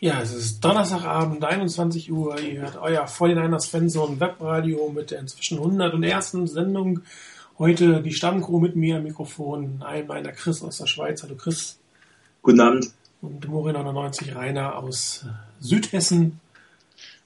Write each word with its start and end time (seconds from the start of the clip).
Ja, 0.00 0.20
es 0.20 0.32
ist 0.32 0.64
Donnerstagabend, 0.64 1.44
21 1.44 2.12
Uhr. 2.12 2.38
Ihr 2.38 2.60
hört 2.60 2.76
euer 2.76 3.06
49ers 3.06 3.68
Fanzone 3.68 4.20
Webradio 4.20 4.92
mit 4.94 5.10
der 5.10 5.18
inzwischen 5.18 5.58
101. 5.58 6.36
Sendung. 6.44 7.00
Heute 7.58 8.00
die 8.00 8.12
Stammcrew 8.12 8.60
mit 8.60 8.76
mir 8.76 8.98
am 8.98 9.02
Mikrofon. 9.02 9.82
Einmal 9.84 10.22
der 10.22 10.34
Chris 10.34 10.62
aus 10.62 10.78
der 10.78 10.86
Schweiz. 10.86 11.24
Hallo 11.24 11.34
Chris. 11.34 11.80
Guten 12.42 12.60
Abend. 12.60 12.92
Und 13.22 13.44
Mori99 13.44 14.36
Rainer 14.36 14.76
aus 14.76 15.26
Südhessen. 15.58 16.38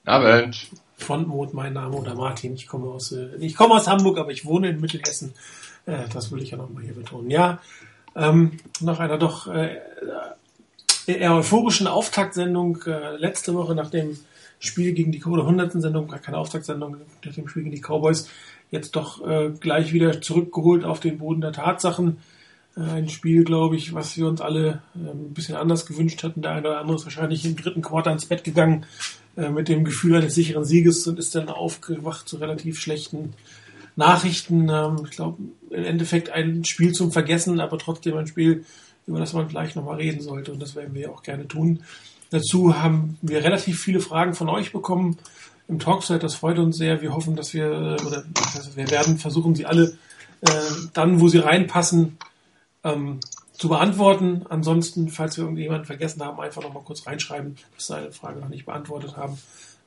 Abend. 0.07 0.71
Frontmod, 0.97 1.53
mein 1.53 1.75
Name 1.75 1.95
oder 1.95 2.15
Martin. 2.15 2.55
Ich 2.55 2.67
komme 2.67 2.87
aus, 2.87 3.13
äh, 3.13 3.37
ich 3.39 3.55
komme 3.55 3.75
aus 3.75 3.87
Hamburg, 3.87 4.17
aber 4.17 4.31
ich 4.31 4.47
wohne 4.47 4.71
in 4.71 4.81
Mittelhessen. 4.81 5.35
Äh, 5.85 6.09
das 6.11 6.33
will 6.33 6.41
ich 6.41 6.53
ja 6.53 6.57
nochmal 6.57 6.85
hier 6.85 6.95
betonen. 6.95 7.31
Ja, 7.31 7.61
ähm, 8.17 8.53
nach 8.81 8.99
einer 8.99 9.19
doch 9.19 9.47
äh, 9.49 9.79
eher 11.07 11.35
euphorischen 11.35 11.87
Auftaktsendung 11.87 12.83
äh, 12.87 13.17
letzte 13.17 13.55
Woche 13.55 13.75
nach 13.75 13.91
dem 13.91 14.19
Spiel 14.59 14.93
gegen 14.93 15.11
die 15.11 15.23
oder 15.25 15.43
100. 15.43 15.73
Sendung, 15.73 16.09
gar 16.09 16.21
keine 16.21 16.39
Auftaktsendung, 16.39 16.99
nach 17.25 17.35
dem 17.35 17.49
Spiel 17.49 17.65
gegen 17.65 17.75
die 17.75 17.83
Cowboys, 17.83 18.29
jetzt 18.71 18.97
doch 18.97 19.27
äh, 19.27 19.51
gleich 19.59 19.93
wieder 19.93 20.21
zurückgeholt 20.21 20.85
auf 20.85 21.01
den 21.01 21.19
Boden 21.19 21.41
der 21.41 21.53
Tatsachen. 21.53 22.19
Äh, 22.77 22.81
ein 22.81 23.09
Spiel, 23.09 23.45
glaube 23.45 23.77
ich, 23.77 23.95
was 23.95 24.17
wir 24.17 24.27
uns 24.27 24.41
alle 24.41 24.83
äh, 24.95 25.11
ein 25.11 25.35
bisschen 25.35 25.57
anders 25.57 25.87
gewünscht 25.87 26.23
hatten. 26.23 26.43
Der 26.43 26.53
eine 26.53 26.69
oder 26.69 26.81
andere 26.81 26.97
ist 26.97 27.05
wahrscheinlich 27.05 27.45
im 27.45 27.57
dritten 27.57 27.83
Quartal 27.83 28.15
ins 28.15 28.27
Bett 28.27 28.45
gegangen 28.45 28.87
äh, 29.37 29.51
mit 29.51 29.69
dem 29.69 29.85
Gefühl 29.85 30.17
eines 30.17 30.35
sicheren 30.35 30.65
Sieges 30.65 31.07
und 31.07 31.19
ist 31.19 31.35
dann 31.35 31.49
aufgewacht 31.49 32.29
zu 32.29 32.37
relativ 32.37 32.79
schlechten 32.79 33.35
Nachrichten. 33.97 34.69
Ähm, 34.69 35.03
ich 35.05 35.11
glaube, 35.11 35.39
im 35.71 35.85
Endeffekt 35.85 36.31
ein 36.31 36.65
Spiel 36.65 36.93
zum 36.93 37.13
Vergessen, 37.13 37.61
aber 37.61 37.79
trotzdem 37.79 38.17
ein 38.17 38.27
Spiel, 38.27 38.65
über 39.07 39.19
das 39.19 39.33
man 39.33 39.49
gleich 39.49 39.75
nochmal 39.75 39.97
reden 39.97 40.21
sollte 40.21 40.53
und 40.53 40.61
das 40.61 40.75
werden 40.75 40.95
wir 40.95 41.11
auch 41.11 41.23
gerne 41.23 41.49
tun. 41.49 41.83
Dazu 42.31 42.79
haben 42.79 43.19
wir 43.21 43.45
relativ 43.45 43.81
viele 43.81 44.01
Fragen 44.01 44.35
von 44.35 44.49
euch 44.49 44.73
bekommen 44.73 45.19
im 45.69 45.79
Talkset. 45.79 46.23
Das 46.23 46.35
freut 46.35 46.59
uns 46.59 46.77
sehr. 46.77 47.03
Wir 47.03 47.15
hoffen, 47.15 47.37
dass 47.37 47.53
wir, 47.53 47.97
oder 48.07 48.25
wir 48.75 48.91
werden 48.91 49.19
versuchen, 49.19 49.55
sie 49.55 49.67
alle 49.67 49.97
äh, 50.41 50.51
dann, 50.93 51.21
wo 51.21 51.29
sie 51.29 51.39
reinpassen, 51.39 52.19
ähm, 52.85 53.21
zu 53.53 53.69
beantworten. 53.69 54.45
Ansonsten, 54.49 55.09
falls 55.09 55.37
wir 55.37 55.45
irgendjemanden 55.45 55.85
vergessen 55.87 56.23
haben, 56.25 56.41
einfach 56.41 56.63
nochmal 56.63 56.83
kurz 56.83 57.07
reinschreiben, 57.07 57.57
dass 57.77 57.87
sie 57.87 57.97
eine 57.97 58.13
Frage 58.13 58.41
noch 58.41 58.49
nicht 58.49 58.67
beantwortet 58.67 59.17
haben. 59.17 59.39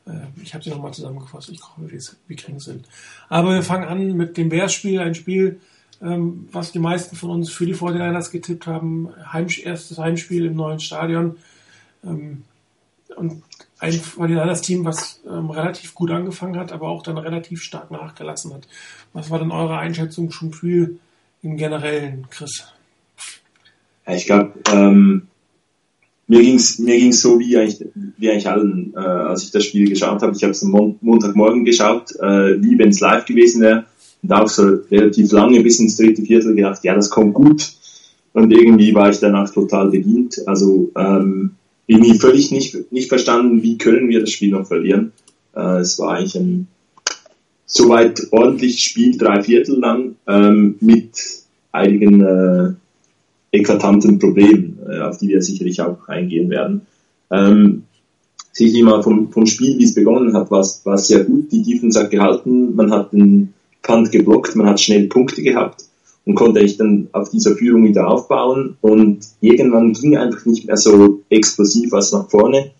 Äh, 0.07 0.11
ich 0.41 0.53
habe 0.53 0.63
sie 0.63 0.69
nochmal 0.69 0.93
zusammengefasst. 0.93 1.49
Ich 1.49 1.61
hoffe, 1.61 1.89
wir 1.89 2.35
kriegen 2.37 2.57
es 2.57 2.65
hin. 2.65 2.83
Aber 3.27 3.53
wir 3.53 3.63
fangen 3.63 3.87
an 3.87 4.13
mit 4.13 4.37
dem 4.37 4.49
Bears-Spiel. 4.49 4.99
Ein 4.99 5.15
Spiel, 5.15 5.59
ähm, 6.01 6.47
was 6.51 6.71
die 6.71 6.79
meisten 6.79 7.15
von 7.15 7.29
uns 7.29 7.51
für 7.51 7.65
die 7.65 7.75
49ers 7.75 8.31
getippt 8.31 8.67
haben. 8.67 9.09
Heim, 9.31 9.47
erstes 9.63 9.97
Heimspiel 9.97 10.45
im 10.45 10.55
neuen 10.55 10.79
Stadion. 10.79 11.37
Ähm, 12.03 12.43
und 13.15 13.43
ein 13.79 13.93
49ers-Team, 13.93 14.85
was 14.85 15.21
ähm, 15.27 15.49
relativ 15.49 15.93
gut 15.95 16.11
angefangen 16.11 16.57
hat, 16.57 16.71
aber 16.71 16.89
auch 16.89 17.03
dann 17.03 17.17
relativ 17.17 17.61
stark 17.61 17.91
nachgelassen 17.91 18.53
hat. 18.53 18.67
Was 19.13 19.29
war 19.29 19.39
denn 19.39 19.51
eure 19.51 19.77
Einschätzung 19.77 20.31
schon 20.31 20.51
viel 20.51 20.99
im 21.41 21.57
Generellen, 21.57 22.27
Chris? 22.29 22.67
Ja, 24.07 24.15
ich 24.15 24.25
glaube, 24.25 24.53
ähm, 24.71 25.27
mir 26.27 26.41
ging's 26.41 26.79
mir 26.79 26.97
ging's 26.97 27.21
so 27.21 27.39
wie 27.39 27.57
eigentlich, 27.57 27.85
wie 28.17 28.29
eigentlich 28.29 28.49
allen, 28.49 28.93
äh, 28.95 28.99
als 28.99 29.43
ich 29.43 29.51
das 29.51 29.65
Spiel 29.65 29.87
geschaut 29.87 30.21
habe. 30.21 30.35
Ich 30.35 30.43
habe 30.43 30.51
es 30.51 30.63
am 30.63 30.71
Mon 30.71 30.97
Montagmorgen 31.01 31.65
geschaut, 31.65 32.11
äh, 32.15 32.61
wie 32.61 32.77
wenn 32.77 32.89
es 32.89 32.99
live 32.99 33.25
gewesen 33.25 33.61
wäre 33.61 33.85
und 34.25 34.33
auch 34.33 34.47
so 34.47 34.79
relativ 34.89 35.31
lange 35.31 35.61
bis 35.61 35.79
ins 35.79 35.97
dritte 35.97 36.23
Viertel 36.23 36.55
gedacht, 36.55 36.83
ja, 36.83 36.95
das 36.95 37.09
kommt 37.09 37.35
gut. 37.35 37.73
Und 38.33 38.51
irgendwie 38.51 38.93
war 38.93 39.09
ich 39.09 39.19
danach 39.19 39.49
total 39.51 39.89
bedient. 39.91 40.41
Also 40.47 40.91
ähm, 40.97 41.51
irgendwie 41.87 42.17
völlig 42.17 42.51
nicht, 42.51 42.91
nicht 42.91 43.07
verstanden, 43.07 43.61
wie 43.61 43.77
können 43.77 44.09
wir 44.09 44.19
das 44.19 44.31
Spiel 44.31 44.51
noch 44.51 44.67
verlieren. 44.67 45.11
Äh, 45.55 45.79
es 45.79 45.99
war 45.99 46.15
eigentlich 46.15 46.35
ein 46.35 46.67
soweit 47.67 48.27
ordentliches 48.31 48.81
Spiel, 48.81 49.17
drei 49.17 49.43
Viertel 49.43 49.79
lang, 49.79 50.15
ähm, 50.27 50.75
mit 50.79 51.13
einigen 51.71 52.21
äh, 52.21 52.73
eklatanten 53.51 54.17
Problemen, 54.19 54.79
äh, 54.89 54.99
auf 55.01 55.19
die 55.19 55.29
wir 55.29 55.41
sicherlich 55.41 55.81
auch 55.81 56.07
eingehen 56.07 56.49
werden. 56.49 56.81
Ähm, 57.31 57.83
sicherlich 58.51 58.83
mal 58.83 59.03
vom, 59.03 59.31
vom 59.31 59.45
Spiel, 59.45 59.77
wie 59.77 59.83
es 59.83 59.93
begonnen 59.93 60.33
hat, 60.33 60.49
war 60.49 60.61
es 60.61 61.07
sehr 61.07 61.23
gut. 61.23 61.51
Die 61.51 61.61
Defense 61.61 61.99
hat 61.99 62.11
gehalten, 62.11 62.75
man 62.75 62.91
hat 62.91 63.13
den 63.13 63.53
Punt 63.85 64.11
geblockt, 64.11 64.55
man 64.55 64.67
hat 64.67 64.81
schnell 64.81 65.07
Punkte 65.07 65.41
gehabt 65.43 65.83
und 66.25 66.35
konnte 66.35 66.59
ich 66.59 66.77
dann 66.77 67.07
auf 67.11 67.29
dieser 67.29 67.55
Führung 67.55 67.83
wieder 67.83 68.07
aufbauen 68.07 68.77
und 68.81 69.19
irgendwann 69.41 69.93
ging 69.93 70.17
einfach 70.17 70.45
nicht 70.45 70.65
mehr 70.65 70.77
so 70.77 71.21
explosiv 71.29 71.91
was 71.91 72.11
nach 72.11 72.29
vorne. 72.29 72.71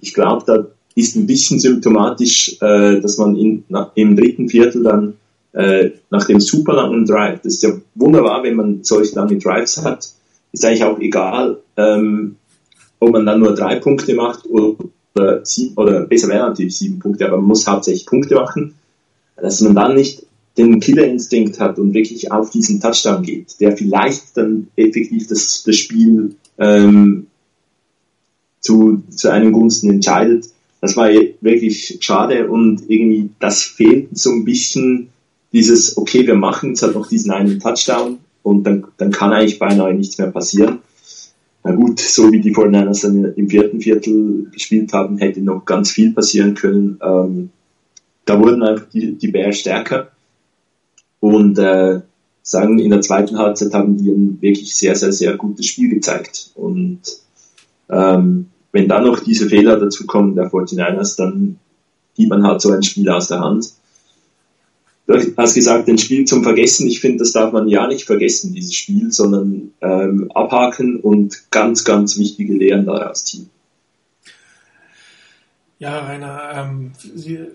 Ich 0.00 0.14
glaube, 0.14 0.44
da 0.46 0.66
ist 0.94 1.16
ein 1.16 1.26
bisschen 1.26 1.60
symptomatisch, 1.60 2.56
äh, 2.60 3.00
dass 3.00 3.18
man 3.18 3.36
in, 3.36 3.64
na, 3.68 3.90
im 3.94 4.16
dritten 4.16 4.48
Viertel 4.48 4.82
dann 4.84 5.14
äh, 5.52 5.90
nach 6.10 6.24
dem 6.26 6.40
super 6.40 6.72
langen 6.72 7.04
Drive, 7.04 7.40
das 7.42 7.54
ist 7.54 7.62
ja 7.62 7.72
wunderbar, 7.94 8.42
wenn 8.42 8.56
man 8.56 8.84
solche 8.84 9.14
lange 9.14 9.38
Drives 9.38 9.82
hat, 9.82 10.08
ist 10.52 10.64
eigentlich 10.64 10.84
auch 10.84 10.98
egal, 10.98 11.58
ähm, 11.76 12.36
ob 13.00 13.12
man 13.12 13.26
dann 13.26 13.40
nur 13.40 13.54
drei 13.54 13.76
Punkte 13.76 14.14
macht 14.14 14.46
oder, 14.46 15.44
sieben, 15.44 15.74
oder 15.76 16.06
besser 16.06 16.28
wäre 16.28 16.48
natürlich 16.48 16.78
sieben 16.78 17.00
Punkte, 17.00 17.26
aber 17.26 17.36
man 17.36 17.46
muss 17.48 17.66
hauptsächlich 17.66 18.06
Punkte 18.06 18.36
machen, 18.36 18.74
dass 19.36 19.60
man 19.60 19.74
dann 19.74 19.94
nicht 19.94 20.24
den 20.56 20.80
Killerinstinkt 20.80 21.58
hat 21.58 21.78
und 21.78 21.94
wirklich 21.94 22.30
auf 22.30 22.50
diesen 22.50 22.80
Touchdown 22.80 23.22
geht, 23.22 23.60
der 23.60 23.76
vielleicht 23.76 24.36
dann 24.36 24.68
effektiv 24.76 25.26
das, 25.28 25.64
das 25.64 25.76
Spiel 25.76 26.36
ähm, 26.58 27.26
zu, 28.60 29.02
zu 29.10 29.30
einem 29.30 29.52
Gunsten 29.52 29.90
entscheidet. 29.90 30.46
Das 30.80 30.96
war 30.96 31.08
wirklich 31.40 31.98
schade 32.00 32.48
und 32.48 32.82
irgendwie 32.88 33.30
das 33.40 33.62
fehlt 33.62 34.16
so 34.16 34.30
ein 34.30 34.44
bisschen 34.44 35.08
dieses, 35.52 35.96
okay, 35.96 36.26
wir 36.26 36.34
machen 36.34 36.70
jetzt 36.70 36.82
halt 36.82 36.94
noch 36.94 37.08
diesen 37.08 37.30
einen 37.30 37.58
Touchdown 37.58 38.18
und 38.42 38.64
dann, 38.64 38.84
dann 38.96 39.10
kann 39.10 39.32
eigentlich 39.32 39.58
beinahe 39.58 39.94
nichts 39.94 40.18
mehr 40.18 40.30
passieren. 40.30 40.80
Na 41.64 41.72
gut, 41.72 41.98
so 41.98 42.30
wie 42.30 42.40
die 42.40 42.54
49ers 42.54 43.02
dann 43.02 43.32
im 43.34 43.48
vierten 43.48 43.80
Viertel 43.80 44.50
gespielt 44.52 44.92
haben, 44.92 45.16
hätte 45.18 45.40
noch 45.40 45.64
ganz 45.64 45.90
viel 45.90 46.12
passieren 46.12 46.54
können. 46.54 46.98
Ähm, 47.02 47.50
da 48.26 48.38
wurden 48.38 48.62
einfach 48.62 48.86
die, 48.90 49.14
die 49.14 49.28
Bears 49.28 49.58
stärker 49.58 50.10
und 51.24 51.58
äh, 51.58 52.02
sagen, 52.42 52.78
in 52.78 52.90
der 52.90 53.00
zweiten 53.00 53.38
Halbzeit 53.38 53.72
haben 53.72 53.96
die 53.96 54.10
ein 54.10 54.42
wirklich 54.42 54.76
sehr, 54.76 54.94
sehr, 54.94 55.10
sehr 55.10 55.38
gutes 55.38 55.64
Spiel 55.64 55.88
gezeigt. 55.88 56.50
Und 56.54 57.00
ähm, 57.88 58.48
wenn 58.72 58.88
dann 58.88 59.06
noch 59.06 59.20
diese 59.20 59.48
Fehler 59.48 59.80
dazu 59.80 60.04
kommen 60.04 60.34
der 60.34 60.50
49ers, 60.50 61.16
dann 61.16 61.58
gibt 62.14 62.28
man 62.28 62.46
halt 62.46 62.60
so 62.60 62.72
ein 62.72 62.82
Spiel 62.82 63.08
aus 63.08 63.28
der 63.28 63.40
Hand. 63.40 63.70
Du 65.06 65.14
hast 65.38 65.54
gesagt, 65.54 65.88
ein 65.88 65.96
Spiel 65.96 66.26
zum 66.26 66.42
Vergessen. 66.42 66.86
Ich 66.88 67.00
finde, 67.00 67.20
das 67.20 67.32
darf 67.32 67.54
man 67.54 67.68
ja 67.68 67.86
nicht 67.86 68.04
vergessen, 68.04 68.52
dieses 68.52 68.74
Spiel, 68.74 69.10
sondern 69.10 69.70
ähm, 69.80 70.30
abhaken 70.34 71.00
und 71.00 71.50
ganz, 71.50 71.84
ganz 71.84 72.18
wichtige 72.18 72.52
Lehren 72.52 72.84
daraus 72.84 73.24
ziehen. 73.24 73.48
Ja, 75.84 75.98
Rainer, 75.98 76.50
ähm, 76.54 76.92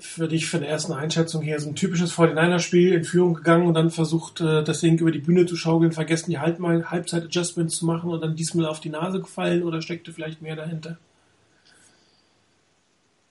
für 0.01 0.27
dich 0.27 0.45
für 0.45 0.57
eine 0.57 0.67
erste 0.67 0.95
Einschätzung 0.95 1.41
hier 1.41 1.59
so 1.59 1.67
ein 1.67 1.73
typisches 1.73 2.13
49er-Spiel 2.13 2.93
in 2.93 3.03
Führung 3.03 3.33
gegangen 3.33 3.65
und 3.65 3.73
dann 3.73 3.89
versucht, 3.89 4.39
äh, 4.39 4.63
das 4.63 4.81
Ding 4.81 4.99
über 4.99 5.09
die 5.09 5.17
Bühne 5.17 5.47
zu 5.47 5.55
schaukeln, 5.55 5.93
vergessen 5.93 6.29
die 6.29 6.37
Halbzeit-Adjustments 6.37 7.77
zu 7.77 7.87
machen 7.87 8.11
und 8.11 8.21
dann 8.21 8.35
diesmal 8.35 8.67
auf 8.67 8.81
die 8.81 8.89
Nase 8.89 9.19
gefallen 9.19 9.63
oder 9.63 9.81
steckte 9.81 10.13
vielleicht 10.13 10.43
mehr 10.43 10.55
dahinter? 10.55 10.99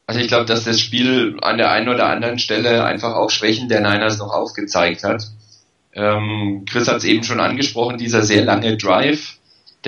Also 0.09 0.19
ich 0.19 0.27
glaube, 0.27 0.47
dass 0.47 0.65
das 0.65 0.81
Spiel 0.81 1.37
an 1.43 1.59
der 1.59 1.71
einen 1.71 1.91
oder 1.91 2.09
anderen 2.09 2.41
Stelle 2.41 2.83
einfach 2.83 3.15
auch 3.15 3.31
Schwächen 3.31 3.69
der 3.69 3.83
Niners 3.83 4.19
noch 4.19 4.33
aufgezeigt 4.33 5.05
hat. 5.05 5.23
Ähm, 5.93 6.65
Chris 6.69 6.89
hat 6.89 6.97
es 6.97 7.05
eben 7.05 7.23
schon 7.23 7.39
angesprochen, 7.39 7.99
dieser 7.99 8.23
sehr 8.23 8.45
lange 8.45 8.77
Drive, 8.77 9.38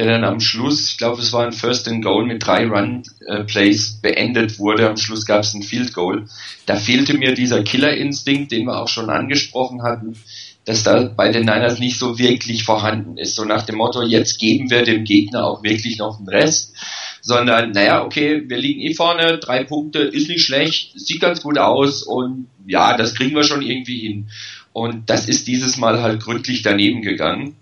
der 0.00 0.06
dann 0.06 0.24
am 0.24 0.40
Schluss, 0.40 0.92
ich 0.92 0.96
glaube, 0.96 1.20
es 1.20 1.34
war 1.34 1.44
ein 1.44 1.52
First 1.52 1.86
and 1.86 2.02
Goal 2.02 2.24
mit 2.24 2.46
drei 2.46 2.66
Run 2.66 3.02
äh, 3.26 3.44
Plays 3.44 4.00
beendet 4.00 4.58
wurde. 4.58 4.88
Am 4.88 4.97
Schluss 4.97 5.26
gab 5.26 5.42
es 5.42 5.52
ein 5.52 5.62
Field 5.62 5.92
Goal. 5.92 6.24
Da 6.64 6.76
fehlte 6.76 7.18
mir 7.18 7.34
dieser 7.34 7.62
Killer-Instinkt, 7.62 8.50
den 8.50 8.64
wir 8.64 8.80
auch 8.80 8.88
schon 8.88 9.10
angesprochen 9.10 9.82
hatten, 9.82 10.16
dass 10.64 10.84
da 10.84 11.02
bei 11.02 11.30
den 11.30 11.44
Niners 11.44 11.80
nicht 11.80 11.98
so 11.98 12.18
wirklich 12.18 12.64
vorhanden 12.64 13.18
ist. 13.18 13.36
So 13.36 13.44
nach 13.44 13.66
dem 13.66 13.76
Motto, 13.76 14.00
jetzt 14.00 14.38
geben 14.38 14.70
wir 14.70 14.84
dem 14.84 15.04
Gegner 15.04 15.44
auch 15.44 15.62
wirklich 15.62 15.98
noch 15.98 16.16
den 16.16 16.28
Rest, 16.28 16.74
sondern 17.20 17.72
naja, 17.72 18.03
okay, 18.03 18.48
wir 18.48 18.56
liegen 18.56 18.80
eh 18.80 18.94
vorne, 18.94 19.36
drei 19.36 19.64
Punkte, 19.64 19.98
ist 19.98 20.30
nicht 20.30 20.46
schlecht, 20.46 20.98
sieht 20.98 21.20
ganz 21.20 21.42
gut 21.42 21.58
aus 21.58 22.03
und 22.03 22.46
ja, 22.66 22.96
das 22.96 23.14
kriegen 23.14 23.36
wir 23.36 23.44
schon 23.44 23.60
irgendwie 23.60 23.98
hin. 23.98 24.30
Und 24.72 25.10
das 25.10 25.28
ist 25.28 25.46
dieses 25.46 25.76
Mal 25.76 26.00
halt 26.00 26.22
gründlich 26.22 26.62
daneben 26.62 27.03
gegangen. 27.03 27.56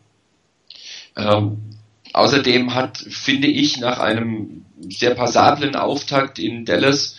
Ähm, 1.17 1.78
Außerdem 2.13 2.75
hat, 2.75 2.99
finde 2.99 3.49
ich, 3.49 3.79
nach 3.79 3.99
einem 3.99 4.65
sehr 4.89 5.15
passablen 5.15 5.77
Auftakt 5.77 6.39
in 6.39 6.65
Dallas 6.65 7.17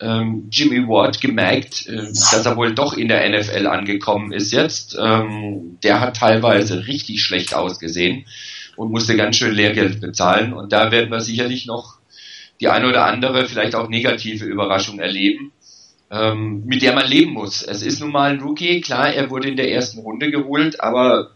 ähm, 0.00 0.48
Jimmy 0.50 0.86
Ward 0.88 1.20
gemerkt, 1.20 1.86
äh, 1.86 1.96
dass 1.96 2.44
er 2.44 2.56
wohl 2.56 2.74
doch 2.74 2.94
in 2.94 3.08
der 3.08 3.28
NFL 3.28 3.66
angekommen 3.66 4.32
ist 4.32 4.52
jetzt. 4.52 4.96
Ähm, 5.00 5.78
der 5.82 6.00
hat 6.00 6.16
teilweise 6.16 6.86
richtig 6.86 7.22
schlecht 7.22 7.54
ausgesehen 7.54 8.26
und 8.76 8.90
musste 8.90 9.16
ganz 9.16 9.36
schön 9.36 9.54
Lehrgeld 9.54 10.00
bezahlen. 10.00 10.52
Und 10.52 10.72
da 10.72 10.90
werden 10.90 11.10
wir 11.10 11.20
sicherlich 11.20 11.66
noch 11.66 11.98
die 12.60 12.68
eine 12.68 12.88
oder 12.88 13.06
andere 13.06 13.46
vielleicht 13.46 13.74
auch 13.74 13.88
negative 13.88 14.44
Überraschung 14.44 14.98
erleben, 14.98 15.52
ähm, 16.10 16.64
mit 16.64 16.82
der 16.82 16.94
man 16.94 17.08
leben 17.08 17.32
muss. 17.32 17.62
Es 17.62 17.82
ist 17.82 18.00
nun 18.00 18.12
mal 18.12 18.30
ein 18.30 18.40
Rookie, 18.40 18.80
klar, 18.80 19.12
er 19.12 19.30
wurde 19.30 19.48
in 19.48 19.56
der 19.56 19.70
ersten 19.70 20.00
Runde 20.00 20.30
geholt, 20.30 20.80
aber 20.80 21.30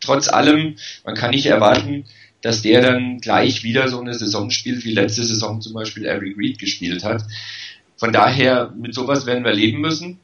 trotz 0.00 0.28
allem, 0.28 0.76
man 1.04 1.14
kann 1.14 1.30
nicht 1.30 1.46
erwarten, 1.46 2.04
dass 2.42 2.60
der 2.60 2.82
dann 2.82 3.20
gleich 3.20 3.62
wieder 3.62 3.88
so 3.88 4.00
eine 4.00 4.14
Saison 4.14 4.50
spielt, 4.50 4.84
wie 4.84 4.92
letzte 4.92 5.24
Saison 5.24 5.60
zum 5.60 5.72
Beispiel 5.72 6.04
Eric 6.04 6.36
Reed 6.36 6.58
gespielt 6.58 7.04
hat. 7.04 7.22
Von 7.96 8.12
daher, 8.12 8.72
mit 8.76 8.94
sowas 8.94 9.26
werden 9.26 9.44
wir 9.44 9.54
leben 9.54 9.80
müssen. 9.80 10.18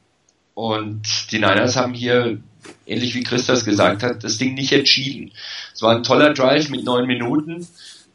Und 0.53 1.31
die 1.31 1.39
Niners 1.39 1.77
haben 1.77 1.93
hier, 1.93 2.39
ähnlich 2.85 3.15
wie 3.15 3.23
Christas 3.23 3.63
gesagt 3.63 4.03
hat, 4.03 4.23
das 4.25 4.37
Ding 4.37 4.53
nicht 4.53 4.73
entschieden. 4.73 5.31
Es 5.73 5.81
war 5.81 5.95
ein 5.95 6.03
toller 6.03 6.33
Drive 6.33 6.69
mit 6.69 6.83
neun 6.83 7.07
Minuten. 7.07 7.65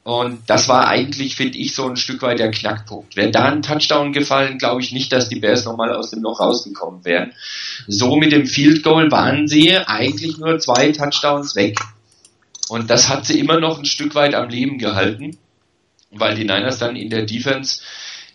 Und 0.02 0.40
das 0.48 0.68
war 0.68 0.86
eigentlich, 0.86 1.34
finde 1.34 1.56
ich, 1.56 1.74
so 1.74 1.88
ein 1.88 1.96
Stück 1.96 2.20
weit 2.20 2.38
der 2.38 2.50
Knackpunkt. 2.50 3.16
Wäre 3.16 3.30
da 3.30 3.46
ein 3.46 3.62
Touchdown 3.62 4.12
gefallen, 4.12 4.58
glaube 4.58 4.82
ich 4.82 4.92
nicht, 4.92 5.10
dass 5.12 5.30
die 5.30 5.40
Bears 5.40 5.64
nochmal 5.64 5.94
aus 5.94 6.10
dem 6.10 6.20
Loch 6.20 6.40
rausgekommen 6.40 7.06
wären. 7.06 7.32
So 7.88 8.16
mit 8.16 8.32
dem 8.32 8.46
Field 8.46 8.82
Goal 8.82 9.10
waren 9.10 9.48
sie 9.48 9.74
eigentlich 9.78 10.36
nur 10.36 10.58
zwei 10.58 10.92
Touchdowns 10.92 11.56
weg. 11.56 11.78
Und 12.68 12.90
das 12.90 13.08
hat 13.08 13.26
sie 13.26 13.38
immer 13.38 13.60
noch 13.60 13.78
ein 13.78 13.84
Stück 13.84 14.14
weit 14.14 14.34
am 14.34 14.48
Leben 14.48 14.78
gehalten, 14.78 15.36
weil 16.10 16.34
die 16.34 16.44
Niners 16.44 16.78
dann 16.78 16.96
in 16.96 17.10
der 17.10 17.26
Defense 17.26 17.80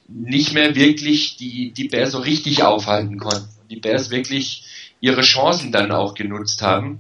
nicht 0.07 0.53
mehr 0.53 0.75
wirklich 0.75 1.37
die, 1.37 1.71
die 1.71 1.87
Bears 1.87 2.11
so 2.11 2.19
richtig 2.19 2.63
aufhalten 2.63 3.17
konnten. 3.17 3.49
Die 3.69 3.79
Bears 3.79 4.09
wirklich 4.09 4.63
ihre 4.99 5.21
Chancen 5.21 5.71
dann 5.71 5.91
auch 5.91 6.13
genutzt 6.13 6.61
haben. 6.61 6.99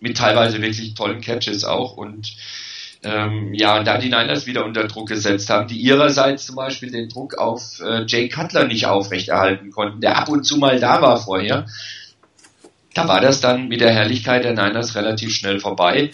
Mit 0.00 0.16
teilweise 0.16 0.60
wirklich 0.60 0.94
tollen 0.94 1.20
Catches 1.20 1.64
auch. 1.64 1.96
Und 1.96 2.34
ähm, 3.04 3.52
ja, 3.52 3.78
und 3.78 3.86
da 3.86 3.98
die 3.98 4.08
Niners 4.08 4.46
wieder 4.46 4.64
unter 4.64 4.86
Druck 4.86 5.08
gesetzt 5.08 5.50
haben, 5.50 5.68
die 5.68 5.78
ihrerseits 5.78 6.46
zum 6.46 6.56
Beispiel 6.56 6.90
den 6.90 7.08
Druck 7.08 7.36
auf 7.36 7.80
äh, 7.80 8.04
Jay 8.06 8.28
Cutler 8.28 8.66
nicht 8.66 8.86
aufrechterhalten 8.86 9.70
konnten, 9.70 10.00
der 10.00 10.18
ab 10.18 10.28
und 10.28 10.44
zu 10.44 10.56
mal 10.58 10.78
da 10.78 11.02
war 11.02 11.20
vorher, 11.20 11.66
da 12.94 13.08
war 13.08 13.20
das 13.20 13.40
dann 13.40 13.68
mit 13.68 13.80
der 13.80 13.92
Herrlichkeit 13.92 14.44
der 14.44 14.52
Niners 14.52 14.94
relativ 14.94 15.32
schnell 15.34 15.60
vorbei. 15.60 16.10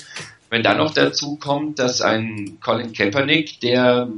Wenn 0.50 0.62
dann 0.62 0.78
noch 0.78 0.94
dazu 0.94 1.36
kommt, 1.36 1.78
dass 1.78 2.00
ein 2.00 2.58
Colin 2.60 2.92
Kaepernick, 2.92 3.60
der 3.60 4.08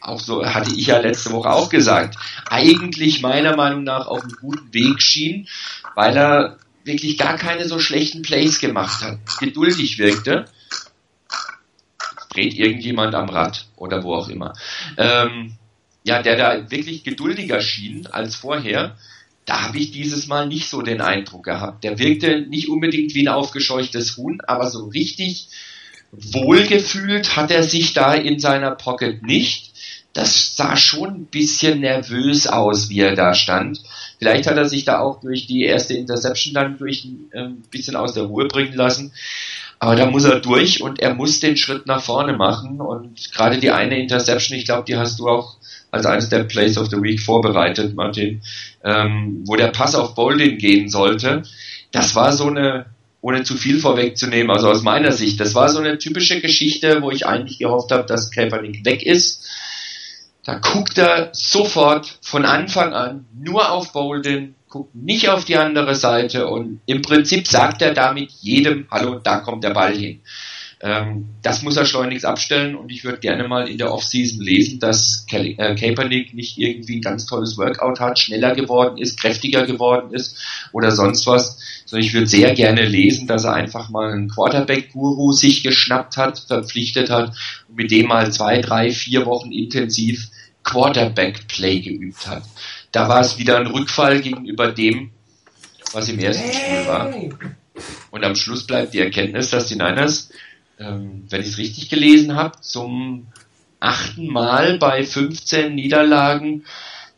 auch 0.00 0.18
so 0.18 0.44
hatte 0.44 0.74
ich 0.74 0.86
ja 0.86 0.98
letzte 0.98 1.30
Woche 1.30 1.50
auch 1.50 1.68
gesagt, 1.68 2.16
eigentlich 2.48 3.22
meiner 3.22 3.54
Meinung 3.56 3.84
nach 3.84 4.06
auf 4.06 4.22
einem 4.22 4.36
guten 4.40 4.72
Weg 4.74 5.00
schien, 5.00 5.46
weil 5.94 6.16
er 6.16 6.56
wirklich 6.84 7.18
gar 7.18 7.36
keine 7.36 7.68
so 7.68 7.78
schlechten 7.78 8.22
Plays 8.22 8.58
gemacht 8.58 9.02
hat, 9.02 9.18
geduldig 9.38 9.98
wirkte 9.98 10.46
dreht 12.32 12.54
irgendjemand 12.54 13.14
am 13.14 13.28
Rad 13.28 13.66
oder 13.76 14.02
wo 14.02 14.14
auch 14.14 14.28
immer. 14.28 14.54
Ähm, 14.96 15.56
ja, 16.04 16.22
der 16.22 16.36
da 16.36 16.70
wirklich 16.70 17.04
geduldiger 17.04 17.60
schien 17.60 18.06
als 18.06 18.36
vorher, 18.36 18.96
da 19.44 19.62
habe 19.62 19.78
ich 19.78 19.90
dieses 19.90 20.28
Mal 20.28 20.46
nicht 20.46 20.68
so 20.68 20.82
den 20.82 21.00
Eindruck 21.00 21.44
gehabt. 21.44 21.84
Der 21.84 21.98
wirkte 21.98 22.42
nicht 22.42 22.68
unbedingt 22.68 23.14
wie 23.14 23.26
ein 23.26 23.34
aufgescheuchtes 23.34 24.16
Huhn, 24.16 24.40
aber 24.46 24.70
so 24.70 24.86
richtig 24.86 25.48
wohlgefühlt 26.12 27.36
hat 27.36 27.50
er 27.50 27.62
sich 27.62 27.94
da 27.94 28.14
in 28.14 28.38
seiner 28.38 28.72
Pocket 28.72 29.22
nicht. 29.22 29.72
Das 30.12 30.56
sah 30.56 30.76
schon 30.76 31.08
ein 31.08 31.26
bisschen 31.26 31.80
nervös 31.80 32.46
aus, 32.46 32.90
wie 32.90 33.00
er 33.00 33.16
da 33.16 33.34
stand. 33.34 33.80
Vielleicht 34.18 34.46
hat 34.46 34.56
er 34.56 34.68
sich 34.68 34.84
da 34.84 35.00
auch 35.00 35.20
durch 35.20 35.46
die 35.46 35.62
erste 35.62 35.94
Interception 35.94 36.54
dann 36.54 36.78
durch 36.78 37.04
ein 37.04 37.30
ähm, 37.32 37.62
bisschen 37.70 37.96
aus 37.96 38.12
der 38.12 38.24
Ruhe 38.24 38.46
bringen 38.46 38.74
lassen. 38.74 39.12
Aber 39.82 39.96
da 39.96 40.06
muss 40.06 40.22
er 40.22 40.38
durch 40.38 40.80
und 40.80 41.00
er 41.00 41.12
muss 41.12 41.40
den 41.40 41.56
Schritt 41.56 41.86
nach 41.86 42.00
vorne 42.00 42.34
machen. 42.34 42.80
Und 42.80 43.32
gerade 43.32 43.58
die 43.58 43.72
eine 43.72 43.98
Interception, 43.98 44.56
ich 44.56 44.64
glaube, 44.64 44.84
die 44.86 44.96
hast 44.96 45.18
du 45.18 45.26
auch 45.26 45.56
als 45.90 46.06
eines 46.06 46.28
der 46.28 46.44
Plays 46.44 46.78
of 46.78 46.86
the 46.86 47.02
Week 47.02 47.18
vorbereitet, 47.20 47.96
Martin, 47.96 48.42
ähm, 48.84 49.42
wo 49.44 49.56
der 49.56 49.72
Pass 49.72 49.96
auf 49.96 50.14
Boldin 50.14 50.56
gehen 50.56 50.88
sollte. 50.88 51.42
Das 51.90 52.14
war 52.14 52.32
so 52.32 52.46
eine, 52.46 52.86
ohne 53.22 53.42
zu 53.42 53.56
viel 53.56 53.80
vorwegzunehmen, 53.80 54.52
also 54.52 54.68
aus 54.70 54.82
meiner 54.82 55.10
Sicht, 55.10 55.40
das 55.40 55.56
war 55.56 55.68
so 55.68 55.80
eine 55.80 55.98
typische 55.98 56.40
Geschichte, 56.40 57.02
wo 57.02 57.10
ich 57.10 57.26
eigentlich 57.26 57.58
gehofft 57.58 57.90
habe, 57.90 58.06
dass 58.06 58.30
Kaepernick 58.30 58.84
weg 58.84 59.02
ist. 59.02 59.48
Da 60.44 60.54
guckt 60.54 60.98
er 60.98 61.30
sofort 61.32 62.18
von 62.20 62.44
Anfang 62.44 62.92
an 62.92 63.26
nur 63.32 63.70
auf 63.70 63.92
Bolden, 63.92 64.56
guckt 64.68 64.92
nicht 64.92 65.28
auf 65.28 65.44
die 65.44 65.56
andere 65.56 65.94
Seite 65.94 66.48
und 66.48 66.80
im 66.86 67.00
Prinzip 67.00 67.46
sagt 67.46 67.80
er 67.80 67.94
damit 67.94 68.32
jedem, 68.40 68.88
hallo, 68.90 69.20
da 69.22 69.38
kommt 69.38 69.62
der 69.62 69.70
Ball 69.70 69.94
hin. 69.94 70.20
Ähm, 70.84 71.26
das 71.42 71.62
muss 71.62 71.76
er 71.76 71.84
schleunigst 71.84 72.24
abstellen 72.24 72.74
und 72.74 72.90
ich 72.90 73.04
würde 73.04 73.20
gerne 73.20 73.46
mal 73.46 73.68
in 73.68 73.78
der 73.78 73.92
Offseason 73.92 74.40
lesen, 74.40 74.80
dass 74.80 75.26
Kelly, 75.30 75.54
äh, 75.56 75.76
Kaepernick 75.76 76.34
nicht 76.34 76.58
irgendwie 76.58 76.96
ein 76.96 77.02
ganz 77.02 77.24
tolles 77.26 77.56
Workout 77.56 78.00
hat, 78.00 78.18
schneller 78.18 78.56
geworden 78.56 78.98
ist, 78.98 79.20
kräftiger 79.20 79.64
geworden 79.64 80.12
ist 80.12 80.42
oder 80.72 80.90
sonst 80.90 81.24
was, 81.28 81.56
sondern 81.86 82.04
ich 82.04 82.14
würde 82.14 82.26
sehr 82.26 82.52
gerne 82.54 82.84
lesen, 82.84 83.28
dass 83.28 83.44
er 83.44 83.52
einfach 83.52 83.90
mal 83.90 84.10
einen 84.10 84.28
Quarterback-Guru 84.28 85.30
sich 85.30 85.62
geschnappt 85.62 86.16
hat, 86.16 86.40
verpflichtet 86.40 87.10
hat 87.10 87.32
und 87.68 87.76
mit 87.76 87.92
dem 87.92 88.08
mal 88.08 88.32
zwei, 88.32 88.60
drei, 88.60 88.90
vier 88.90 89.24
Wochen 89.24 89.52
intensiv 89.52 90.31
Quarterback-Play 90.64 91.80
geübt 91.80 92.26
hat. 92.26 92.44
Da 92.92 93.08
war 93.08 93.20
es 93.20 93.38
wieder 93.38 93.58
ein 93.58 93.66
Rückfall 93.66 94.20
gegenüber 94.20 94.70
dem, 94.70 95.10
was 95.92 96.08
im 96.08 96.18
ersten 96.18 96.52
Spiel 96.52 96.86
war. 96.86 97.12
Und 98.10 98.24
am 98.24 98.34
Schluss 98.34 98.66
bleibt 98.66 98.94
die 98.94 99.00
Erkenntnis, 99.00 99.50
dass 99.50 99.66
die 99.66 99.76
Niners, 99.76 100.30
ähm, 100.78 101.24
wenn 101.28 101.40
ich 101.40 101.48
es 101.48 101.58
richtig 101.58 101.88
gelesen 101.88 102.36
habe, 102.36 102.60
zum 102.60 103.26
achten 103.80 104.26
Mal 104.26 104.78
bei 104.78 105.04
15 105.04 105.74
Niederlagen 105.74 106.64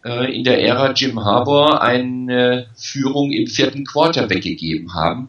äh, 0.05 0.35
in 0.35 0.45
der 0.45 0.63
Ära 0.63 0.93
Jim 0.93 1.25
Harbour 1.25 1.83
eine 1.83 2.69
Führung 2.77 3.33
im 3.33 3.47
vierten 3.47 3.85
Quarter 3.85 4.31
weggegeben 4.31 4.95
haben. 4.95 5.29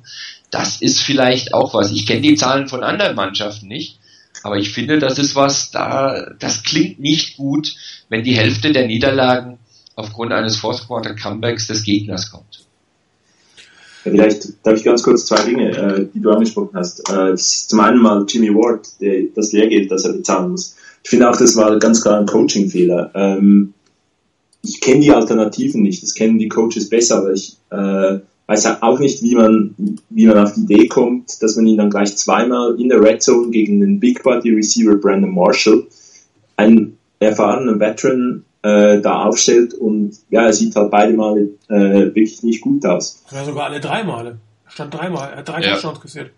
Das 0.51 0.81
ist 0.81 1.01
vielleicht 1.01 1.53
auch 1.53 1.73
was. 1.73 1.91
Ich 1.91 2.05
kenne 2.05 2.21
die 2.21 2.35
Zahlen 2.35 2.67
von 2.67 2.83
anderen 2.83 3.15
Mannschaften 3.15 3.67
nicht, 3.67 3.99
aber 4.45 4.57
ich 4.57 4.71
finde, 4.71 4.99
das 4.99 5.17
ist 5.17 5.35
was, 5.35 5.71
da, 5.71 6.31
das 6.37 6.61
klingt 6.61 6.99
nicht 6.99 7.35
gut, 7.35 7.75
wenn 8.09 8.23
die 8.23 8.35
Hälfte 8.35 8.71
der 8.71 8.85
Niederlagen 8.85 9.57
aufgrund 9.95 10.33
eines 10.33 10.57
Fourth 10.57 10.85
Quarter 10.85 11.15
Comebacks 11.15 11.65
des 11.65 11.83
Gegners 11.83 12.29
kommt. 12.29 12.63
Vielleicht 14.03 14.63
darf 14.63 14.77
ich 14.77 14.83
ganz 14.83 15.01
kurz 15.01 15.25
zwei 15.25 15.41
Dinge, 15.41 15.71
äh, 15.75 16.07
die 16.13 16.21
du 16.21 16.29
angesprochen 16.29 16.75
hast. 16.75 17.09
Äh, 17.09 17.35
zum 17.35 17.79
einen 17.79 17.99
mal 17.99 18.23
Jimmy 18.29 18.53
Ward, 18.53 18.87
der, 19.01 19.23
das 19.33 19.51
Lehrgeld, 19.51 19.89
das 19.89 20.05
er 20.05 20.13
bezahlen 20.13 20.51
muss. 20.51 20.75
Ich 21.03 21.09
finde 21.09 21.27
auch, 21.27 21.37
das 21.37 21.55
war 21.55 21.79
ganz 21.79 22.03
klar 22.03 22.19
ein 22.19 22.27
Coaching-Fehler. 22.27 23.11
Ähm, 23.15 23.73
ich 24.61 24.79
kenne 24.79 24.99
die 24.99 25.11
Alternativen 25.11 25.81
nicht, 25.81 26.03
das 26.03 26.13
kennen 26.13 26.37
die 26.37 26.49
Coaches 26.49 26.87
besser, 26.87 27.17
aber 27.17 27.33
ich 27.33 27.57
äh, 27.71 28.19
weiß 28.47 28.81
auch 28.81 28.99
nicht, 28.99 29.23
wie 29.23 29.35
man, 29.35 29.75
wie 30.09 30.27
man 30.27 30.37
auf 30.37 30.53
die 30.53 30.61
Idee 30.61 30.87
kommt, 30.87 31.41
dass 31.41 31.55
man 31.55 31.65
ihn 31.67 31.77
dann 31.77 31.89
gleich 31.89 32.15
zweimal 32.15 32.79
in 32.79 32.89
der 32.89 33.01
Red 33.01 33.23
Zone 33.23 33.49
gegen 33.49 33.79
den 33.79 33.99
Big 33.99 34.23
Body 34.23 34.51
Receiver 34.51 34.95
Brandon 34.95 35.33
Marshall, 35.33 35.85
einen 36.57 36.97
erfahrenen 37.19 37.79
Veteran, 37.79 38.45
äh, 38.61 38.99
da 39.01 39.23
aufstellt 39.23 39.75
und 39.75 40.17
ja, 40.31 40.45
er 40.45 40.53
sieht 40.53 40.75
halt 40.75 40.89
beide 40.89 41.13
Male 41.13 41.49
äh, 41.67 42.05
wirklich 42.15 42.41
nicht 42.41 42.61
gut 42.61 42.85
aus. 42.85 43.23
Ja, 43.31 43.45
sogar 43.45 43.65
alle 43.65 43.79
drei 43.79 44.03
Male. 44.03 44.39
Er 44.65 44.71
stand 44.71 44.93
dreimal, 44.93 45.29
er 45.31 45.37
hat 45.37 45.49
drei 45.49 45.61
ja. 45.61 45.73
Touchdowns 45.73 46.01
gesehen. 46.01 46.29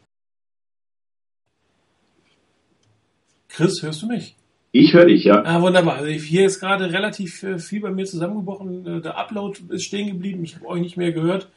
Chris, 3.47 3.81
hörst 3.81 4.01
du 4.01 4.07
mich? 4.07 4.35
Ich 4.73 4.93
höre 4.93 5.05
dich, 5.05 5.23
ja. 5.23 5.41
Ah, 5.45 5.61
wunderbar. 5.61 5.95
Also 5.95 6.09
hier 6.09 6.45
ist 6.45 6.59
gerade 6.59 6.91
relativ 6.91 7.41
äh, 7.43 7.57
viel 7.57 7.79
bei 7.79 7.91
mir 7.91 8.05
zusammengebrochen. 8.05 8.85
Äh, 8.85 9.01
der 9.01 9.17
Upload 9.17 9.59
ist 9.69 9.85
stehen 9.85 10.07
geblieben. 10.07 10.43
Ich 10.43 10.55
habe 10.55 10.67
euch 10.67 10.81
nicht 10.81 10.97
mehr 10.97 11.13
gehört. 11.13 11.47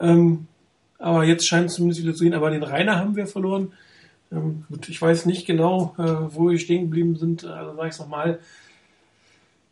Ähm, 0.00 0.46
aber 0.98 1.24
jetzt 1.24 1.46
scheint 1.46 1.66
es 1.66 1.74
zumindest 1.74 2.02
wieder 2.02 2.14
zu 2.14 2.24
gehen. 2.24 2.34
Aber 2.34 2.50
den 2.50 2.62
Rainer 2.62 2.98
haben 2.98 3.16
wir 3.16 3.26
verloren. 3.26 3.72
Ähm, 4.32 4.64
gut, 4.68 4.88
ich 4.88 5.00
weiß 5.00 5.26
nicht 5.26 5.46
genau, 5.46 5.94
äh, 5.98 6.34
wo 6.34 6.50
wir 6.50 6.58
stehen 6.58 6.82
geblieben 6.82 7.16
sind. 7.16 7.44
Also 7.44 7.74
sage 7.76 7.88
ich 7.88 7.94
es 7.94 8.00
nochmal. 8.00 8.38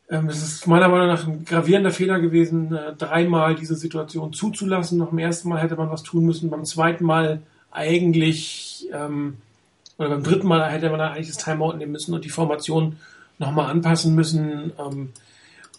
Ähm, 0.09 0.29
es 0.29 0.43
ist 0.43 0.67
meiner 0.67 0.89
Meinung 0.89 1.09
nach 1.09 1.27
ein 1.27 1.45
gravierender 1.45 1.91
Fehler 1.91 2.21
gewesen, 2.21 2.73
äh, 2.75 2.95
dreimal 2.95 3.57
diese 3.57 3.75
Situation 3.75 4.33
zuzulassen. 4.33 4.99
Noch 4.99 5.09
beim 5.09 5.19
ersten 5.19 5.49
Mal 5.49 5.61
hätte 5.61 5.77
man 5.77 5.91
was 5.91 6.05
tun 6.05 6.25
müssen. 6.25 6.49
Beim 6.49 6.65
zweiten 6.65 7.05
Mal 7.05 7.43
eigentlich, 7.73 8.89
ähm, 8.93 9.39
oder 9.99 10.11
beim 10.11 10.23
dritten 10.23 10.47
Mal 10.47 10.71
hätte 10.71 10.91
man 10.91 11.01
eigentlich 11.01 11.29
das 11.29 11.45
Timeout 11.45 11.77
nehmen 11.77 11.93
müssen 11.93 12.15
und 12.15 12.25
die 12.25 12.31
Formation 12.31 12.99
nochmal 13.39 13.71
anpassen 13.71 14.15
müssen, 14.15 14.73
ähm, 14.79 15.13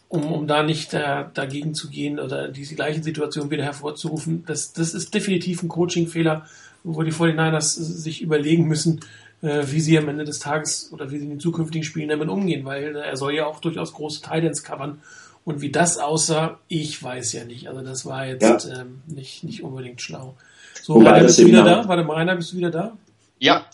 um, 0.10 0.32
um 0.32 0.48
da 0.48 0.64
nicht 0.64 0.94
äh, 0.94 1.26
dagegen 1.34 1.74
zu 1.74 1.90
gehen 1.90 2.20
oder 2.20 2.48
diese 2.48 2.76
gleiche 2.76 3.04
Situation 3.04 3.52
wieder 3.52 3.64
hervorzurufen. 3.64 4.44
Das, 4.46 4.74
das 4.74 4.94
ist 4.94 5.14
definitiv 5.14 5.64
ein 5.64 5.70
Coaching-Fehler, 5.70 6.46
wo 6.84 7.04
die 7.04 7.12
49ers 7.12 7.76
sich 7.76 8.22
überlegen 8.22 8.68
müssen, 8.68 9.02
äh, 9.42 9.64
wie 9.66 9.82
sie 9.82 9.98
am 9.98 10.08
Ende 10.08 10.24
des 10.24 10.40
Tages 10.40 10.92
oder 10.94 11.12
wie 11.12 11.18
sie 11.18 11.26
in 11.26 11.32
den 11.32 11.40
zukünftigen 11.40 11.84
Spielen 11.84 12.10
damit 12.10 12.30
umgehen, 12.30 12.66
weil 12.66 12.96
äh, 12.96 13.00
er 13.00 13.18
soll 13.18 13.34
ja 13.36 13.46
auch 13.46 13.60
durchaus 13.60 13.94
große 13.94 14.22
Titans 14.22 14.64
covern. 14.64 15.02
Und 15.44 15.62
wie 15.62 15.72
das 15.72 15.98
aussah, 15.98 16.60
ich 16.68 17.02
weiß 17.02 17.34
ja 17.34 17.46
nicht. 17.46 17.70
Also 17.70 17.82
das 17.82 18.06
war 18.06 18.26
jetzt 18.26 18.68
ja. 18.68 18.82
ähm, 18.82 19.02
nicht, 19.08 19.44
nicht 19.44 19.64
unbedingt 19.64 20.02
schlau. 20.02 20.36
So, 20.82 20.96
Wobei 20.96 21.12
Rainer, 21.12 21.24
bist 21.24 21.40
du 21.40 21.46
wieder 21.46 21.64
da? 21.64 21.88
Warte 21.88 22.04
mal, 22.04 22.16
Rainer, 22.16 22.36
bist 22.36 22.52
du 22.52 22.58
wieder 22.58 22.72
da? 22.72 22.98
Ja. 23.40 23.66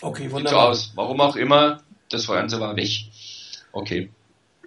Okay, 0.00 0.30
wunderbar. 0.30 0.74
Sieht 0.74 0.84
so 0.84 0.90
aus. 0.90 0.92
Warum 0.96 1.20
auch 1.20 1.36
immer, 1.36 1.80
das 2.08 2.26
Ganze 2.26 2.58
war 2.58 2.74
weg. 2.74 2.90
Okay. 3.70 4.10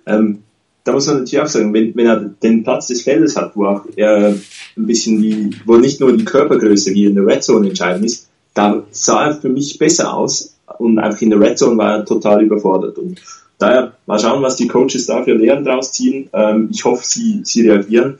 Ähm, 0.05 0.44
da 0.85 0.93
muss 0.93 1.07
man 1.07 1.17
natürlich 1.17 1.41
auch 1.41 1.47
sagen, 1.47 1.73
wenn, 1.73 1.95
wenn 1.95 2.05
er 2.05 2.17
den 2.21 2.63
Platz 2.63 2.87
des 2.87 3.01
Feldes 3.01 3.35
hat, 3.35 3.55
wo 3.55 3.65
auch 3.65 3.85
er 3.95 4.35
ein 4.77 4.85
bisschen 4.85 5.21
wie, 5.21 5.49
wo 5.65 5.77
nicht 5.77 5.99
nur 5.99 6.15
die 6.15 6.23
Körpergröße 6.23 6.93
wie 6.93 7.05
in 7.05 7.15
der 7.15 7.25
Red 7.25 7.43
Zone 7.43 7.67
entscheidend 7.69 8.05
ist, 8.05 8.29
da 8.53 8.83
sah 8.91 9.27
er 9.27 9.35
für 9.35 9.49
mich 9.49 9.79
besser 9.79 10.13
aus 10.13 10.55
und 10.77 10.99
einfach 10.99 11.21
in 11.21 11.31
der 11.31 11.39
Red 11.39 11.57
Zone 11.57 11.77
war 11.77 11.97
er 11.97 12.05
total 12.05 12.43
überfordert. 12.43 12.99
Und 12.99 13.19
daher 13.57 13.93
mal 14.05 14.19
schauen, 14.19 14.43
was 14.43 14.57
die 14.57 14.67
Coaches 14.67 15.07
da 15.07 15.23
für 15.23 15.33
Lehren 15.33 15.65
draus 15.65 15.91
ziehen. 15.91 16.29
Ähm, 16.33 16.69
ich 16.71 16.85
hoffe, 16.85 17.03
sie, 17.03 17.41
sie 17.43 17.67
reagieren. 17.67 18.19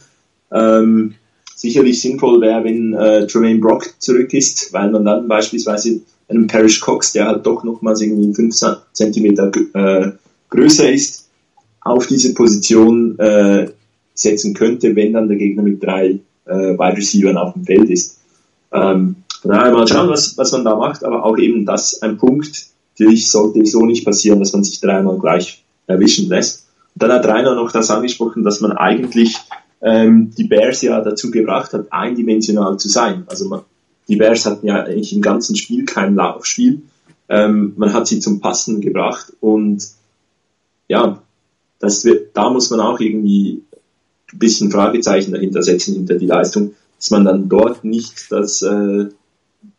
Ähm, 0.52 1.14
sicherlich 1.56 2.02
sinnvoll 2.02 2.42
wäre, 2.42 2.64
wenn 2.64 2.96
äh, 2.96 3.28
Tremaine 3.28 3.60
Brock 3.60 3.94
zurück 4.00 4.34
ist, 4.34 4.74
weil 4.74 4.90
man 4.90 5.06
dann 5.06 5.28
beispielsweise 5.28 6.02
einem 6.28 6.48
Parrish 6.48 6.80
Cox, 6.80 7.14
der 7.14 7.28
halt 7.28 7.46
doch 7.46 7.64
nochmals 7.64 8.02
irgendwie 8.02 8.34
5 8.34 8.56
cm 8.94 9.52
äh, 9.74 10.12
größer 10.50 10.92
ist, 10.92 11.25
auf 11.86 12.08
diese 12.08 12.34
Position 12.34 13.18
äh, 13.20 13.70
setzen 14.14 14.54
könnte, 14.54 14.96
wenn 14.96 15.14
dann 15.14 15.30
der 15.30 15.38
Gegner 15.38 15.64
mit 15.64 15.82
drei 15.82 16.20
äh, 16.46 16.52
Wide 16.52 16.98
Receivers 16.98 17.38
auf 17.38 17.54
dem 17.54 17.64
Feld 17.64 17.90
ist. 17.90 18.20
Ähm, 18.74 19.18
von 19.42 19.52
daher 19.52 19.72
mal 19.72 19.88
schauen, 19.88 20.10
was, 20.10 20.38
was 20.38 20.52
man 20.52 20.66
da 20.66 20.76
macht, 20.76 21.04
aber 21.04 21.24
auch 21.24 21.38
eben 21.38 21.66
das 21.66 22.02
ein 22.02 22.18
Punkt, 22.18 22.66
für 22.96 23.12
ich 23.12 23.30
sollte 23.30 23.66
so 23.66 23.86
nicht 23.86 24.04
passieren, 24.04 24.40
dass 24.40 24.52
man 24.54 24.64
sich 24.64 24.82
dreimal 24.82 25.20
gleich 25.20 25.64
erwischen 25.86 26.28
lässt. 26.28 26.66
Und 26.96 27.04
dann 27.04 27.12
hat 27.12 27.28
Rainer 27.28 27.56
noch 27.56 27.72
das 27.72 27.92
angesprochen, 27.92 28.44
dass 28.44 28.62
man 28.62 28.72
eigentlich 28.72 29.38
ähm, 29.82 30.32
die 30.36 30.46
Bears 30.46 30.82
ja 30.82 31.00
dazu 31.02 31.30
gebracht 31.30 31.74
hat, 31.74 31.92
eindimensional 31.92 32.78
zu 32.78 32.90
sein. 32.90 33.26
Also 33.28 33.48
man, 33.48 33.62
die 34.08 34.16
Bears 34.16 34.46
hatten 34.48 34.66
ja 34.66 34.84
eigentlich 34.84 35.14
im 35.14 35.22
ganzen 35.22 35.56
Spiel 35.56 35.86
kein 35.86 36.16
Laufspiel. 36.16 36.82
Ähm, 37.30 37.74
man 37.78 37.94
hat 37.94 38.08
sie 38.08 38.20
zum 38.20 38.40
Passen 38.40 38.82
gebracht 38.82 39.34
und 39.40 39.84
ja, 40.88 41.22
das 41.80 42.06
wird, 42.06 42.36
da 42.36 42.50
muss 42.50 42.70
man 42.70 42.80
auch 42.80 43.00
irgendwie 43.00 43.64
ein 44.34 44.40
bisschen 44.40 44.72
Fragezeichen 44.72 45.32
dahinter 45.32 45.62
setzen, 45.62 45.96
hinter 45.96 46.16
die 46.16 46.26
Leistung, 46.26 46.74
dass 46.98 47.12
man 47.12 47.26
dann 47.26 47.50
dort 47.50 47.84
nicht 47.84 48.32
das, 48.32 48.62
äh, 48.62 49.06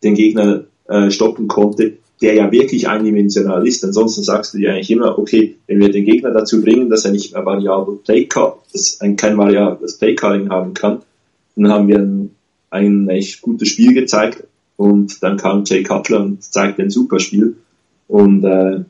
den 0.02 0.14
Gegner 0.14 0.64
äh, 0.88 1.10
stoppen 1.10 1.48
konnte, 1.48 1.98
der 2.20 2.34
ja 2.34 2.50
wirklich 2.50 2.88
eindimensional 2.88 3.66
ist. 3.66 3.84
Ansonsten 3.84 4.22
sagst 4.22 4.54
du 4.54 4.58
dir 4.58 4.72
eigentlich 4.72 4.90
immer, 4.90 5.18
okay, 5.18 5.56
wenn 5.66 5.80
wir 5.80 5.90
den 5.90 6.04
Gegner 6.04 6.30
dazu 6.30 6.62
bringen, 6.62 6.88
dass 6.88 7.04
er 7.04 7.12
nicht 7.12 7.32
mehr 7.32 7.44
variabel 7.44 7.96
Playcall, 7.96 8.54
dass 8.72 9.00
ein 9.00 9.16
kein 9.16 9.36
variables 9.36 9.98
Playcalling 9.98 10.48
haben 10.48 10.74
kann, 10.74 11.02
dann 11.56 11.72
haben 11.72 11.88
wir 11.88 11.98
ein, 11.98 12.30
ein 12.70 13.08
echt 13.08 13.42
gutes 13.42 13.68
Spiel 13.68 13.94
gezeigt 13.94 14.44
und 14.76 15.22
dann 15.22 15.36
kam 15.36 15.64
Jay 15.64 15.82
Cutler 15.82 16.20
und 16.20 16.42
zeigte 16.42 16.82
ein 16.82 16.90
super 16.90 17.18
Spiel 17.18 17.56
und 18.08 18.44
äh, 18.44 18.84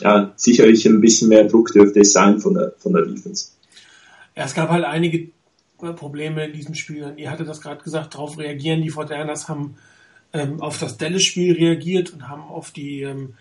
ja, 0.00 0.32
sicherlich 0.36 0.86
ein 0.86 1.00
bisschen 1.00 1.28
mehr 1.28 1.44
Druck 1.44 1.72
dürfte 1.72 2.00
es 2.00 2.12
sein 2.12 2.40
von 2.40 2.54
der, 2.54 2.72
von 2.78 2.92
der 2.92 3.02
Defense. 3.02 3.48
Ja, 4.36 4.44
es 4.44 4.54
gab 4.54 4.70
halt 4.70 4.84
einige 4.84 5.28
Probleme 5.78 6.46
in 6.46 6.52
diesem 6.52 6.74
Spiel. 6.74 7.12
Ihr 7.16 7.30
hattet 7.30 7.48
das 7.48 7.60
gerade 7.60 7.82
gesagt, 7.82 8.14
darauf 8.14 8.38
reagieren. 8.38 8.82
Die 8.82 8.90
Fortinanders 8.90 9.48
haben 9.48 9.76
ähm, 10.32 10.60
auf 10.60 10.78
das 10.78 10.96
Dallas-Spiel 10.96 11.54
reagiert 11.54 12.12
und 12.12 12.28
haben 12.28 12.42
auf 12.42 12.70
die 12.70 13.02
ähm, 13.02 13.34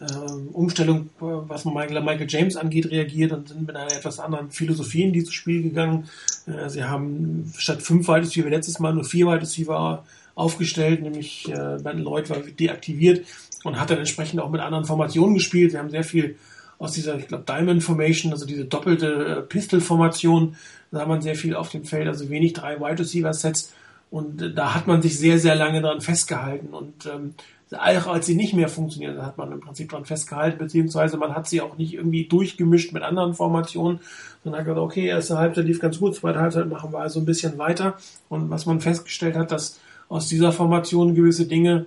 äh, 0.00 0.04
Umstellung, 0.52 1.10
was 1.18 1.64
Michael, 1.64 2.02
Michael 2.02 2.26
James 2.28 2.56
angeht, 2.56 2.90
reagiert 2.90 3.32
und 3.32 3.48
sind 3.48 3.66
mit 3.66 3.76
einer 3.76 3.92
etwas 3.92 4.20
anderen 4.20 4.50
Philosophie 4.50 5.02
in 5.02 5.12
dieses 5.12 5.34
Spiel 5.34 5.62
gegangen. 5.62 6.08
Äh, 6.46 6.68
sie 6.68 6.84
haben 6.84 7.52
statt 7.56 7.82
fünf 7.82 8.06
Wide 8.08 8.22
Receiver 8.22 8.48
letztes 8.48 8.78
Mal 8.78 8.94
nur 8.94 9.04
vier 9.04 9.26
Wide 9.26 9.42
Receiver 9.42 10.04
aufgestellt, 10.34 11.02
nämlich 11.02 11.48
äh, 11.50 11.78
Ben 11.82 11.98
Lloyd 11.98 12.30
war 12.30 12.38
deaktiviert 12.38 13.26
und 13.68 13.80
hat 13.80 13.90
dann 13.90 13.98
entsprechend 13.98 14.40
auch 14.40 14.50
mit 14.50 14.60
anderen 14.60 14.84
Formationen 14.84 15.34
gespielt. 15.34 15.72
Sie 15.72 15.78
haben 15.78 15.90
sehr 15.90 16.04
viel 16.04 16.36
aus 16.78 16.92
dieser, 16.92 17.16
ich 17.18 17.28
glaube, 17.28 17.44
Diamond 17.46 17.82
Formation, 17.82 18.32
also 18.32 18.46
diese 18.46 18.64
doppelte 18.64 19.06
äh, 19.06 19.42
Pistol-Formation, 19.42 20.56
da 20.90 21.00
hat 21.00 21.08
man 21.08 21.22
sehr 21.22 21.34
viel 21.34 21.54
auf 21.54 21.68
dem 21.70 21.84
Feld, 21.84 22.06
also 22.06 22.30
wenig 22.30 22.52
drei 22.52 22.80
Wide 22.80 23.00
Receiver 23.00 23.32
Sets 23.32 23.72
und 24.10 24.42
äh, 24.42 24.52
da 24.52 24.74
hat 24.74 24.86
man 24.86 25.02
sich 25.02 25.18
sehr, 25.18 25.38
sehr 25.38 25.54
lange 25.54 25.80
dran 25.80 26.00
festgehalten 26.00 26.72
und 26.74 27.06
ähm, 27.06 27.34
auch 27.70 28.06
als 28.06 28.26
sie 28.26 28.34
nicht 28.34 28.54
mehr 28.54 28.68
funktioniert, 28.68 29.20
hat 29.20 29.36
man 29.36 29.52
im 29.52 29.60
Prinzip 29.60 29.90
dran 29.90 30.04
festgehalten, 30.04 30.58
beziehungsweise 30.58 31.18
man 31.18 31.34
hat 31.34 31.46
sie 31.46 31.60
auch 31.60 31.76
nicht 31.76 31.94
irgendwie 31.94 32.24
durchgemischt 32.24 32.92
mit 32.92 33.02
anderen 33.02 33.34
Formationen, 33.34 34.00
sondern 34.42 34.60
hat 34.60 34.66
gesagt, 34.66 34.80
okay, 34.80 35.06
erste 35.06 35.36
Halbzeit 35.36 35.66
lief 35.66 35.80
ganz 35.80 35.98
gut, 35.98 36.14
zweite 36.14 36.40
Halbzeit 36.40 36.68
machen 36.68 36.92
wir 36.92 37.00
also 37.00 37.20
ein 37.20 37.26
bisschen 37.26 37.58
weiter. 37.58 37.98
Und 38.30 38.48
was 38.48 38.64
man 38.64 38.80
festgestellt 38.80 39.36
hat, 39.36 39.52
dass 39.52 39.78
aus 40.08 40.28
dieser 40.28 40.52
Formation 40.52 41.14
gewisse 41.14 41.46
Dinge 41.46 41.84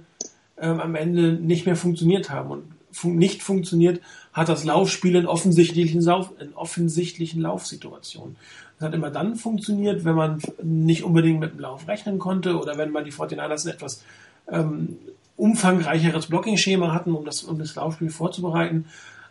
ähm, 0.62 0.80
am 0.80 0.96
Ende 0.96 1.34
nicht 1.34 1.66
mehr 1.66 1.76
funktioniert 1.76 2.30
haben. 2.30 2.52
Und 2.52 2.64
fun 2.92 3.18
nicht 3.18 3.44
funktioniert 3.44 4.02
hat 4.32 4.48
das 4.48 4.64
Laufspiel 4.64 5.16
in 5.16 5.26
offensichtlichen, 5.26 6.02
Lauf 6.02 6.32
in 6.40 6.54
offensichtlichen 6.54 7.42
Laufsituationen. 7.42 8.38
Das 8.78 8.88
hat 8.88 8.96
immer 8.96 9.10
dann 9.10 9.36
funktioniert, 9.36 10.06
wenn 10.06 10.16
man 10.16 10.42
nicht 10.64 11.04
unbedingt 11.04 11.40
mit 11.40 11.54
dem 11.54 11.60
Lauf 11.60 11.88
rechnen 11.88 12.20
konnte 12.20 12.58
oder 12.58 12.78
wenn 12.78 12.92
man 12.92 13.04
die 13.04 13.12
49ers 13.12 13.66
ein 13.66 13.74
etwas 13.74 14.04
ähm, 14.50 14.98
umfangreicheres 15.36 16.28
Blocking-Schema 16.28 16.94
hatten, 16.94 17.14
um 17.14 17.26
das, 17.26 17.44
um 17.44 17.60
das 17.60 17.76
Laufspiel 17.76 18.10
vorzubereiten. 18.10 18.86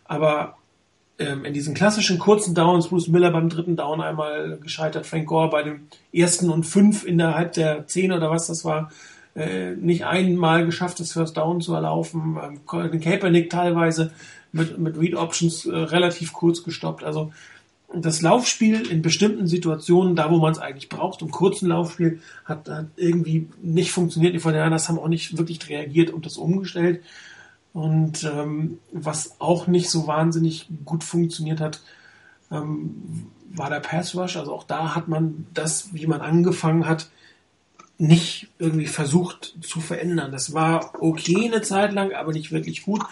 Aber 0.04 0.56
ähm, 1.18 1.44
in 1.44 1.54
diesen 1.54 1.74
klassischen 1.74 2.18
kurzen 2.18 2.54
Downs, 2.54 2.88
Bruce 2.88 3.08
Miller 3.08 3.30
beim 3.30 3.48
dritten 3.48 3.76
Down 3.76 4.00
einmal 4.00 4.58
gescheitert, 4.58 5.06
Frank 5.06 5.26
Gore 5.26 5.50
bei 5.50 5.62
dem 5.62 5.86
ersten 6.12 6.50
und 6.50 6.64
fünf 6.64 7.04
innerhalb 7.04 7.52
der 7.52 7.86
zehn 7.86 8.12
oder 8.12 8.30
was 8.30 8.46
das 8.46 8.64
war, 8.64 8.90
äh, 9.34 9.72
nicht 9.72 10.04
einmal 10.04 10.66
geschafft, 10.66 11.00
das 11.00 11.12
First 11.12 11.36
Down 11.36 11.60
zu 11.60 11.74
erlaufen. 11.74 12.38
Ähm, 12.42 13.00
Kaepernick 13.00 13.50
teilweise 13.50 14.12
mit, 14.52 14.78
mit 14.78 14.98
Read 14.98 15.14
Options 15.14 15.66
äh, 15.66 15.74
relativ 15.74 16.32
kurz 16.32 16.64
gestoppt. 16.64 17.04
Also 17.04 17.32
das 17.92 18.22
Laufspiel 18.22 18.88
in 18.88 19.02
bestimmten 19.02 19.46
Situationen, 19.46 20.14
da 20.14 20.30
wo 20.30 20.38
man 20.38 20.52
es 20.52 20.58
eigentlich 20.58 20.88
braucht, 20.88 21.22
im 21.22 21.30
kurzen 21.30 21.68
Laufspiel, 21.68 22.20
hat, 22.44 22.68
hat 22.68 22.86
irgendwie 22.96 23.48
nicht 23.62 23.92
funktioniert. 23.92 24.34
Die 24.34 24.38
Fortinanders 24.38 24.88
haben 24.88 24.98
auch 24.98 25.08
nicht 25.08 25.36
wirklich 25.38 25.68
reagiert 25.68 26.10
und 26.10 26.26
das 26.26 26.36
umgestellt. 26.36 27.02
Und 27.72 28.24
ähm, 28.24 28.78
was 28.92 29.40
auch 29.40 29.66
nicht 29.66 29.90
so 29.90 30.06
wahnsinnig 30.06 30.68
gut 30.84 31.04
funktioniert 31.04 31.60
hat, 31.60 31.80
ähm, 32.50 33.26
war 33.52 33.70
der 33.70 33.80
Pass 33.80 34.14
Rush. 34.14 34.36
Also 34.36 34.52
auch 34.52 34.64
da 34.64 34.94
hat 34.94 35.08
man 35.08 35.46
das, 35.54 35.92
wie 35.94 36.06
man 36.06 36.20
angefangen 36.20 36.86
hat, 36.86 37.10
nicht 38.00 38.48
irgendwie 38.58 38.86
versucht 38.86 39.54
zu 39.60 39.80
verändern. 39.80 40.32
Das 40.32 40.54
war 40.54 40.94
okay 41.00 41.44
eine 41.44 41.60
Zeit 41.60 41.92
lang, 41.92 42.12
aber 42.12 42.32
nicht 42.32 42.50
wirklich 42.50 42.82
gut. 42.82 43.02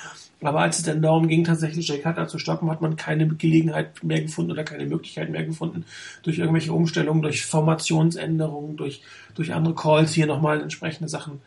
Aber 0.40 0.60
als 0.60 0.78
es 0.78 0.84
dann 0.84 1.02
darum 1.02 1.28
ging, 1.28 1.44
tatsächlich 1.44 1.88
Jake 1.88 2.02
Cutler 2.02 2.26
zu 2.26 2.38
stoppen, 2.38 2.70
hat 2.70 2.80
man 2.80 2.96
keine 2.96 3.26
Gelegenheit 3.28 4.02
mehr 4.02 4.22
gefunden 4.22 4.52
oder 4.52 4.64
keine 4.64 4.86
Möglichkeit 4.86 5.28
mehr 5.28 5.44
gefunden, 5.44 5.84
durch 6.22 6.38
irgendwelche 6.38 6.72
Umstellungen, 6.72 7.20
durch 7.20 7.44
Formationsänderungen, 7.44 8.76
durch, 8.76 9.02
durch 9.34 9.52
andere 9.52 9.74
Calls 9.74 10.14
hier 10.14 10.26
nochmal 10.26 10.62
entsprechende 10.62 11.10
Sachen 11.10 11.42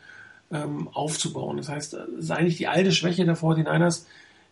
ähm, 0.52 0.88
aufzubauen. 0.92 1.56
Das 1.56 1.68
heißt, 1.68 1.94
es 1.94 2.24
ist 2.24 2.30
eigentlich 2.30 2.58
die 2.58 2.68
alte 2.68 2.92
Schwäche 2.92 3.24
der 3.24 3.36
49ers, 3.36 4.04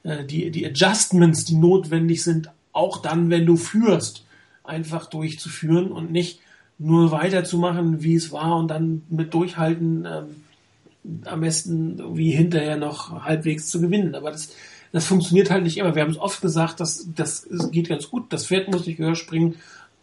äh, 0.02 0.24
die, 0.24 0.50
die 0.50 0.66
Adjustments, 0.66 1.44
die 1.44 1.56
notwendig 1.56 2.24
sind, 2.24 2.50
auch 2.72 3.02
dann, 3.02 3.30
wenn 3.30 3.46
du 3.46 3.56
führst, 3.56 4.24
einfach 4.64 5.06
durchzuführen 5.06 5.92
und 5.92 6.10
nicht 6.10 6.40
nur 6.80 7.12
weiterzumachen, 7.12 8.02
wie 8.02 8.14
es 8.14 8.32
war 8.32 8.56
und 8.56 8.68
dann 8.68 9.02
mit 9.10 9.34
Durchhalten 9.34 10.06
ähm, 10.06 11.24
am 11.26 11.40
besten 11.42 12.16
wie 12.16 12.30
hinterher 12.30 12.78
noch 12.78 13.24
halbwegs 13.24 13.68
zu 13.68 13.82
gewinnen. 13.82 14.14
Aber 14.14 14.30
das, 14.30 14.54
das 14.90 15.06
funktioniert 15.06 15.50
halt 15.50 15.62
nicht 15.62 15.76
immer. 15.76 15.94
Wir 15.94 16.02
haben 16.02 16.10
es 16.10 16.18
oft 16.18 16.40
gesagt, 16.40 16.80
dass 16.80 17.06
das 17.14 17.46
geht 17.70 17.90
ganz 17.90 18.08
gut. 18.08 18.32
Das 18.32 18.46
Pferd 18.46 18.68
muss 18.68 18.86
nicht 18.86 18.98
höher 18.98 19.14
springen, 19.14 19.56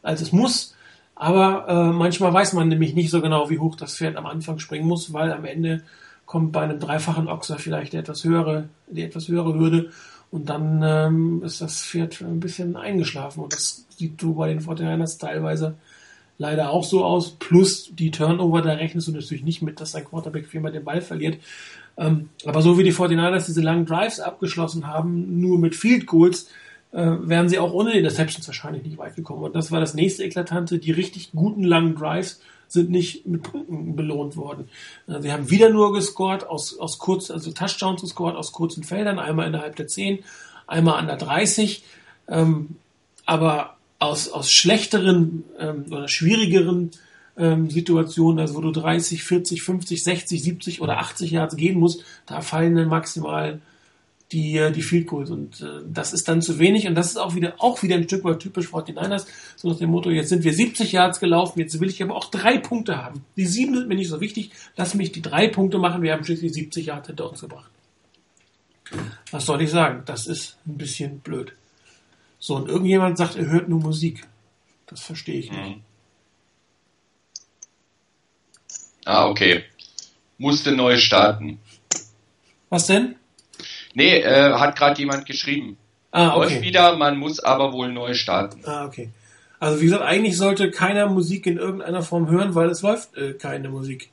als 0.03 0.21
es 0.21 0.31
muss. 0.31 0.75
Aber 1.15 1.67
äh, 1.67 1.93
manchmal 1.93 2.31
weiß 2.31 2.53
man 2.53 2.67
nämlich 2.67 2.93
nicht 2.93 3.09
so 3.09 3.21
genau, 3.21 3.49
wie 3.49 3.57
hoch 3.57 3.75
das 3.75 3.97
Pferd 3.97 4.15
am 4.15 4.27
Anfang 4.27 4.59
springen 4.59 4.87
muss, 4.87 5.13
weil 5.13 5.33
am 5.33 5.45
Ende 5.45 5.81
kommt 6.27 6.51
bei 6.51 6.61
einem 6.61 6.79
dreifachen 6.79 7.27
Ochser 7.27 7.57
vielleicht 7.57 7.93
die 7.93 7.97
etwas 7.97 8.23
höhere, 8.23 8.69
die 8.87 9.01
etwas 9.01 9.27
höhere 9.27 9.55
Hürde 9.55 9.89
und 10.29 10.49
dann 10.49 10.83
ähm, 10.83 11.41
ist 11.43 11.59
das 11.61 11.81
Pferd 11.81 12.21
ein 12.21 12.39
bisschen 12.39 12.75
eingeschlafen. 12.75 13.43
Und 13.43 13.53
das 13.53 13.85
sieht 13.97 14.21
du 14.21 14.35
bei 14.35 14.49
den 14.49 14.61
Fortinanders 14.61 15.17
teilweise 15.17 15.75
leider 16.37 16.69
auch 16.69 16.83
so 16.83 17.03
aus. 17.03 17.31
Plus 17.31 17.89
die 17.93 18.11
Turnover, 18.11 18.61
da 18.61 18.73
rechnest 18.73 19.07
du 19.07 19.11
natürlich 19.11 19.43
nicht 19.43 19.61
mit, 19.61 19.79
dass 19.79 19.91
dein 19.91 20.05
Quarterback 20.05 20.47
viermal 20.47 20.71
den 20.71 20.83
Ball 20.83 21.01
verliert. 21.01 21.37
Ähm, 21.97 22.29
aber 22.45 22.61
so 22.61 22.77
wie 22.77 22.83
die 22.83 22.93
49ers 22.93 23.45
diese 23.45 23.61
langen 23.61 23.85
Drives 23.85 24.19
abgeschlossen 24.19 24.87
haben, 24.87 25.39
nur 25.39 25.57
mit 25.57 25.75
Field 25.75 26.05
Goals, 26.05 26.49
äh, 26.91 27.15
wären 27.21 27.49
sie 27.49 27.59
auch 27.59 27.73
ohne 27.73 27.93
Interceptions 27.93 28.47
wahrscheinlich 28.47 28.83
nicht 28.83 28.97
weit 28.97 29.15
gekommen. 29.15 29.43
Und 29.43 29.55
das 29.55 29.71
war 29.71 29.79
das 29.79 29.93
nächste 29.93 30.23
Eklatante. 30.23 30.79
Die 30.79 30.91
richtig 30.91 31.31
guten 31.31 31.63
langen 31.63 31.95
Drives 31.95 32.39
sind 32.67 32.89
nicht 32.89 33.25
mit 33.25 33.43
Punkten 33.43 33.95
belohnt 33.95 34.35
worden. 34.35 34.69
Äh, 35.07 35.21
sie 35.21 35.31
haben 35.31 35.49
wieder 35.49 35.69
nur 35.69 35.93
gescored, 35.93 36.47
aus, 36.47 36.77
aus 36.77 36.99
kurz, 36.99 37.31
also 37.31 37.51
Touchdowns 37.51 38.01
gescored 38.01 38.35
aus 38.35 38.51
kurzen 38.51 38.83
Feldern, 38.83 39.19
einmal 39.19 39.47
innerhalb 39.47 39.75
der 39.75 39.87
10, 39.87 40.19
einmal 40.67 40.99
an 40.99 41.07
der 41.07 41.17
30. 41.17 41.83
Ähm, 42.27 42.75
aber 43.25 43.76
aus, 43.99 44.29
aus 44.29 44.51
schlechteren 44.51 45.43
ähm, 45.59 45.85
oder 45.89 46.07
schwierigeren 46.07 46.91
ähm, 47.37 47.69
Situationen, 47.69 48.39
also 48.39 48.55
wo 48.55 48.61
du 48.61 48.71
30, 48.71 49.23
40, 49.23 49.61
50, 49.61 50.03
60, 50.03 50.43
70 50.43 50.81
oder 50.81 50.99
80 50.99 51.31
Yards 51.31 51.55
gehen 51.55 51.79
musst, 51.79 52.03
da 52.25 52.41
fallen 52.41 52.75
dann 52.75 52.89
maximal 52.89 53.59
die, 54.31 54.57
äh, 54.57 54.71
die 54.71 54.81
Field 54.81 55.07
Goals. 55.07 55.29
Und 55.29 55.61
äh, 55.61 55.81
das 55.87 56.13
ist 56.13 56.27
dann 56.27 56.41
zu 56.41 56.59
wenig. 56.59 56.87
Und 56.87 56.95
das 56.95 57.07
ist 57.07 57.17
auch 57.17 57.35
wieder, 57.35 57.55
auch 57.59 57.81
wieder 57.83 57.95
ein 57.95 58.03
Stück 58.03 58.23
weit 58.23 58.39
typisch 58.39 58.67
49ers. 58.67 59.25
So 59.55 59.69
nach 59.69 59.77
dem 59.77 59.89
Motto, 59.89 60.09
jetzt 60.09 60.29
sind 60.29 60.43
wir 60.43 60.53
70 60.53 60.91
Yards 60.91 61.19
gelaufen, 61.19 61.59
jetzt 61.59 61.79
will 61.79 61.89
ich 61.89 62.01
aber 62.03 62.15
auch 62.15 62.29
drei 62.29 62.57
Punkte 62.57 62.97
haben. 62.97 63.23
Die 63.35 63.45
sieben 63.45 63.75
sind 63.75 63.87
mir 63.87 63.95
nicht 63.95 64.09
so 64.09 64.19
wichtig. 64.19 64.51
Lass 64.75 64.93
mich 64.93 65.11
die 65.11 65.21
drei 65.21 65.47
Punkte 65.47 65.77
machen. 65.77 66.01
Wir 66.01 66.13
haben 66.13 66.23
schließlich 66.23 66.53
70 66.53 66.87
Yards 66.87 67.07
hinter 67.07 67.29
uns 67.29 67.41
gebracht. 67.41 67.69
Was 69.31 69.45
soll 69.45 69.61
ich 69.61 69.69
sagen? 69.69 70.03
Das 70.05 70.27
ist 70.27 70.57
ein 70.65 70.77
bisschen 70.77 71.19
blöd. 71.19 71.53
So, 72.47 72.55
und 72.55 72.69
irgendjemand 72.69 73.17
sagt, 73.17 73.35
er 73.35 73.47
hört 73.47 73.67
nur 73.67 73.81
Musik. 73.81 74.25
Das 74.85 75.01
verstehe 75.01 75.37
ich 75.37 75.51
nicht. 75.51 75.75
Mhm. 75.75 75.81
Ah, 79.03 79.27
okay. 79.27 79.65
Musste 80.37 80.71
neu 80.71 80.95
starten. 80.95 81.59
Was 82.69 82.87
denn? 82.87 83.15
Nee, 83.93 84.19
äh, 84.21 84.53
hat 84.53 84.77
gerade 84.77 84.97
jemand 84.97 85.25
geschrieben. 85.25 85.75
Ah, 86.11 86.35
Läuft 86.35 86.55
okay. 86.55 86.61
wieder, 86.61 86.95
man 86.95 87.17
muss 87.17 87.41
aber 87.41 87.73
wohl 87.73 87.91
neu 87.91 88.13
starten. 88.13 88.61
Ah, 88.63 88.85
okay. 88.85 89.09
Also 89.59 89.81
wie 89.81 89.85
gesagt, 89.85 90.03
eigentlich 90.03 90.37
sollte 90.37 90.71
keiner 90.71 91.09
Musik 91.09 91.47
in 91.47 91.57
irgendeiner 91.57 92.01
Form 92.01 92.29
hören, 92.29 92.55
weil 92.55 92.69
es 92.69 92.81
läuft 92.81 93.17
äh, 93.17 93.33
keine 93.33 93.67
Musik. 93.67 94.09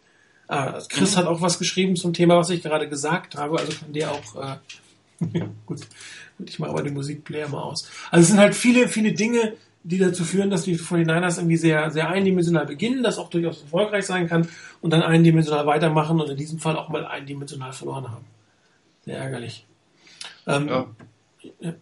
Ah, 0.49 0.81
Chris 0.88 1.17
hat 1.17 1.26
auch 1.26 1.41
was 1.41 1.61
geschrieben 1.61 1.95
zum 1.95 2.12
Thema, 2.12 2.37
was 2.37 2.50
ich 2.50 2.64
gerade 2.64 2.88
gesagt 2.88 3.37
habe, 3.37 3.61
also 3.61 3.79
kann 3.79 3.93
der 3.93 4.11
auch 4.11 4.35
äh, 4.35 4.57
gut, 5.67 5.87
gut, 6.38 6.50
ich 6.50 6.59
mache 6.59 6.71
aber 6.71 6.83
den 6.83 6.95
Musikplayer 6.95 7.49
mal 7.49 7.62
aus. 7.62 7.91
Also 8.11 8.23
es 8.23 8.29
sind 8.29 8.38
halt 8.38 8.55
viele, 8.55 8.88
viele 8.88 9.12
Dinge, 9.12 9.55
die 9.83 9.99
dazu 9.99 10.25
führen, 10.25 10.50
dass 10.50 10.62
die 10.62 10.79
49ers 10.79 11.38
irgendwie 11.38 11.59
sehr, 11.59 11.91
sehr 11.91 12.09
eindimensional 12.09 12.67
beginnen, 12.67 13.03
das 13.03 13.19
auch 13.19 13.29
durchaus 13.29 13.62
erfolgreich 13.62 14.07
sein 14.07 14.29
kann 14.29 14.49
und 14.81 14.91
dann 14.93 15.03
eindimensional 15.03 15.67
weitermachen 15.67 16.21
und 16.21 16.31
in 16.31 16.37
diesem 16.37 16.59
Fall 16.59 16.76
auch 16.76 16.88
mal 16.88 17.07
eindimensional 17.07 17.73
verloren 17.73 18.11
haben. 18.11 18.25
Sehr 19.05 19.19
ärgerlich. 19.19 19.67
Ähm, 20.47 20.69
Ja. 20.69 21.75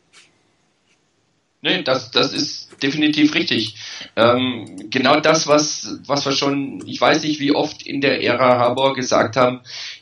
Nee, 1.64 1.82
das, 1.84 2.10
das 2.10 2.32
ist 2.32 2.82
definitiv 2.82 3.36
richtig. 3.36 3.76
Ähm, 4.16 4.90
genau 4.90 5.20
das, 5.20 5.46
was, 5.46 6.00
was 6.06 6.24
wir 6.26 6.32
schon, 6.32 6.82
ich 6.86 7.00
weiß 7.00 7.22
nicht, 7.22 7.38
wie 7.38 7.54
oft 7.54 7.86
in 7.86 8.00
der 8.00 8.20
Ära 8.20 8.58
Harbour 8.58 8.94
gesagt 8.94 9.36
haben, 9.36 9.60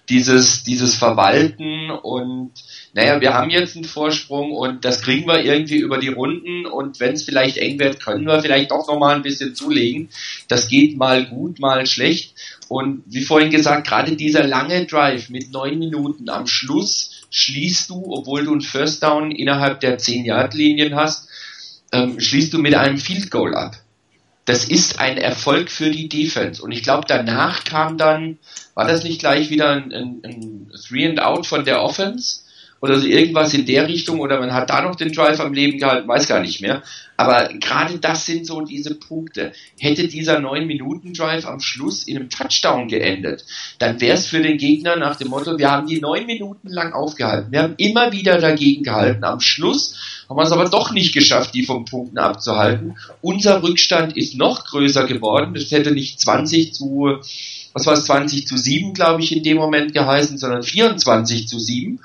dieses, 0.08 0.64
dieses 0.64 0.94
Verwalten 0.94 1.90
und 1.90 2.52
naja, 2.94 3.20
wir 3.20 3.34
haben 3.34 3.50
jetzt 3.50 3.76
einen 3.76 3.84
Vorsprung 3.84 4.52
und 4.52 4.84
das 4.86 5.02
kriegen 5.02 5.28
wir 5.28 5.44
irgendwie 5.44 5.76
über 5.76 5.98
die 5.98 6.08
Runden 6.08 6.64
und 6.64 6.98
wenn 6.98 7.12
es 7.12 7.24
vielleicht 7.24 7.58
eng 7.58 7.78
wird, 7.78 8.02
können 8.02 8.26
wir 8.26 8.40
vielleicht 8.40 8.70
doch 8.70 8.88
nochmal 8.88 9.14
ein 9.14 9.22
bisschen 9.22 9.54
zulegen. 9.54 10.08
Das 10.48 10.66
geht 10.66 10.96
mal 10.96 11.26
gut, 11.26 11.60
mal 11.60 11.86
schlecht. 11.86 12.34
Und 12.68 13.02
wie 13.06 13.22
vorhin 13.22 13.50
gesagt, 13.50 13.86
gerade 13.86 14.16
dieser 14.16 14.46
lange 14.46 14.86
Drive 14.86 15.28
mit 15.28 15.52
neun 15.52 15.78
Minuten 15.78 16.28
am 16.30 16.46
Schluss 16.46 17.22
schließt 17.30 17.90
du, 17.90 18.12
obwohl 18.12 18.44
du 18.44 18.52
einen 18.52 18.60
First 18.60 19.02
Down 19.02 19.30
innerhalb 19.30 19.80
der 19.80 19.98
10-Yard-Linien 19.98 20.96
hast, 20.96 21.28
ähm, 21.92 22.20
schließt 22.20 22.52
du 22.52 22.58
mit 22.58 22.74
einem 22.74 22.98
Field 22.98 23.30
Goal 23.30 23.54
ab. 23.54 23.76
Das 24.44 24.64
ist 24.64 24.98
ein 24.98 25.16
Erfolg 25.16 25.70
für 25.70 25.90
die 25.90 26.08
Defense. 26.08 26.62
Und 26.62 26.72
ich 26.72 26.82
glaube, 26.82 27.04
danach 27.06 27.64
kam 27.64 27.98
dann, 27.98 28.38
war 28.74 28.86
das 28.86 29.04
nicht 29.04 29.20
gleich 29.20 29.50
wieder 29.50 29.70
ein, 29.70 29.92
ein, 29.92 30.20
ein 30.24 30.72
Three 30.88 31.08
and 31.08 31.20
Out 31.20 31.46
von 31.46 31.64
der 31.64 31.82
Offense? 31.82 32.40
Oder 32.80 32.98
so 32.98 33.06
irgendwas 33.06 33.52
in 33.52 33.66
der 33.66 33.88
Richtung, 33.88 34.20
oder 34.20 34.40
man 34.40 34.54
hat 34.54 34.70
da 34.70 34.80
noch 34.80 34.96
den 34.96 35.12
Drive 35.12 35.38
am 35.38 35.52
Leben 35.52 35.78
gehalten, 35.78 36.08
weiß 36.08 36.26
gar 36.28 36.40
nicht 36.40 36.62
mehr. 36.62 36.82
Aber 37.18 37.50
gerade 37.52 37.98
das 37.98 38.24
sind 38.24 38.46
so 38.46 38.62
diese 38.62 38.94
Punkte. 38.94 39.52
Hätte 39.78 40.08
dieser 40.08 40.38
9-Minuten-Drive 40.38 41.44
am 41.44 41.60
Schluss 41.60 42.04
in 42.04 42.16
einem 42.16 42.30
Touchdown 42.30 42.88
geendet, 42.88 43.44
dann 43.78 44.00
wäre 44.00 44.14
es 44.14 44.26
für 44.26 44.40
den 44.40 44.56
Gegner 44.56 44.96
nach 44.96 45.16
dem 45.16 45.28
Motto, 45.28 45.58
wir 45.58 45.70
haben 45.70 45.86
die 45.86 46.00
neun 46.00 46.24
Minuten 46.24 46.68
lang 46.68 46.94
aufgehalten. 46.94 47.52
Wir 47.52 47.62
haben 47.62 47.74
immer 47.76 48.12
wieder 48.12 48.38
dagegen 48.38 48.82
gehalten. 48.82 49.24
Am 49.24 49.40
Schluss 49.40 50.24
haben 50.30 50.38
wir 50.38 50.44
es 50.44 50.52
aber 50.52 50.70
doch 50.70 50.92
nicht 50.92 51.12
geschafft, 51.12 51.54
die 51.54 51.64
vom 51.64 51.84
Punkten 51.84 52.16
abzuhalten. 52.16 52.96
Unser 53.20 53.62
Rückstand 53.62 54.16
ist 54.16 54.36
noch 54.36 54.64
größer 54.64 55.06
geworden. 55.06 55.52
Das 55.52 55.70
hätte 55.70 55.90
nicht 55.90 56.18
20 56.20 56.72
zu, 56.72 57.18
was 57.74 57.84
war 57.84 57.92
es, 57.92 58.06
20 58.06 58.46
zu 58.46 58.56
7, 58.56 58.94
glaube 58.94 59.22
ich, 59.22 59.36
in 59.36 59.42
dem 59.42 59.58
Moment 59.58 59.92
geheißen, 59.92 60.38
sondern 60.38 60.62
24 60.62 61.46
zu 61.46 61.58
7. 61.58 62.00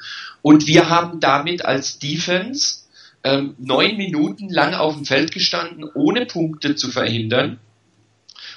Und 0.46 0.68
wir 0.68 0.92
haben 0.92 1.20
damit 1.20 1.66
als 1.66 1.98
Defense 1.98 2.82
ähm, 3.24 3.56
neun 3.58 3.98
Minuten 3.98 4.48
lang 4.48 4.76
auf 4.76 4.94
dem 4.94 5.04
Feld 5.04 5.32
gestanden, 5.32 5.90
ohne 5.96 6.28
Punkte 6.28 6.76
zu 6.76 6.92
verhindern. 6.92 7.60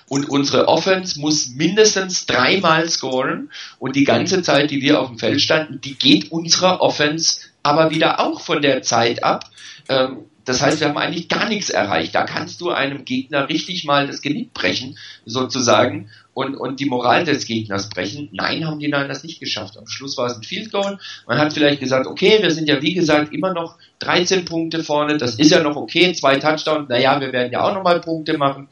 Und 0.06 0.28
unsere 0.28 0.68
Offense 0.68 1.18
muss 1.18 1.48
mindestens 1.48 2.26
dreimal 2.26 2.86
scoren. 2.90 3.50
Und 3.78 3.96
die 3.96 4.04
ganze 4.04 4.42
Zeit, 4.42 4.70
die 4.70 4.82
wir 4.82 5.00
auf 5.00 5.08
dem 5.08 5.18
Feld 5.18 5.40
standen, 5.40 5.80
die 5.80 5.94
geht 5.94 6.30
unserer 6.30 6.82
Offense 6.82 7.40
aber 7.62 7.90
wieder 7.90 8.20
auch 8.20 8.42
von 8.42 8.60
der 8.60 8.82
Zeit 8.82 9.24
ab. 9.24 9.50
Ähm, 9.88 10.26
das 10.48 10.62
heißt, 10.62 10.80
wir 10.80 10.88
haben 10.88 10.96
eigentlich 10.96 11.28
gar 11.28 11.46
nichts 11.46 11.68
erreicht. 11.68 12.14
Da 12.14 12.24
kannst 12.24 12.62
du 12.62 12.70
einem 12.70 13.04
Gegner 13.04 13.50
richtig 13.50 13.84
mal 13.84 14.06
das 14.06 14.22
Genick 14.22 14.54
brechen, 14.54 14.96
sozusagen, 15.26 16.08
und, 16.32 16.54
und 16.54 16.80
die 16.80 16.86
Moral 16.86 17.24
des 17.24 17.44
Gegners 17.44 17.90
brechen. 17.90 18.30
Nein, 18.32 18.66
haben 18.66 18.78
die 18.78 18.86
Niners 18.86 19.24
nicht 19.24 19.40
geschafft. 19.40 19.76
Am 19.76 19.86
Schluss 19.86 20.16
war 20.16 20.26
es 20.26 20.36
ein 20.36 20.42
Field 20.44 20.72
Goal. 20.72 20.98
Man 21.26 21.38
hat 21.38 21.52
vielleicht 21.52 21.80
gesagt, 21.80 22.06
okay, 22.06 22.38
wir 22.40 22.50
sind 22.50 22.66
ja 22.66 22.80
wie 22.80 22.94
gesagt 22.94 23.34
immer 23.34 23.52
noch 23.52 23.76
13 23.98 24.46
Punkte 24.46 24.82
vorne. 24.82 25.18
Das 25.18 25.34
ist 25.34 25.50
ja 25.50 25.62
noch 25.62 25.76
okay. 25.76 26.12
Zwei 26.14 26.38
Touchdowns. 26.38 26.88
Naja, 26.88 27.20
wir 27.20 27.32
werden 27.32 27.52
ja 27.52 27.62
auch 27.62 27.74
nochmal 27.74 28.00
Punkte 28.00 28.38
machen. 28.38 28.68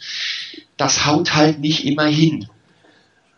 Das 0.79 1.05
haut 1.05 1.35
halt 1.35 1.59
nicht 1.59 1.85
immer 1.85 2.07
hin. 2.07 2.49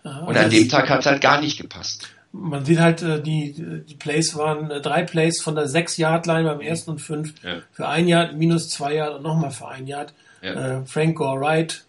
Ja, 0.04 0.18
Und 0.18 0.36
an 0.36 0.50
dem 0.50 0.68
Tag 0.68 0.88
hat 0.90 1.00
es 1.00 1.06
halt 1.06 1.22
gar 1.22 1.40
nicht 1.40 1.60
gepasst. 1.60 2.08
Man 2.32 2.64
sieht 2.64 2.78
halt, 2.78 3.02
äh, 3.02 3.22
die, 3.22 3.52
die 3.88 3.94
Plays 3.94 4.36
waren 4.36 4.70
äh, 4.70 4.80
drei 4.80 5.02
Plays 5.02 5.40
von 5.42 5.54
der 5.54 5.66
6-Yard-Line 5.66 6.48
beim 6.48 6.60
ersten 6.60 6.90
und 6.92 7.00
fünf 7.00 7.34
Ja. 7.42 7.56
für 7.72 7.88
ein 7.88 8.06
Yard, 8.06 8.36
minus 8.36 8.68
zwei 8.68 8.94
Yard 8.94 9.16
und 9.16 9.22
nochmal 9.22 9.50
für 9.50 9.68
ein 9.68 9.86
Yard. 9.86 10.12
Ja. 10.42 10.80
Äh, 10.80 10.86
Frank 10.86 11.16
Gore 11.16 11.40
right, 11.40 11.84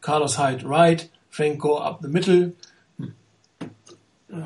Carlos 0.00 0.38
Hyde 0.38 0.68
right, 0.68 1.08
Frank 1.30 1.58
Gore 1.60 1.84
up 1.84 2.00
the 2.02 2.08
middle. 2.08 2.52
Hm. 2.98 3.14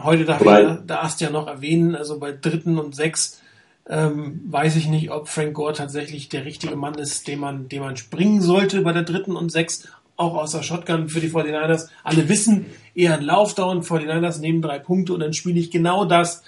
Heute 0.02 0.24
darf 0.24 0.40
Wobei- 0.40 0.74
ich 0.74 0.78
da 0.86 1.00
Ast 1.02 1.20
ja 1.20 1.30
noch 1.30 1.46
erwähnen, 1.48 1.96
also 1.96 2.18
bei 2.20 2.32
dritten 2.32 2.78
und 2.78 2.94
sechs 2.94 3.40
ähm, 3.88 4.40
weiß 4.46 4.76
ich 4.76 4.86
nicht, 4.86 5.10
ob 5.10 5.28
Frank 5.28 5.54
Gore 5.54 5.72
tatsächlich 5.72 6.28
der 6.28 6.44
richtige 6.44 6.76
Mann 6.76 6.94
ist, 6.94 7.26
den 7.26 7.40
man, 7.40 7.68
den 7.68 7.80
man 7.82 7.96
springen 7.96 8.40
sollte 8.40 8.80
bei 8.82 8.92
der 8.92 9.02
dritten 9.02 9.34
und 9.34 9.50
sechs, 9.50 9.88
auch 10.16 10.34
aus 10.36 10.52
der 10.52 10.62
Shotgun 10.62 11.08
für 11.08 11.18
die 11.20 11.28
49ers. 11.30 11.88
Alle 12.04 12.28
wissen, 12.28 12.66
eher 12.94 13.14
ein 13.14 13.24
Laufdown, 13.24 13.82
49ers 13.82 14.40
nehmen 14.40 14.62
drei 14.62 14.78
Punkte 14.78 15.14
und 15.14 15.20
dann 15.20 15.32
spiele 15.32 15.58
ich 15.58 15.70
genau 15.70 16.04
das 16.04 16.42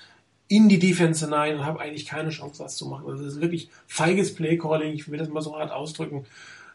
in 0.49 0.69
die 0.69 0.79
Defense 0.79 1.25
hinein 1.25 1.57
und 1.57 1.67
habe 1.67 1.81
eigentlich 1.81 2.07
keine 2.07 2.31
Chance, 2.31 2.63
was 2.63 2.77
zu 2.77 2.87
machen. 2.87 3.07
Also 3.09 3.25
das 3.25 3.35
ist 3.35 3.41
wirklich 3.41 3.71
feiges 3.87 4.35
Playcalling, 4.35 4.93
ich 4.93 5.11
will 5.11 5.19
das 5.19 5.29
mal 5.29 5.41
so 5.41 5.57
hart 5.57 5.73
ausdrücken. 5.73 6.27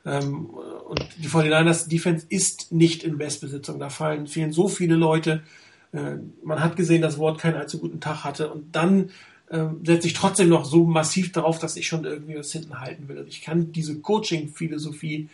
Ähm, 0.05 0.45
und 0.45 1.05
die 1.17 1.27
49ers 1.27 1.87
Defense 1.87 2.25
ist 2.29 2.71
nicht 2.71 3.03
in 3.03 3.17
Bestbesitzung. 3.17 3.79
Da 3.79 3.89
fallen, 3.89 4.27
fehlen 4.27 4.51
so 4.51 4.67
viele 4.67 4.95
Leute. 4.95 5.43
Äh, 5.91 6.15
man 6.43 6.61
hat 6.61 6.75
gesehen, 6.77 7.01
dass 7.01 7.19
Ward 7.19 7.39
keinen 7.39 7.55
allzu 7.55 7.79
guten 7.79 7.99
Tag 7.99 8.23
hatte 8.23 8.51
und 8.51 8.75
dann 8.75 9.11
ähm, 9.51 9.81
setze 9.83 10.07
ich 10.07 10.13
trotzdem 10.13 10.49
noch 10.49 10.65
so 10.65 10.85
massiv 10.85 11.31
darauf, 11.31 11.59
dass 11.59 11.75
ich 11.75 11.87
schon 11.87 12.05
irgendwie 12.05 12.37
was 12.37 12.51
hinten 12.51 12.79
halten 12.79 13.07
will. 13.07 13.17
Also 13.17 13.29
ich 13.29 13.41
kann 13.41 13.71
diese 13.71 13.99
Coaching-Philosophie 13.99 15.29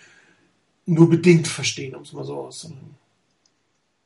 nur 0.85 1.09
bedingt 1.09 1.47
verstehen, 1.47 1.95
um 1.95 2.03
es 2.03 2.13
mal 2.13 2.23
so 2.23 2.35
auszudrücken. 2.35 2.95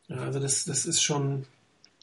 Ja, 0.10 0.17
also 0.17 0.39
das, 0.39 0.65
das 0.65 0.86
ist 0.86 1.02
schon, 1.02 1.45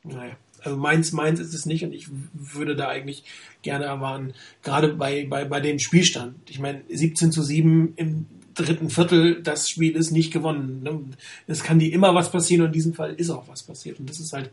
naja, 0.05 0.37
also 0.63 0.77
meins, 0.77 1.13
meins 1.13 1.41
ist 1.41 1.55
es 1.55 1.67
nicht 1.67 1.85
und 1.85 1.93
ich 1.93 2.09
würde 2.33 2.77
da 2.77 2.89
eigentlich 2.89 3.25
gerne 3.63 3.85
erwarten, 3.85 4.33
gerade 4.63 4.95
bei, 4.95 5.27
bei, 5.29 5.45
bei 5.45 5.61
dem 5.61 5.79
Spielstand. 5.79 6.37
Ich 6.49 6.59
meine, 6.59 6.83
17 6.89 7.33
zu 7.33 7.43
7 7.43 7.95
im 7.97 8.27
dritten 8.55 8.91
Viertel, 8.91 9.43
das 9.43 9.69
Spiel 9.69 9.95
ist 9.95 10.11
nicht 10.11 10.33
gewonnen. 10.33 10.83
ne? 10.83 11.01
Es 11.47 11.63
kann 11.63 11.79
dir 11.79 11.93
immer 11.93 12.15
was 12.15 12.31
passieren 12.33 12.63
und 12.63 12.69
in 12.69 12.73
diesem 12.73 12.95
Fall 12.95 13.13
ist 13.15 13.31
auch 13.31 13.49
was 13.49 13.63
passiert. 13.63 14.01
Und 14.01 14.09
das 14.09 14.19
ist 14.19 14.33
halt, 14.33 14.51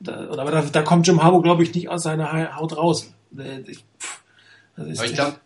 da, 0.00 0.28
aber 0.30 0.50
da, 0.50 0.62
da 0.62 0.82
kommt 0.82 1.06
Jim 1.06 1.22
Harbaugh, 1.22 1.42
glaube 1.42 1.62
ich, 1.62 1.74
nicht 1.74 1.88
aus 1.88 2.02
seiner 2.02 2.56
Haut 2.56 2.76
raus. 2.76 3.12
Äh, 3.38 3.60
Ich, 3.66 3.84
pff, 3.98 4.22
ich 5.02 5.14
glaube, 5.14 5.36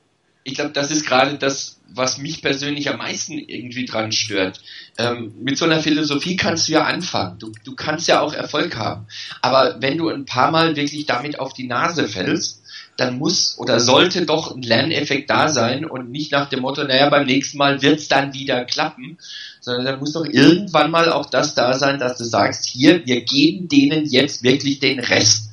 ich 0.45 0.55
glaube, 0.55 0.71
das 0.71 0.91
ist 0.91 1.05
gerade 1.07 1.37
das, 1.37 1.78
was 1.89 2.19
mich 2.19 2.43
persönlich 2.43 2.89
am 2.91 2.99
meisten 2.99 3.39
irgendwie 3.39 3.87
dran 3.87 4.13
stört. 4.13 4.61
Ähm, 4.99 5.33
mit 5.41 5.59
so 5.59 5.65
einer 5.65 5.81
Philosophie 5.81 6.37
kannst 6.37 6.69
du 6.69 6.73
ja 6.73 6.85
anfangen. 6.85 7.39
Du, 7.39 7.53
du 7.65 7.75
kannst 7.75 8.09
ja 8.09 8.21
auch 8.21 8.35
Erfolg 8.35 8.77
haben. 8.77 9.07
Aber 9.43 9.77
wenn 9.81 9.99
du 9.99 10.09
ein 10.09 10.27
paar 10.27 10.51
Mal 10.51 10.77
wirklich 10.77 11.07
damit 11.07 11.41
auf 11.41 11.53
die 11.53 11.67
Nase 11.67 12.09
fällst, 12.09 12.63
dann 12.99 13.17
muss 13.17 13.57
oder 13.59 13.79
sollte 13.79 14.27
doch 14.27 14.55
ein 14.55 14.63
Lerneffekt 14.63 15.31
da 15.31 15.49
sein 15.49 15.85
und 15.85 16.11
nicht 16.11 16.33
nach 16.33 16.49
dem 16.49 16.61
Motto, 16.61 16.83
naja, 16.83 17.09
beim 17.09 17.27
nächsten 17.27 17.57
Mal 17.57 17.81
wird's 17.81 18.09
dann 18.09 18.35
wieder 18.35 18.65
klappen, 18.65 19.19
sondern 19.61 19.85
dann 19.85 19.99
muss 20.01 20.13
doch 20.13 20.25
irgendwann 20.25 20.91
mal 20.91 21.13
auch 21.13 21.27
das 21.27 21.55
da 21.55 21.75
sein, 21.75 22.01
dass 22.01 22.19
du 22.19 22.25
sagst, 22.25 22.67
hier, 22.67 23.07
wir 23.07 23.21
geben 23.21 23.69
denen 23.69 24.05
jetzt 24.07 24.43
wirklich 24.43 24.81
den 24.81 24.99
Rest. 24.99 25.49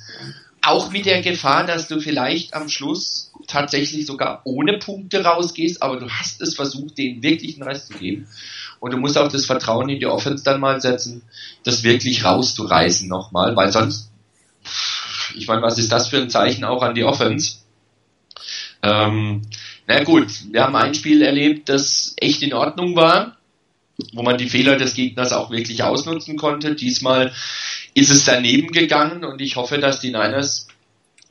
Auch 0.63 0.91
mit 0.91 1.06
der 1.06 1.21
Gefahr, 1.21 1.67
dass 1.67 1.88
du 1.88 2.00
vielleicht 2.00 2.56
am 2.56 2.67
Schluss 2.67 3.32
tatsächlich 3.47 4.05
sogar 4.05 4.41
ohne 4.43 4.77
Punkte 4.77 5.23
rausgehst, 5.23 5.81
aber 5.81 5.97
du 5.97 6.10
hast 6.10 6.41
es 6.41 6.55
versucht, 6.55 6.97
denen 6.97 7.23
wirklich 7.23 7.55
einen 7.55 7.67
Rest 7.67 7.88
zu 7.88 7.97
geben. 7.97 8.27
Und 8.79 8.91
du 8.91 8.97
musst 8.97 9.17
auch 9.17 9.31
das 9.31 9.45
Vertrauen 9.45 9.89
in 9.89 9.99
die 9.99 10.05
Offense 10.05 10.43
dann 10.43 10.60
mal 10.60 10.81
setzen, 10.81 11.23
das 11.63 11.84
wirklich 11.84 12.23
rauszureißen 12.23 13.08
nochmal, 13.08 13.55
weil 13.55 13.71
sonst, 13.71 14.12
ich 15.36 15.47
meine, 15.47 15.62
was 15.62 15.77
ist 15.77 15.91
das 15.91 16.10
für 16.10 16.17
ein 16.17 16.29
Zeichen 16.29 16.63
auch 16.63 16.81
an 16.81 16.95
die 16.95 17.03
Offense? 17.03 17.58
Ähm, 18.84 19.41
na 19.88 20.03
gut, 20.03 20.27
wir 20.51 20.63
haben 20.63 20.75
ein 20.75 20.93
Spiel 20.93 21.21
erlebt, 21.21 21.69
das 21.69 22.15
echt 22.17 22.41
in 22.41 22.53
Ordnung 22.53 22.95
war, 22.95 23.38
wo 24.13 24.23
man 24.23 24.38
die 24.38 24.49
Fehler 24.49 24.75
des 24.77 24.93
Gegners 24.93 25.31
auch 25.31 25.51
wirklich 25.51 25.84
ausnutzen 25.84 26.38
konnte. 26.38 26.75
Diesmal 26.75 27.31
ist 27.93 28.12
es 28.12 28.25
daneben 28.25 28.71
gegangen 28.71 29.23
und 29.23 29.41
ich 29.41 29.55
hoffe, 29.55 29.77
dass 29.77 29.99
die 29.99 30.12
Niners 30.12 30.67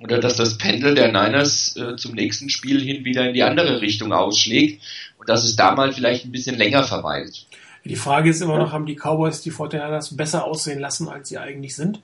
oder 0.05 0.19
dass 0.19 0.37
das 0.37 0.59
Pendel 0.59 0.95
der 0.95 1.09
Niners 1.09 1.77
äh, 1.79 1.97
zum 1.97 2.12
nächsten 2.12 2.51
Spiel 2.51 2.79
hin 2.79 3.07
wieder 3.07 3.27
in 3.27 3.33
die 3.33 3.43
andere 3.43 3.81
Richtung 3.81 4.12
ausschlägt 4.12 4.83
und 5.19 5.31
dass 5.31 5.45
es 5.45 5.57
da 5.57 5.75
mal 5.75 5.95
vielleicht 5.95 6.27
ein 6.27 6.33
bisschen 6.33 6.59
länger 6.59 6.85
verweilt. 6.85 7.47
Die 7.87 7.97
Frage 7.97 8.29
ist 8.29 8.43
immer 8.43 8.59
noch, 8.59 8.71
haben 8.71 8.85
die 8.85 8.97
Cowboys 8.97 9.40
die 9.40 9.51
49ers 9.51 10.14
besser 10.14 10.45
aussehen 10.45 10.79
lassen, 10.79 11.09
als 11.09 11.31
sie 11.31 11.38
eigentlich 11.38 11.75
sind? 11.75 12.03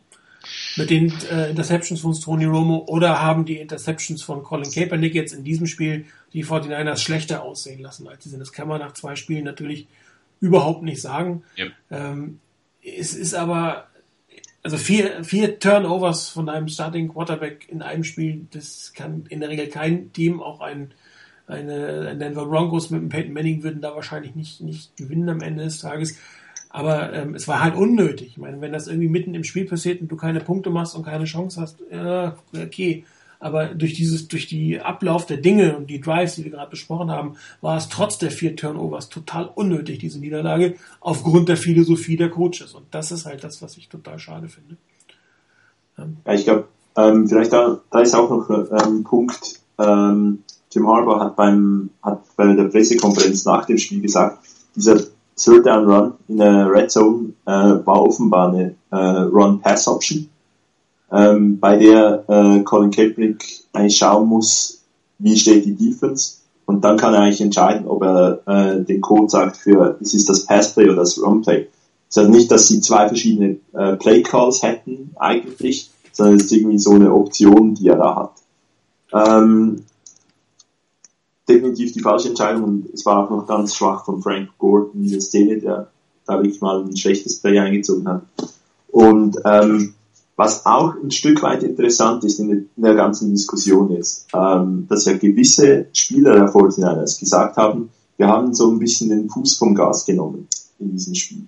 Mit 0.76 0.88
den 0.88 1.12
äh, 1.30 1.50
Interceptions 1.50 2.00
von 2.00 2.18
Tony 2.18 2.46
Romo 2.46 2.84
oder 2.88 3.20
haben 3.20 3.44
die 3.44 3.58
Interceptions 3.58 4.22
von 4.22 4.42
Colin 4.42 4.70
Kaepernick 4.70 5.14
jetzt 5.14 5.34
in 5.34 5.44
diesem 5.44 5.66
Spiel 5.66 6.06
die 6.32 6.44
49ers 6.44 6.98
schlechter 6.98 7.42
aussehen 7.42 7.82
lassen, 7.82 8.08
als 8.08 8.24
sie 8.24 8.30
sind? 8.30 8.40
Das 8.40 8.52
kann 8.52 8.66
man 8.66 8.80
nach 8.80 8.94
zwei 8.94 9.14
Spielen 9.14 9.44
natürlich 9.44 9.88
überhaupt 10.40 10.82
nicht 10.82 11.02
sagen. 11.02 11.42
Yep. 11.58 11.72
Ähm, 11.90 12.40
es 12.82 13.14
ist 13.14 13.34
aber, 13.34 13.88
also 14.62 14.76
vier, 14.76 15.24
vier 15.24 15.58
Turnovers 15.58 16.28
von 16.28 16.48
einem 16.48 16.68
Starting 16.68 17.08
Quarterback 17.08 17.68
in 17.68 17.82
einem 17.82 18.04
Spiel, 18.04 18.46
das 18.52 18.92
kann 18.94 19.24
in 19.28 19.40
der 19.40 19.48
Regel 19.48 19.68
kein 19.68 20.12
Team, 20.12 20.42
auch 20.42 20.60
ein 20.60 20.92
eine 21.50 22.16
Denver 22.16 22.46
Broncos 22.46 22.90
mit 22.90 23.00
dem 23.00 23.08
Peyton 23.08 23.32
Manning 23.32 23.62
würden 23.62 23.80
da 23.80 23.94
wahrscheinlich 23.94 24.34
nicht, 24.34 24.60
nicht 24.60 24.96
gewinnen 24.96 25.28
am 25.28 25.40
Ende 25.40 25.64
des 25.64 25.80
Tages. 25.80 26.16
Aber 26.68 27.12
ähm, 27.12 27.34
es 27.34 27.48
war 27.48 27.60
halt 27.60 27.74
unnötig. 27.74 28.28
Ich 28.28 28.38
meine, 28.38 28.60
wenn 28.60 28.72
das 28.72 28.86
irgendwie 28.86 29.08
mitten 29.08 29.34
im 29.34 29.42
Spiel 29.42 29.66
passiert 29.66 30.00
und 30.00 30.08
du 30.08 30.16
keine 30.16 30.40
Punkte 30.40 30.70
machst 30.70 30.94
und 30.94 31.04
keine 31.04 31.24
Chance 31.24 31.60
hast, 31.60 31.82
ja, 31.90 32.36
okay. 32.54 33.04
Aber 33.40 33.74
durch 33.74 33.94
dieses, 33.94 34.28
durch 34.28 34.46
die 34.46 34.80
Ablauf 34.80 35.26
der 35.26 35.38
Dinge 35.38 35.76
und 35.76 35.88
die 35.88 36.00
Drives, 36.00 36.36
die 36.36 36.44
wir 36.44 36.50
gerade 36.50 36.70
besprochen 36.70 37.10
haben, 37.10 37.36
war 37.62 37.76
es 37.76 37.88
trotz 37.88 38.18
der 38.18 38.30
vier 38.30 38.54
Turnovers 38.54 39.08
total 39.08 39.50
unnötig, 39.54 39.98
diese 39.98 40.20
Niederlage, 40.20 40.76
aufgrund 41.00 41.48
der 41.48 41.56
Philosophie 41.56 42.16
der 42.16 42.30
Coaches. 42.30 42.74
Und 42.74 42.84
das 42.90 43.10
ist 43.10 43.26
halt 43.26 43.42
das, 43.42 43.62
was 43.62 43.76
ich 43.76 43.88
total 43.88 44.18
schade 44.18 44.48
finde. 44.48 44.76
Ja, 45.96 46.34
ich 46.34 46.44
glaube, 46.44 46.68
ähm, 46.96 47.28
vielleicht 47.28 47.52
da, 47.52 47.80
da 47.90 48.00
ist 48.00 48.14
auch 48.14 48.30
noch 48.30 48.50
ähm, 48.50 48.98
ein 48.98 49.04
Punkt, 49.04 49.60
ähm, 49.78 50.42
Jim 50.72 50.86
Harbour 50.86 51.20
hat 51.20 51.36
beim 51.36 51.90
hat 52.02 52.22
bei 52.36 52.52
der 52.54 52.64
Pressekonferenz 52.64 53.44
nach 53.44 53.64
dem 53.64 53.78
Spiel 53.78 54.00
gesagt, 54.00 54.38
dieser 54.76 55.00
Third 55.36 55.66
Down 55.66 55.90
Run 55.90 56.12
in 56.28 56.36
der 56.36 56.70
Red 56.70 56.90
Zone 56.90 57.32
äh, 57.46 57.50
war 57.50 58.02
offenbar 58.02 58.52
eine 58.52 58.76
äh, 58.90 58.96
Run 58.96 59.60
Pass 59.60 59.88
Option, 59.88 60.28
ähm, 61.12 61.58
bei 61.58 61.76
der 61.76 62.24
äh, 62.28 62.62
Colin 62.62 62.90
Kaepernick 62.90 63.44
eigentlich 63.72 63.96
schauen 63.96 64.28
muss, 64.28 64.82
wie 65.18 65.36
steht 65.36 65.64
die 65.64 65.74
Defense 65.74 66.40
und 66.66 66.84
dann 66.84 66.96
kann 66.96 67.14
er 67.14 67.22
eigentlich 67.22 67.40
entscheiden, 67.40 67.86
ob 67.88 68.02
er 68.02 68.40
äh, 68.46 68.84
den 68.84 69.00
Code 69.00 69.28
sagt 69.28 69.56
für, 69.56 69.96
ist 70.00 70.14
es 70.14 70.24
das 70.24 70.46
Pass 70.46 70.74
Play 70.74 70.84
oder 70.84 70.96
das 70.96 71.20
Run 71.20 71.42
Play. 71.42 71.68
Das 72.08 72.18
heißt 72.18 72.30
nicht, 72.30 72.50
dass 72.50 72.68
sie 72.68 72.80
zwei 72.80 73.08
verschiedene 73.08 73.56
äh, 73.72 73.96
Play 73.96 74.22
Calls 74.22 74.62
hätten 74.62 75.10
eigentlich, 75.16 75.90
sondern 76.12 76.36
es 76.36 76.44
ist 76.44 76.52
irgendwie 76.52 76.78
so 76.78 76.92
eine 76.92 77.12
Option, 77.12 77.74
die 77.74 77.88
er 77.88 77.96
da 77.96 78.16
hat. 78.16 78.32
Ähm, 79.12 79.84
definitiv 81.48 81.92
die 81.92 82.00
falsche 82.00 82.28
Entscheidung 82.28 82.64
und 82.64 82.94
es 82.94 83.04
war 83.04 83.24
auch 83.24 83.30
noch 83.30 83.46
ganz 83.46 83.74
schwach 83.74 84.04
von 84.04 84.22
Frank 84.22 84.50
Gore 84.58 84.90
in 84.94 85.02
dieser 85.02 85.20
Szene, 85.20 85.58
der 85.58 85.88
da 86.26 86.34
wirklich 86.34 86.60
mal 86.60 86.84
ein 86.84 86.96
schlechtes 86.96 87.40
Play 87.40 87.58
eingezogen 87.58 88.06
hat. 88.06 88.22
Und 88.88 89.36
ähm, 89.44 89.94
was 90.40 90.64
auch 90.64 90.94
ein 90.94 91.10
Stück 91.10 91.42
weit 91.42 91.62
interessant 91.62 92.24
ist 92.24 92.40
in 92.40 92.48
der, 92.48 92.56
in 92.56 92.82
der 92.82 92.94
ganzen 92.94 93.30
Diskussion 93.30 93.90
ist, 93.94 94.26
ähm, 94.32 94.86
dass 94.88 95.04
ja 95.04 95.12
gewisse 95.18 95.88
Spieler 95.92 96.32
der 96.32 96.48
49ers 96.48 97.20
gesagt 97.20 97.58
haben, 97.58 97.90
wir 98.16 98.26
haben 98.26 98.54
so 98.54 98.70
ein 98.70 98.78
bisschen 98.78 99.10
den 99.10 99.28
Fuß 99.28 99.56
vom 99.56 99.74
Gas 99.74 100.06
genommen 100.06 100.48
in 100.78 100.92
diesem 100.92 101.14
Spiel. 101.14 101.42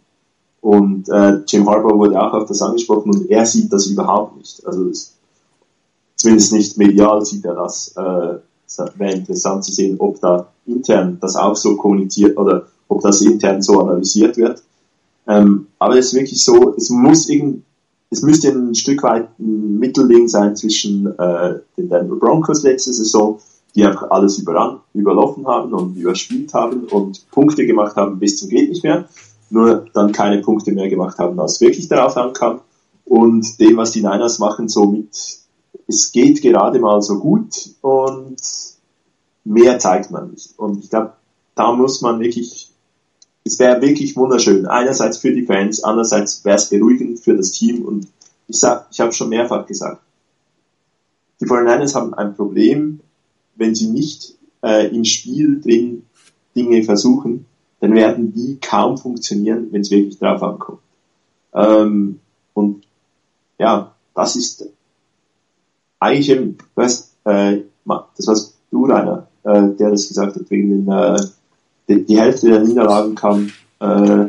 Und 0.61 1.09
äh, 1.09 1.41
Jim 1.49 1.67
Harbour 1.71 1.99
wurde 1.99 2.21
auch 2.21 2.35
auf 2.35 2.47
das 2.47 2.61
angesprochen 2.61 3.15
und 3.15 3.31
er 3.31 3.47
sieht 3.47 3.73
das 3.73 3.87
überhaupt 3.87 4.37
nicht. 4.37 4.63
Also 4.67 4.91
es, 4.91 5.15
zumindest 6.17 6.53
nicht 6.53 6.77
medial 6.77 7.25
sieht 7.25 7.47
er 7.47 7.55
das. 7.55 7.95
Äh, 7.97 8.41
wäre 8.99 9.13
interessant 9.13 9.65
zu 9.65 9.73
sehen, 9.73 9.97
ob 10.01 10.21
da 10.21 10.49
intern 10.67 11.17
das 11.19 11.37
auch 11.37 11.57
so 11.57 11.77
kommuniziert 11.77 12.37
oder 12.37 12.67
ob 12.89 13.01
das 13.01 13.23
intern 13.23 13.63
so 13.63 13.81
analysiert 13.81 14.37
wird. 14.37 14.63
Ähm, 15.27 15.69
aber 15.79 15.97
es 15.97 16.09
ist 16.09 16.15
wirklich 16.15 16.45
so, 16.45 16.75
es 16.77 16.91
muss 16.91 17.31
irgend, 17.31 17.65
es 18.13 18.21
müsste 18.23 18.49
ein 18.51 18.75
Stück 18.75 19.03
weit 19.03 19.29
ein 19.39 19.79
Mittelding 19.79 20.29
sein 20.29 20.55
zwischen 20.55 21.07
äh, 21.19 21.61
den 21.79 21.89
Denver 21.89 22.17
Broncos 22.17 22.63
letzte 22.63 22.93
Saison, 22.93 23.41
die 23.75 23.85
einfach 23.85 24.11
alles 24.11 24.39
überran, 24.39 24.81
überlaufen 24.93 25.47
haben 25.47 25.73
und 25.73 25.97
überspielt 25.97 26.53
haben 26.53 26.85
und 26.85 27.29
Punkte 27.31 27.67
gemacht 27.67 27.97
haben 27.97 28.19
bis 28.19 28.39
zum 28.39 28.51
geht 28.51 28.69
nicht 28.69 28.85
mehr, 28.85 29.09
nur 29.49 29.87
dann 29.95 30.13
keine 30.13 30.43
Punkte 30.43 30.73
mehr 30.73 30.91
gemacht 30.91 31.19
haben, 31.19 31.41
als 31.41 31.61
wirklich 31.63 31.89
darauf 31.89 32.17
ankam 32.19 32.61
und 33.07 33.59
dem, 33.59 33.79
was 33.79 33.93
die 33.93 34.03
Niners 34.03 34.39
machen, 34.39 34.69
so 34.69 34.85
mit 34.85 35.41
es 35.89 36.13
geht 36.13 36.43
gerade 36.43 36.79
mal 36.79 37.01
so 37.01 37.19
gut 37.19 37.71
und 37.81 38.37
mehr 39.45 39.79
zeigt 39.79 40.11
man 40.11 40.31
nicht. 40.31 40.59
Und 40.59 40.85
ich 40.85 40.91
glaube, 40.91 41.15
da 41.55 41.73
muss 41.73 42.03
man 42.03 42.21
wirklich, 42.21 42.72
es 43.45 43.59
wäre 43.59 43.81
wirklich 43.81 44.17
wunderschön. 44.17 44.67
Einerseits 44.67 45.19
für 45.19 45.33
die 45.33 45.45
Fans, 45.45 45.83
andererseits 45.83 46.45
wäre 46.45 46.57
es 46.57 46.69
beruhigend 46.69 47.21
für 47.21 47.37
das 47.37 47.53
Team. 47.53 47.85
Und 47.85 48.07
ich 48.49 48.59
sag, 48.59 48.87
ich 48.91 49.01
habe 49.01 49.13
schon 49.13 49.29
mehrfach 49.29 49.67
gesagt, 49.67 50.01
die 51.41 51.47
49ers 51.47 51.95
haben 51.95 52.15
ein 52.15 52.35
Problem, 52.37 53.01
wenn 53.57 53.75
sie 53.75 53.89
nicht 53.89 54.37
äh, 54.63 54.95
im 54.95 55.05
Spiel 55.05 55.61
drin 55.61 56.05
Dinge 56.55 56.83
versuchen, 56.85 57.47
dann 57.81 57.95
werden 57.95 58.33
die 58.33 58.59
kaum 58.61 58.97
funktionieren, 58.97 59.69
wenn 59.73 59.81
es 59.81 59.91
wirklich 59.91 60.19
drauf 60.19 60.43
ankommt. 60.43 60.81
Ähm, 61.53 62.21
und 62.55 62.85
ja, 63.59 63.95
das 64.15 64.37
ist 64.37 64.69
eigentlich 65.99 66.31
eben, 66.31 66.59
weißt, 66.75 67.17
äh, 67.25 67.63
das 68.17 68.27
warst 68.27 68.57
du, 68.71 68.87
Rainer, 68.87 69.27
äh, 69.43 69.69
der 69.71 69.91
das 69.91 70.09
gesagt 70.09 70.37
hat, 70.37 70.51
wegen 70.51 70.71
den, 70.71 70.89
äh, 70.89 71.17
die, 71.89 72.05
die 72.05 72.19
Hälfte 72.19 72.49
der 72.49 72.61
Niederlagen 72.61 73.15
kam 73.15 73.51
äh, 73.81 74.27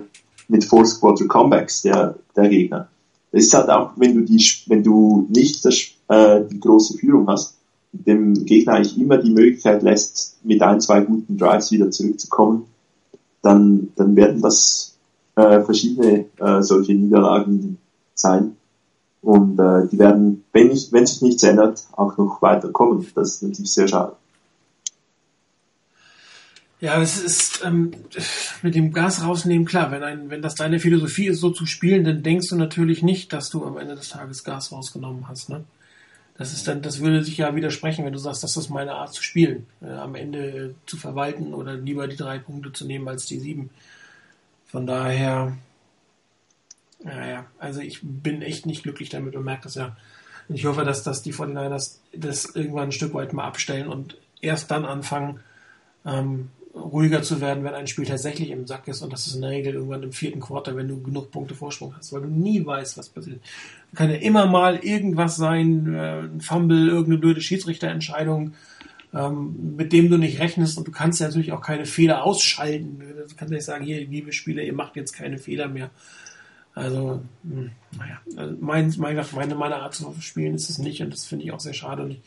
mit 0.48 0.64
Force 0.64 1.00
Quarter 1.00 1.28
Comebacks 1.28 1.82
der, 1.82 2.16
der 2.36 2.50
Gegner. 2.50 2.90
Das 3.32 3.46
ist 3.46 3.54
halt 3.54 3.70
auch, 3.70 3.92
wenn 3.96 4.16
du 4.16 4.22
die, 4.22 4.44
wenn 4.68 4.84
du 4.84 5.28
nicht 5.30 5.66
das, 5.66 5.76
äh, 6.08 6.42
die 6.50 6.60
große 6.60 6.98
Führung 6.98 7.28
hast, 7.28 7.58
dem 7.92 8.46
Gegner 8.46 8.74
eigentlich 8.74 8.98
immer 8.98 9.18
die 9.18 9.32
Möglichkeit 9.32 9.84
lässt, 9.84 10.38
mit 10.44 10.62
ein, 10.62 10.82
zwei 10.82 11.02
guten 11.02 11.38
Drives 11.38 11.72
wieder 11.72 11.92
zurückzukommen, 11.92 12.66
dann, 13.42 13.90
dann 13.96 14.16
werden 14.16 14.42
das 14.42 14.98
äh, 15.36 15.62
verschiedene 15.62 16.26
äh, 16.40 16.62
solche 16.62 16.94
Niederlagen 16.94 17.78
sein. 18.14 18.56
Und 19.22 19.60
äh, 19.60 19.88
die 19.88 20.00
werden, 20.00 20.44
wenn, 20.52 20.68
nicht, 20.68 20.92
wenn 20.92 21.06
sich 21.06 21.22
nichts 21.22 21.44
ändert, 21.44 21.84
auch 21.94 22.18
noch 22.18 22.42
weiterkommen. 22.42 23.06
Das 23.16 23.36
ist 23.36 23.44
natürlich 23.44 23.72
sehr 23.72 23.88
schade. 23.88 24.14
Ja, 26.84 27.02
es 27.02 27.18
ist 27.18 27.64
ähm, 27.64 27.92
mit 28.62 28.76
dem 28.76 28.92
Gas 28.92 29.24
rausnehmen 29.24 29.66
klar. 29.66 29.90
Wenn, 29.92 30.04
ein, 30.04 30.30
wenn 30.30 30.42
das 30.42 30.56
deine 30.56 30.82
Philosophie 30.82 31.28
ist, 31.28 31.40
so 31.40 31.50
zu 31.50 31.66
spielen, 31.66 32.04
dann 32.04 32.24
denkst 32.24 32.50
du 32.50 32.58
natürlich 32.58 33.02
nicht, 33.02 33.32
dass 33.32 33.50
du 33.50 33.66
am 33.66 33.78
Ende 33.78 33.96
des 33.96 34.10
Tages 34.10 34.44
Gas 34.44 34.74
rausgenommen 34.74 35.30
hast. 35.30 35.48
Ne? 35.48 35.64
Das 36.38 36.52
ist 36.52 36.68
dann, 36.68 36.82
das 36.82 37.00
würde 37.00 37.24
sich 37.24 37.38
ja 37.38 37.56
widersprechen, 37.56 38.04
wenn 38.04 38.12
du 38.12 38.20
sagst, 38.20 38.44
das 38.44 38.58
ist 38.58 38.70
meine 38.70 38.96
Art 38.96 39.14
zu 39.14 39.24
spielen, 39.24 39.66
äh, 39.82 39.92
am 39.92 40.16
Ende 40.16 40.76
zu 40.86 40.98
verwalten 40.98 41.54
oder 41.54 41.76
lieber 41.76 42.10
die 42.10 42.18
drei 42.18 42.38
Punkte 42.38 42.74
zu 42.74 42.86
nehmen 42.86 43.08
als 43.08 43.28
die 43.28 43.40
sieben. 43.40 43.70
Von 44.66 44.86
daher 44.86 45.54
naja, 47.02 47.46
also 47.60 47.80
ich 47.80 48.00
bin 48.02 48.42
echt 48.42 48.66
nicht 48.66 48.84
glücklich 48.84 49.08
damit 49.08 49.38
und 49.38 49.46
merke 49.46 49.64
das 49.64 49.76
ja. 49.76 49.96
Und 50.50 50.56
ich 50.56 50.66
hoffe, 50.66 50.84
dass, 50.84 51.04
dass 51.04 51.22
die 51.22 51.34
49ers 51.34 52.00
das 52.12 52.46
irgendwann 52.46 52.90
ein 52.90 52.92
Stück 52.92 53.14
weit 53.14 53.32
mal 53.32 53.46
abstellen 53.46 53.88
und 53.88 54.18
erst 54.42 54.70
dann 54.70 54.84
anfangen, 54.84 55.40
ähm, 56.06 56.50
ruhiger 56.76 57.22
zu 57.22 57.40
werden, 57.40 57.64
wenn 57.64 57.74
ein 57.74 57.88
Spiel 57.88 58.06
tatsächlich 58.06 58.50
im 58.50 58.66
Sack 58.66 58.88
ist. 58.88 59.02
Und 59.02 59.14
das 59.14 59.28
ist 59.28 59.36
in 59.36 59.42
der 59.42 59.52
Regel 59.52 59.76
irgendwann 59.76 60.04
im 60.04 60.12
vierten 60.12 60.40
Quarter, 60.40 60.76
wenn 60.76 60.88
du 60.88 61.02
genug 61.02 61.32
Punkte 61.32 61.54
Vorsprung 61.54 61.96
hast, 61.96 62.12
weil 62.14 62.22
du 62.22 62.28
nie 62.28 62.66
weißt, 62.66 62.98
was 62.98 63.10
passiert. 63.10 63.42
Kann 63.94 64.10
ja 64.10 64.16
immer 64.18 64.48
mal 64.48 64.78
irgendwas 64.78 65.36
sein, 65.36 65.94
äh, 65.94 66.22
ein 66.22 66.42
Fumble, 66.42 66.88
irgendeine 66.88 67.20
blöde 67.20 67.42
Schiedsrichterentscheidung, 67.42 68.54
ähm, 69.14 69.76
mit 69.78 69.94
dem 69.94 70.10
du 70.10 70.18
nicht 70.18 70.40
rechnest. 70.40 70.78
Und 70.78 70.88
du 70.88 70.92
kannst 70.92 71.20
ja 71.20 71.28
natürlich 71.28 71.52
auch 71.52 71.62
keine 71.62 71.86
Fehler 71.86 72.24
ausschalten. 72.24 73.00
Du 73.00 73.36
kannst 73.36 73.54
nicht 73.54 73.66
sagen, 73.66 73.86
hier, 73.86 74.06
liebe 74.08 74.34
Spieler, 74.34 74.64
ihr 74.64 74.74
macht 74.74 74.96
jetzt 74.96 75.14
keine 75.14 75.38
Fehler 75.38 75.68
mehr. 75.68 75.92
Also, 76.76 77.22
hm, 77.44 77.70
naja, 77.96 78.20
also 78.36 78.58
mein, 78.60 78.92
meine, 78.98 79.56
meine 79.56 79.76
Art 79.76 79.94
zu 79.94 80.16
spielen 80.22 80.56
ist 80.56 80.72
es 80.72 80.80
nicht 80.80 81.04
und 81.04 81.14
das 81.14 81.26
finde 81.26 81.46
ich 81.46 81.52
auch 81.52 81.60
sehr 81.60 81.74
schade. 81.74 82.02
Und 82.02 82.12
ich, 82.12 82.22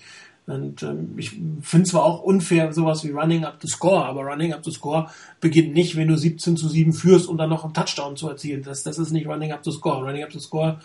und, 0.47 0.83
ähm, 0.85 1.15
ich 1.17 1.33
finde 1.61 1.89
zwar 1.89 2.05
auch 2.05 2.23
unfair 2.23 2.73
sowas 2.73 3.05
wie 3.05 3.11
Running 3.11 3.45
up 3.45 3.59
the 3.61 3.69
Score, 3.69 4.05
aber 4.05 4.23
Running 4.23 4.53
up 4.53 4.65
the 4.65 4.71
Score 4.71 5.11
beginnt 5.41 5.75
nicht, 5.75 5.97
wenn 5.97 6.09
du 6.09 6.17
17 6.17 6.57
zu 6.57 6.69
7 6.69 6.93
führst, 6.93 7.29
um 7.29 7.37
dann 7.37 7.51
noch 7.51 7.65
einen 7.65 7.75
Touchdown 7.75 8.17
zu 8.17 8.29
erzielen. 8.29 8.63
Das, 8.63 8.85
das 8.85 8.99
ist 8.99 9.11
nicht 9.11 9.27
Running 9.27 9.53
up 9.53 9.65
the 9.65 9.73
Score. 9.73 10.05
Running 10.05 10.23
up 10.23 10.33
the 10.33 10.39
Score 10.39 10.79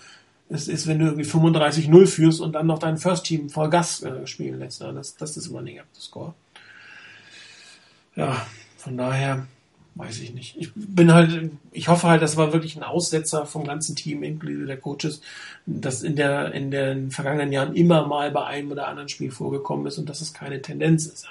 ist, 0.49 0.67
ist 0.67 0.87
wenn 0.87 0.97
du 0.97 1.05
irgendwie 1.05 1.29
35-0 1.29 2.07
führst 2.07 2.41
und 2.41 2.53
dann 2.53 2.65
noch 2.65 2.79
dein 2.79 2.97
First 2.97 3.25
Team 3.25 3.49
voll 3.49 3.69
Gas 3.69 4.01
äh, 4.01 4.25
spielen 4.25 4.59
lässt. 4.59 4.81
Das, 4.81 5.15
das 5.15 5.37
ist 5.37 5.51
Running 5.51 5.79
up 5.79 5.85
the 5.93 6.01
Score. 6.01 6.33
Ja, 8.15 8.45
von 8.77 8.97
daher 8.97 9.45
weiß 9.95 10.19
ich 10.19 10.33
nicht. 10.33 10.57
Ich 10.57 10.71
bin 10.75 11.13
halt, 11.13 11.51
ich 11.71 11.87
hoffe 11.87 12.07
halt, 12.07 12.21
das 12.21 12.37
war 12.37 12.53
wirklich 12.53 12.75
ein 12.75 12.83
Aussetzer 12.83 13.45
vom 13.45 13.65
ganzen 13.65 13.95
Team, 13.95 14.23
inklusive 14.23 14.65
der 14.65 14.77
Coaches, 14.77 15.21
das 15.65 16.01
in 16.03 16.15
der, 16.15 16.53
in 16.53 16.71
den 16.71 17.11
vergangenen 17.11 17.51
Jahren 17.51 17.75
immer 17.75 18.07
mal 18.07 18.31
bei 18.31 18.45
einem 18.45 18.71
oder 18.71 18.87
anderen 18.87 19.09
Spiel 19.09 19.31
vorgekommen 19.31 19.85
ist 19.87 19.97
und 19.97 20.09
dass 20.09 20.21
es 20.21 20.33
keine 20.33 20.61
Tendenz 20.61 21.05
ist. 21.05 21.27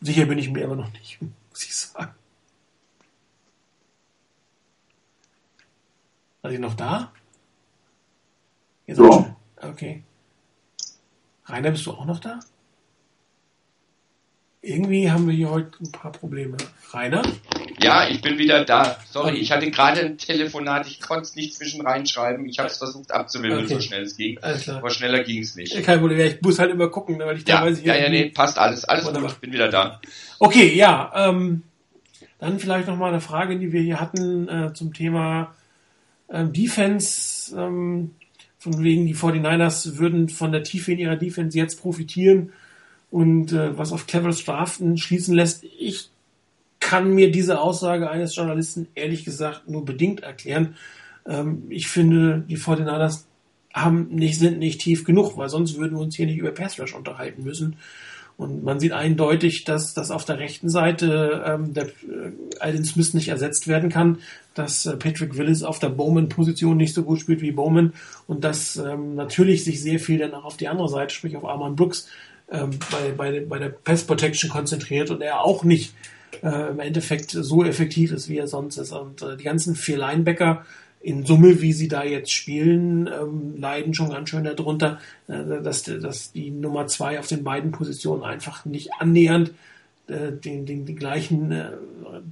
Sicher 0.00 0.26
bin 0.26 0.38
ich 0.38 0.50
mir 0.50 0.64
aber 0.64 0.76
noch 0.76 0.92
nicht, 0.92 1.18
muss 1.20 1.64
ich 1.64 1.74
sagen. 1.74 2.14
War 6.42 6.50
ich 6.50 6.58
noch 6.58 6.74
da? 6.74 7.12
ja. 8.86 9.36
Okay. 9.62 10.02
Rainer, 11.46 11.70
bist 11.70 11.86
du 11.86 11.92
auch 11.92 12.04
noch 12.04 12.20
da? 12.20 12.40
Irgendwie 14.64 15.10
haben 15.10 15.26
wir 15.28 15.34
hier 15.34 15.50
heute 15.50 15.72
ein 15.82 15.92
paar 15.92 16.10
Probleme. 16.10 16.56
Rainer? 16.90 17.22
Ja, 17.82 18.08
ich 18.08 18.22
bin 18.22 18.38
wieder 18.38 18.64
da. 18.64 18.96
Sorry, 19.10 19.36
ich 19.36 19.52
hatte 19.52 19.70
gerade 19.70 20.00
ein 20.00 20.16
Telefonat, 20.16 20.86
ich 20.86 21.02
konnte 21.02 21.24
es 21.24 21.36
nicht 21.36 21.54
zwischen 21.54 21.82
reinschreiben. 21.82 22.46
Ich 22.46 22.58
habe 22.58 22.68
es 22.68 22.78
versucht 22.78 23.12
abzuwimmeln, 23.12 23.66
okay. 23.66 23.74
so 23.74 23.80
schnell 23.80 24.04
es 24.04 24.16
ging. 24.16 24.38
Aber 24.40 24.88
schneller 24.88 25.22
ging 25.22 25.42
es 25.42 25.54
nicht. 25.54 25.82
Kein 25.82 26.00
Problem, 26.00 26.18
ich 26.18 26.40
muss 26.40 26.58
halt 26.58 26.70
immer 26.70 26.88
gucken, 26.88 27.18
weil 27.18 27.36
ich 27.36 27.46
ja, 27.46 27.58
teilweise 27.58 27.82
hier. 27.82 27.94
Ja, 27.94 28.04
ja, 28.04 28.08
nee, 28.08 28.30
passt 28.30 28.58
alles. 28.58 28.86
Alles 28.86 29.04
wunderbar. 29.04 29.28
gut, 29.28 29.36
ich 29.36 29.40
bin 29.42 29.52
wieder 29.52 29.68
da. 29.68 30.00
Okay, 30.38 30.74
ja. 30.74 31.12
Ähm, 31.14 31.64
dann 32.38 32.58
vielleicht 32.58 32.88
nochmal 32.88 33.10
eine 33.10 33.20
Frage, 33.20 33.58
die 33.58 33.70
wir 33.70 33.82
hier 33.82 34.00
hatten 34.00 34.48
äh, 34.48 34.72
zum 34.72 34.94
Thema 34.94 35.54
ähm, 36.30 36.54
Defense. 36.54 37.54
Ähm, 37.54 38.14
von 38.56 38.82
wegen, 38.82 39.04
die 39.04 39.14
49ers 39.14 39.98
würden 39.98 40.30
von 40.30 40.52
der 40.52 40.62
Tiefe 40.62 40.92
in 40.92 40.98
ihrer 40.98 41.16
Defense 41.16 41.58
jetzt 41.58 41.82
profitieren 41.82 42.50
und 43.14 43.52
äh, 43.52 43.78
was 43.78 43.92
auf 43.92 44.08
cleveres 44.08 44.44
Draften 44.44 44.96
schließen 44.98 45.36
lässt. 45.36 45.62
Ich 45.78 46.10
kann 46.80 47.14
mir 47.14 47.30
diese 47.30 47.60
Aussage 47.60 48.10
eines 48.10 48.34
Journalisten 48.34 48.88
ehrlich 48.96 49.24
gesagt 49.24 49.68
nur 49.68 49.84
bedingt 49.84 50.24
erklären. 50.24 50.74
Ähm, 51.24 51.62
ich 51.68 51.86
finde, 51.86 52.44
die 52.48 52.58
49ers 52.58 53.26
haben 53.72 54.08
nicht, 54.10 54.40
sind 54.40 54.58
nicht 54.58 54.80
tief 54.80 55.04
genug, 55.04 55.36
weil 55.36 55.48
sonst 55.48 55.78
würden 55.78 55.96
wir 55.96 56.02
uns 56.02 56.16
hier 56.16 56.26
nicht 56.26 56.38
über 56.38 56.50
Pass 56.50 56.80
Rush 56.80 56.92
unterhalten 56.92 57.44
müssen. 57.44 57.76
Und 58.36 58.64
man 58.64 58.80
sieht 58.80 58.90
eindeutig, 58.90 59.62
dass, 59.62 59.94
dass 59.94 60.10
auf 60.10 60.24
der 60.24 60.40
rechten 60.40 60.68
Seite 60.68 61.44
ähm, 61.46 61.72
der 61.72 61.86
äh, 61.86 62.32
Alden 62.58 62.84
Smith 62.84 63.14
nicht 63.14 63.28
ersetzt 63.28 63.68
werden 63.68 63.90
kann, 63.90 64.18
dass 64.54 64.86
äh, 64.86 64.96
Patrick 64.96 65.38
Willis 65.38 65.62
auf 65.62 65.78
der 65.78 65.90
Bowman-Position 65.90 66.76
nicht 66.76 66.94
so 66.94 67.04
gut 67.04 67.20
spielt 67.20 67.42
wie 67.42 67.52
Bowman 67.52 67.92
und 68.26 68.42
dass 68.42 68.76
ähm, 68.76 69.14
natürlich 69.14 69.62
sich 69.62 69.80
sehr 69.80 70.00
viel 70.00 70.18
dann 70.18 70.34
auch 70.34 70.44
auf 70.44 70.56
die 70.56 70.66
andere 70.66 70.88
Seite, 70.88 71.14
sprich 71.14 71.36
auf 71.36 71.44
Armand 71.44 71.76
Brooks, 71.76 72.08
ähm, 72.50 72.70
bei, 72.90 73.10
bei, 73.12 73.40
bei 73.40 73.58
der 73.58 73.68
Pass 73.70 74.04
Protection 74.04 74.50
konzentriert 74.50 75.10
und 75.10 75.22
er 75.22 75.40
auch 75.40 75.64
nicht 75.64 75.94
äh, 76.42 76.70
im 76.70 76.80
Endeffekt 76.80 77.30
so 77.30 77.64
effektiv 77.64 78.12
ist, 78.12 78.28
wie 78.28 78.38
er 78.38 78.48
sonst 78.48 78.76
ist. 78.76 78.92
Und 78.92 79.22
äh, 79.22 79.36
die 79.36 79.44
ganzen 79.44 79.74
vier 79.76 79.98
Linebacker 79.98 80.64
in 81.00 81.26
Summe, 81.26 81.60
wie 81.60 81.72
sie 81.72 81.88
da 81.88 82.02
jetzt 82.02 82.32
spielen, 82.32 83.08
ähm, 83.08 83.54
leiden 83.58 83.94
schon 83.94 84.08
ganz 84.08 84.30
schön 84.30 84.44
darunter, 84.44 84.98
äh, 85.28 85.62
dass, 85.62 85.82
dass 85.82 86.32
die 86.32 86.50
Nummer 86.50 86.86
zwei 86.86 87.18
auf 87.18 87.26
den 87.26 87.44
beiden 87.44 87.72
Positionen 87.72 88.24
einfach 88.24 88.64
nicht 88.64 88.90
annähernd 88.98 89.52
äh, 90.06 90.32
den, 90.32 90.66
den, 90.66 90.84
den 90.84 90.96
gleichen 90.96 91.50
äh, 91.52 91.70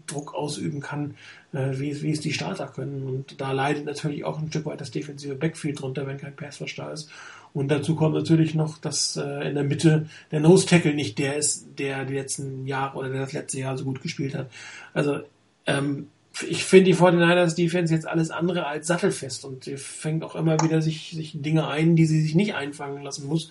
Druck 0.06 0.34
ausüben 0.34 0.80
kann, 0.80 1.14
äh, 1.52 1.70
wie, 1.72 2.02
wie 2.02 2.12
es 2.12 2.20
die 2.20 2.32
Starter 2.32 2.66
können. 2.66 3.02
Und 3.02 3.40
da 3.40 3.52
leidet 3.52 3.86
natürlich 3.86 4.24
auch 4.24 4.38
ein 4.38 4.48
Stück 4.48 4.66
weit 4.66 4.80
das 4.80 4.90
defensive 4.90 5.34
Backfield 5.34 5.80
drunter, 5.80 6.06
wenn 6.06 6.18
kein 6.18 6.36
Pass 6.36 6.62
da 6.76 6.90
ist. 6.90 7.10
Und 7.54 7.68
dazu 7.68 7.94
kommt 7.94 8.14
natürlich 8.14 8.54
noch, 8.54 8.78
dass 8.78 9.16
äh, 9.16 9.48
in 9.48 9.54
der 9.54 9.64
Mitte 9.64 10.06
der 10.30 10.40
Nose 10.40 10.66
Tackle 10.66 10.94
nicht 10.94 11.18
der 11.18 11.36
ist, 11.36 11.66
der 11.78 12.04
die 12.04 12.14
letzten 12.14 12.66
Jahre 12.66 12.96
oder 12.96 13.10
der 13.10 13.20
das 13.20 13.32
letzte 13.32 13.58
Jahr 13.60 13.76
so 13.76 13.84
gut 13.84 14.02
gespielt 14.02 14.34
hat. 14.34 14.50
Also 14.94 15.20
ähm, 15.66 16.08
ich 16.48 16.64
finde 16.64 16.84
die 16.84 16.96
49ers 16.96 17.54
Defense 17.54 17.92
jetzt 17.92 18.08
alles 18.08 18.30
andere 18.30 18.66
als 18.66 18.86
sattelfest 18.86 19.44
und 19.44 19.64
sie 19.64 19.76
fängt 19.76 20.24
auch 20.24 20.34
immer 20.34 20.58
wieder 20.62 20.80
sich, 20.80 21.10
sich 21.10 21.32
Dinge 21.34 21.68
ein, 21.68 21.94
die 21.94 22.06
sie 22.06 22.22
sich 22.22 22.34
nicht 22.34 22.54
einfangen 22.54 23.02
lassen 23.02 23.26
muss. 23.26 23.50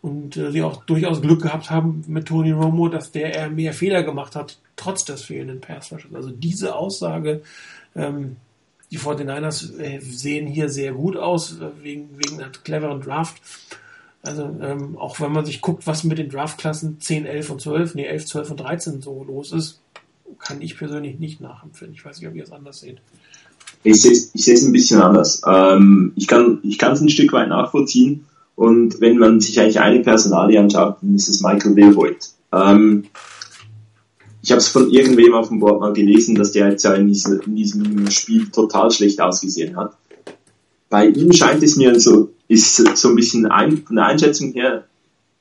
Und 0.00 0.36
äh, 0.36 0.52
sie 0.52 0.62
auch 0.62 0.84
durchaus 0.84 1.22
Glück 1.22 1.42
gehabt 1.42 1.70
haben 1.70 2.04
mit 2.06 2.28
Tony 2.28 2.52
Romo, 2.52 2.88
dass 2.88 3.10
der 3.10 3.34
eher 3.34 3.50
mehr 3.50 3.72
Fehler 3.72 4.04
gemacht 4.04 4.36
hat, 4.36 4.58
trotz 4.76 5.04
des 5.04 5.22
fehlenden 5.24 5.60
Pass 5.60 5.92
Also 6.12 6.30
diese 6.30 6.76
Aussage, 6.76 7.42
ähm, 7.96 8.36
die 8.90 8.98
49ers 8.98 9.78
äh, 9.78 10.00
sehen 10.00 10.46
hier 10.46 10.68
sehr 10.68 10.92
gut 10.92 11.16
aus, 11.16 11.58
äh, 11.60 11.82
wegen, 11.82 12.10
wegen 12.16 12.40
einer 12.40 12.50
cleveren 12.50 13.00
Draft. 13.00 13.40
Also 14.22 14.56
ähm, 14.60 14.96
auch 14.98 15.20
wenn 15.20 15.32
man 15.32 15.44
sich 15.44 15.60
guckt, 15.60 15.86
was 15.86 16.04
mit 16.04 16.18
den 16.18 16.28
Draftklassen 16.28 17.00
10, 17.00 17.26
11 17.26 17.50
und 17.50 17.60
12, 17.60 17.94
nee, 17.94 18.04
11, 18.04 18.26
12 18.26 18.50
und 18.50 18.60
13 18.60 19.02
so 19.02 19.24
los 19.24 19.52
ist, 19.52 19.80
kann 20.38 20.60
ich 20.60 20.76
persönlich 20.76 21.18
nicht 21.18 21.40
nachempfinden. 21.40 21.94
Ich 21.94 22.04
weiß 22.04 22.20
nicht, 22.20 22.28
ob 22.28 22.34
ihr 22.34 22.44
es 22.44 22.52
anders 22.52 22.80
seht. 22.80 22.98
Ich 23.84 24.02
sehe 24.02 24.12
ich 24.12 24.48
es 24.48 24.64
ein 24.64 24.72
bisschen 24.72 25.00
anders. 25.00 25.42
Ähm, 25.46 26.12
ich 26.16 26.26
kann 26.26 26.58
ich 26.62 26.82
es 26.82 27.00
ein 27.00 27.08
Stück 27.08 27.32
weit 27.32 27.48
nachvollziehen. 27.48 28.26
Und 28.56 29.00
wenn 29.00 29.18
man 29.18 29.40
sich 29.40 29.60
eigentlich 29.60 29.80
eine 29.80 30.00
Personalie 30.00 30.58
anschaut, 30.58 30.96
dann 31.00 31.14
ist 31.14 31.28
es 31.28 31.40
Michael 31.40 31.76
Wilvoit. 31.76 32.30
Ähm, 32.52 33.04
ich 34.42 34.50
habe 34.50 34.60
es 34.60 34.68
von 34.68 34.90
irgendwem 34.90 35.34
auf 35.34 35.48
dem 35.48 35.60
Board 35.60 35.80
mal 35.80 35.92
gelesen, 35.92 36.34
dass 36.34 36.52
der 36.52 36.70
jetzt 36.70 36.84
ja 36.84 36.94
in, 36.94 37.08
diese, 37.08 37.40
in, 37.44 37.56
diesem 37.56 38.10
Spiel 38.10 38.48
total 38.50 38.90
schlecht 38.90 39.20
ausgesehen 39.20 39.76
hat. 39.76 39.96
Bei 40.88 41.06
ihm 41.06 41.32
scheint 41.32 41.62
es 41.62 41.76
mir 41.76 41.98
so, 41.98 42.30
ist 42.46 42.76
so 42.76 43.08
ein 43.08 43.16
bisschen 43.16 43.46
ein, 43.46 43.78
von 43.78 43.96
der 43.96 44.06
Einschätzung 44.06 44.52
her 44.52 44.84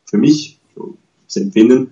für 0.06 0.18
mich, 0.18 0.60
so 0.76 0.98
das 1.26 1.38
Empfinden, 1.38 1.92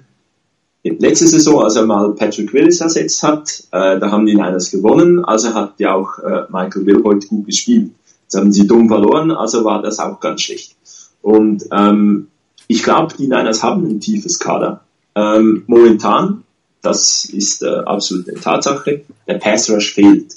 letzte 0.83 1.27
Saison, 1.27 1.63
als 1.63 1.75
er 1.75 1.85
mal 1.85 2.13
Patrick 2.13 2.53
Willis 2.53 2.81
ersetzt 2.81 3.23
hat, 3.23 3.63
äh, 3.71 3.99
da 3.99 4.11
haben 4.11 4.25
die 4.25 4.35
Niners 4.35 4.71
gewonnen, 4.71 5.23
also 5.23 5.53
hat 5.53 5.79
ja 5.79 5.95
auch 5.95 6.19
äh, 6.19 6.43
Michael 6.49 6.85
Will 6.85 7.03
heute 7.03 7.27
gut 7.27 7.45
gespielt. 7.45 7.91
Jetzt 8.23 8.35
haben 8.35 8.51
sie 8.51 8.67
dumm 8.67 8.87
verloren, 8.87 9.31
also 9.31 9.63
war 9.63 9.81
das 9.81 9.99
auch 9.99 10.19
ganz 10.19 10.41
schlecht. 10.41 10.75
Und 11.21 11.65
ähm, 11.71 12.27
ich 12.67 12.83
glaube, 12.83 13.13
die 13.17 13.27
Niners 13.27 13.63
haben 13.63 13.85
ein 13.85 13.99
tiefes 13.99 14.39
Kader. 14.39 14.81
Ähm, 15.15 15.63
momentan 15.67 16.43
das 16.85 17.25
ist 17.25 17.63
äh, 17.63 17.67
absolut 17.67 18.29
eine 18.29 18.39
Tatsache. 18.39 19.01
Der 19.27 19.35
Pass 19.35 19.69
Rush 19.69 19.93
fehlt. 19.93 20.35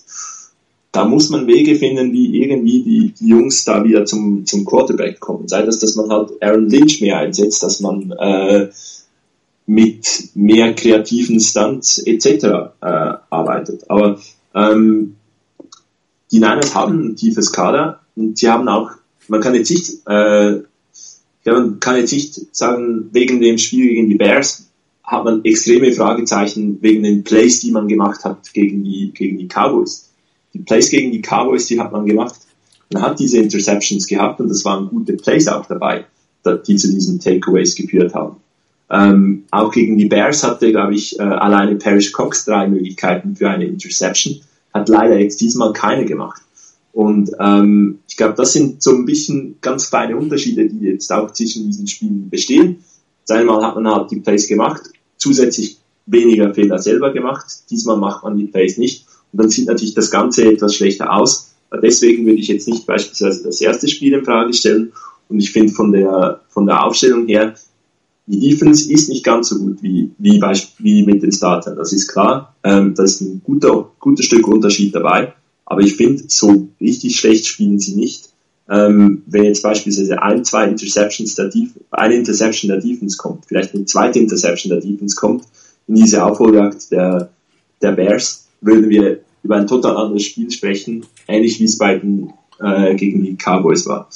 Da 0.92 1.04
muss 1.04 1.28
man 1.28 1.46
Wege 1.46 1.74
finden, 1.74 2.12
wie 2.12 2.42
irgendwie 2.42 2.82
die, 2.82 3.14
die 3.20 3.28
Jungs 3.28 3.64
da 3.64 3.84
wieder 3.84 4.06
zum, 4.06 4.46
zum 4.46 4.64
Quarterback 4.64 5.20
kommen. 5.20 5.46
Sei 5.46 5.62
das, 5.62 5.78
dass 5.78 5.96
man 5.96 6.11
halt 6.11 6.30
Aaron 6.40 6.68
Lynch 6.68 7.02
mehr 7.02 7.18
einsetzt, 7.18 7.62
dass 7.62 7.80
man 7.80 8.11
äh, 8.12 8.68
mit 9.66 10.30
mehr 10.34 10.74
kreativen 10.74 11.40
Stunts 11.40 11.98
etc. 11.98 12.26
Äh, 12.80 13.14
arbeitet. 13.28 13.90
Aber 13.90 14.18
ähm, 14.54 15.16
die 16.32 16.38
Niners 16.38 16.74
haben 16.74 17.08
ein 17.08 17.16
tiefes 17.16 17.52
Kader 17.52 18.00
und 18.16 18.38
sie 18.38 18.48
haben 18.48 18.66
auch, 18.68 18.90
man 19.28 19.42
kann 19.42 19.54
jetzt 19.54 19.70
nicht, 19.70 20.06
äh, 20.06 20.52
ja, 21.44 21.52
man 21.52 21.80
kann 21.80 21.96
jetzt 21.96 22.12
nicht 22.12 22.56
sagen, 22.56 23.11
wegen 23.12 23.42
dem 23.42 23.58
Spiel 23.58 23.88
gegen 23.90 24.08
die 24.08 24.16
Bears, 24.16 24.67
hat 25.09 25.25
man 25.25 25.42
extreme 25.42 25.90
Fragezeichen 25.92 26.79
wegen 26.83 27.03
den 27.03 27.25
Plays, 27.25 27.61
die 27.61 27.71
man 27.71 27.88
gemacht 27.88 28.25
hat 28.25 28.53
gegen 28.53 28.85
die, 28.85 29.11
gegen 29.14 29.38
die 29.38 29.49
Cowboys. 29.49 30.11
Die 30.53 30.59
Plays 30.59 30.90
gegen 30.90 31.11
die 31.11 31.23
Cowboys, 31.23 31.66
die 31.66 31.81
hat 31.81 31.92
man 31.92 32.05
gemacht. 32.05 32.35
Man 32.92 33.03
hat 33.03 33.18
diese 33.18 33.38
Interceptions 33.38 34.07
gehabt 34.07 34.38
und 34.40 34.51
das 34.51 34.66
waren 34.66 34.88
gute 34.88 35.14
Plays 35.14 35.49
auch 35.49 35.64
dabei, 35.64 36.05
die 36.66 36.77
zu 36.77 36.92
diesen 36.92 37.18
Takeaways 37.18 37.75
geführt 37.75 38.14
haben. 38.14 38.37
Ähm, 38.90 39.44
auch 39.51 39.71
gegen 39.73 39.97
die 39.97 40.07
Bears 40.07 40.44
hatte, 40.44 40.71
glaube 40.73 40.94
ich, 40.94 41.18
äh, 41.18 41.23
alleine 41.23 41.77
Parrish 41.77 42.12
Cox 42.12 42.44
drei 42.44 42.68
Möglichkeiten 42.68 43.35
für 43.35 43.49
eine 43.49 43.64
Interception, 43.64 44.40
hat 44.75 44.90
leider 44.90 45.18
jetzt 45.18 45.40
diesmal 45.40 45.73
keine 45.73 46.05
gemacht. 46.05 46.42
Und 46.92 47.31
ähm, 47.40 48.01
ich 48.09 48.16
glaube, 48.16 48.35
das 48.35 48.53
sind 48.53 48.83
so 48.83 48.94
ein 48.94 49.07
bisschen 49.07 49.57
ganz 49.62 49.87
feine 49.87 50.16
Unterschiede, 50.16 50.68
die 50.68 50.85
jetzt 50.87 51.11
auch 51.12 51.33
zwischen 51.33 51.66
diesen 51.66 51.87
Spielen 51.87 52.29
bestehen. 52.29 52.85
Einmal 53.31 53.62
hat 53.62 53.75
man 53.75 53.87
halt 53.87 54.11
die 54.11 54.21
Plays 54.21 54.49
gemacht 54.49 54.90
zusätzlich 55.18 55.78
weniger 56.07 56.54
Fehler 56.54 56.78
selber 56.78 57.12
gemacht. 57.12 57.44
Diesmal 57.70 57.98
macht 57.98 58.24
man 58.24 58.37
die 58.37 58.46
Plays 58.46 58.78
nicht. 58.78 59.07
Und 59.33 59.42
dann 59.42 59.50
sieht 59.50 59.66
natürlich 59.66 59.94
das 59.94 60.11
Ganze 60.11 60.46
etwas 60.46 60.74
schlechter 60.74 61.12
aus. 61.12 61.50
Deswegen 61.83 62.24
würde 62.24 62.38
ich 62.38 62.48
jetzt 62.48 62.66
nicht 62.66 62.87
beispielsweise 62.87 63.44
das 63.44 63.61
erste 63.61 63.88
Spiel 63.88 64.14
in 64.14 64.24
Frage 64.24 64.54
stellen. 64.54 64.92
Und 65.28 65.38
ich 65.38 65.52
finde 65.52 65.72
von 65.72 65.92
der, 65.92 66.40
von 66.48 66.64
der 66.64 66.83
Aufstellung 66.85 67.26
her, 67.26 67.54
die 68.26 68.40
Defense 68.40 68.90
ist 68.90 69.09
nicht 69.09 69.24
ganz 69.24 69.48
so 69.48 69.59
gut 69.59 69.83
wie, 69.83 70.11
wie, 70.18 70.40
wie 70.40 71.02
mit 71.02 71.22
den 71.22 71.33
Startern. 71.33 71.76
Das 71.76 71.92
ist 71.92 72.09
klar. 72.09 72.54
Ähm, 72.64 72.94
da 72.94 73.02
ist 73.02 73.20
ein 73.20 73.42
guter, 73.44 73.90
guter 74.00 74.22
Stück 74.22 74.46
Unterschied 74.48 74.94
dabei. 74.94 75.35
Aber 75.66 75.83
ich 75.83 75.96
finde, 75.96 76.24
so 76.28 76.68
richtig 76.81 77.16
schlecht 77.16 77.46
spielen 77.46 77.78
sie 77.78 77.94
nicht 77.94 78.27
ähm, 78.70 79.22
wenn 79.26 79.44
jetzt 79.44 79.62
beispielsweise 79.62 80.20
ein, 80.22 80.44
zwei 80.44 80.66
Interceptions 80.66 81.35
der 81.35 81.48
Def 81.48 81.70
eine 81.90 82.14
Interception 82.14 82.68
der 82.68 82.81
Defense 82.81 83.16
kommt, 83.16 83.46
vielleicht 83.46 83.74
eine 83.74 83.87
zweite 83.87 84.18
Interception 84.18 84.70
der 84.70 84.81
Defense 84.81 85.16
kommt, 85.16 85.44
in 85.87 85.94
diese 85.94 86.22
Aufholjagd 86.24 86.92
der, 86.92 87.31
der 87.81 87.92
Bears, 87.92 88.46
würden 88.61 88.90
wir 88.90 89.20
über 89.42 89.57
ein 89.57 89.66
total 89.66 89.96
anderes 89.96 90.24
Spiel 90.24 90.50
sprechen, 90.50 91.07
ähnlich 91.26 91.59
wie 91.61 91.64
es 91.64 91.78
bei 91.78 91.96
den, 91.96 92.33
äh, 92.61 92.94
gegen 92.94 93.22
die 93.22 93.37
Cowboys 93.37 93.87
war. 93.87 94.09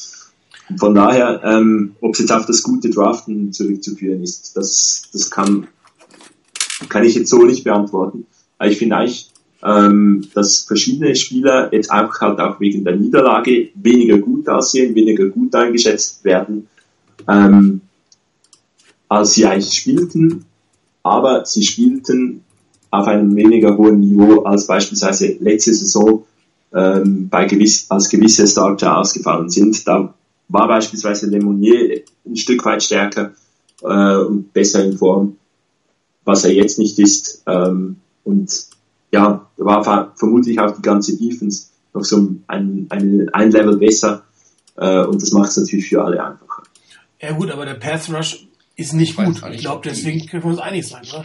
Von 0.79 0.95
daher, 0.95 1.41
ähm, 1.45 1.97
ob 2.01 2.15
es 2.15 2.21
jetzt 2.21 2.33
auf 2.33 2.47
das 2.47 2.63
gute 2.63 2.91
Draften 2.91 3.53
zurückzuführen 3.53 4.23
ist, 4.23 4.57
das, 4.57 5.05
das 5.13 5.31
kann, 5.31 5.67
kann 6.89 7.05
ich 7.05 7.15
jetzt 7.15 7.31
so 7.31 7.45
nicht 7.45 7.65
beantworten. 7.65 8.27
Aber 8.59 8.71
ich 8.71 8.79
finde 8.79 8.97
eigentlich, 8.97 9.32
ähm, 9.65 10.27
dass 10.35 10.63
verschiedene 10.63 11.15
Spieler 11.15 11.73
jetzt 11.73 11.91
einfach 11.91 12.21
halt 12.21 12.41
auch 12.41 12.59
wegen 12.61 12.85
der 12.85 12.97
Niederlage 12.97 13.71
weniger 13.75 14.19
gut 14.19 14.49
aussehen, 14.49 14.95
weniger 14.95 15.27
gut 15.27 15.55
eingeschätzt 15.55 16.25
werden, 16.25 16.69
ähm, 17.29 17.81
als 19.09 19.35
sie 19.35 19.47
eigentlich 19.47 19.73
spielten. 19.73 20.45
Aber 21.05 21.45
sie 21.45 21.63
spielten 21.63 22.43
auf 22.91 23.07
einem 23.07 23.35
weniger 23.37 23.77
hohen 23.77 24.01
Niveau 24.01 24.43
als 24.43 24.67
beispielsweise 24.67 25.37
letzte 25.41 25.75
Saison 25.75 26.25
ähm, 26.75 27.29
bei 27.29 27.47
gewiss, 27.47 27.87
als 27.89 28.09
gewisse 28.09 28.47
Starter 28.47 28.99
ausgefallen 28.99 29.49
sind. 29.49 29.87
Da 29.87 30.13
war 30.49 30.69
beispielsweise 30.69 31.27
Lemonnier 31.27 32.03
ein 32.27 32.37
Stück 32.37 32.65
weit 32.65 32.83
stärker 32.83 33.33
äh, 33.83 34.17
und 34.17 34.53
besser 34.53 34.85
in 34.85 34.99
Form, 34.99 35.37
was 36.25 36.45
er 36.45 36.53
jetzt 36.53 36.79
nicht 36.79 36.99
ist. 36.99 37.43
Ähm, 37.47 37.97
und 38.25 38.67
ja, 39.13 39.49
da 39.57 39.65
war 39.65 40.15
vermutlich 40.17 40.59
auch 40.59 40.75
die 40.75 40.83
ganze 40.83 41.17
Defense 41.17 41.67
noch 41.95 42.05
so 42.05 42.17
ein, 42.49 42.87
ein, 42.89 43.29
ein 43.33 43.51
Level 43.51 43.77
besser 43.77 44.25
äh, 44.77 45.05
und 45.05 45.21
das 45.21 45.33
macht 45.33 45.51
es 45.51 45.59
natürlich 45.59 45.89
für 45.89 46.03
alle 46.03 46.25
einfacher. 46.25 46.63
Ja 47.21 47.33
gut, 47.33 47.51
aber 47.51 47.65
der 47.67 47.75
Path 47.75 48.11
Rush 48.11 48.47
ist 48.75 48.95
nicht 48.95 49.17
gut. 49.17 49.43
Ich 49.53 49.61
glaube, 49.61 49.83
deswegen 49.85 50.27
können 50.27 50.43
wir 50.43 50.51
uns 50.51 50.59
einig 50.59 50.89
sein, 50.89 51.03
oder? 51.13 51.25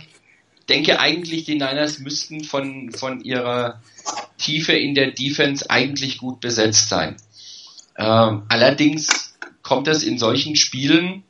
denke 0.69 0.99
eigentlich, 0.99 1.45
die 1.45 1.55
Niners 1.55 1.99
müssten 1.99 2.43
von, 2.43 2.91
von 2.91 3.21
ihrer 3.21 3.81
Tiefe 4.37 4.73
in 4.73 4.95
der 4.95 5.11
Defense 5.11 5.69
eigentlich 5.69 6.17
gut 6.17 6.39
besetzt 6.39 6.89
sein. 6.89 7.15
Ähm, 7.97 8.43
allerdings 8.49 9.33
kommt 9.63 9.87
das 9.87 10.03
in 10.03 10.17
solchen 10.17 10.55
Spielen 10.55 11.23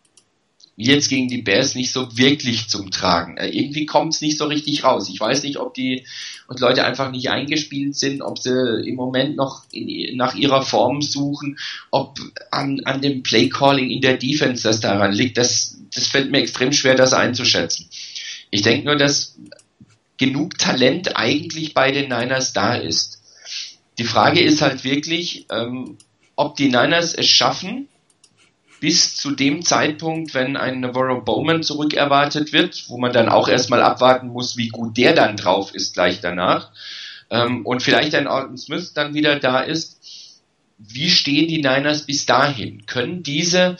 jetzt 0.77 1.09
gegen 1.09 1.27
die 1.27 1.41
Bears 1.41 1.73
nicht 1.73 1.91
so 1.91 2.17
wirklich 2.17 2.69
zum 2.69 2.91
Tragen. 2.91 3.35
Äh, 3.37 3.49
irgendwie 3.49 3.87
kommt 3.87 4.13
es 4.13 4.21
nicht 4.21 4.37
so 4.37 4.45
richtig 4.45 4.83
raus. 4.83 5.09
Ich 5.09 5.19
weiß 5.19 5.43
nicht, 5.43 5.57
ob 5.57 5.73
die 5.73 6.05
und 6.47 6.59
Leute 6.59 6.85
einfach 6.85 7.11
nicht 7.11 7.29
eingespielt 7.29 7.95
sind, 7.95 8.21
ob 8.21 8.39
sie 8.39 8.83
im 8.85 8.95
Moment 8.95 9.35
noch 9.35 9.63
in, 9.71 10.15
nach 10.15 10.35
ihrer 10.35 10.61
Form 10.61 11.01
suchen, 11.01 11.57
ob 11.91 12.19
an, 12.51 12.79
an 12.85 13.01
dem 13.01 13.23
Playcalling 13.23 13.89
in 13.89 14.01
der 14.01 14.17
Defense 14.17 14.63
das 14.63 14.79
daran 14.79 15.11
liegt. 15.11 15.37
Das, 15.37 15.77
das 15.93 16.07
fällt 16.07 16.31
mir 16.31 16.37
extrem 16.37 16.71
schwer, 16.71 16.95
das 16.95 17.11
einzuschätzen. 17.11 17.89
Ich 18.51 18.61
denke 18.61 18.85
nur, 18.85 18.95
dass 18.95 19.35
genug 20.17 20.57
Talent 20.57 21.17
eigentlich 21.17 21.73
bei 21.73 21.91
den 21.91 22.09
Niners 22.09 22.53
da 22.53 22.75
ist. 22.75 23.21
Die 23.97 24.03
Frage 24.03 24.41
ist 24.41 24.61
halt 24.61 24.83
wirklich, 24.83 25.47
ähm, 25.49 25.97
ob 26.35 26.55
die 26.55 26.67
Niners 26.67 27.15
es 27.15 27.27
schaffen, 27.27 27.87
bis 28.79 29.15
zu 29.15 29.31
dem 29.31 29.63
Zeitpunkt, 29.63 30.33
wenn 30.33 30.57
ein 30.57 30.79
Navarro 30.79 31.21
Bowman 31.21 31.63
zurückerwartet 31.63 32.53
wird, 32.53 32.85
wo 32.87 32.97
man 32.97 33.13
dann 33.13 33.29
auch 33.29 33.47
erstmal 33.47 33.81
abwarten 33.81 34.27
muss, 34.27 34.57
wie 34.57 34.69
gut 34.69 34.97
der 34.97 35.13
dann 35.13 35.37
drauf 35.37 35.73
ist 35.73 35.93
gleich 35.93 36.21
danach, 36.21 36.71
ähm, 37.29 37.65
und 37.65 37.83
vielleicht 37.83 38.15
ein 38.15 38.27
Alton 38.27 38.57
Smith 38.57 38.93
dann 38.93 39.13
wieder 39.13 39.39
da 39.39 39.61
ist, 39.61 39.97
wie 40.77 41.09
stehen 41.09 41.47
die 41.47 41.57
Niners 41.57 42.05
bis 42.05 42.25
dahin? 42.25 42.85
Können 42.85 43.23
diese 43.23 43.77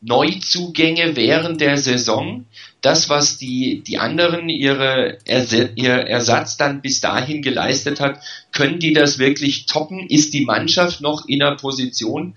Neuzugänge 0.00 1.14
während 1.14 1.60
der 1.60 1.76
Saison, 1.76 2.46
das, 2.80 3.08
was 3.10 3.36
die, 3.36 3.82
die 3.86 3.98
anderen 3.98 4.48
ihre, 4.48 5.18
ihr 5.26 5.90
Ersatz 5.90 6.56
dann 6.56 6.80
bis 6.80 7.00
dahin 7.00 7.42
geleistet 7.42 8.00
hat, 8.00 8.20
können 8.52 8.78
die 8.78 8.94
das 8.94 9.18
wirklich 9.18 9.66
toppen? 9.66 10.08
Ist 10.08 10.32
die 10.32 10.44
Mannschaft 10.46 11.02
noch 11.02 11.26
in 11.28 11.42
einer 11.42 11.56
Position, 11.56 12.34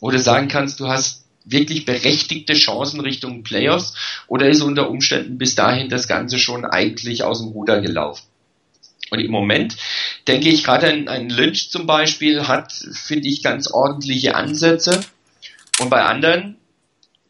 wo 0.00 0.10
du 0.10 0.18
sagen 0.18 0.48
kannst, 0.48 0.80
du 0.80 0.88
hast 0.88 1.24
wirklich 1.44 1.84
berechtigte 1.84 2.54
Chancen 2.54 3.00
Richtung 3.00 3.42
Playoffs 3.42 3.94
oder 4.26 4.48
ist 4.48 4.60
unter 4.60 4.90
Umständen 4.90 5.38
bis 5.38 5.54
dahin 5.54 5.88
das 5.88 6.08
Ganze 6.08 6.38
schon 6.38 6.64
eigentlich 6.64 7.24
aus 7.24 7.40
dem 7.40 7.48
Ruder 7.48 7.80
gelaufen? 7.80 8.24
Und 9.10 9.20
im 9.20 9.30
Moment 9.30 9.76
denke 10.26 10.50
ich 10.50 10.64
gerade 10.64 10.88
ein, 10.88 11.08
ein 11.08 11.30
Lynch 11.30 11.70
zum 11.70 11.86
Beispiel 11.86 12.46
hat, 12.46 12.72
finde 12.72 13.28
ich, 13.28 13.42
ganz 13.42 13.70
ordentliche 13.70 14.34
Ansätze 14.34 15.00
und 15.80 15.88
bei 15.88 16.04
anderen, 16.04 16.56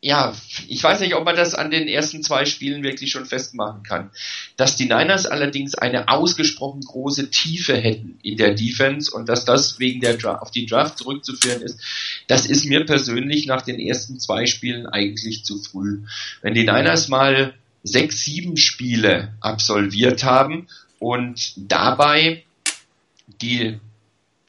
ja, 0.01 0.33
ich 0.69 0.83
weiß 0.83 1.01
nicht, 1.01 1.17
ob 1.17 1.25
man 1.25 1.35
das 1.35 1.55
an 1.55 1.71
den 1.71 1.89
ersten 1.89 2.23
zwei 2.23 2.45
Spielen 2.45 2.83
wirklich 2.83 3.11
schon 3.11 3.27
festmachen 3.27 3.83
kann. 3.83 4.11
Dass 4.57 4.77
die 4.77 4.85
Niners 4.85 5.27
allerdings 5.27 5.75
eine 5.75 6.09
ausgesprochen 6.09 6.83
große 6.83 7.31
Tiefe 7.31 7.77
hätten 7.77 8.19
in 8.23 8.37
der 8.37 8.55
Defense 8.55 9.11
und 9.11 9.29
dass 9.29 9.45
das 9.45 9.81
wegen 9.81 10.01
der 10.01 10.17
Draft, 10.17 10.43
auf 10.43 10.51
die 10.53 10.67
Draft 10.67 10.99
zurückzuführen 10.99 11.63
ist, 11.63 11.81
das 12.29 12.47
ist 12.47 12.65
mir 12.67 12.87
persönlich 12.87 13.47
nach 13.47 13.63
den 13.63 13.81
ersten 13.81 14.21
zwei 14.21 14.47
Spielen 14.47 14.87
eigentlich 14.87 15.45
zu 15.45 15.61
früh. 15.61 16.03
Wenn 16.43 16.55
die 16.55 16.65
Niners 16.65 17.09
mal 17.09 17.55
sechs, 17.83 18.21
sieben 18.21 18.57
Spiele 18.57 19.35
absolviert 19.41 20.23
haben 20.23 20.69
und 21.01 21.55
dabei 21.57 22.45
die 23.43 23.79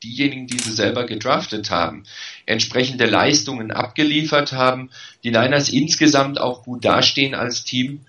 diejenigen, 0.03 0.47
die 0.47 0.57
sie 0.57 0.71
selber 0.71 1.05
gedraftet 1.05 1.71
haben, 1.71 2.03
entsprechende 2.45 3.05
Leistungen 3.05 3.71
abgeliefert 3.71 4.53
haben, 4.53 4.89
die 5.23 5.31
Niners 5.31 5.69
insgesamt 5.69 6.39
auch 6.39 6.63
gut 6.63 6.85
dastehen 6.85 7.35
als 7.35 7.63
Team 7.63 8.01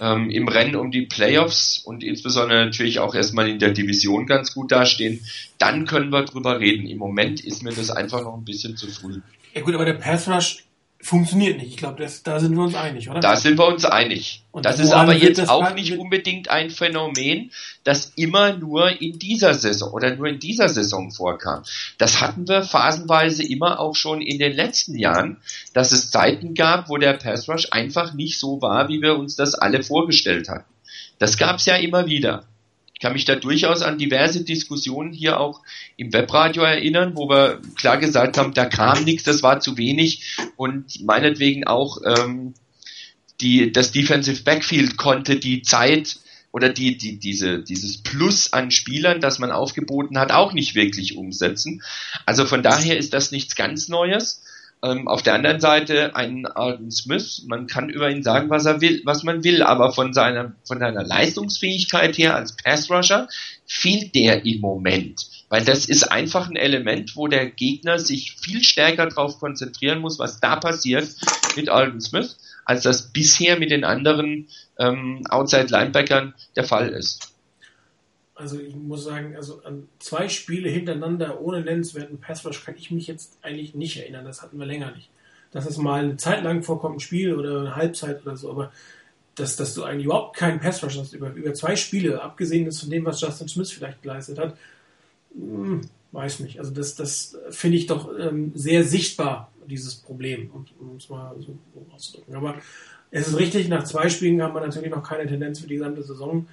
ähm, 0.00 0.30
im 0.30 0.48
Rennen 0.48 0.76
um 0.76 0.90
die 0.90 1.02
Playoffs 1.02 1.78
und 1.84 2.02
insbesondere 2.02 2.64
natürlich 2.64 2.98
auch 2.98 3.14
erstmal 3.14 3.48
in 3.48 3.58
der 3.58 3.70
Division 3.70 4.26
ganz 4.26 4.54
gut 4.54 4.72
dastehen, 4.72 5.24
dann 5.58 5.86
können 5.86 6.10
wir 6.10 6.24
drüber 6.24 6.60
reden. 6.60 6.86
Im 6.86 6.98
Moment 6.98 7.40
ist 7.40 7.62
mir 7.62 7.72
das 7.72 7.90
einfach 7.90 8.22
noch 8.22 8.36
ein 8.36 8.44
bisschen 8.44 8.76
zu 8.76 8.88
früh. 8.88 9.20
Ja 9.54 9.60
gut, 9.60 9.74
aber 9.74 9.84
der 9.84 9.94
Pass 9.94 10.28
Rush 10.28 10.63
funktioniert 11.04 11.58
nicht. 11.58 11.70
Ich 11.70 11.76
glaube, 11.76 12.04
da 12.24 12.40
sind 12.40 12.56
wir 12.56 12.62
uns 12.62 12.74
einig, 12.74 13.10
oder? 13.10 13.20
Da 13.20 13.36
sind 13.36 13.58
wir 13.58 13.66
uns 13.66 13.84
einig. 13.84 14.42
Und 14.52 14.64
das 14.64 14.78
ist 14.78 14.92
aber 14.92 15.14
jetzt 15.14 15.48
auch 15.50 15.74
nicht 15.74 15.98
unbedingt 15.98 16.48
ein 16.48 16.70
Phänomen, 16.70 17.50
das 17.84 18.12
immer 18.16 18.56
nur 18.56 19.00
in 19.00 19.18
dieser 19.18 19.52
Saison 19.52 19.92
oder 19.92 20.16
nur 20.16 20.26
in 20.26 20.38
dieser 20.38 20.68
Saison 20.68 21.10
vorkam. 21.10 21.62
Das 21.98 22.20
hatten 22.20 22.48
wir 22.48 22.62
phasenweise 22.62 23.46
immer 23.46 23.80
auch 23.80 23.94
schon 23.94 24.22
in 24.22 24.38
den 24.38 24.54
letzten 24.54 24.96
Jahren, 24.96 25.36
dass 25.74 25.92
es 25.92 26.10
Zeiten 26.10 26.54
gab, 26.54 26.88
wo 26.88 26.96
der 26.96 27.12
Pass 27.12 27.48
Rush 27.48 27.68
einfach 27.70 28.14
nicht 28.14 28.38
so 28.38 28.62
war, 28.62 28.88
wie 28.88 29.02
wir 29.02 29.16
uns 29.18 29.36
das 29.36 29.54
alle 29.54 29.82
vorgestellt 29.82 30.48
hatten. 30.48 30.72
Das 31.18 31.36
gab 31.36 31.56
es 31.56 31.66
ja 31.66 31.76
immer 31.76 32.06
wieder. 32.06 32.44
Ich 33.04 33.06
kann 33.06 33.12
mich 33.12 33.26
da 33.26 33.36
durchaus 33.36 33.82
an 33.82 33.98
diverse 33.98 34.44
Diskussionen 34.44 35.12
hier 35.12 35.38
auch 35.38 35.60
im 35.98 36.14
Webradio 36.14 36.62
erinnern, 36.62 37.12
wo 37.14 37.28
wir 37.28 37.60
klar 37.76 37.98
gesagt 37.98 38.38
haben, 38.38 38.54
da 38.54 38.64
kam 38.64 39.04
nichts, 39.04 39.24
das 39.24 39.42
war 39.42 39.60
zu 39.60 39.76
wenig 39.76 40.38
und 40.56 41.04
meinetwegen 41.04 41.66
auch 41.66 41.98
ähm, 42.02 42.54
die, 43.42 43.70
das 43.72 43.92
Defensive 43.92 44.42
Backfield 44.42 44.96
konnte 44.96 45.36
die 45.36 45.60
Zeit 45.60 46.16
oder 46.50 46.70
die, 46.70 46.96
die, 46.96 47.18
diese, 47.18 47.58
dieses 47.62 48.02
Plus 48.02 48.54
an 48.54 48.70
Spielern, 48.70 49.20
das 49.20 49.38
man 49.38 49.50
aufgeboten 49.50 50.16
hat, 50.16 50.32
auch 50.32 50.54
nicht 50.54 50.74
wirklich 50.74 51.18
umsetzen. 51.18 51.82
Also 52.24 52.46
von 52.46 52.62
daher 52.62 52.96
ist 52.96 53.12
das 53.12 53.32
nichts 53.32 53.54
ganz 53.54 53.88
Neues. 53.88 54.43
Ähm, 54.84 55.08
auf 55.08 55.22
der 55.22 55.32
anderen 55.32 55.60
Seite 55.60 56.14
ein 56.14 56.44
Alden 56.44 56.90
Smith, 56.90 57.44
man 57.46 57.66
kann 57.66 57.88
über 57.88 58.10
ihn 58.10 58.22
sagen, 58.22 58.50
was 58.50 58.66
er 58.66 58.82
will, 58.82 59.00
was 59.06 59.22
man 59.22 59.42
will, 59.42 59.62
aber 59.62 59.92
von 59.92 60.12
seiner, 60.12 60.52
von 60.64 60.78
seiner 60.78 61.02
Leistungsfähigkeit 61.02 62.18
her 62.18 62.34
als 62.34 62.54
Pass 62.54 62.90
Rusher 62.90 63.26
fehlt 63.66 64.14
der 64.14 64.44
im 64.44 64.60
Moment. 64.60 65.26
Weil 65.48 65.64
das 65.64 65.86
ist 65.88 66.12
einfach 66.12 66.50
ein 66.50 66.56
Element, 66.56 67.16
wo 67.16 67.28
der 67.28 67.46
Gegner 67.46 67.98
sich 67.98 68.36
viel 68.36 68.62
stärker 68.62 69.06
darauf 69.06 69.38
konzentrieren 69.38 70.00
muss, 70.00 70.18
was 70.18 70.40
da 70.40 70.56
passiert 70.56 71.08
mit 71.56 71.70
Alden 71.70 72.02
Smith, 72.02 72.36
als 72.66 72.82
das 72.82 73.10
bisher 73.10 73.58
mit 73.58 73.70
den 73.70 73.84
anderen 73.84 74.48
ähm, 74.78 75.22
Outside 75.30 75.68
Linebackern 75.68 76.34
der 76.56 76.64
Fall 76.64 76.90
ist 76.90 77.33
also 78.34 78.58
ich 78.58 78.74
muss 78.74 79.04
sagen, 79.04 79.36
also 79.36 79.62
an 79.64 79.88
zwei 79.98 80.28
Spiele 80.28 80.68
hintereinander 80.68 81.40
ohne 81.40 81.60
nennenswerten 81.62 82.18
Passrush 82.18 82.64
kann 82.64 82.74
ich 82.76 82.90
mich 82.90 83.06
jetzt 83.06 83.38
eigentlich 83.42 83.74
nicht 83.74 83.96
erinnern. 83.96 84.24
Das 84.24 84.42
hatten 84.42 84.58
wir 84.58 84.66
länger 84.66 84.90
nicht. 84.92 85.10
Dass 85.52 85.66
es 85.66 85.76
mal 85.76 86.02
eine 86.02 86.16
Zeit 86.16 86.42
lang 86.42 86.62
vorkommt, 86.62 86.96
ein 86.96 87.00
Spiel 87.00 87.34
oder 87.34 87.60
eine 87.60 87.76
Halbzeit 87.76 88.22
oder 88.22 88.36
so, 88.36 88.50
aber 88.50 88.72
dass, 89.36 89.56
dass 89.56 89.74
du 89.74 89.84
eigentlich 89.84 90.06
überhaupt 90.06 90.36
keinen 90.36 90.60
Passrush 90.60 90.98
hast 90.98 91.12
über, 91.12 91.32
über 91.32 91.54
zwei 91.54 91.76
Spiele, 91.76 92.22
abgesehen 92.22 92.70
von 92.70 92.90
dem, 92.90 93.04
was 93.04 93.20
Justin 93.20 93.48
Smith 93.48 93.70
vielleicht 93.70 94.02
geleistet 94.02 94.38
hat, 94.38 94.56
hm, 95.34 95.82
weiß 96.12 96.40
nicht. 96.40 96.58
Also 96.58 96.72
das, 96.72 96.94
das 96.94 97.36
finde 97.50 97.76
ich 97.76 97.86
doch 97.86 98.10
ähm, 98.18 98.52
sehr 98.54 98.84
sichtbar, 98.84 99.50
dieses 99.66 99.94
Problem, 99.94 100.50
um 100.50 100.96
es 100.96 101.08
mal 101.08 101.34
so 101.38 101.56
auszudrücken. 101.94 102.34
Aber 102.34 102.56
es 103.10 103.28
ist 103.28 103.38
richtig, 103.38 103.68
nach 103.68 103.84
zwei 103.84 104.08
Spielen 104.08 104.42
haben 104.42 104.54
wir 104.54 104.60
natürlich 104.60 104.90
noch 104.90 105.02
keine 105.02 105.26
Tendenz 105.28 105.60
für 105.60 105.66
die 105.66 105.76
gesamte 105.76 106.02
Saison 106.02 106.46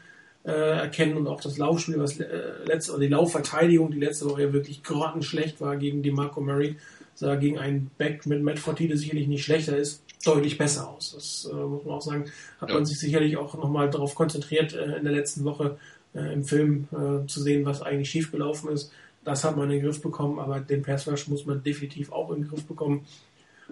äh, 0.44 0.52
erkennen 0.52 1.18
und 1.18 1.28
auch 1.28 1.42
das 1.42 1.58
Laufspiel, 1.58 2.00
was 2.00 2.20
äh, 2.20 2.26
letzte, 2.66 2.94
oder 2.94 3.02
die 3.02 3.10
Laufverteidigung, 3.10 3.92
die 3.92 4.00
letzte 4.00 4.30
Woche 4.30 4.44
ja 4.44 4.54
wirklich 4.54 4.84
grottenschlecht 4.84 5.62
war 5.62 5.78
gegen 5.78 6.02
die 6.02 6.12
Marco 6.12 6.42
Murray, 6.42 6.78
sah 7.14 7.36
gegen 7.36 7.60
einen 7.60 7.92
Back 7.98 8.26
mit 8.26 8.42
Matt 8.42 8.60
Fortide 8.60 8.98
sicherlich 8.98 9.28
nicht 9.28 9.44
schlechter 9.44 9.78
ist, 9.78 10.04
deutlich 10.26 10.58
besser 10.58 10.90
aus. 10.90 11.14
Das 11.14 11.50
äh, 11.52 11.56
muss 11.56 11.84
man 11.86 11.94
auch 11.96 12.02
sagen, 12.02 12.26
hat 12.60 12.70
ja. 12.70 12.76
man 12.76 12.86
sich 12.86 13.00
sicherlich 13.00 13.38
auch 13.38 13.56
nochmal 13.56 13.90
darauf 13.90 14.16
konzentriert, 14.16 14.74
äh, 14.74 14.98
in 14.98 15.04
der 15.04 15.14
letzten 15.14 15.44
Woche 15.44 15.78
äh, 16.16 16.34
im 16.34 16.44
Film 16.44 16.88
äh, 16.92 17.28
zu 17.28 17.42
sehen, 17.42 17.66
was 17.66 17.82
eigentlich 17.82 18.10
schiefgelaufen 18.10 18.72
ist. 18.72 18.92
Das 19.24 19.44
hat 19.44 19.56
man 19.56 19.66
in 19.66 19.78
den 19.78 19.84
Griff 19.84 20.02
bekommen, 20.02 20.40
aber 20.40 20.60
den 20.60 20.82
Pass 20.82 21.08
Rush 21.08 21.28
muss 21.28 21.46
man 21.46 21.62
definitiv 21.62 22.12
auch 22.12 22.32
in 22.32 22.42
den 22.42 22.50
Griff 22.50 22.66
bekommen, 22.66 23.06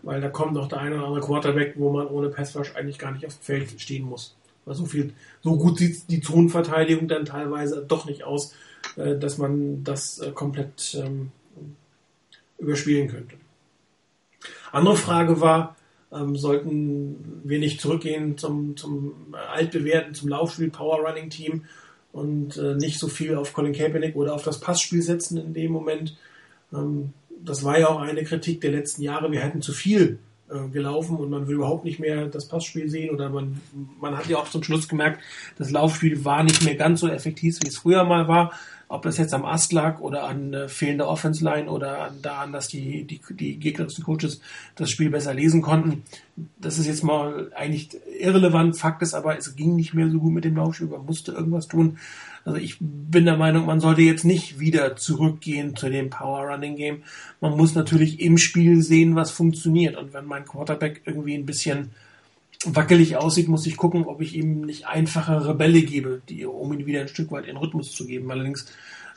weil 0.04 0.22
da 0.22 0.30
kommt 0.30 0.54
noch 0.54 0.68
der 0.68 0.80
eine 0.80 0.98
oder 0.98 1.08
andere 1.08 1.26
Quarterback, 1.26 1.74
wo 1.78 1.92
man 1.92 2.08
ohne 2.08 2.30
Pass 2.30 2.56
Rush 2.56 2.76
eigentlich 2.76 3.00
gar 3.00 3.12
nicht 3.12 3.26
auf 3.26 3.36
dem 3.36 3.42
Feld 3.42 3.82
stehen 3.82 4.06
muss. 4.06 4.36
So 4.66 4.86
viel, 4.86 5.14
so 5.42 5.58
gut 5.58 5.80
sieht 5.80 6.10
die 6.10 6.22
Zonenverteidigung 6.22 7.08
dann 7.08 7.26
teilweise 7.26 7.84
doch 7.88 8.06
nicht 8.06 8.24
aus, 8.24 8.54
äh, 8.96 9.18
dass 9.18 9.38
man 9.38 9.84
das 9.84 10.20
äh, 10.20 10.32
komplett 10.32 10.96
ähm, 11.02 11.32
überspielen 12.58 13.08
könnte. 13.08 13.36
Andere 14.72 14.98
Frage 14.98 15.42
war, 15.42 15.76
ähm, 16.12 16.36
sollten 16.36 17.42
wir 17.44 17.60
nicht 17.60 17.82
zurückgehen 17.82 18.38
zum, 18.38 18.78
zum 18.78 19.34
altbewährten, 19.34 20.14
zum 20.14 20.30
Laufspiel 20.30 20.70
Power 20.70 21.00
Running 21.08 21.30
Team 21.30 21.66
und 22.12 22.58
äh, 22.58 22.76
nicht 22.76 23.00
so 23.00 23.08
viel 23.08 23.36
auf 23.36 23.54
Colin 23.54 23.74
Kaepernick 23.74 24.16
oder 24.16 24.34
auf 24.34 24.44
das 24.44 24.60
Passspiel 24.60 25.02
setzen 25.02 25.38
in 25.38 25.54
dem 25.54 25.72
Moment. 25.72 26.18
Ähm, 26.74 27.14
das 27.44 27.64
war 27.64 27.80
ja 27.80 27.90
auch 27.90 28.00
eine 28.00 28.24
Kritik 28.24 28.62
der 28.62 28.72
letzten 28.72 29.02
Jahre. 29.02 29.32
Wir 29.32 29.42
hätten 29.42 29.62
zu 29.62 29.72
viel 29.72 30.04
äh, 30.14 30.29
gelaufen 30.72 31.18
und 31.18 31.30
man 31.30 31.48
will 31.48 31.56
überhaupt 31.56 31.86
nicht 31.86 32.00
mehr 32.00 32.28
das 32.28 32.48
Passspiel 32.48 32.90
sehen 32.90 33.12
oder 33.12 33.30
man, 33.30 33.62
man 34.00 34.18
hat 34.18 34.28
ja 34.28 34.38
auch 34.38 34.50
zum 34.50 34.64
Schluss 34.64 34.88
gemerkt, 34.88 35.22
das 35.58 35.72
Laufspiel 35.72 36.26
war 36.26 36.44
nicht 36.44 36.64
mehr 36.64 36.76
ganz 36.76 37.02
so 37.02 37.08
effektiv, 37.08 37.60
wie 37.62 37.68
es 37.68 37.78
früher 37.78 38.04
mal 38.04 38.28
war. 38.28 38.52
Ob 38.92 39.04
das 39.04 39.18
jetzt 39.18 39.36
am 39.36 39.46
Ast 39.46 39.72
lag 39.72 40.00
oder 40.00 40.24
an 40.24 40.52
äh, 40.52 40.68
fehlender 40.68 41.08
Offense 41.08 41.44
Line 41.44 41.70
oder 41.70 42.06
an, 42.06 42.24
daran, 42.24 42.52
dass 42.52 42.68
die, 42.68 43.04
die, 43.04 43.22
die 43.30 43.60
gegnerischen 43.60 44.04
Coaches 44.04 44.42
das 44.76 44.90
Spiel 44.90 45.12
besser 45.12 45.36
lesen 45.36 45.62
konnten. 45.62 46.02
Das 46.60 46.80
ist 46.80 46.88
jetzt 46.88 47.04
mal 47.04 47.52
eigentlich 47.56 47.92
irrelevant. 48.20 48.76
Fakt 48.80 49.04
ist 49.04 49.14
aber, 49.14 49.38
es 49.38 49.56
ging 49.56 49.76
nicht 49.76 49.94
mehr 49.94 50.10
so 50.10 50.18
gut 50.18 50.34
mit 50.34 50.44
dem 50.44 50.56
Laufspiel. 50.56 50.88
Man 50.88 51.06
musste 51.06 51.34
irgendwas 51.34 51.68
tun. 51.68 52.00
Also 52.46 52.58
ich 52.58 52.78
bin 52.80 53.26
der 53.26 53.38
Meinung, 53.38 53.66
man 53.66 53.80
sollte 53.80 54.02
jetzt 54.02 54.26
nicht 54.26 54.60
wieder 54.60 54.96
zurückgehen 54.96 55.76
zu 55.76 55.90
dem 55.90 56.10
Power 56.10 56.48
Running 56.52 56.76
Game. 56.76 57.04
Man 57.42 57.56
muss 57.58 57.76
natürlich 57.76 58.20
im 58.20 58.38
Spiel 58.38 58.82
sehen, 58.82 59.16
was 59.16 59.32
funktioniert. 59.32 59.96
Und 59.98 60.14
wenn 60.14 60.26
mein 60.26 60.46
Quarterback 60.46 61.02
irgendwie 61.06 61.36
ein 61.36 61.46
bisschen 61.46 61.92
wackelig 62.66 63.16
aussieht, 63.16 63.48
muss 63.48 63.66
ich 63.66 63.78
gucken, 63.78 64.06
ob 64.06 64.22
ich 64.22 64.36
ihm 64.36 64.62
nicht 64.62 64.88
einfachere 64.88 65.56
Bälle 65.56 65.82
gebe, 65.82 66.22
die, 66.28 66.46
um 66.46 66.74
ihn 66.74 66.86
wieder 66.86 67.02
ein 67.02 67.08
Stück 67.08 67.32
weit 67.32 67.46
in 67.46 67.58
Rhythmus 67.58 67.92
zu 67.94 68.06
geben. 68.06 68.30
Allerdings 68.32 68.66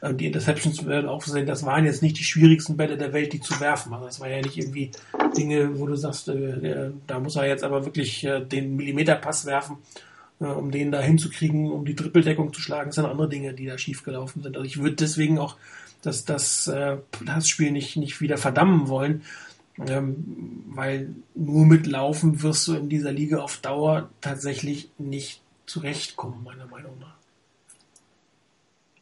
äh, 0.01 0.15
die 0.15 0.27
Interceptions 0.27 0.85
werden 0.87 1.09
auch 1.09 1.23
sehen, 1.23 1.47
das 1.47 1.65
waren 1.65 1.85
jetzt 1.85 2.03
nicht 2.03 2.19
die 2.19 2.25
schwierigsten 2.25 2.77
Bälle 2.77 2.99
der 2.99 3.13
Welt, 3.13 3.33
die 3.33 3.41
zu 3.41 3.59
werfen. 3.61 3.93
Also 3.95 4.07
das 4.07 4.21
war 4.21 4.29
ja 4.29 4.41
nicht 4.43 4.59
irgendwie 4.59 4.91
Dinge, 5.37 5.79
wo 5.79 5.87
du 5.87 5.97
sagst, 5.97 6.29
äh, 6.29 6.91
da 7.07 7.19
muss 7.19 7.37
er 7.37 7.47
jetzt 7.47 7.65
aber 7.65 7.85
wirklich 7.85 8.25
äh, 8.25 8.41
den 8.41 8.77
Millimeterpass 8.77 9.47
werfen, 9.47 9.79
um 10.45 10.71
den 10.71 10.93
da 10.93 11.01
hinzukriegen, 11.01 11.71
um 11.71 11.85
die 11.85 11.95
Trippeldeckung 11.95 12.53
zu 12.53 12.61
schlagen. 12.61 12.93
Sind 12.93 13.07
andere 13.07 13.29
Dinge, 13.29 13.55
die 13.55 13.67
da 13.67 13.79
schiefgelaufen 13.79 14.43
sind. 14.43 14.57
Also 14.57 14.67
ich 14.67 14.79
würde 14.79 14.97
deswegen 14.97 15.39
auch 15.39 15.57
das, 16.03 16.25
das, 16.25 16.67
äh, 16.69 16.99
das 17.25 17.49
Spiel 17.49 17.71
nicht, 17.71 17.97
nicht 17.97 18.21
wieder 18.21 18.37
verdammen 18.37 18.89
wollen. 18.89 19.23
Ähm, 19.89 20.65
weil 20.67 21.15
nur 21.35 21.65
mit 21.65 21.87
Laufen 21.87 22.43
wirst 22.43 22.69
du 22.69 22.75
in 22.75 22.91
dieser 22.91 23.11
Liga 23.11 23.39
auf 23.39 23.57
Dauer 23.59 24.11
tatsächlich 24.21 24.91
nicht 24.99 25.41
zurechtkommen, 25.67 26.45
meiner 26.45 26.67
Meinung 26.67 26.99
nach. 27.01 27.15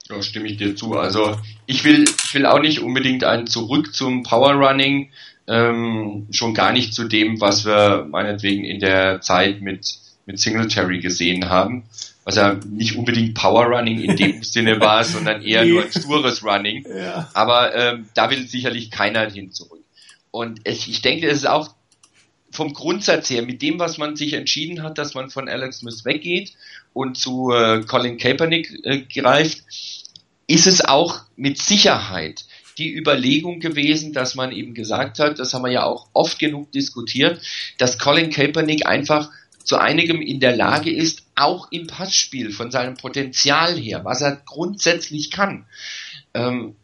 Ja, 0.08 0.22
stimme 0.22 0.48
ich 0.48 0.58
dir 0.58 0.76
zu. 0.76 0.94
Also 0.94 1.38
ich 1.66 1.84
will, 1.84 2.04
ich 2.04 2.34
will 2.34 2.46
auch 2.46 2.60
nicht 2.60 2.80
unbedingt 2.80 3.24
einen 3.24 3.46
zurück 3.46 3.94
zum 3.94 4.22
Power 4.22 4.52
Running, 4.52 5.10
ähm, 5.46 6.28
schon 6.30 6.54
gar 6.54 6.72
nicht 6.72 6.94
zu 6.94 7.08
dem, 7.08 7.40
was 7.40 7.64
wir 7.64 8.06
meinetwegen 8.08 8.64
in 8.64 8.80
der 8.80 9.20
Zeit 9.20 9.60
mit, 9.60 9.98
mit 10.26 10.38
Singletary 10.38 11.00
gesehen 11.00 11.48
haben. 11.48 11.84
Was 12.24 12.36
ja 12.36 12.60
nicht 12.68 12.96
unbedingt 12.96 13.34
Power 13.34 13.66
Running 13.66 14.00
in 14.00 14.16
dem 14.16 14.42
Sinne 14.42 14.80
war, 14.80 15.04
sondern 15.04 15.42
eher 15.42 15.64
nur 15.64 15.84
ein 15.84 15.90
stures 15.90 16.44
Running. 16.44 16.86
Ja. 16.88 17.30
Aber 17.34 17.74
ähm, 17.74 18.08
da 18.14 18.30
will 18.30 18.46
sicherlich 18.46 18.90
keiner 18.90 19.28
hin 19.30 19.52
zurück. 19.52 19.82
Und 20.30 20.60
ich, 20.64 20.88
ich 20.88 21.02
denke, 21.02 21.28
es 21.28 21.38
ist 21.38 21.48
auch 21.48 21.74
vom 22.52 22.72
Grundsatz 22.72 23.30
her, 23.30 23.42
mit 23.42 23.62
dem, 23.62 23.78
was 23.78 23.98
man 23.98 24.16
sich 24.16 24.32
entschieden 24.32 24.82
hat, 24.82 24.98
dass 24.98 25.14
man 25.14 25.30
von 25.30 25.48
Alex 25.48 25.78
Smith 25.78 26.04
weggeht 26.04 26.52
und 26.92 27.16
zu 27.16 27.52
äh, 27.52 27.82
Colin 27.82 28.18
Kaepernick 28.18 28.80
äh, 28.84 29.00
greift, 29.02 29.62
ist 30.46 30.66
es 30.66 30.84
auch 30.84 31.22
mit 31.36 31.58
Sicherheit 31.58 32.44
die 32.76 32.92
Überlegung 32.96 33.60
gewesen, 33.60 34.12
dass 34.12 34.34
man 34.34 34.52
eben 34.52 34.74
gesagt 34.74 35.18
hat, 35.18 35.38
das 35.38 35.54
haben 35.54 35.62
wir 35.62 35.70
ja 35.70 35.84
auch 35.84 36.08
oft 36.12 36.38
genug 36.38 36.72
diskutiert, 36.72 37.40
dass 37.78 37.98
Colin 37.98 38.30
Kaepernick 38.30 38.86
einfach 38.86 39.30
zu 39.70 39.78
einigem 39.78 40.20
in 40.20 40.40
der 40.40 40.56
Lage 40.56 40.90
ist, 40.92 41.22
auch 41.36 41.70
im 41.70 41.86
Passspiel 41.86 42.50
von 42.50 42.72
seinem 42.72 42.96
Potenzial 42.96 43.78
her, 43.78 44.04
was 44.04 44.20
er 44.20 44.42
grundsätzlich 44.44 45.30
kann, 45.30 45.64
ähm, 46.34 46.74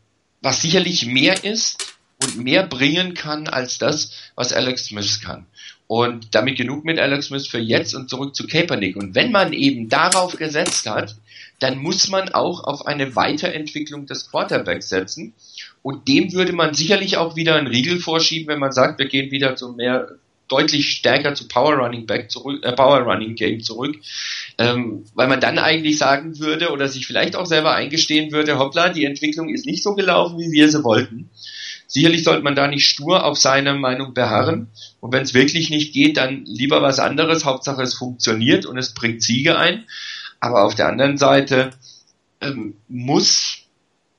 was 0.41 0.63
sicherlich 0.63 1.05
mehr 1.05 1.43
ist 1.43 1.97
und 2.23 2.45
mehr 2.45 2.65
bringen 2.65 3.15
kann 3.15 3.49
als 3.49 3.79
das, 3.79 4.13
was 4.37 4.53
Alex 4.53 4.85
Smith 4.85 5.21
kann. 5.21 5.47
Und 5.89 6.37
damit 6.37 6.59
genug 6.59 6.85
mit 6.85 7.01
Alex 7.01 7.27
Smith 7.27 7.49
für 7.49 7.59
jetzt 7.59 7.93
und 7.93 8.09
zurück 8.09 8.37
zu 8.37 8.47
Kaepernick. 8.47 8.95
Und 8.95 9.17
wenn 9.17 9.33
man 9.33 9.53
eben 9.53 9.89
darauf 9.89 10.37
gesetzt 10.37 10.89
hat, 10.89 11.17
dann 11.59 11.79
muss 11.79 12.07
man 12.07 12.29
auch 12.35 12.63
auf 12.63 12.87
eine 12.87 13.17
Weiterentwicklung 13.17 14.07
des 14.07 14.31
Quarterbacks 14.31 14.91
setzen. 14.91 15.35
Und 15.83 16.07
dem 16.07 16.33
würde 16.33 16.53
man 16.53 16.73
sicherlich 16.75 17.17
auch 17.17 17.35
wieder 17.35 17.57
einen 17.57 17.67
Riegel 17.67 17.99
vorschieben, 17.99 18.47
wenn 18.47 18.61
man 18.61 18.71
sagt, 18.71 19.01
wir 19.01 19.09
gehen 19.09 19.33
wieder 19.33 19.57
zu 19.57 19.73
mehr 19.73 20.19
deutlich 20.49 20.91
stärker 20.91 21.35
zu 21.35 21.49
Power 21.49 21.75
Running 21.75 22.07
Back 22.07 22.31
zurück, 22.31 22.65
äh, 22.65 22.73
Power 22.73 23.01
Running 23.01 23.35
Game 23.35 23.63
zurück, 23.63 23.97
ähm, 24.59 25.05
weil 25.15 25.29
man 25.29 25.41
dann 25.41 25.59
eigentlich 25.59 25.99
sagen 25.99 26.39
würde 26.39 26.71
oder 26.71 26.89
sich 26.89 27.07
vielleicht 27.07 27.37
auch 27.37 27.47
selber 27.47 27.75
eingestehen 27.75 28.33
würde, 28.33 28.59
hoppla, 28.59 28.91
die 28.91 29.05
Entwicklung 29.05 29.49
ist 29.49 29.67
nicht 29.67 29.83
so 29.83 29.95
gelaufen, 29.95 30.39
wie 30.39 30.53
wir 30.53 30.71
sie 30.71 30.85
wollten. 30.85 31.31
Sicherlich 31.89 32.25
sollte 32.25 32.43
man 32.43 32.57
da 32.57 32.67
nicht 32.67 32.87
stur 32.87 33.25
auf 33.25 33.39
seine 33.39 33.75
Meinung 33.75 34.13
beharren. 34.13 34.69
Und 35.01 35.13
wenn 35.13 35.23
es 35.23 35.35
wirklich 35.35 35.71
nicht 35.71 35.93
geht, 35.93 36.17
dann 36.17 36.45
lieber 36.45 36.83
was 36.83 36.99
anderes. 36.99 37.45
Hauptsache 37.45 37.83
es 37.83 37.95
funktioniert 37.95 38.67
und 38.67 38.77
es 38.77 38.93
bringt 38.93 39.23
Siege 39.23 39.57
ein. 39.57 39.85
Aber 40.41 40.65
auf 40.65 40.75
der 40.75 40.89
anderen 40.89 41.17
Seite 41.17 41.71
ähm, 42.41 42.77
muss 42.89 43.66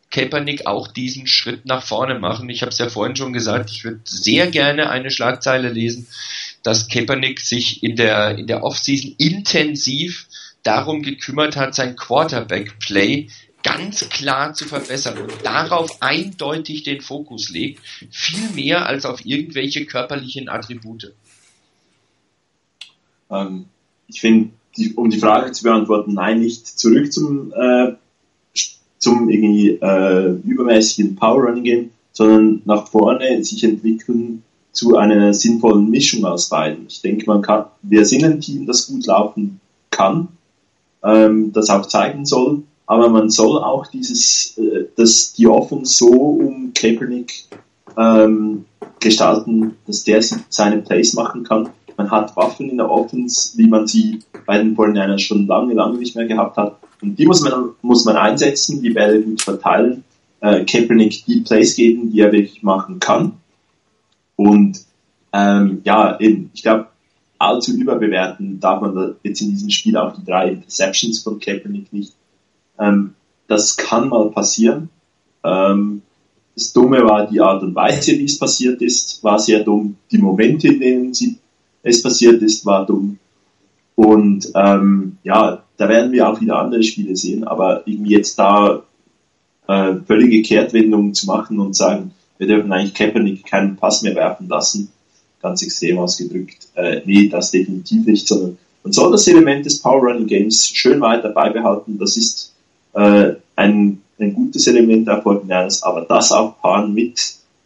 Kaepernick 0.09 0.65
auch 0.67 0.87
diesen 0.87 1.27
Schritt 1.27 1.65
nach 1.65 1.83
vorne 1.83 2.17
machen. 2.17 2.49
Ich 2.49 2.61
habe 2.61 2.71
es 2.71 2.77
ja 2.77 2.89
vorhin 2.89 3.15
schon 3.15 3.33
gesagt, 3.33 3.69
ich 3.71 3.83
würde 3.83 3.99
sehr 4.05 4.47
gerne 4.47 4.89
eine 4.89 5.11
Schlagzeile 5.11 5.69
lesen, 5.69 6.07
dass 6.63 6.87
Kaepernick 6.87 7.39
sich 7.39 7.83
in 7.83 7.95
der, 7.95 8.37
in 8.37 8.47
der 8.47 8.63
Offseason 8.63 9.15
intensiv 9.17 10.27
darum 10.63 11.01
gekümmert 11.01 11.55
hat, 11.55 11.75
sein 11.75 11.95
Quarterback-Play 11.95 13.29
ganz 13.63 14.07
klar 14.09 14.53
zu 14.53 14.65
verbessern 14.65 15.17
und 15.17 15.33
darauf 15.43 16.01
eindeutig 16.01 16.83
den 16.83 17.01
Fokus 17.01 17.49
legt, 17.49 17.81
viel 18.09 18.49
mehr 18.51 18.85
als 18.85 19.05
auf 19.05 19.25
irgendwelche 19.25 19.85
körperlichen 19.85 20.47
Attribute. 20.47 21.13
Ähm, 23.29 23.65
ich 24.07 24.21
finde, 24.21 24.51
um 24.95 25.09
die 25.09 25.19
Frage 25.19 25.51
zu 25.51 25.63
beantworten, 25.63 26.13
nein, 26.13 26.39
nicht 26.39 26.65
zurück 26.65 27.11
zum, 27.11 27.51
äh, 27.51 27.95
zum 28.97 29.29
irgendwie 29.29 29.69
äh, 29.81 30.31
übermäßigen 30.43 31.15
Power 31.15 31.43
Running 31.43 31.63
Game, 31.63 31.91
sondern 32.13 32.61
nach 32.65 32.87
vorne 32.87 33.43
sich 33.43 33.63
entwickeln 33.63 34.43
zu 34.71 34.95
einer 34.95 35.33
sinnvollen 35.33 35.89
Mischung 35.89 36.25
aus 36.25 36.49
beiden. 36.49 36.85
Ich 36.87 37.01
denke, 37.01 37.25
man 37.27 37.41
kann, 37.41 37.65
wir 37.81 38.05
sind 38.05 38.23
ein 38.23 38.41
Team, 38.41 38.65
das 38.65 38.87
gut 38.87 39.05
laufen 39.05 39.59
kann, 39.89 40.29
ähm, 41.03 41.51
das 41.51 41.69
auch 41.69 41.85
zeigen 41.85 42.25
soll, 42.25 42.63
aber 42.85 43.09
man 43.09 43.29
soll 43.29 43.57
auch 43.57 43.87
dieses, 43.87 44.57
äh, 44.57 44.85
das, 44.95 45.33
die 45.33 45.47
Offense 45.47 45.93
so 45.93 46.09
um 46.09 46.71
Kaepernick 46.73 47.45
ähm, 47.97 48.65
gestalten, 48.99 49.75
dass 49.85 50.03
der 50.03 50.21
seine 50.49 50.77
Plays 50.77 51.13
machen 51.13 51.43
kann. 51.43 51.69
Man 51.97 52.11
hat 52.11 52.35
Waffen 52.35 52.69
in 52.69 52.77
der 52.77 52.89
Offense, 52.89 53.57
wie 53.57 53.67
man 53.67 53.87
sie 53.87 54.19
bei 54.45 54.57
den 54.57 54.75
49ers 54.75 55.19
schon 55.19 55.47
lange, 55.47 55.73
lange 55.73 55.97
nicht 55.97 56.15
mehr 56.15 56.27
gehabt 56.27 56.57
hat. 56.57 56.77
Und 57.01 57.17
die 57.17 57.25
muss 57.25 57.41
man, 57.41 57.71
muss 57.81 58.05
man 58.05 58.15
einsetzen, 58.15 58.81
die 58.81 58.89
Bälle 58.89 59.21
gut 59.21 59.41
verteilen, 59.41 60.03
äh, 60.41 60.65
Kaepernick 60.65 61.25
die 61.25 61.41
Plays 61.41 61.75
geben, 61.75 62.11
die 62.11 62.21
er 62.21 62.31
wirklich 62.31 62.63
machen 62.63 62.99
kann. 62.99 63.33
Und 64.35 64.79
ähm, 65.33 65.81
ja, 65.83 66.19
eben, 66.19 66.51
ich 66.53 66.63
glaube, 66.63 66.87
allzu 67.39 67.73
überbewerten 67.73 68.59
darf 68.59 68.81
man 68.81 69.15
jetzt 69.23 69.41
in 69.41 69.49
diesem 69.49 69.69
Spiel 69.69 69.97
auch 69.97 70.15
die 70.15 70.25
drei 70.25 70.49
Interceptions 70.49 71.21
von 71.21 71.39
Kaepernick 71.39 71.91
nicht. 71.93 72.13
Ähm, 72.79 73.13
das 73.47 73.77
kann 73.77 74.09
mal 74.09 74.29
passieren. 74.31 74.89
Ähm, 75.43 76.01
das 76.55 76.73
Dumme 76.73 77.03
war 77.03 77.27
die 77.27 77.39
Art 77.39 77.61
und 77.61 77.75
Weise, 77.75 78.13
wie 78.13 78.25
es 78.25 78.39
passiert 78.39 78.81
ist, 78.81 79.23
war 79.23 79.37
sehr 79.37 79.63
dumm. 79.63 79.95
Die 80.11 80.17
Momente, 80.17 80.69
in 80.69 80.79
denen 80.79 81.13
sie, 81.13 81.37
es 81.83 82.01
passiert 82.01 82.41
ist, 82.41 82.65
war 82.65 82.85
dumm. 82.85 83.19
Und 83.95 84.51
ähm, 84.55 85.17
ja, 85.23 85.63
da 85.77 85.87
werden 85.87 86.11
wir 86.11 86.27
auch 86.27 86.41
wieder 86.41 86.57
andere 86.57 86.83
Spiele 86.83 87.15
sehen, 87.15 87.43
aber 87.43 87.83
irgendwie 87.85 88.13
jetzt 88.13 88.37
da 88.37 88.83
äh, 89.67 89.93
völlige 90.05 90.41
Kehrtwendungen 90.41 91.13
zu 91.13 91.27
machen 91.27 91.59
und 91.59 91.75
sagen, 91.75 92.11
wir 92.37 92.47
dürfen 92.47 92.71
eigentlich 92.71 92.93
Kaepernick 92.93 93.45
keinen 93.45 93.75
Pass 93.75 94.01
mehr 94.01 94.15
werfen 94.15 94.47
lassen, 94.47 94.91
ganz 95.41 95.61
extrem 95.61 95.99
ausgedrückt. 95.99 96.67
Äh, 96.75 97.01
nee, 97.05 97.29
das 97.29 97.51
definitiv 97.51 98.05
nicht, 98.05 98.27
sondern 98.27 98.57
man 98.83 98.93
soll 98.93 99.11
das 99.11 99.27
Element 99.27 99.65
des 99.65 99.81
Power 99.81 100.01
Running 100.01 100.27
Games 100.27 100.67
schön 100.67 101.01
weiter 101.01 101.29
beibehalten. 101.29 101.97
Das 101.97 102.15
ist 102.15 102.53
äh, 102.93 103.33
ein, 103.55 104.01
ein 104.19 104.33
gutes 104.33 104.67
Element 104.67 105.07
der 105.07 105.21
Fortinanders, 105.21 105.83
aber 105.83 106.01
das 106.01 106.31
auch 106.31 106.59
paaren 106.61 106.93
mit, 106.93 107.19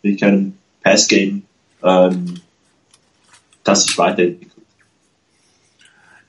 mit 0.04 0.22
einem 0.24 0.54
Pass-Game, 0.84 1.44
ähm, 1.84 2.42
das 3.64 3.84
sich 3.84 3.98
weiterentwickelt. 3.98 4.51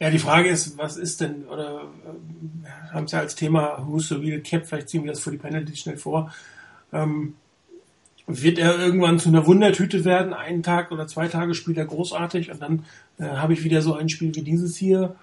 Ja, 0.02 0.10
die 0.10 0.18
Frage 0.18 0.48
ist, 0.48 0.76
was 0.78 0.96
ist 0.96 1.20
denn, 1.20 1.44
oder 1.44 1.82
äh, 2.04 2.92
haben 2.92 3.06
Sie 3.06 3.14
ja 3.14 3.22
als 3.22 3.36
Thema 3.36 3.86
Who's 3.86 4.08
the 4.08 4.16
Real 4.16 4.40
Cap, 4.40 4.66
vielleicht 4.66 4.88
ziehen 4.88 5.04
wir 5.04 5.12
das 5.12 5.20
für 5.20 5.30
die 5.30 5.36
Penalty 5.36 5.76
schnell 5.76 5.96
vor. 5.96 6.34
Ähm, 6.92 7.34
wird 8.26 8.58
er 8.58 8.80
irgendwann 8.80 9.20
zu 9.20 9.28
einer 9.28 9.46
Wundertüte 9.46 10.04
werden? 10.04 10.32
Einen 10.32 10.64
Tag 10.64 10.90
oder 10.90 11.06
zwei 11.06 11.28
Tage 11.28 11.54
spielt 11.54 11.78
er 11.78 11.84
großartig 11.84 12.50
und 12.50 12.60
dann 12.60 12.84
äh, 13.20 13.26
habe 13.26 13.52
ich 13.52 13.62
wieder 13.62 13.80
so 13.80 13.94
ein 13.94 14.08
Spiel 14.08 14.34
wie 14.34 14.42
dieses 14.42 14.76
hier. 14.76 15.14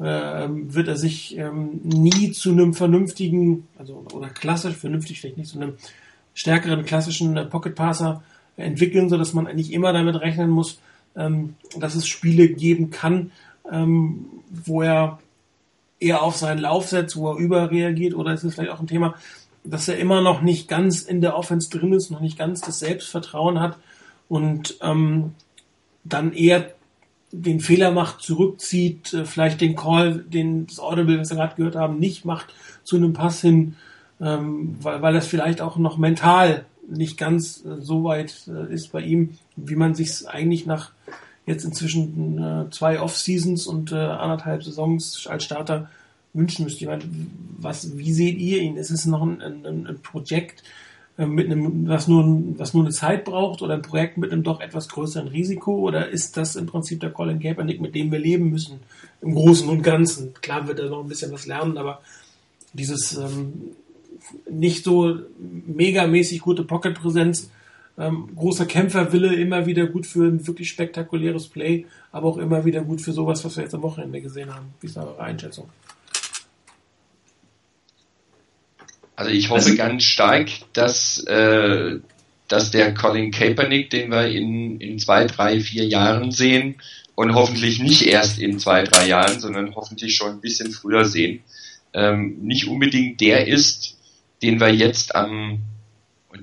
Äh, 0.00 0.48
wird 0.48 0.88
er 0.88 0.96
sich 0.96 1.38
ähm, 1.38 1.80
nie 1.84 2.32
zu 2.32 2.50
einem 2.50 2.74
vernünftigen, 2.74 3.68
also 3.78 4.06
oder 4.12 4.28
klassisch, 4.30 4.74
vernünftig 4.74 5.20
vielleicht 5.20 5.38
nicht, 5.38 5.50
zu 5.50 5.60
einem 5.60 5.74
stärkeren 6.34 6.84
klassischen 6.84 7.36
äh, 7.36 7.44
Pocket 7.44 7.76
Passer 7.76 8.24
entwickeln, 8.56 9.08
so 9.08 9.18
dass 9.18 9.34
man 9.34 9.46
eigentlich 9.46 9.72
immer 9.72 9.92
damit 9.92 10.16
rechnen 10.16 10.50
muss, 10.50 10.80
ähm, 11.14 11.54
dass 11.78 11.94
es 11.94 12.08
Spiele 12.08 12.48
geben 12.48 12.90
kann, 12.90 13.30
ähm, 13.70 14.26
wo 14.50 14.82
er 14.82 15.18
eher 15.98 16.22
auf 16.22 16.36
seinen 16.36 16.58
Lauf 16.58 16.88
setzt, 16.88 17.16
wo 17.16 17.32
er 17.32 17.38
überreagiert, 17.38 18.14
oder 18.14 18.32
ist 18.32 18.44
es 18.44 18.54
vielleicht 18.54 18.70
auch 18.70 18.80
ein 18.80 18.86
Thema, 18.86 19.14
dass 19.64 19.88
er 19.88 19.98
immer 19.98 20.20
noch 20.20 20.42
nicht 20.42 20.68
ganz 20.68 21.02
in 21.02 21.20
der 21.20 21.36
Offense 21.36 21.70
drin 21.70 21.92
ist, 21.92 22.10
noch 22.10 22.20
nicht 22.20 22.38
ganz 22.38 22.60
das 22.60 22.78
Selbstvertrauen 22.78 23.60
hat 23.60 23.78
und 24.28 24.78
ähm, 24.82 25.34
dann 26.04 26.32
eher 26.32 26.72
den 27.32 27.60
Fehler 27.60 27.90
macht, 27.90 28.20
zurückzieht, 28.22 29.12
äh, 29.12 29.24
vielleicht 29.24 29.60
den 29.60 29.76
Call, 29.76 30.18
den 30.18 30.66
das 30.66 30.78
Audible, 30.78 31.18
was 31.18 31.30
wir 31.30 31.36
gerade 31.36 31.56
gehört 31.56 31.76
haben, 31.76 31.98
nicht 31.98 32.24
macht 32.24 32.54
zu 32.84 32.96
einem 32.96 33.12
Pass 33.12 33.40
hin, 33.40 33.76
ähm, 34.20 34.76
weil, 34.80 35.02
weil 35.02 35.14
das 35.14 35.26
vielleicht 35.26 35.60
auch 35.60 35.76
noch 35.76 35.98
mental 35.98 36.64
nicht 36.88 37.18
ganz 37.18 37.64
äh, 37.64 37.80
so 37.80 38.04
weit 38.04 38.48
äh, 38.48 38.72
ist 38.72 38.92
bei 38.92 39.00
ihm, 39.00 39.36
wie 39.56 39.76
man 39.76 39.94
sich 39.94 40.28
eigentlich 40.28 40.66
nach 40.66 40.92
jetzt 41.46 41.64
inzwischen 41.64 42.38
äh, 42.38 42.70
zwei 42.70 43.00
Off-Seasons 43.00 43.66
und 43.66 43.92
äh, 43.92 43.96
anderthalb 43.96 44.64
Saisons 44.64 45.26
als 45.26 45.44
Starter 45.44 45.88
wünschen 46.34 46.64
müsste. 46.64 46.84
Ich 46.84 46.88
meine, 46.88 47.04
was, 47.58 47.96
wie 47.96 48.12
seht 48.12 48.38
ihr 48.38 48.60
ihn? 48.60 48.76
Ist 48.76 48.90
es 48.90 49.06
noch 49.06 49.22
ein, 49.22 49.40
ein, 49.40 49.86
ein 49.86 49.98
Projekt, 50.02 50.62
äh, 51.18 51.26
mit 51.26 51.46
einem, 51.46 51.88
was 51.88 52.08
nur, 52.08 52.24
was 52.58 52.74
nur 52.74 52.84
eine 52.84 52.92
Zeit 52.92 53.24
braucht 53.24 53.62
oder 53.62 53.74
ein 53.74 53.82
Projekt 53.82 54.18
mit 54.18 54.32
einem 54.32 54.42
doch 54.42 54.60
etwas 54.60 54.88
größeren 54.88 55.28
Risiko 55.28 55.78
oder 55.78 56.08
ist 56.08 56.36
das 56.36 56.56
im 56.56 56.66
Prinzip 56.66 57.00
der 57.00 57.10
Colin 57.10 57.40
Kaepernick, 57.40 57.80
mit 57.80 57.94
dem 57.94 58.12
wir 58.12 58.18
leben 58.18 58.50
müssen 58.50 58.80
im 59.22 59.34
Großen 59.34 59.68
und 59.68 59.82
Ganzen? 59.82 60.34
Klar 60.34 60.66
wird 60.68 60.78
er 60.78 60.90
noch 60.90 61.02
ein 61.02 61.08
bisschen 61.08 61.32
was 61.32 61.46
lernen, 61.46 61.78
aber 61.78 62.02
dieses 62.74 63.16
ähm, 63.16 63.70
nicht 64.50 64.84
so 64.84 65.20
megamäßig 65.66 66.40
gute 66.40 66.64
Pocket-Präsenz 66.64 67.50
ähm, 67.98 68.28
großer 68.36 68.66
Kämpferwille, 68.66 69.34
immer 69.34 69.66
wieder 69.66 69.86
gut 69.86 70.06
für 70.06 70.26
ein 70.26 70.46
wirklich 70.46 70.68
spektakuläres 70.68 71.48
Play, 71.48 71.86
aber 72.12 72.28
auch 72.28 72.36
immer 72.36 72.64
wieder 72.64 72.82
gut 72.82 73.00
für 73.00 73.12
sowas, 73.12 73.44
was 73.44 73.56
wir 73.56 73.64
jetzt 73.64 73.74
am 73.74 73.82
Wochenende 73.82 74.20
gesehen 74.20 74.54
haben. 74.54 74.74
Wie 74.80 74.86
ist 74.86 74.96
eure 74.96 75.18
Einschätzung? 75.20 75.68
Also 79.16 79.30
ich 79.30 79.48
hoffe 79.48 79.70
also, 79.70 79.76
ganz 79.76 80.04
stark, 80.04 80.50
dass, 80.74 81.24
äh, 81.24 81.98
dass 82.48 82.70
der 82.70 82.92
Colin 82.92 83.30
Kaepernick, 83.30 83.88
den 83.88 84.10
wir 84.10 84.28
in, 84.28 84.78
in 84.78 84.98
zwei, 84.98 85.24
drei, 85.24 85.60
vier 85.60 85.86
Jahren 85.86 86.32
sehen 86.32 86.76
und 87.14 87.34
hoffentlich 87.34 87.80
nicht 87.80 88.02
erst 88.06 88.38
in 88.38 88.58
zwei, 88.58 88.84
drei 88.84 89.08
Jahren, 89.08 89.40
sondern 89.40 89.74
hoffentlich 89.74 90.16
schon 90.16 90.32
ein 90.32 90.40
bisschen 90.42 90.70
früher 90.70 91.06
sehen, 91.06 91.42
ähm, 91.94 92.40
nicht 92.42 92.68
unbedingt 92.68 93.22
der 93.22 93.48
ist, 93.48 93.96
den 94.42 94.60
wir 94.60 94.72
jetzt 94.72 95.14
am 95.14 95.60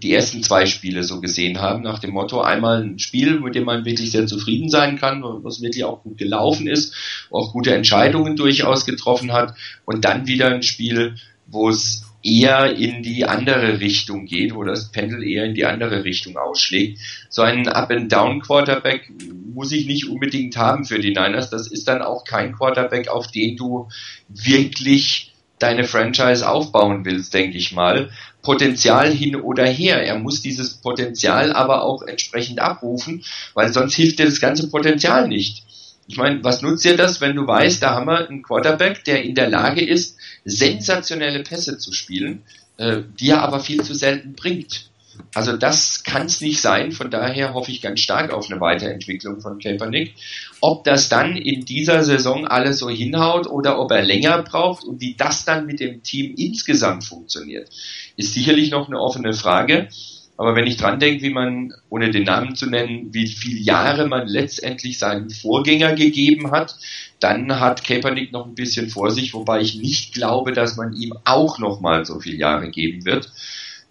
die 0.02 0.14
ersten 0.14 0.44
zwei 0.44 0.66
Spiele 0.66 1.04
so 1.04 1.22
gesehen 1.22 1.62
haben, 1.62 1.84
nach 1.84 2.00
dem 2.00 2.12
Motto, 2.12 2.42
einmal 2.42 2.84
ein 2.84 3.00
Spiel, 3.00 3.40
mit 3.40 3.56
dem 3.56 3.66
man 3.66 3.86
wirklich 3.86 4.12
sehr 4.12 4.28
zufrieden 4.28 4.70
sein 4.70 4.98
kann, 4.98 5.24
was 5.24 5.62
wirklich 5.62 5.84
auch 5.84 6.04
gut 6.04 6.18
gelaufen 6.18 6.68
ist, 6.68 6.94
auch 7.32 7.52
gute 7.52 7.74
Entscheidungen 7.74 8.36
durchaus 8.36 8.86
getroffen 8.86 9.34
hat 9.34 9.56
und 9.86 10.06
dann 10.06 10.28
wieder 10.28 10.48
ein 10.48 10.64
Spiel, 10.64 11.16
wo 11.46 11.70
es 11.70 12.04
eher 12.24 12.76
in 12.78 13.04
die 13.04 13.26
andere 13.26 13.82
Richtung 13.82 14.26
geht, 14.26 14.56
wo 14.56 14.64
das 14.64 14.92
Pendel 14.92 15.24
eher 15.24 15.44
in 15.44 15.56
die 15.56 15.66
andere 15.66 16.06
Richtung 16.06 16.38
ausschlägt. 16.38 17.00
So 17.30 17.42
einen 17.42 17.68
Up-and-Down-Quarterback 17.68 19.12
muss 19.54 19.72
ich 19.74 19.86
nicht 19.86 20.08
unbedingt 20.08 20.56
haben 20.56 20.86
für 20.86 21.00
die 21.00 21.10
Niners. 21.10 21.50
Das 21.50 21.68
ist 21.68 21.88
dann 21.88 22.02
auch 22.02 22.24
kein 22.24 22.54
Quarterback, 22.54 23.10
auf 23.10 23.28
den 23.28 23.58
du 23.58 23.90
wirklich 24.30 25.33
deine 25.64 25.86
Franchise 25.86 26.48
aufbauen 26.48 27.06
willst, 27.06 27.34
denke 27.34 27.58
ich 27.58 27.72
mal. 27.72 28.10
Potenzial 28.42 29.10
hin 29.10 29.38
oder 29.38 29.66
her. 29.66 30.04
Er 30.04 30.20
muss 30.20 30.42
dieses 30.42 30.74
Potenzial 30.74 31.54
aber 31.54 31.84
auch 31.84 32.02
entsprechend 32.04 32.60
abrufen, 32.60 33.24
weil 33.54 33.72
sonst 33.72 33.96
hilft 33.96 34.20
dir 34.20 34.26
das 34.26 34.42
ganze 34.42 34.70
Potenzial 34.70 35.30
nicht. 35.30 35.64
Ich 36.06 36.18
meine, 36.18 36.44
was 36.44 36.62
nutzt 36.62 36.84
dir 36.84 36.98
das, 36.98 37.22
wenn 37.22 37.38
du 37.38 37.48
weißt, 37.48 37.82
da 37.82 37.92
haben 37.92 38.08
wir 38.08 38.28
einen 38.28 38.44
Quarterback, 38.44 39.06
der 39.06 39.24
in 39.24 39.36
der 39.36 39.50
Lage 39.50 39.82
ist, 39.82 40.18
sensationelle 40.44 41.44
Pässe 41.44 41.78
zu 41.78 41.94
spielen, 41.94 42.44
äh, 42.76 42.98
die 43.18 43.30
er 43.30 43.42
aber 43.42 43.62
viel 43.62 43.82
zu 43.82 43.94
selten 43.94 44.34
bringt. 44.34 44.90
Also 45.34 45.58
das 45.58 46.04
kann 46.04 46.26
es 46.26 46.42
nicht 46.42 46.62
sein. 46.62 46.92
Von 46.92 47.12
daher 47.12 47.54
hoffe 47.54 47.72
ich 47.72 47.82
ganz 47.82 48.00
stark 48.00 48.32
auf 48.32 48.50
eine 48.50 48.60
Weiterentwicklung 48.60 49.42
von 49.42 49.60
Kaepernick. 49.60 50.16
Ob 50.62 50.84
das 50.84 51.10
dann 51.10 51.38
in 51.38 51.66
dieser 51.66 52.04
Saison 52.04 52.48
alles 52.48 52.80
so 52.80 52.90
hinhaut 52.90 53.48
oder 53.48 53.80
ob 53.80 53.92
er 53.92 54.04
länger 54.04 54.42
braucht 54.44 54.84
und 54.84 55.02
wie 55.02 55.16
das 55.16 55.46
dann 55.46 55.66
mit 55.66 55.80
dem 55.80 56.04
Team 56.04 56.34
insgesamt 56.38 57.04
funktioniert, 57.04 57.70
ist 58.16 58.34
sicherlich 58.34 58.72
noch 58.72 58.88
eine 58.88 59.00
offene 59.00 59.34
Frage. 59.34 59.90
Aber 60.36 60.56
wenn 60.56 60.66
ich 60.66 60.78
dran 60.78 61.00
denke, 61.00 61.24
wie 61.24 61.30
man, 61.30 61.74
ohne 61.90 62.10
den 62.10 62.24
Namen 62.24 62.56
zu 62.56 62.66
nennen, 62.66 63.14
wie 63.14 63.28
viele 63.28 63.60
Jahre 63.60 64.08
man 64.08 64.28
letztendlich 64.28 64.98
seinen 64.98 65.30
Vorgänger 65.30 65.94
gegeben 65.94 66.52
hat, 66.52 66.76
dann 67.20 67.60
hat 67.60 67.84
Kaepernick 67.84 68.32
noch 68.32 68.46
ein 68.46 68.56
bisschen 68.56 68.90
vor 68.90 69.12
sich, 69.12 69.34
wobei 69.34 69.62
ich 69.62 69.76
nicht 69.76 70.14
glaube, 70.14 70.52
dass 70.52 70.76
man 70.76 70.94
ihm 70.94 71.14
auch 71.24 71.60
noch 71.60 71.82
mal 71.82 72.06
so 72.06 72.20
viele 72.20 72.38
Jahre 72.38 72.72
geben 72.72 73.06
wird. 73.06 73.32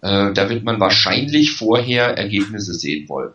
Äh, 0.03 0.33
da 0.33 0.51
wird 0.51 0.65
man 0.65 0.81
wahrscheinlich 0.81 1.53
vorher 1.53 2.19
Ergebnisse 2.19 2.75
sehen 2.75 3.09
wollen. 3.09 3.33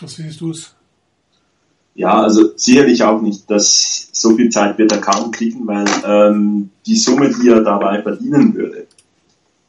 Was 0.00 0.16
siehst 0.16 0.40
du 0.40 0.50
es? 0.50 0.74
Ja, 1.94 2.22
also 2.22 2.52
sicherlich 2.56 3.02
auch 3.02 3.20
nicht, 3.20 3.50
dass 3.50 4.08
so 4.12 4.36
viel 4.36 4.50
Zeit 4.50 4.78
wird 4.78 4.92
er 4.92 5.00
kaum 5.00 5.30
kriegen, 5.30 5.66
weil 5.66 5.84
ähm, 6.04 6.70
die 6.86 6.96
Summe, 6.96 7.30
die 7.30 7.48
er 7.48 7.62
dabei 7.62 8.02
verdienen 8.02 8.54
würde, 8.54 8.86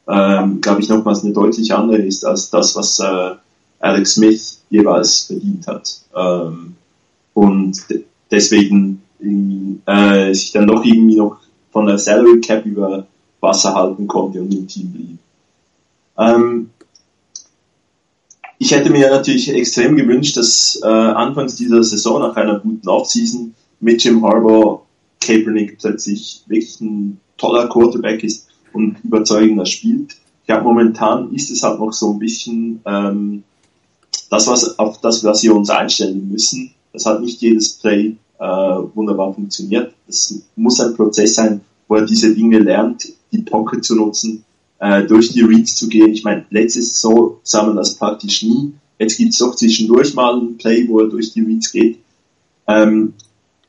ähm, 0.08 0.60
glaube 0.60 0.80
ich 0.80 0.88
nochmals 0.88 1.22
eine 1.22 1.32
deutlich 1.32 1.72
andere 1.74 1.98
ist 1.98 2.24
als 2.24 2.50
das, 2.50 2.74
was 2.74 2.98
äh, 3.00 3.36
Alex 3.80 4.14
Smith 4.14 4.60
jeweils 4.70 5.26
verdient 5.26 5.66
hat. 5.66 6.00
Ähm, 6.16 6.76
und 7.34 7.78
deswegen 8.30 9.02
äh, 9.86 10.32
sich 10.32 10.52
dann 10.52 10.66
doch 10.66 10.84
irgendwie 10.84 11.16
noch 11.16 11.38
von 11.70 11.86
der 11.86 11.98
Salary 11.98 12.40
Cap 12.40 12.64
über 12.64 13.06
Wasser 13.42 13.74
halten 13.74 14.06
konnte 14.06 14.40
und 14.40 14.54
im 14.54 14.66
Team 14.66 14.92
blieb. 14.92 15.18
Ähm, 16.16 16.70
ich 18.58 18.70
hätte 18.70 18.90
mir 18.90 19.10
natürlich 19.10 19.52
extrem 19.52 19.96
gewünscht, 19.96 20.36
dass 20.36 20.80
äh, 20.82 20.86
anfangs 20.86 21.56
dieser 21.56 21.82
Saison 21.82 22.20
nach 22.20 22.36
einer 22.36 22.60
guten 22.60 22.88
Offseason 22.88 23.54
mit 23.80 24.02
Jim 24.02 24.24
Harbour 24.24 24.86
Kaepernick 25.20 25.78
plötzlich 25.78 26.44
wirklich 26.46 26.80
ein 26.80 27.20
toller 27.36 27.68
Quarterback 27.68 28.22
ist 28.22 28.46
und 28.72 28.96
überzeugender 29.02 29.66
spielt. 29.66 30.12
Ich 30.42 30.46
glaube, 30.46 30.64
momentan 30.64 31.34
ist 31.34 31.50
es 31.50 31.62
halt 31.62 31.80
noch 31.80 31.92
so 31.92 32.12
ein 32.12 32.18
bisschen 32.20 32.80
ähm, 32.86 33.42
das, 34.30 34.46
was 34.46 34.78
auf 34.78 35.00
das, 35.00 35.24
was 35.24 35.42
wir 35.42 35.54
uns 35.54 35.68
einstellen 35.68 36.28
müssen. 36.30 36.72
Das 36.92 37.04
hat 37.06 37.20
nicht 37.20 37.40
jedes 37.40 37.74
Play 37.74 38.16
äh, 38.38 38.44
wunderbar 38.44 39.34
funktioniert. 39.34 39.92
Es 40.06 40.40
muss 40.54 40.80
ein 40.80 40.94
Prozess 40.94 41.34
sein, 41.34 41.60
wo 41.88 41.96
er 41.96 42.06
diese 42.06 42.34
Dinge 42.34 42.58
lernt, 42.58 43.08
die 43.32 43.42
Pocket 43.42 43.84
zu 43.84 43.96
nutzen, 43.96 44.44
äh, 44.78 45.04
durch 45.04 45.32
die 45.32 45.42
Reads 45.42 45.76
zu 45.76 45.88
gehen. 45.88 46.12
Ich 46.12 46.24
meine, 46.24 46.44
letztes 46.50 46.94
Saison 46.94 47.36
sah 47.42 47.64
man 47.64 47.76
das 47.76 47.94
praktisch 47.94 48.42
nie. 48.42 48.72
Jetzt 48.98 49.16
gibt 49.16 49.32
es 49.32 49.38
doch 49.38 49.54
zwischendurch 49.54 50.14
mal 50.14 50.38
ein 50.38 50.56
Play, 50.58 50.86
wo 50.88 51.00
er 51.00 51.08
durch 51.08 51.32
die 51.32 51.40
Reads 51.40 51.72
geht. 51.72 51.98
Ähm, 52.66 53.14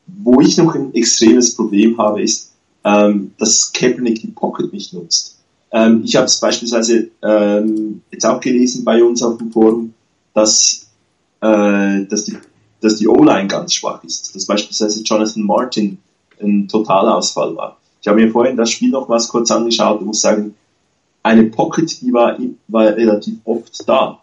wo 0.05 0.41
ich 0.41 0.57
noch 0.57 0.75
ein 0.75 0.93
extremes 0.93 1.55
Problem 1.55 1.97
habe, 1.97 2.21
ist, 2.21 2.51
ähm, 2.83 3.31
dass 3.37 3.71
Kaepernick 3.71 4.21
die 4.21 4.27
Pocket 4.27 4.71
nicht 4.73 4.93
nutzt. 4.93 5.39
Ähm, 5.71 6.01
ich 6.03 6.15
habe 6.15 6.25
es 6.25 6.39
beispielsweise 6.39 7.09
ähm, 7.21 8.01
jetzt 8.11 8.25
auch 8.25 8.39
gelesen 8.39 8.83
bei 8.83 9.03
uns 9.03 9.23
auf 9.23 9.37
dem 9.37 9.51
Forum, 9.51 9.93
dass, 10.33 10.87
äh, 11.41 12.05
dass 12.05 12.25
die, 12.25 12.37
dass 12.81 12.97
die 12.97 13.07
O-Line 13.07 13.47
ganz 13.47 13.73
schwach 13.73 14.03
ist, 14.03 14.35
dass 14.35 14.45
beispielsweise 14.45 15.01
Jonathan 15.03 15.43
Martin 15.43 15.97
ein 16.41 16.67
Totalausfall 16.67 17.55
war. 17.55 17.77
Ich 18.03 18.07
habe 18.09 18.19
mir 18.19 18.31
vorhin 18.31 18.57
das 18.57 18.69
Spiel 18.69 18.89
noch 18.89 19.07
was 19.07 19.29
kurz 19.29 19.49
angeschaut 19.49 20.01
und 20.01 20.07
muss 20.07 20.19
sagen, 20.19 20.55
eine 21.23 21.43
Pocket, 21.45 22.01
die 22.01 22.11
war, 22.11 22.37
war 22.67 22.87
relativ 22.87 23.35
oft 23.45 23.87
da. 23.87 24.19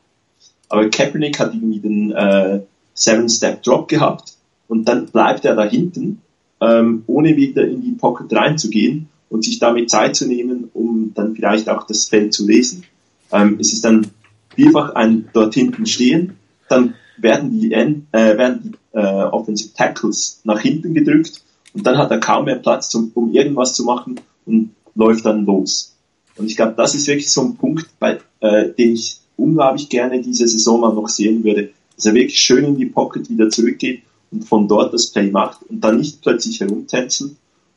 Aber 0.68 0.90
Kaepernick 0.90 1.40
hat 1.40 1.54
irgendwie 1.54 1.80
den 1.80 2.12
äh, 2.12 2.60
Seven-Step-Drop 2.92 3.88
gehabt 3.88 4.34
und 4.68 4.86
dann 4.86 5.06
bleibt 5.06 5.46
er 5.46 5.56
da 5.56 5.64
hinten, 5.64 6.20
ähm, 6.60 7.04
ohne 7.06 7.38
wieder 7.38 7.66
in 7.66 7.80
die 7.80 7.92
Pocket 7.92 8.30
reinzugehen 8.30 9.08
und 9.30 9.44
sich 9.46 9.58
damit 9.58 9.88
Zeit 9.88 10.14
zu 10.14 10.28
nehmen, 10.28 10.68
um 10.74 11.12
dann 11.14 11.34
vielleicht 11.34 11.70
auch 11.70 11.86
das 11.86 12.04
Feld 12.04 12.34
zu 12.34 12.46
lesen. 12.46 12.84
Ähm, 13.32 13.56
es 13.58 13.72
ist 13.72 13.82
dann 13.86 14.08
vielfach 14.54 14.94
ein 14.94 15.30
dort 15.32 15.54
hinten 15.54 15.86
stehen, 15.86 16.36
dann 16.68 16.96
werden 17.16 17.50
die, 17.50 17.72
äh, 17.72 17.96
werden 18.12 18.60
die 18.62 18.98
äh, 18.98 19.00
Offensive 19.00 19.72
Tackles 19.72 20.42
nach 20.44 20.60
hinten 20.60 20.92
gedrückt 20.92 21.40
und 21.74 21.86
dann 21.86 21.98
hat 21.98 22.10
er 22.10 22.18
kaum 22.18 22.46
mehr 22.46 22.56
Platz, 22.56 22.88
zum, 22.88 23.10
um 23.14 23.32
irgendwas 23.32 23.74
zu 23.74 23.84
machen 23.84 24.20
und 24.46 24.70
läuft 24.94 25.24
dann 25.24 25.44
los. 25.44 25.96
Und 26.36 26.46
ich 26.46 26.56
glaube, 26.56 26.74
das 26.76 26.94
ist 26.94 27.06
wirklich 27.06 27.30
so 27.30 27.42
ein 27.42 27.56
Punkt, 27.56 27.86
bei, 27.98 28.18
äh, 28.40 28.70
den 28.70 28.94
ich 28.94 29.20
unglaublich 29.36 29.88
gerne 29.88 30.20
diese 30.20 30.46
Saison 30.48 30.80
mal 30.80 30.94
noch 30.94 31.08
sehen 31.08 31.44
würde, 31.44 31.70
dass 31.96 32.06
er 32.06 32.14
wirklich 32.14 32.38
schön 32.38 32.64
in 32.64 32.76
die 32.76 32.86
Pocket 32.86 33.28
wieder 33.28 33.50
zurückgeht 33.50 34.02
und 34.30 34.44
von 34.44 34.68
dort 34.68 34.92
das 34.94 35.08
Play 35.08 35.30
macht 35.30 35.62
und 35.68 35.80
dann 35.80 35.98
nicht 35.98 36.20
plötzlich 36.22 36.60
herumtänzelt 36.60 37.32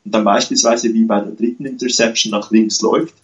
und 0.05 0.13
dann 0.13 0.23
beispielsweise 0.23 0.93
wie 0.93 1.05
bei 1.05 1.19
der 1.19 1.31
dritten 1.31 1.65
Interception 1.65 2.31
nach 2.31 2.51
links 2.51 2.81
läuft, 2.81 3.15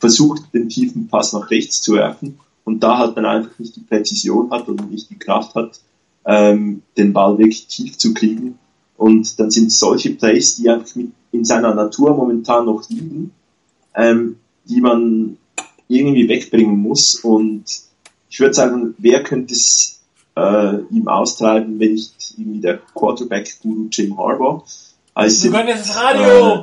versucht 0.00 0.42
den 0.52 0.68
tiefen 0.68 1.08
Pass 1.08 1.32
nach 1.32 1.50
rechts 1.50 1.80
zu 1.80 1.94
werfen 1.94 2.38
und 2.64 2.82
da 2.82 2.98
halt 2.98 3.16
dann 3.16 3.26
einfach 3.26 3.58
nicht 3.58 3.76
die 3.76 3.80
Präzision 3.80 4.50
hat 4.50 4.68
und 4.68 4.90
nicht 4.90 5.10
die 5.10 5.18
Kraft 5.18 5.54
hat, 5.54 5.80
ähm, 6.26 6.82
den 6.96 7.12
Ball 7.12 7.38
wirklich 7.38 7.66
tief 7.66 7.98
zu 7.98 8.14
kriegen. 8.14 8.58
Und 9.04 9.38
dann 9.38 9.50
sind 9.50 9.70
solche 9.70 10.14
Plays, 10.14 10.56
die 10.56 10.70
einfach 10.70 10.96
in 11.30 11.44
seiner 11.44 11.74
Natur 11.74 12.16
momentan 12.16 12.64
noch 12.64 12.88
liegen, 12.88 13.32
ähm, 13.94 14.36
die 14.64 14.80
man 14.80 15.36
irgendwie 15.88 16.26
wegbringen 16.26 16.78
muss. 16.78 17.16
Und 17.16 17.64
ich 18.30 18.40
würde 18.40 18.54
sagen, 18.54 18.94
wer 18.96 19.22
könnte 19.22 19.52
es 19.52 20.00
äh, 20.38 20.78
ihm 20.90 21.06
austreiben, 21.06 21.78
wenn 21.78 21.92
nicht 21.92 22.34
irgendwie 22.38 22.60
der 22.60 22.78
Quarterback-Guru 22.94 23.88
Jim 23.90 24.16
Harbour? 24.16 24.64
Also, 25.12 25.50
du 25.50 25.58
jetzt 25.58 25.90
das 25.90 25.96
Radio! 26.02 26.54
Äh, 26.54 26.62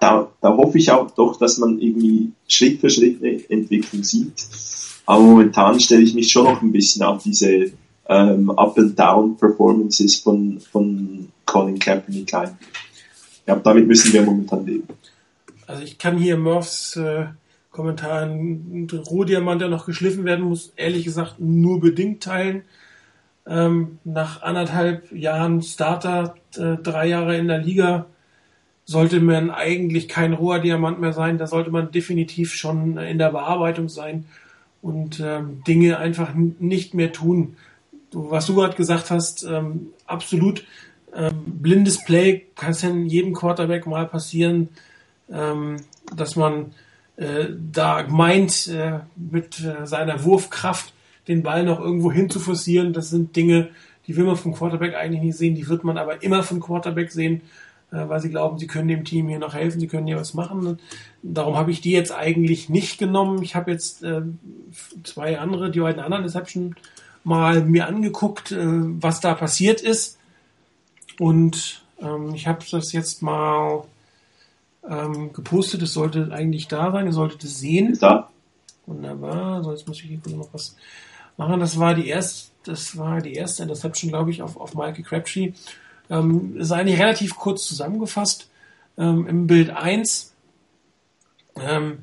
da, 0.00 0.30
da 0.40 0.56
hoffe 0.56 0.78
ich 0.78 0.90
auch 0.90 1.10
doch, 1.10 1.36
dass 1.36 1.58
man 1.58 1.78
irgendwie 1.78 2.32
Schritt 2.48 2.80
für 2.80 2.88
Schritt 2.88 3.22
eine 3.22 3.42
Entwicklung 3.50 4.02
sieht. 4.04 4.46
Aber 5.04 5.20
momentan 5.20 5.78
stelle 5.80 6.00
ich 6.00 6.14
mich 6.14 6.32
schon 6.32 6.44
noch 6.44 6.62
ein 6.62 6.72
bisschen 6.72 7.02
auf 7.02 7.22
diese 7.22 7.72
ähm, 8.08 8.50
Up-and-Down-Performances 8.52 10.16
von, 10.16 10.60
von 10.60 11.27
Colin 11.48 11.78
Kaepernick 11.78 12.32
ein. 12.34 12.58
Ja, 13.46 13.56
damit 13.56 13.86
müssen 13.86 14.12
wir 14.12 14.22
momentan 14.22 14.66
leben. 14.66 14.86
Also 15.66 15.82
ich 15.82 15.98
kann 15.98 16.18
hier 16.18 16.36
Murphs 16.36 16.96
äh, 16.96 17.26
Kommentar 17.70 18.22
ein 18.22 18.88
Rohdiamant, 18.92 19.60
der 19.60 19.68
noch 19.68 19.86
geschliffen 19.86 20.24
werden 20.24 20.44
muss, 20.44 20.72
ehrlich 20.76 21.04
gesagt 21.04 21.36
nur 21.38 21.80
bedingt 21.80 22.22
teilen. 22.22 22.62
Ähm, 23.46 23.98
nach 24.04 24.42
anderthalb 24.42 25.10
Jahren 25.10 25.62
Starter, 25.62 26.34
äh, 26.56 26.76
drei 26.82 27.06
Jahre 27.06 27.36
in 27.36 27.48
der 27.48 27.58
Liga, 27.58 28.06
sollte 28.84 29.20
man 29.20 29.50
eigentlich 29.50 30.08
kein 30.08 30.34
roher 30.34 30.60
Diamant 30.60 31.00
mehr 31.00 31.12
sein. 31.12 31.38
Da 31.38 31.46
sollte 31.46 31.70
man 31.70 31.90
definitiv 31.90 32.54
schon 32.54 32.98
in 32.98 33.18
der 33.18 33.30
Bearbeitung 33.30 33.88
sein 33.88 34.24
und 34.82 35.20
ähm, 35.20 35.62
Dinge 35.66 35.98
einfach 35.98 36.34
nicht 36.34 36.94
mehr 36.94 37.12
tun. 37.12 37.56
Du, 38.10 38.30
was 38.30 38.46
du 38.46 38.54
gerade 38.54 38.76
gesagt 38.76 39.10
hast, 39.10 39.44
ähm, 39.44 39.88
absolut 40.06 40.64
ähm, 41.14 41.42
blindes 41.46 42.04
Play 42.04 42.46
kann 42.54 42.70
es 42.70 42.82
in 42.82 43.06
jedem 43.06 43.34
Quarterback 43.34 43.86
mal 43.86 44.06
passieren, 44.06 44.68
ähm, 45.30 45.76
dass 46.14 46.36
man 46.36 46.72
äh, 47.16 47.46
da 47.72 48.06
meint, 48.08 48.68
äh, 48.68 49.00
mit 49.16 49.60
äh, 49.60 49.86
seiner 49.86 50.24
Wurfkraft 50.24 50.92
den 51.26 51.42
Ball 51.42 51.64
noch 51.64 51.80
irgendwo 51.80 52.10
hin 52.12 52.30
zu 52.30 52.40
forcieren. 52.40 52.92
Das 52.92 53.10
sind 53.10 53.36
Dinge, 53.36 53.70
die 54.06 54.16
will 54.16 54.24
man 54.24 54.36
vom 54.36 54.54
Quarterback 54.54 54.94
eigentlich 54.94 55.22
nicht 55.22 55.36
sehen, 55.36 55.54
die 55.54 55.68
wird 55.68 55.84
man 55.84 55.98
aber 55.98 56.22
immer 56.22 56.42
vom 56.42 56.60
Quarterback 56.60 57.10
sehen. 57.10 57.42
Äh, 57.90 58.08
weil 58.08 58.20
sie 58.20 58.28
glauben, 58.28 58.58
sie 58.58 58.66
können 58.66 58.88
dem 58.88 59.04
Team 59.04 59.28
hier 59.28 59.38
noch 59.38 59.54
helfen, 59.54 59.80
sie 59.80 59.86
können 59.86 60.06
hier 60.06 60.18
was 60.18 60.34
machen. 60.34 60.78
Darum 61.22 61.56
habe 61.56 61.70
ich 61.70 61.80
die 61.80 61.92
jetzt 61.92 62.12
eigentlich 62.12 62.68
nicht 62.68 62.98
genommen. 62.98 63.42
Ich 63.42 63.54
habe 63.54 63.70
jetzt 63.70 64.02
äh, 64.02 64.22
zwei 65.04 65.38
andere, 65.38 65.70
die 65.70 65.80
beiden 65.80 66.00
anderen 66.00 66.22
Deception 66.22 66.76
mal 67.24 67.64
mir 67.64 67.86
angeguckt, 67.86 68.52
äh, 68.52 68.58
was 68.60 69.20
da 69.20 69.34
passiert 69.34 69.80
ist. 69.80 70.17
Und 71.18 71.82
ähm, 72.00 72.34
ich 72.34 72.46
habe 72.46 72.64
das 72.70 72.92
jetzt 72.92 73.22
mal 73.22 73.84
ähm, 74.88 75.32
gepostet. 75.32 75.82
Es 75.82 75.92
sollte 75.92 76.30
eigentlich 76.32 76.68
da 76.68 76.92
sein. 76.92 77.06
Ihr 77.06 77.12
solltet 77.12 77.44
es 77.44 77.58
sehen. 77.58 77.96
Da. 78.00 78.30
Wunderbar. 78.86 79.62
So, 79.62 79.72
jetzt 79.72 79.86
muss 79.86 80.00
ich 80.00 80.06
hier 80.06 80.36
noch 80.36 80.52
was 80.52 80.76
machen. 81.36 81.60
Das 81.60 81.78
war 81.78 81.94
die 81.94 82.08
erste, 82.08 82.50
das 82.64 82.96
war 82.96 83.20
die 83.20 83.34
erste 83.34 83.62
Interception, 83.62 84.10
glaube 84.10 84.30
ich, 84.30 84.42
auf, 84.42 84.56
auf 84.56 84.74
Michael 84.74 85.04
Crabtree. 85.04 85.52
Ähm, 86.10 86.56
ist 86.56 86.72
eigentlich 86.72 86.98
relativ 86.98 87.36
kurz 87.36 87.66
zusammengefasst. 87.66 88.48
Ähm, 88.96 89.26
Im 89.28 89.46
Bild 89.46 89.70
1, 89.70 90.34
ähm, 91.56 91.98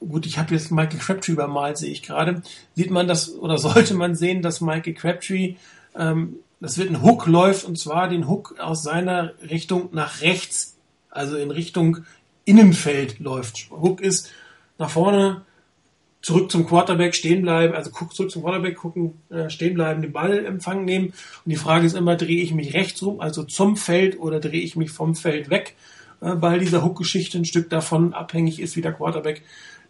gut, 0.00 0.26
ich 0.26 0.38
habe 0.38 0.54
jetzt 0.54 0.72
Michael 0.72 0.98
Crabtree 0.98 1.32
übermalt, 1.32 1.78
sehe 1.78 1.90
ich 1.90 2.02
gerade, 2.02 2.42
sieht 2.74 2.90
man 2.90 3.06
das 3.06 3.34
oder 3.34 3.58
sollte 3.58 3.94
man 3.94 4.14
sehen, 4.14 4.42
dass 4.42 4.60
Michael 4.60 4.94
Crabtree, 4.94 5.56
ähm, 5.94 6.36
das 6.60 6.78
wird 6.78 6.90
ein 6.90 7.02
Hook 7.02 7.26
läuft 7.26 7.64
und 7.64 7.78
zwar 7.78 8.08
den 8.08 8.28
Hook 8.28 8.58
aus 8.58 8.82
seiner 8.82 9.32
Richtung 9.42 9.90
nach 9.92 10.20
rechts, 10.22 10.76
also 11.10 11.36
in 11.36 11.50
Richtung 11.50 11.98
Innenfeld 12.44 13.18
läuft. 13.18 13.70
Hook 13.70 14.00
ist 14.00 14.30
nach 14.78 14.90
vorne 14.90 15.42
zurück 16.26 16.50
zum 16.50 16.66
Quarterback 16.66 17.14
stehen 17.14 17.42
bleiben, 17.42 17.74
also 17.74 17.90
guck, 17.90 18.12
zurück 18.12 18.32
zum 18.32 18.42
Quarterback 18.42 18.76
gucken, 18.76 19.14
äh, 19.30 19.48
stehen 19.48 19.74
bleiben, 19.74 20.02
den 20.02 20.12
Ball 20.12 20.44
empfangen 20.44 20.84
nehmen. 20.84 21.06
Und 21.08 21.14
die 21.50 21.56
Frage 21.56 21.86
ist 21.86 21.94
immer, 21.94 22.16
drehe 22.16 22.42
ich 22.42 22.52
mich 22.52 22.74
rechts 22.74 23.00
rum, 23.00 23.20
also 23.20 23.44
zum 23.44 23.76
Feld, 23.76 24.18
oder 24.18 24.40
drehe 24.40 24.60
ich 24.60 24.74
mich 24.74 24.90
vom 24.90 25.14
Feld 25.14 25.50
weg, 25.50 25.76
äh, 26.20 26.32
weil 26.34 26.58
dieser 26.58 26.82
Hook-Geschichte 26.82 27.38
ein 27.38 27.44
Stück 27.44 27.70
davon 27.70 28.12
abhängig 28.12 28.58
ist, 28.58 28.74
wie 28.74 28.80
der 28.80 28.92
Quarterback 28.92 29.42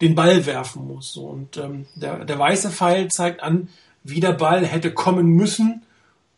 den 0.03 0.15
Ball 0.15 0.45
werfen 0.45 0.87
muss. 0.87 1.17
Und 1.17 1.57
ähm, 1.57 1.87
der, 1.95 2.27
der 2.27 2.39
weiße 2.39 2.71
Pfeil 2.71 3.09
zeigt 3.09 3.43
an, 3.43 3.69
wie 4.05 4.21
der 4.21 4.33
Ball 4.33 4.67
hätte 4.67 4.93
kommen 4.93 5.29
müssen, 5.29 5.86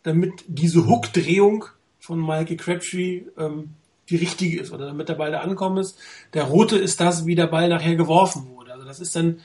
damit 0.02 0.44
diese 0.46 0.86
Hook-Drehung 0.86 1.66
von 1.98 2.20
Mikey 2.20 2.56
Crabtree 2.56 3.22
ähm, 3.36 3.70
die 4.08 4.16
richtige 4.16 4.60
ist 4.60 4.72
oder 4.72 4.86
damit 4.86 5.08
der 5.08 5.14
Ball 5.14 5.30
da 5.30 5.40
ankommen 5.40 5.78
ist. 5.78 5.98
Der 6.34 6.44
rote 6.44 6.76
ist 6.76 7.00
das, 7.00 7.26
wie 7.26 7.34
der 7.34 7.46
Ball 7.46 7.68
nachher 7.68 7.96
geworfen 7.96 8.48
wurde. 8.48 8.72
Also 8.72 8.86
das 8.86 9.00
ist 9.00 9.14
dann 9.14 9.40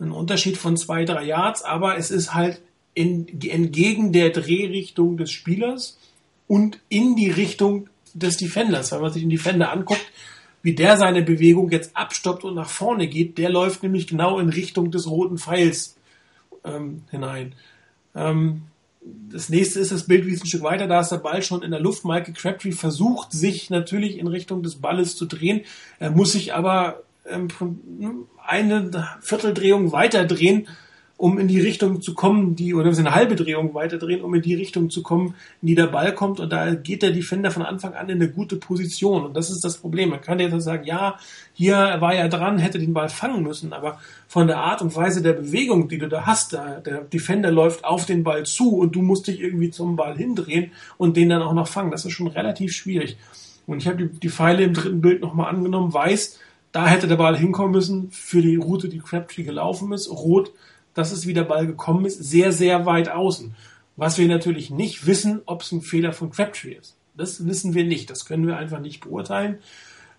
ein 0.00 0.12
Unterschied 0.12 0.56
von 0.56 0.76
zwei, 0.76 1.04
drei 1.04 1.24
Yards, 1.24 1.62
aber 1.62 1.96
es 1.98 2.10
ist 2.10 2.34
halt 2.34 2.60
in, 2.94 3.26
entgegen 3.42 4.12
der 4.12 4.30
Drehrichtung 4.30 5.16
des 5.16 5.30
Spielers 5.30 5.98
und 6.48 6.78
in 6.88 7.16
die 7.16 7.30
Richtung 7.30 7.88
des 8.14 8.36
Defenders. 8.38 8.92
Wenn 8.92 9.00
man 9.00 9.12
sich 9.12 9.22
den 9.22 9.30
Defender 9.30 9.70
anguckt, 9.70 10.06
wie 10.62 10.74
der 10.74 10.96
seine 10.96 11.22
Bewegung 11.22 11.70
jetzt 11.70 11.96
abstoppt 11.96 12.44
und 12.44 12.54
nach 12.54 12.68
vorne 12.68 13.06
geht, 13.06 13.38
der 13.38 13.50
läuft 13.50 13.82
nämlich 13.82 14.06
genau 14.06 14.38
in 14.38 14.48
Richtung 14.48 14.90
des 14.90 15.08
roten 15.08 15.38
Pfeils 15.38 15.96
ähm, 16.64 17.04
hinein. 17.10 17.54
Ähm, 18.14 18.62
das 19.28 19.48
nächste 19.48 19.80
ist 19.80 19.92
das 19.92 20.06
Bild, 20.06 20.26
wie 20.26 20.32
ein 20.32 20.46
Stück 20.46 20.62
weiter, 20.62 20.86
da 20.86 21.00
ist 21.00 21.10
der 21.10 21.18
Ball 21.18 21.42
schon 21.42 21.62
in 21.62 21.70
der 21.70 21.80
Luft. 21.80 22.04
Michael 22.04 22.34
Crabtree 22.34 22.72
versucht 22.72 23.32
sich 23.32 23.70
natürlich 23.70 24.18
in 24.18 24.26
Richtung 24.26 24.62
des 24.62 24.76
Balles 24.76 25.16
zu 25.16 25.26
drehen. 25.26 25.62
Er 25.98 26.10
muss 26.10 26.32
sich 26.32 26.54
aber 26.54 27.02
ähm, 27.28 27.48
eine 28.44 29.08
Vierteldrehung 29.20 29.92
weiter 29.92 30.24
drehen, 30.24 30.68
um 31.18 31.38
in 31.38 31.48
die 31.48 31.60
Richtung 31.60 32.02
zu 32.02 32.14
kommen, 32.14 32.56
die, 32.56 32.74
oder 32.74 32.90
eine 32.90 33.14
halbe 33.14 33.36
Drehung 33.36 33.72
weiter 33.72 33.96
drehen, 33.96 34.20
um 34.20 34.34
in 34.34 34.42
die 34.42 34.54
Richtung 34.54 34.90
zu 34.90 35.02
kommen, 35.02 35.34
in 35.62 35.68
die 35.68 35.74
der 35.74 35.86
Ball 35.86 36.14
kommt. 36.14 36.40
Und 36.40 36.52
da 36.52 36.74
geht 36.74 37.02
der 37.02 37.10
Defender 37.10 37.50
von 37.50 37.62
Anfang 37.62 37.94
an 37.94 38.10
in 38.10 38.20
eine 38.20 38.30
gute 38.30 38.56
Position. 38.56 39.24
Und 39.24 39.34
das 39.34 39.48
ist 39.48 39.64
das 39.64 39.78
Problem. 39.78 40.10
Man 40.10 40.20
kann 40.20 40.38
jetzt 40.40 40.60
sagen, 40.62 40.84
ja, 40.84 41.18
hier 41.54 41.74
war 41.74 42.14
er 42.14 42.28
dran, 42.28 42.58
hätte 42.58 42.78
den 42.78 42.92
Ball 42.92 43.08
fangen 43.08 43.42
müssen. 43.42 43.72
Aber 43.72 43.98
von 44.28 44.46
der 44.46 44.58
Art 44.58 44.82
und 44.82 44.94
Weise 44.94 45.22
der 45.22 45.32
Bewegung, 45.32 45.88
die 45.88 45.98
du 45.98 46.08
da 46.08 46.26
hast, 46.26 46.52
da, 46.52 46.80
der 46.80 47.00
Defender 47.04 47.50
läuft 47.50 47.84
auf 47.84 48.04
den 48.04 48.22
Ball 48.22 48.44
zu 48.44 48.76
und 48.76 48.94
du 48.94 49.00
musst 49.00 49.26
dich 49.26 49.40
irgendwie 49.40 49.70
zum 49.70 49.96
Ball 49.96 50.18
hindrehen 50.18 50.72
und 50.98 51.16
den 51.16 51.30
dann 51.30 51.40
auch 51.40 51.54
noch 51.54 51.68
fangen. 51.68 51.90
Das 51.90 52.04
ist 52.04 52.12
schon 52.12 52.26
relativ 52.26 52.72
schwierig. 52.72 53.16
Und 53.66 53.78
ich 53.78 53.88
habe 53.88 54.06
die, 54.06 54.20
die 54.20 54.28
Pfeile 54.28 54.64
im 54.64 54.74
dritten 54.74 55.00
Bild 55.00 55.22
nochmal 55.22 55.48
angenommen, 55.48 55.94
weiß, 55.94 56.38
da 56.72 56.86
hätte 56.86 57.08
der 57.08 57.16
Ball 57.16 57.38
hinkommen 57.38 57.72
müssen 57.72 58.10
für 58.10 58.42
die 58.42 58.56
Route, 58.56 58.90
die 58.90 58.98
Crabtree 58.98 59.44
gelaufen 59.44 59.92
ist. 59.92 60.10
Rot, 60.10 60.52
dass 60.96 61.12
es 61.12 61.26
wie 61.26 61.34
der 61.34 61.44
Ball 61.44 61.66
gekommen 61.66 62.06
ist, 62.06 62.18
sehr, 62.18 62.52
sehr 62.52 62.86
weit 62.86 63.08
außen. 63.08 63.54
Was 63.96 64.18
wir 64.18 64.26
natürlich 64.26 64.70
nicht 64.70 65.06
wissen, 65.06 65.42
ob 65.46 65.62
es 65.62 65.70
ein 65.70 65.82
Fehler 65.82 66.12
von 66.12 66.30
Crabtree 66.30 66.74
ist. 66.74 66.96
Das 67.14 67.46
wissen 67.46 67.74
wir 67.74 67.84
nicht. 67.84 68.10
Das 68.10 68.24
können 68.24 68.46
wir 68.46 68.56
einfach 68.56 68.80
nicht 68.80 69.00
beurteilen. 69.00 69.58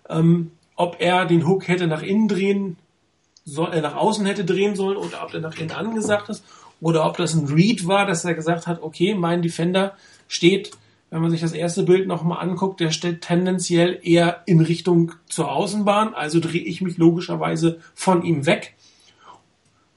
Ähm, 0.08 0.52
ob 0.76 0.96
er 1.00 1.26
den 1.26 1.46
Hook 1.46 1.68
hätte 1.68 1.86
nach 1.86 2.02
innen 2.02 2.28
drehen, 2.28 2.76
soll, 3.44 3.72
äh, 3.72 3.80
nach 3.80 3.96
außen 3.96 4.24
hätte 4.24 4.44
drehen 4.44 4.76
sollen 4.76 4.96
oder 4.96 5.22
ob 5.22 5.34
er 5.34 5.40
nach 5.40 5.56
innen 5.58 5.72
angesagt 5.72 6.28
ist 6.28 6.44
oder 6.80 7.04
ob 7.06 7.16
das 7.16 7.34
ein 7.34 7.46
Read 7.46 7.86
war, 7.86 8.06
dass 8.06 8.24
er 8.24 8.34
gesagt 8.34 8.66
hat, 8.66 8.82
okay, 8.82 9.14
mein 9.14 9.42
Defender 9.42 9.96
steht 10.28 10.72
wenn 11.10 11.22
man 11.22 11.30
sich 11.30 11.40
das 11.40 11.52
erste 11.52 11.84
Bild 11.84 12.06
nochmal 12.06 12.40
anguckt, 12.40 12.80
der 12.80 12.90
steht 12.90 13.22
tendenziell 13.22 13.98
eher 14.02 14.42
in 14.46 14.60
Richtung 14.60 15.12
zur 15.26 15.50
Außenbahn, 15.50 16.14
also 16.14 16.38
drehe 16.40 16.62
ich 16.62 16.80
mich 16.80 16.98
logischerweise 16.98 17.80
von 17.94 18.22
ihm 18.22 18.44
weg. 18.46 18.74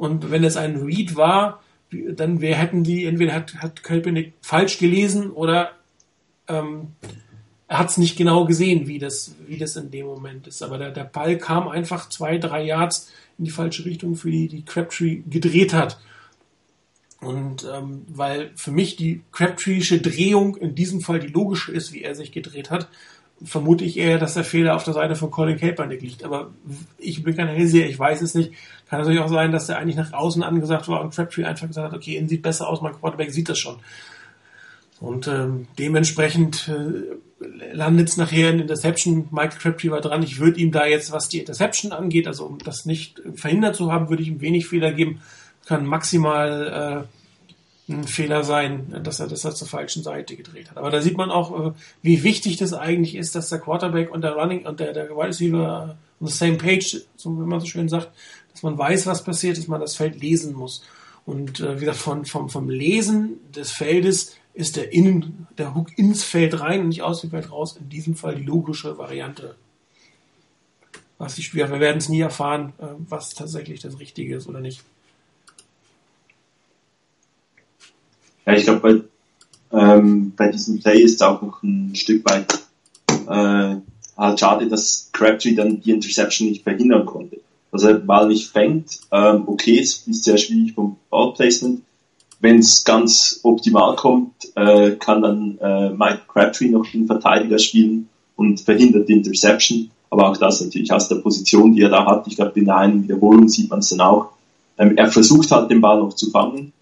Und 0.02 0.32
wenn 0.32 0.44
es 0.44 0.58
ein 0.58 0.78
Read 0.78 1.16
war, 1.16 1.62
dann 1.92 2.42
wir 2.42 2.56
hätten 2.56 2.84
die, 2.84 3.06
entweder 3.06 3.36
hat, 3.36 3.54
hat 3.58 3.84
Köpenick 3.84 4.34
falsch 4.42 4.80
gelesen 4.80 5.30
oder 5.30 5.74
ähm, 6.48 6.94
er 7.68 7.78
hat 7.78 7.92
es 7.92 7.98
nicht 7.98 8.18
genau 8.18 8.46
gesehen, 8.46 8.88
wie 8.88 8.98
das, 8.98 9.36
wie 9.46 9.60
das 9.60 9.76
in 9.76 9.92
dem 9.92 10.08
Moment 10.08 10.48
ist. 10.48 10.64
Aber 10.64 10.80
der, 10.80 10.90
der 10.90 11.04
Ball 11.04 11.38
kam 11.38 11.68
einfach 11.68 12.10
zwei, 12.10 12.40
drei 12.40 12.64
Yards 12.64 13.12
in 13.38 13.46
die 13.46 13.52
falsche 13.52 13.86
Richtung, 13.86 14.16
für 14.16 14.32
die 14.32 14.48
die 14.48 14.66
Crabtree 14.66 15.22
gedreht 15.30 15.76
hat. 15.76 16.00
Und 17.20 17.70
ähm, 17.72 18.02
weil 18.08 18.50
für 18.56 18.72
mich 18.72 18.96
die 18.96 19.22
Crabtree'sche 19.32 20.02
Drehung 20.02 20.56
in 20.56 20.74
diesem 20.74 21.02
Fall 21.02 21.20
die 21.20 21.28
logische 21.28 21.72
ist, 21.72 21.94
wie 21.94 22.02
er 22.02 22.16
sich 22.16 22.32
gedreht 22.32 22.72
hat, 22.72 22.90
vermute 23.44 23.84
ich 23.84 23.98
eher, 23.98 24.20
dass 24.20 24.36
der 24.36 24.44
Fehler 24.44 24.76
auf 24.76 24.84
der 24.84 24.94
Seite 24.94 25.16
von 25.16 25.32
Colin 25.32 25.58
Kaepernick 25.58 26.02
liegt. 26.02 26.24
Aber 26.24 26.52
ich 26.98 27.24
bin 27.24 27.36
kein 27.36 27.48
Hellseher, 27.48 27.90
ich 27.90 27.98
weiß 27.98 28.22
es 28.22 28.36
nicht. 28.36 28.54
Kann 28.90 29.00
natürlich 29.00 29.22
auch 29.22 29.30
sein, 29.30 29.52
dass 29.52 29.68
der 29.68 29.78
eigentlich 29.78 29.96
nach 29.96 30.14
außen 30.14 30.44
angesagt 30.44 30.88
war 30.88 31.02
und 31.02 31.14
Crabtree 31.14 31.46
einfach 31.46 31.68
gesagt 31.68 31.92
hat, 31.92 31.98
okay, 31.98 32.18
ihn 32.18 32.28
sieht 32.28 32.42
besser 32.42 32.68
aus, 32.68 32.82
mein 32.82 32.94
Quarterback 32.94 33.32
sieht 33.32 33.50
das 33.50 33.58
schon. 33.58 33.78
Und 35.00 35.28
ähm, 35.28 35.68
dementsprechend 35.80 36.68
äh, 36.68 37.74
landet 37.74 38.10
es 38.10 38.18
nachher 38.18 38.52
in 38.52 38.60
Interception. 38.60 39.28
Michael 39.32 39.60
Crabtree 39.60 39.90
war 39.90 40.02
dran. 40.02 40.22
Ich 40.22 40.40
würde 40.40 40.60
ihm 40.60 40.72
da 40.72 40.86
jetzt, 40.86 41.12
was 41.12 41.28
die 41.28 41.40
Interception 41.40 41.92
angeht, 41.92 42.28
also 42.28 42.46
um 42.46 42.60
das 42.60 42.86
nicht 42.86 43.22
verhindert 43.34 43.76
zu 43.76 43.92
haben, 43.92 44.10
würde 44.10 44.22
ich 44.22 44.30
ihm 44.30 44.42
wenig 44.42 44.68
Fehler 44.68 44.92
geben. 44.92 45.22
Kann 45.66 45.86
maximal 45.86 47.08
äh, 47.08 47.21
ein 47.90 48.04
Fehler 48.06 48.44
sein, 48.44 49.02
dass 49.04 49.20
er, 49.20 49.28
dass 49.28 49.44
er 49.44 49.54
zur 49.54 49.68
falschen 49.68 50.04
Seite 50.04 50.36
gedreht 50.36 50.70
hat. 50.70 50.78
Aber 50.78 50.92
da 50.92 51.02
sieht 51.02 51.18
man 51.18 51.32
auch, 51.32 51.68
äh, 51.68 51.72
wie 52.02 52.24
wichtig 52.24 52.58
das 52.58 52.74
eigentlich 52.74 53.16
ist, 53.16 53.36
dass 53.36 53.50
der 53.50 53.60
Quarterback 53.60 54.12
und 54.12 54.22
der 54.22 54.34
Running 54.34 54.66
und 54.66 54.80
der, 54.80 54.94
der 54.94 55.10
Wide 55.10 55.30
Receiver 55.30 55.98
on 56.20 56.28
the 56.28 56.34
same 56.34 56.58
page, 56.58 57.02
so 57.16 57.32
wie 57.32 57.46
man 57.46 57.60
so 57.60 57.66
schön 57.66 57.90
sagt, 57.90 58.12
dass 58.52 58.64
man 58.64 58.78
weiß, 58.78 59.08
was 59.08 59.24
passiert, 59.24 59.58
dass 59.58 59.68
man 59.68 59.82
das 59.82 59.96
Feld 59.96 60.22
lesen 60.22 60.54
muss. 60.54 60.84
Und 61.26 61.60
äh, 61.60 61.76
wie 61.76 61.82
gesagt, 61.82 62.00
von, 62.00 62.26
vom, 62.26 62.50
vom 62.50 62.70
Lesen 62.70 63.40
des 63.56 63.72
Feldes 63.72 64.36
ist 64.54 64.76
der 64.76 64.92
Innen, 64.92 65.48
der 65.58 65.76
Hook 65.76 65.98
ins 65.98 66.24
Feld 66.24 66.60
rein 66.60 66.82
und 66.82 66.90
nicht 66.90 67.04
aus 67.04 67.22
dem 67.22 67.30
Feld 67.30 67.52
raus. 67.52 67.78
In 67.78 67.90
diesem 67.90 68.16
Fall 68.16 68.36
die 68.36 68.44
logische 68.44 68.98
Variante. 68.98 69.56
Was 71.18 71.36
die 71.36 71.44
Spieler, 71.44 71.70
wir 71.70 71.80
werden 71.80 72.00
es 72.00 72.10
nie 72.10 72.22
erfahren, 72.22 72.74
äh, 72.80 72.86
was 72.98 73.30
tatsächlich 73.30 73.80
das 73.80 74.00
Richtige 74.00 74.36
ist 74.36 74.48
oder 74.48 74.60
nicht. 74.60 74.84
Ja, 78.46 78.54
ich 78.54 78.64
glaube, 78.64 79.08
bei, 79.72 79.78
ähm, 79.78 80.34
bei 80.36 80.50
diesem 80.50 80.80
Play 80.80 81.02
ist 81.02 81.16
es 81.16 81.22
auch 81.22 81.42
noch 81.42 81.62
ein 81.64 81.96
Stück 81.96 82.24
weit 82.30 82.60
äh, 83.28 83.76
halt 84.18 84.40
schade, 84.40 84.68
dass 84.68 85.10
Crabtree 85.14 85.56
dann 85.56 85.82
die 85.82 85.92
Interception 85.92 86.50
nicht 86.50 86.64
verhindern 86.64 87.06
konnte. 87.06 87.40
Also 87.72 87.88
er 87.88 87.96
Ball 87.96 88.28
nicht 88.28 88.50
fängt, 88.50 89.00
ähm, 89.12 89.44
okay, 89.48 89.80
es 89.80 90.06
ist 90.06 90.26
sehr 90.26 90.38
schwierig 90.38 90.74
vom 90.74 90.98
Ballplacement, 91.10 91.82
wenn 92.42 92.60
es 92.60 92.84
ganz 92.84 93.40
optimal 93.44 93.96
kommt, 93.96 94.34
äh, 94.56 94.92
kann 94.92 95.22
dann 95.22 95.58
äh, 95.60 95.90
Mike 95.92 96.22
Crabtree 96.28 96.70
noch 96.70 96.86
den 96.88 97.06
Verteidiger 97.06 97.60
spielen 97.60 98.10
und 98.36 98.60
verhindert 98.60 99.08
die 99.08 99.14
Interception. 99.14 99.92
Aber 100.10 100.30
auch 100.30 100.38
das 100.38 100.62
natürlich 100.62 100.92
aus 100.92 101.08
der 101.08 101.18
Position, 101.18 101.74
die 101.74 101.84
er 101.84 101.90
da 101.90 102.06
hat. 102.06 102.28
Ich 102.28 102.36
glaube, 102.36 102.60
in 102.60 102.66
der 102.66 102.78
einen 102.78 103.04
Wiederholung 103.04 103.48
sieht 103.48 103.70
man 103.70 103.80
es 103.80 103.90
dann 103.90 104.02
auch. 104.02 104.32
Ähm, 104.78 104.98
er 104.98 105.10
versucht 105.10 105.52
halt 105.52 105.70
den 105.70 105.80
Ball 105.80 106.00
noch 106.00 106.14
zu 106.14 106.32
fangen. 106.32 106.74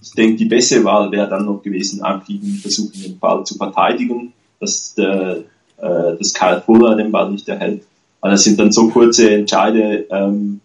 Ich 0.00 0.12
denke, 0.12 0.36
die 0.36 0.44
bessere 0.44 0.84
Wahl 0.84 1.10
wäre 1.10 1.28
dann 1.28 1.46
noch 1.46 1.62
gewesen, 1.62 2.02
ihn 2.28 2.58
versuchen, 2.60 3.02
den 3.02 3.18
Ball 3.18 3.44
zu 3.44 3.56
verteidigen, 3.56 4.32
dass, 4.60 4.94
der, 4.94 5.44
äh, 5.78 6.16
dass 6.16 6.34
Kyle 6.34 6.62
Fuller 6.64 6.96
den 6.96 7.10
Ball 7.10 7.30
nicht 7.30 7.48
erhält. 7.48 7.82
Aber 8.20 8.32
das 8.32 8.44
sind 8.44 8.58
dann 8.58 8.72
so 8.72 8.88
kurze 8.88 9.30
Entscheide, 9.30 10.06
ähm, 10.10 10.60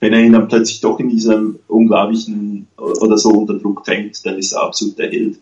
wenn 0.00 0.12
er 0.12 0.20
ihn 0.20 0.32
dann 0.32 0.48
plötzlich 0.48 0.80
doch 0.80 1.00
in 1.00 1.08
diesem 1.08 1.58
unglaublichen 1.68 2.66
oder 2.76 3.16
so 3.16 3.30
unter 3.30 3.54
Druck 3.54 3.84
drängt, 3.84 4.24
dann 4.24 4.38
ist 4.38 4.52
er 4.52 4.62
absolut 4.62 4.98
der 4.98 5.10
Held. 5.10 5.38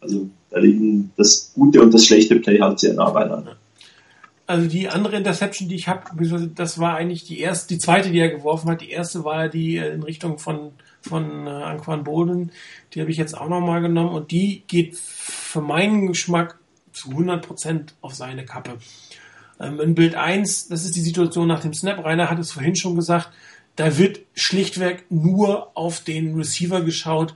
Also 0.00 0.28
da 0.50 0.58
liegen 0.58 1.12
das 1.16 1.52
gute 1.54 1.82
und 1.82 1.92
das 1.92 2.06
schlechte 2.06 2.36
Play 2.36 2.58
halt 2.58 2.80
sehr 2.80 2.94
nah 2.94 3.10
beieinander. 3.10 3.56
Also 4.46 4.68
die 4.68 4.88
andere 4.88 5.16
Interception, 5.16 5.68
die 5.68 5.76
ich 5.76 5.86
habe, 5.86 6.02
das 6.56 6.78
war 6.80 6.96
eigentlich 6.96 7.24
die 7.24 7.38
erste, 7.38 7.74
die 7.74 7.78
zweite, 7.78 8.10
die 8.10 8.18
er 8.18 8.30
geworfen 8.30 8.68
hat. 8.70 8.80
Die 8.80 8.90
erste 8.90 9.22
war 9.22 9.48
die 9.48 9.76
äh, 9.76 9.94
in 9.94 10.02
Richtung 10.02 10.38
von 10.38 10.72
von 11.02 11.46
äh, 11.46 11.50
Anquan 11.50 12.04
Boden. 12.04 12.52
Die 12.92 13.00
habe 13.00 13.10
ich 13.10 13.16
jetzt 13.16 13.36
auch 13.36 13.48
nochmal 13.48 13.80
genommen 13.80 14.10
und 14.10 14.30
die 14.30 14.64
geht 14.66 14.96
für 14.96 15.60
meinen 15.60 16.06
Geschmack 16.06 16.58
zu 16.92 17.10
100% 17.10 17.92
auf 18.00 18.14
seine 18.14 18.44
Kappe. 18.44 18.78
Ähm, 19.58 19.80
in 19.80 19.94
Bild 19.94 20.14
1, 20.14 20.68
das 20.68 20.84
ist 20.84 20.96
die 20.96 21.00
Situation 21.00 21.48
nach 21.48 21.60
dem 21.60 21.74
Snap. 21.74 22.04
Rainer 22.04 22.30
hat 22.30 22.38
es 22.38 22.52
vorhin 22.52 22.76
schon 22.76 22.96
gesagt, 22.96 23.30
da 23.76 23.96
wird 23.96 24.20
schlichtweg 24.34 25.04
nur 25.10 25.76
auf 25.76 26.00
den 26.00 26.34
Receiver 26.34 26.82
geschaut, 26.82 27.34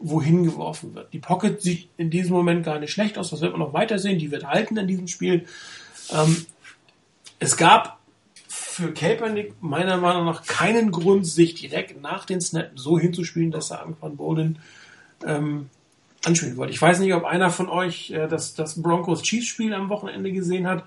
wohin 0.00 0.44
geworfen 0.44 0.94
wird. 0.94 1.12
Die 1.12 1.18
Pocket 1.18 1.60
sieht 1.60 1.88
in 1.96 2.10
diesem 2.10 2.32
Moment 2.32 2.64
gar 2.64 2.78
nicht 2.78 2.92
schlecht 2.92 3.18
aus, 3.18 3.30
das 3.30 3.40
wird 3.40 3.52
man 3.52 3.60
noch 3.60 3.72
weiter 3.72 3.98
sehen, 3.98 4.18
die 4.18 4.30
wird 4.30 4.46
halten 4.46 4.76
in 4.76 4.86
diesem 4.86 5.06
Spiel. 5.06 5.46
Ähm, 6.10 6.46
es 7.38 7.56
gab 7.56 7.98
für 8.72 8.92
Kaepernick 8.92 9.54
meiner 9.60 9.98
Meinung 9.98 10.24
nach 10.24 10.44
keinen 10.44 10.90
Grund, 10.90 11.26
sich 11.26 11.54
direkt 11.54 12.00
nach 12.00 12.24
den 12.24 12.40
Snaps 12.40 12.82
so 12.82 12.98
hinzuspielen, 12.98 13.50
dass 13.50 13.70
er 13.70 13.82
Anquan 13.82 14.16
Bolden 14.16 14.58
ähm, 15.26 15.68
anspielen 16.24 16.56
wollte. 16.56 16.72
Ich 16.72 16.80
weiß 16.80 17.00
nicht, 17.00 17.12
ob 17.14 17.24
einer 17.24 17.50
von 17.50 17.68
euch 17.68 18.10
äh, 18.10 18.28
das, 18.28 18.54
das 18.54 18.80
Broncos 18.80 19.22
Chiefs 19.22 19.46
Spiel 19.46 19.74
am 19.74 19.88
Wochenende 19.88 20.32
gesehen 20.32 20.66
hat. 20.66 20.84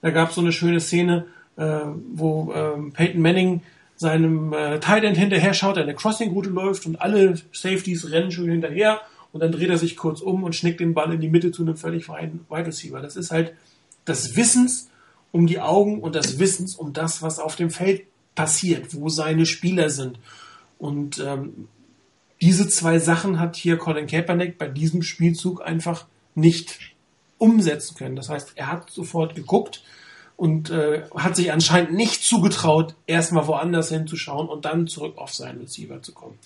Da 0.00 0.10
gab 0.10 0.30
es 0.30 0.36
so 0.36 0.40
eine 0.40 0.52
schöne 0.52 0.80
Szene, 0.80 1.26
äh, 1.56 1.80
wo 2.12 2.52
ähm, 2.54 2.92
Peyton 2.92 3.20
Manning 3.20 3.62
seinem 3.96 4.52
äh, 4.52 4.78
Tight 4.78 5.04
End 5.04 5.16
hinterher 5.16 5.54
schaut, 5.54 5.76
eine 5.76 5.94
Crossing-Route 5.94 6.50
läuft 6.50 6.86
und 6.86 7.00
alle 7.02 7.34
Safeties 7.52 8.10
rennen 8.10 8.30
schön 8.30 8.50
hinterher 8.50 9.00
und 9.32 9.42
dann 9.42 9.52
dreht 9.52 9.68
er 9.68 9.78
sich 9.78 9.96
kurz 9.96 10.20
um 10.20 10.44
und 10.44 10.54
schnickt 10.54 10.80
den 10.80 10.94
Ball 10.94 11.12
in 11.12 11.20
die 11.20 11.28
Mitte 11.28 11.50
zu 11.50 11.62
einem 11.62 11.76
völlig 11.76 12.06
freien 12.06 12.40
Wide 12.48 12.66
Receiver. 12.66 13.00
Das 13.00 13.16
ist 13.16 13.32
halt 13.32 13.52
das 14.04 14.36
Wissens 14.36 14.88
um 15.32 15.46
die 15.46 15.60
Augen 15.60 16.00
und 16.00 16.14
das 16.14 16.38
Wissens 16.38 16.74
um 16.76 16.92
das, 16.92 17.22
was 17.22 17.38
auf 17.38 17.56
dem 17.56 17.70
Feld 17.70 18.02
passiert, 18.34 18.94
wo 18.94 19.08
seine 19.08 19.46
Spieler 19.46 19.90
sind. 19.90 20.18
Und 20.78 21.18
ähm, 21.18 21.68
diese 22.40 22.68
zwei 22.68 22.98
Sachen 22.98 23.40
hat 23.40 23.56
hier 23.56 23.78
Colin 23.78 24.06
Kaepernick 24.06 24.58
bei 24.58 24.68
diesem 24.68 25.02
Spielzug 25.02 25.60
einfach 25.60 26.06
nicht 26.34 26.78
umsetzen 27.38 27.96
können. 27.96 28.16
Das 28.16 28.28
heißt, 28.28 28.52
er 28.54 28.70
hat 28.70 28.90
sofort 28.90 29.34
geguckt, 29.34 29.82
und 30.38 30.70
äh, 30.70 31.02
hat 31.16 31.34
sich 31.34 31.52
anscheinend 31.52 31.94
nicht 31.94 32.22
zugetraut, 32.22 32.94
erstmal 33.08 33.48
woanders 33.48 33.88
hinzuschauen 33.88 34.48
und 34.48 34.64
dann 34.64 34.86
zurück 34.86 35.18
auf 35.18 35.34
seinen 35.34 35.62
Receiver 35.62 36.00
zu 36.00 36.12
kommen. 36.12 36.38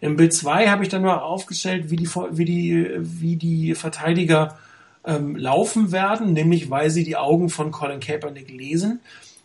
Im 0.00 0.16
Bild 0.16 0.32
2 0.32 0.68
habe 0.68 0.82
ich 0.82 0.88
dann 0.88 1.02
mal 1.02 1.18
aufgestellt, 1.18 1.90
wie 1.90 1.96
die, 1.96 2.08
wie 2.08 2.44
die, 2.46 2.90
wie 3.00 3.36
die 3.36 3.74
Verteidiger 3.74 4.58
ähm, 5.06 5.36
laufen 5.36 5.92
werden, 5.92 6.32
nämlich 6.32 6.70
weil 6.70 6.90
sie 6.90 7.04
die 7.04 7.16
Augen 7.16 7.48
von 7.48 7.70
Colin 7.70 8.00
Kaepernick 8.00 8.50
lesen. 8.50 9.00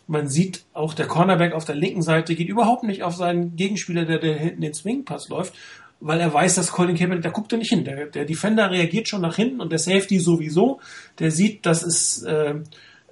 Man 0.06 0.28
sieht 0.28 0.64
auch 0.72 0.94
der 0.94 1.06
Cornerback 1.06 1.52
auf 1.52 1.64
der 1.64 1.76
linken 1.76 2.02
Seite 2.02 2.34
geht 2.34 2.48
überhaupt 2.48 2.82
nicht 2.82 3.02
auf 3.02 3.14
seinen 3.14 3.56
Gegenspieler, 3.56 4.04
der, 4.04 4.18
der 4.18 4.36
hinten 4.36 4.62
den 4.62 4.74
Swingpass 4.74 5.28
läuft, 5.28 5.54
weil 6.00 6.20
er 6.20 6.32
weiß, 6.32 6.56
dass 6.56 6.72
Colin 6.72 6.96
Kaepernick, 6.96 7.22
der 7.22 7.30
guckt 7.30 7.52
er 7.52 7.58
nicht 7.58 7.70
hin. 7.70 7.84
Der, 7.84 8.06
der 8.06 8.24
Defender 8.24 8.70
reagiert 8.70 9.06
schon 9.06 9.20
nach 9.20 9.36
hinten 9.36 9.60
und 9.60 9.70
der 9.70 9.78
Safety 9.78 10.18
sowieso. 10.18 10.80
Der 11.18 11.30
sieht, 11.30 11.64
das 11.66 11.82
ist 11.82 12.24
äh, 12.24 12.54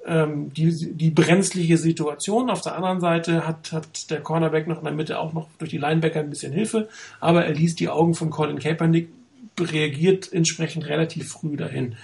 ähm, 0.06 0.52
die, 0.54 0.94
die 0.94 1.10
brenzliche 1.10 1.76
Situation. 1.76 2.50
Auf 2.50 2.62
der 2.62 2.74
anderen 2.74 3.00
Seite 3.00 3.46
hat, 3.46 3.72
hat 3.72 4.10
der 4.10 4.20
Cornerback 4.20 4.66
noch 4.66 4.78
in 4.78 4.84
der 4.84 4.94
Mitte 4.94 5.18
auch 5.18 5.32
noch 5.34 5.48
durch 5.58 5.70
die 5.70 5.78
Linebacker 5.78 6.20
ein 6.20 6.30
bisschen 6.30 6.52
Hilfe, 6.52 6.88
aber 7.20 7.44
er 7.44 7.54
liest 7.54 7.78
die 7.78 7.90
Augen 7.90 8.14
von 8.14 8.30
Colin 8.30 8.58
Kaepernick, 8.58 9.10
reagiert 9.60 10.32
entsprechend 10.32 10.86
relativ 10.86 11.28
früh 11.28 11.56
dahin. 11.56 11.96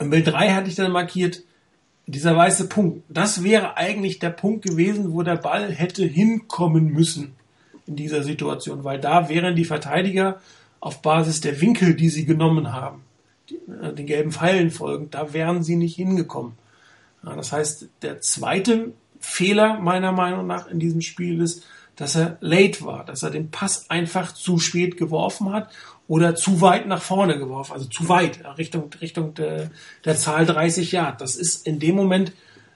Im 0.00 0.10
Bild 0.10 0.26
3 0.26 0.52
hatte 0.52 0.68
ich 0.68 0.74
dann 0.74 0.92
markiert, 0.92 1.42
dieser 2.06 2.36
weiße 2.36 2.68
Punkt. 2.68 3.02
Das 3.08 3.42
wäre 3.42 3.76
eigentlich 3.76 4.18
der 4.18 4.30
Punkt 4.30 4.64
gewesen, 4.64 5.12
wo 5.12 5.22
der 5.22 5.36
Ball 5.36 5.72
hätte 5.72 6.04
hinkommen 6.04 6.86
müssen 6.86 7.34
in 7.86 7.96
dieser 7.96 8.22
Situation, 8.22 8.84
weil 8.84 9.00
da 9.00 9.28
wären 9.28 9.56
die 9.56 9.64
Verteidiger 9.64 10.40
auf 10.80 11.02
Basis 11.02 11.40
der 11.40 11.60
Winkel, 11.60 11.94
die 11.94 12.08
sie 12.08 12.24
genommen 12.24 12.72
haben, 12.72 13.02
äh, 13.50 13.92
den 13.92 14.06
gelben 14.06 14.32
Pfeilen 14.32 14.70
folgend, 14.70 15.14
da 15.14 15.32
wären 15.32 15.62
sie 15.62 15.76
nicht 15.76 15.96
hingekommen. 15.96 16.52
Das 17.22 17.50
heißt, 17.50 17.88
der 18.02 18.20
zweite 18.20 18.92
Fehler 19.18 19.80
meiner 19.80 20.12
Meinung 20.12 20.46
nach 20.46 20.68
in 20.68 20.78
diesem 20.78 21.00
Spiel 21.00 21.40
ist, 21.40 21.64
dass 21.96 22.14
er 22.14 22.36
late 22.40 22.84
war, 22.84 23.04
dass 23.04 23.22
er 23.22 23.30
den 23.30 23.50
Pass 23.50 23.90
einfach 23.90 24.32
zu 24.32 24.58
spät 24.58 24.96
geworfen 24.96 25.52
hat 25.52 25.70
oder 26.08 26.34
zu 26.34 26.60
weit 26.60 26.86
nach 26.86 27.02
vorne 27.02 27.38
geworfen, 27.38 27.72
also 27.72 27.86
zu 27.86 28.08
weit 28.08 28.40
Richtung 28.58 28.90
Richtung 29.00 29.34
der, 29.34 29.70
der 30.04 30.16
Zahl 30.16 30.46
30 30.46 30.92
Yard. 30.92 31.20
Das 31.20 31.36
ist 31.36 31.66
in 31.66 31.78
dem 31.78 31.96
Moment 31.96 32.32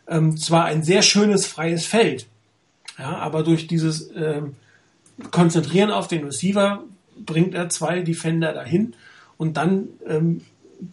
ähm, 0.09 0.37
zwar 0.37 0.65
ein 0.65 0.83
sehr 0.83 1.03
schönes 1.03 1.47
freies 1.47 1.87
Feld, 1.87 2.27
ja, 2.99 3.17
aber 3.17 3.43
durch 3.43 3.67
dieses 3.67 4.11
ähm, 4.17 4.57
Konzentrieren 5.31 5.91
auf 5.91 6.09
den 6.09 6.25
Receiver 6.25 6.83
bringt 7.17 7.55
er 7.55 7.69
zwei 7.69 8.01
Defender 8.01 8.53
dahin 8.53 8.95
und 9.37 9.57
dann 9.57 9.89
ähm, 10.07 10.43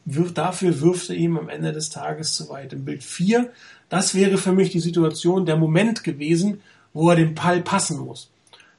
wirft, 0.06 0.38
dafür 0.38 0.82
wirft 0.82 1.10
er 1.10 1.16
ihm 1.16 1.38
am 1.38 1.50
Ende 1.50 1.72
des 1.72 1.90
Tages 1.90 2.36
zu 2.36 2.50
weit. 2.50 2.74
Im 2.74 2.86
Bild 2.86 3.04
4, 3.04 3.50
das 3.90 4.16
wäre 4.16 4.38
für 4.38 4.52
mich 4.52 4.70
die 4.70 4.80
Situation, 4.80 5.46
der 5.46 5.56
Moment 5.56 6.04
gewesen, 6.04 6.62
wo 6.94 7.10
er 7.10 7.16
den 7.16 7.36
Ball 7.36 7.62
passen 7.62 8.00
muss. 8.00 8.30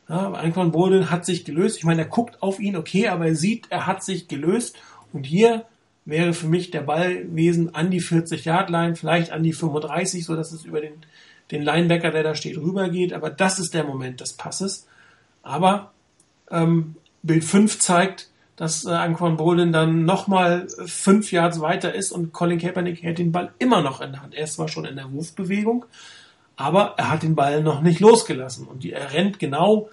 Ja, 0.08 0.32
Anquan 0.32 0.72
Bolden 0.72 1.10
hat 1.10 1.26
sich 1.26 1.44
gelöst. 1.44 1.76
Ich 1.76 1.84
meine, 1.84 2.02
er 2.02 2.08
guckt 2.08 2.42
auf 2.42 2.60
ihn, 2.60 2.76
okay, 2.76 3.08
aber 3.08 3.26
er 3.26 3.34
sieht, 3.34 3.66
er 3.70 3.86
hat 3.86 4.02
sich 4.02 4.26
gelöst. 4.26 4.76
Und 5.12 5.24
hier 5.24 5.66
wäre 6.06 6.32
für 6.32 6.48
mich 6.48 6.70
der 6.70 6.80
Ballwesen 6.80 7.74
an 7.74 7.90
die 7.90 8.00
40-Yard-Line, 8.00 8.96
vielleicht 8.96 9.30
an 9.30 9.42
die 9.42 9.52
35, 9.52 10.24
so 10.24 10.34
dass 10.34 10.52
es 10.52 10.64
über 10.64 10.80
den, 10.80 10.94
den 11.50 11.62
Linebacker, 11.62 12.10
der 12.10 12.22
da 12.22 12.34
steht, 12.34 12.56
rübergeht. 12.56 13.12
Aber 13.12 13.28
das 13.28 13.58
ist 13.58 13.74
der 13.74 13.84
Moment 13.84 14.20
des 14.20 14.32
Passes. 14.32 14.86
Aber 15.42 15.92
ähm, 16.50 16.96
Bild 17.22 17.44
5 17.44 17.78
zeigt, 17.78 18.30
dass 18.56 18.86
äh, 18.86 18.90
Anquan 18.90 19.36
Bolden 19.36 19.72
dann 19.72 20.04
nochmal 20.04 20.66
fünf 20.86 21.30
Yards 21.30 21.60
weiter 21.60 21.94
ist 21.94 22.10
und 22.10 22.32
Colin 22.32 22.58
Kaepernick 22.58 23.02
hält 23.02 23.18
den 23.18 23.30
Ball 23.30 23.52
immer 23.58 23.82
noch 23.82 24.00
in 24.00 24.12
der 24.12 24.22
Hand. 24.22 24.34
Er 24.34 24.44
ist 24.44 24.54
zwar 24.54 24.68
schon 24.68 24.84
in 24.84 24.96
der 24.96 25.12
Wurfbewegung, 25.12 25.84
aber 26.56 26.94
er 26.96 27.10
hat 27.10 27.22
den 27.22 27.36
Ball 27.36 27.62
noch 27.62 27.82
nicht 27.82 28.00
losgelassen 28.00 28.66
und 28.66 28.82
die, 28.82 28.92
er 28.92 29.12
rennt 29.12 29.38
genau 29.38 29.90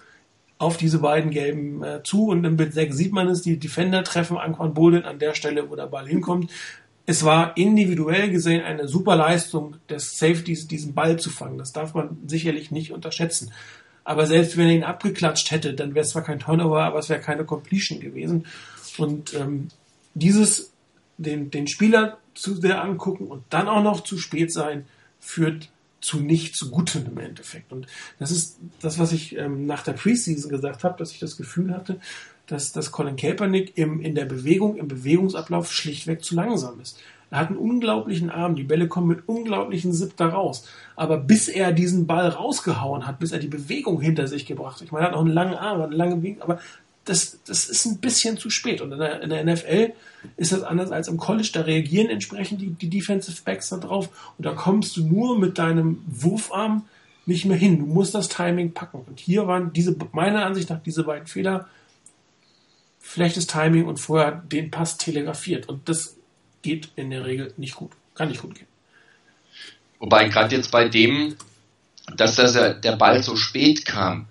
auf 0.58 0.76
diese 0.76 1.00
beiden 1.00 1.30
Gelben 1.30 1.82
äh, 1.82 2.02
zu 2.02 2.28
und 2.28 2.44
im 2.44 2.56
Bild 2.56 2.72
6 2.72 2.96
sieht 2.96 3.12
man 3.12 3.28
es, 3.28 3.42
die 3.42 3.58
Defender 3.58 4.02
treffen 4.04 4.38
Anquan 4.38 4.74
Bolden 4.74 5.04
an 5.04 5.18
der 5.18 5.34
Stelle, 5.34 5.70
wo 5.70 5.76
der 5.76 5.86
Ball 5.86 6.08
hinkommt. 6.08 6.50
Es 7.04 7.24
war 7.24 7.56
individuell 7.56 8.30
gesehen 8.30 8.64
eine 8.64 8.88
super 8.88 9.16
Leistung 9.16 9.76
des 9.88 10.18
Safeties, 10.18 10.66
diesen 10.66 10.94
Ball 10.94 11.18
zu 11.18 11.30
fangen. 11.30 11.58
Das 11.58 11.72
darf 11.72 11.94
man 11.94 12.18
sicherlich 12.26 12.70
nicht 12.70 12.92
unterschätzen. 12.92 13.52
Aber 14.02 14.26
selbst 14.26 14.56
wenn 14.56 14.68
er 14.68 14.74
ihn 14.74 14.84
abgeklatscht 14.84 15.50
hätte, 15.50 15.74
dann 15.74 15.94
wäre 15.94 16.04
es 16.04 16.10
zwar 16.10 16.22
kein 16.22 16.38
Turnover, 16.38 16.82
aber 16.82 17.00
es 17.00 17.08
wäre 17.08 17.20
keine 17.20 17.44
Completion 17.44 18.00
gewesen. 18.00 18.46
Und 18.98 19.34
ähm, 19.34 19.68
dieses, 20.14 20.72
den, 21.18 21.50
den 21.50 21.66
Spieler 21.66 22.18
zu 22.34 22.54
sehr 22.54 22.82
angucken 22.82 23.26
und 23.26 23.44
dann 23.50 23.68
auch 23.68 23.82
noch 23.82 24.02
zu 24.02 24.18
spät 24.18 24.52
sein, 24.52 24.86
führt 25.20 25.70
zu 26.06 26.20
nichts 26.20 26.70
Gutem 26.70 27.06
im 27.06 27.18
Endeffekt. 27.18 27.72
Und 27.72 27.86
das 28.18 28.30
ist 28.30 28.58
das, 28.80 28.98
was 28.98 29.12
ich 29.12 29.36
ähm, 29.36 29.66
nach 29.66 29.82
der 29.82 29.92
Preseason 29.92 30.50
gesagt 30.50 30.84
habe, 30.84 30.96
dass 30.98 31.12
ich 31.12 31.18
das 31.18 31.36
Gefühl 31.36 31.74
hatte, 31.74 31.98
dass, 32.46 32.72
dass 32.72 32.92
Colin 32.92 33.16
Kaepernick 33.16 33.76
im, 33.76 34.00
in 34.00 34.14
der 34.14 34.24
Bewegung, 34.24 34.76
im 34.76 34.88
Bewegungsablauf 34.88 35.72
schlichtweg 35.72 36.24
zu 36.24 36.36
langsam 36.36 36.80
ist. 36.80 36.98
Er 37.30 37.38
hat 37.38 37.48
einen 37.48 37.58
unglaublichen 37.58 38.30
Arm, 38.30 38.54
die 38.54 38.62
Bälle 38.62 38.86
kommen 38.86 39.08
mit 39.08 39.28
unglaublichen 39.28 39.92
Zip 39.92 40.16
da 40.16 40.28
raus. 40.28 40.64
Aber 40.94 41.18
bis 41.18 41.48
er 41.48 41.72
diesen 41.72 42.06
Ball 42.06 42.28
rausgehauen 42.28 43.04
hat, 43.04 43.18
bis 43.18 43.32
er 43.32 43.40
die 43.40 43.48
Bewegung 43.48 44.00
hinter 44.00 44.28
sich 44.28 44.46
gebracht 44.46 44.76
hat, 44.76 44.82
ich 44.82 44.92
meine, 44.92 45.06
er 45.06 45.08
hat 45.08 45.14
noch 45.14 45.24
einen 45.24 45.34
langen 45.34 45.54
Arm, 45.54 45.80
eine 45.82 45.96
lange 45.96 46.16
Bewegung, 46.16 46.42
aber 46.42 46.60
das, 47.06 47.38
das 47.46 47.68
ist 47.68 47.86
ein 47.86 47.98
bisschen 47.98 48.36
zu 48.36 48.50
spät. 48.50 48.80
Und 48.80 48.92
in 48.92 48.98
der, 48.98 49.22
in 49.22 49.30
der 49.30 49.44
NFL 49.44 49.92
ist 50.36 50.52
das 50.52 50.62
anders 50.62 50.90
als 50.90 51.08
im 51.08 51.16
College. 51.16 51.50
Da 51.52 51.62
reagieren 51.62 52.10
entsprechend 52.10 52.60
die, 52.60 52.70
die 52.70 52.90
Defensive 52.90 53.40
Backs 53.44 53.70
da 53.70 53.78
drauf. 53.78 54.08
Und 54.36 54.44
da 54.44 54.52
kommst 54.52 54.96
du 54.96 55.06
nur 55.06 55.38
mit 55.38 55.56
deinem 55.56 56.02
Wurfarm 56.06 56.86
nicht 57.24 57.44
mehr 57.44 57.56
hin. 57.56 57.78
Du 57.78 57.86
musst 57.86 58.14
das 58.14 58.28
Timing 58.28 58.72
packen. 58.72 59.04
Und 59.06 59.20
hier 59.20 59.46
waren 59.46 59.72
diese, 59.72 59.96
meiner 60.12 60.44
Ansicht 60.44 60.68
nach, 60.68 60.82
diese 60.82 61.04
beiden 61.04 61.26
Fehler. 61.26 61.68
Schlechtes 63.02 63.46
Timing 63.46 63.86
und 63.86 63.98
vorher 63.98 64.32
den 64.32 64.72
Pass 64.72 64.98
telegrafiert. 64.98 65.68
Und 65.68 65.88
das 65.88 66.16
geht 66.62 66.90
in 66.96 67.10
der 67.10 67.24
Regel 67.24 67.54
nicht 67.56 67.76
gut. 67.76 67.92
Kann 68.14 68.28
nicht 68.28 68.42
gut 68.42 68.56
gehen. 68.56 68.66
Wobei 70.00 70.28
gerade 70.28 70.56
jetzt 70.56 70.72
bei 70.72 70.88
dem, 70.88 71.36
dass 72.16 72.34
das, 72.34 72.52
der 72.52 72.96
Ball 72.96 73.22
so 73.22 73.36
spät 73.36 73.86
kam, 73.86 74.26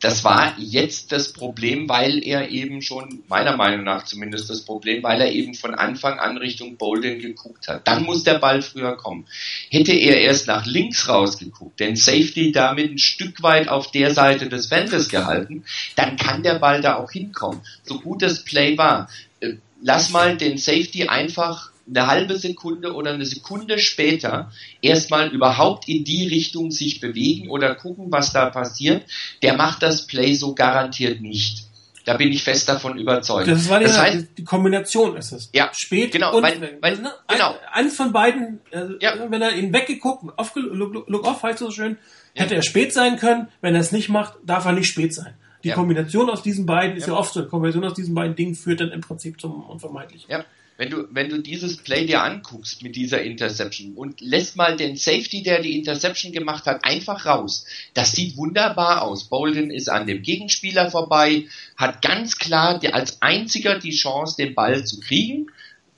das 0.00 0.24
war 0.24 0.54
jetzt 0.58 1.12
das 1.12 1.32
Problem, 1.32 1.88
weil 1.88 2.22
er 2.22 2.50
eben 2.50 2.82
schon, 2.82 3.22
meiner 3.28 3.56
Meinung 3.56 3.84
nach 3.84 4.04
zumindest 4.04 4.50
das 4.50 4.62
Problem, 4.62 5.02
weil 5.02 5.20
er 5.20 5.32
eben 5.32 5.54
von 5.54 5.74
Anfang 5.74 6.18
an 6.18 6.36
Richtung 6.36 6.76
Bolden 6.76 7.18
geguckt 7.18 7.68
hat. 7.68 7.88
Dann 7.88 8.04
muss 8.04 8.22
der 8.22 8.38
Ball 8.38 8.60
früher 8.60 8.96
kommen. 8.96 9.26
Hätte 9.70 9.92
er 9.92 10.20
erst 10.20 10.46
nach 10.46 10.66
links 10.66 11.08
rausgeguckt, 11.08 11.80
denn 11.80 11.96
Safety 11.96 12.52
damit 12.52 12.92
ein 12.92 12.98
Stück 12.98 13.42
weit 13.42 13.68
auf 13.68 13.90
der 13.90 14.12
Seite 14.12 14.48
des 14.48 14.66
Feldes 14.66 15.08
gehalten, 15.08 15.64
dann 15.96 16.16
kann 16.16 16.42
der 16.42 16.58
Ball 16.58 16.82
da 16.82 16.96
auch 16.96 17.10
hinkommen. 17.10 17.60
So 17.82 18.00
gut 18.00 18.22
das 18.22 18.44
Play 18.44 18.76
war. 18.76 19.08
Äh, 19.40 19.54
lass 19.82 20.10
mal 20.10 20.36
den 20.36 20.58
Safety 20.58 21.08
einfach 21.08 21.69
eine 21.90 22.06
halbe 22.06 22.38
Sekunde 22.38 22.94
oder 22.94 23.12
eine 23.12 23.24
Sekunde 23.24 23.78
später 23.78 24.50
erstmal 24.80 25.28
überhaupt 25.28 25.88
in 25.88 26.04
die 26.04 26.26
Richtung 26.28 26.70
sich 26.70 27.00
bewegen 27.00 27.50
oder 27.50 27.74
gucken, 27.74 28.06
was 28.10 28.32
da 28.32 28.50
passiert, 28.50 29.04
der 29.42 29.56
macht 29.56 29.82
das 29.82 30.06
Play 30.06 30.34
so 30.34 30.54
garantiert 30.54 31.20
nicht. 31.20 31.64
Da 32.06 32.16
bin 32.16 32.32
ich 32.32 32.42
fest 32.42 32.68
davon 32.68 32.96
überzeugt. 32.96 33.48
Das 33.48 33.68
war 33.68 33.78
die, 33.78 33.84
das 33.84 33.98
heißt, 33.98 34.26
die 34.38 34.44
Kombination 34.44 35.16
ist 35.16 35.32
es. 35.32 35.50
Ja, 35.52 35.70
spät 35.72 36.12
genau, 36.12 36.34
und 36.34 36.42
weil, 36.42 36.78
weil, 36.80 36.96
ne, 36.96 37.12
genau. 37.28 37.54
eins 37.72 37.94
von 37.94 38.10
beiden, 38.10 38.60
also 38.72 38.94
ja. 39.00 39.12
wenn 39.28 39.42
er 39.42 39.54
ihn 39.54 39.72
weggeguckt, 39.72 40.24
off, 40.36 40.52
look, 40.54 41.06
look 41.08 41.26
off 41.26 41.42
heißt 41.42 41.58
so 41.58 41.70
schön, 41.70 41.98
hätte 42.34 42.54
er 42.54 42.62
spät 42.62 42.92
sein 42.94 43.16
können. 43.16 43.48
Wenn 43.60 43.74
er 43.74 43.80
es 43.80 43.92
nicht 43.92 44.08
macht, 44.08 44.34
darf 44.44 44.64
er 44.64 44.72
nicht 44.72 44.88
spät 44.88 45.14
sein. 45.14 45.34
Die 45.62 45.68
ja. 45.68 45.74
Kombination 45.74 46.30
aus 46.30 46.42
diesen 46.42 46.64
beiden 46.64 46.96
ist 46.96 47.06
ja. 47.06 47.12
ja 47.12 47.18
oft 47.18 47.34
so. 47.34 47.42
Die 47.42 47.48
Kombination 47.48 47.84
aus 47.84 47.94
diesen 47.94 48.14
beiden 48.14 48.34
Dingen 48.34 48.54
führt 48.54 48.80
dann 48.80 48.92
im 48.92 49.02
Prinzip 49.02 49.38
zum 49.38 49.62
Unvermeidlichen. 49.64 50.30
Ja 50.30 50.44
wenn 50.80 50.88
du, 50.88 51.06
wenn 51.10 51.28
du 51.28 51.42
dieses 51.42 51.76
Play 51.76 52.06
dir 52.06 52.22
anguckst 52.22 52.82
mit 52.82 52.96
dieser 52.96 53.20
Interception 53.20 53.92
und 53.92 54.22
lässt 54.22 54.56
mal 54.56 54.78
den 54.78 54.96
Safety, 54.96 55.42
der 55.42 55.60
die 55.60 55.76
Interception 55.76 56.32
gemacht 56.32 56.64
hat, 56.64 56.86
einfach 56.86 57.26
raus. 57.26 57.66
Das 57.92 58.12
sieht 58.12 58.38
wunderbar 58.38 59.02
aus. 59.02 59.24
Bolden 59.24 59.70
ist 59.70 59.90
an 59.90 60.06
dem 60.06 60.22
Gegenspieler 60.22 60.90
vorbei, 60.90 61.44
hat 61.76 62.00
ganz 62.00 62.38
klar 62.38 62.80
als 62.94 63.20
einziger 63.20 63.78
die 63.78 63.94
Chance, 63.94 64.36
den 64.38 64.54
Ball 64.54 64.82
zu 64.86 65.00
kriegen 65.00 65.50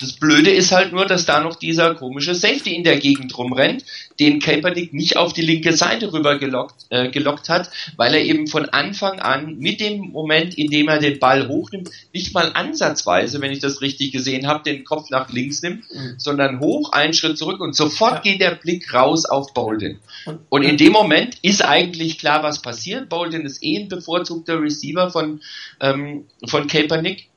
das 0.02 0.14
Blöde 0.14 0.50
ist 0.50 0.72
halt 0.72 0.92
nur, 0.92 1.06
dass 1.06 1.26
da 1.26 1.40
noch 1.40 1.54
dieser 1.54 1.94
komische 1.94 2.34
Safety 2.34 2.74
in 2.74 2.82
der 2.82 2.98
Gegend 2.98 3.36
rumrennt, 3.38 3.84
den 4.18 4.40
Kaepernick 4.40 4.92
nicht 4.92 5.16
auf 5.16 5.32
die 5.32 5.42
linke 5.42 5.72
Seite 5.72 6.12
rüber 6.12 6.38
gelockt, 6.38 6.86
äh, 6.90 7.08
gelockt 7.10 7.48
hat, 7.48 7.70
weil 7.96 8.14
er 8.14 8.24
eben 8.24 8.48
von 8.48 8.68
Anfang 8.68 9.20
an 9.20 9.58
mit 9.58 9.80
dem 9.80 10.10
Moment, 10.10 10.58
in 10.58 10.70
dem 10.70 10.88
er 10.88 10.98
den 10.98 11.20
Ball 11.20 11.46
hochnimmt, 11.46 11.88
nicht 12.12 12.34
mal 12.34 12.50
ansatzweise, 12.52 13.40
wenn 13.40 13.52
ich 13.52 13.60
das 13.60 13.80
richtig 13.80 14.12
gesehen 14.12 14.48
habe, 14.48 14.64
den 14.64 14.84
Kopf 14.84 15.08
nach 15.10 15.30
links 15.30 15.62
nimmt, 15.62 15.84
mhm. 15.92 16.14
sondern 16.18 16.58
hoch, 16.58 16.92
einen 16.92 17.14
Schritt 17.14 17.38
zurück 17.38 17.60
und 17.60 17.76
sofort 17.76 18.24
ja. 18.24 18.32
geht 18.32 18.40
der 18.40 18.56
Blick 18.56 18.92
raus 18.92 19.24
auf 19.24 19.54
Bolden. 19.54 20.00
Und, 20.48 20.62
in 20.62 20.76
dem 20.76 20.92
Moment 20.92 21.36
ist 21.42 21.64
eigentlich 21.64 22.18
klar, 22.18 22.42
was 22.42 22.62
passiert. 22.62 23.08
Bolden 23.08 23.44
ist 23.44 23.62
eh 23.62 23.78
ein 23.78 23.88
bevorzugter 23.88 24.60
Receiver 24.60 25.10
von, 25.10 25.40
ähm, 25.80 26.24
von 26.46 26.66
Kaepernick 26.66 27.28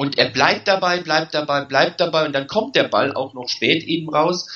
und 0.00 0.16
er 0.16 0.30
bleibt 0.30 0.66
dabei, 0.66 1.02
bleibt 1.02 1.34
dabei, 1.34 1.66
bleibt 1.66 2.00
dabei 2.00 2.24
und 2.24 2.32
dann 2.32 2.46
kommt 2.46 2.74
der 2.74 2.84
Ball 2.84 3.12
auch 3.12 3.34
noch 3.34 3.50
spät 3.50 3.84
eben 3.84 4.08
raus. 4.08 4.48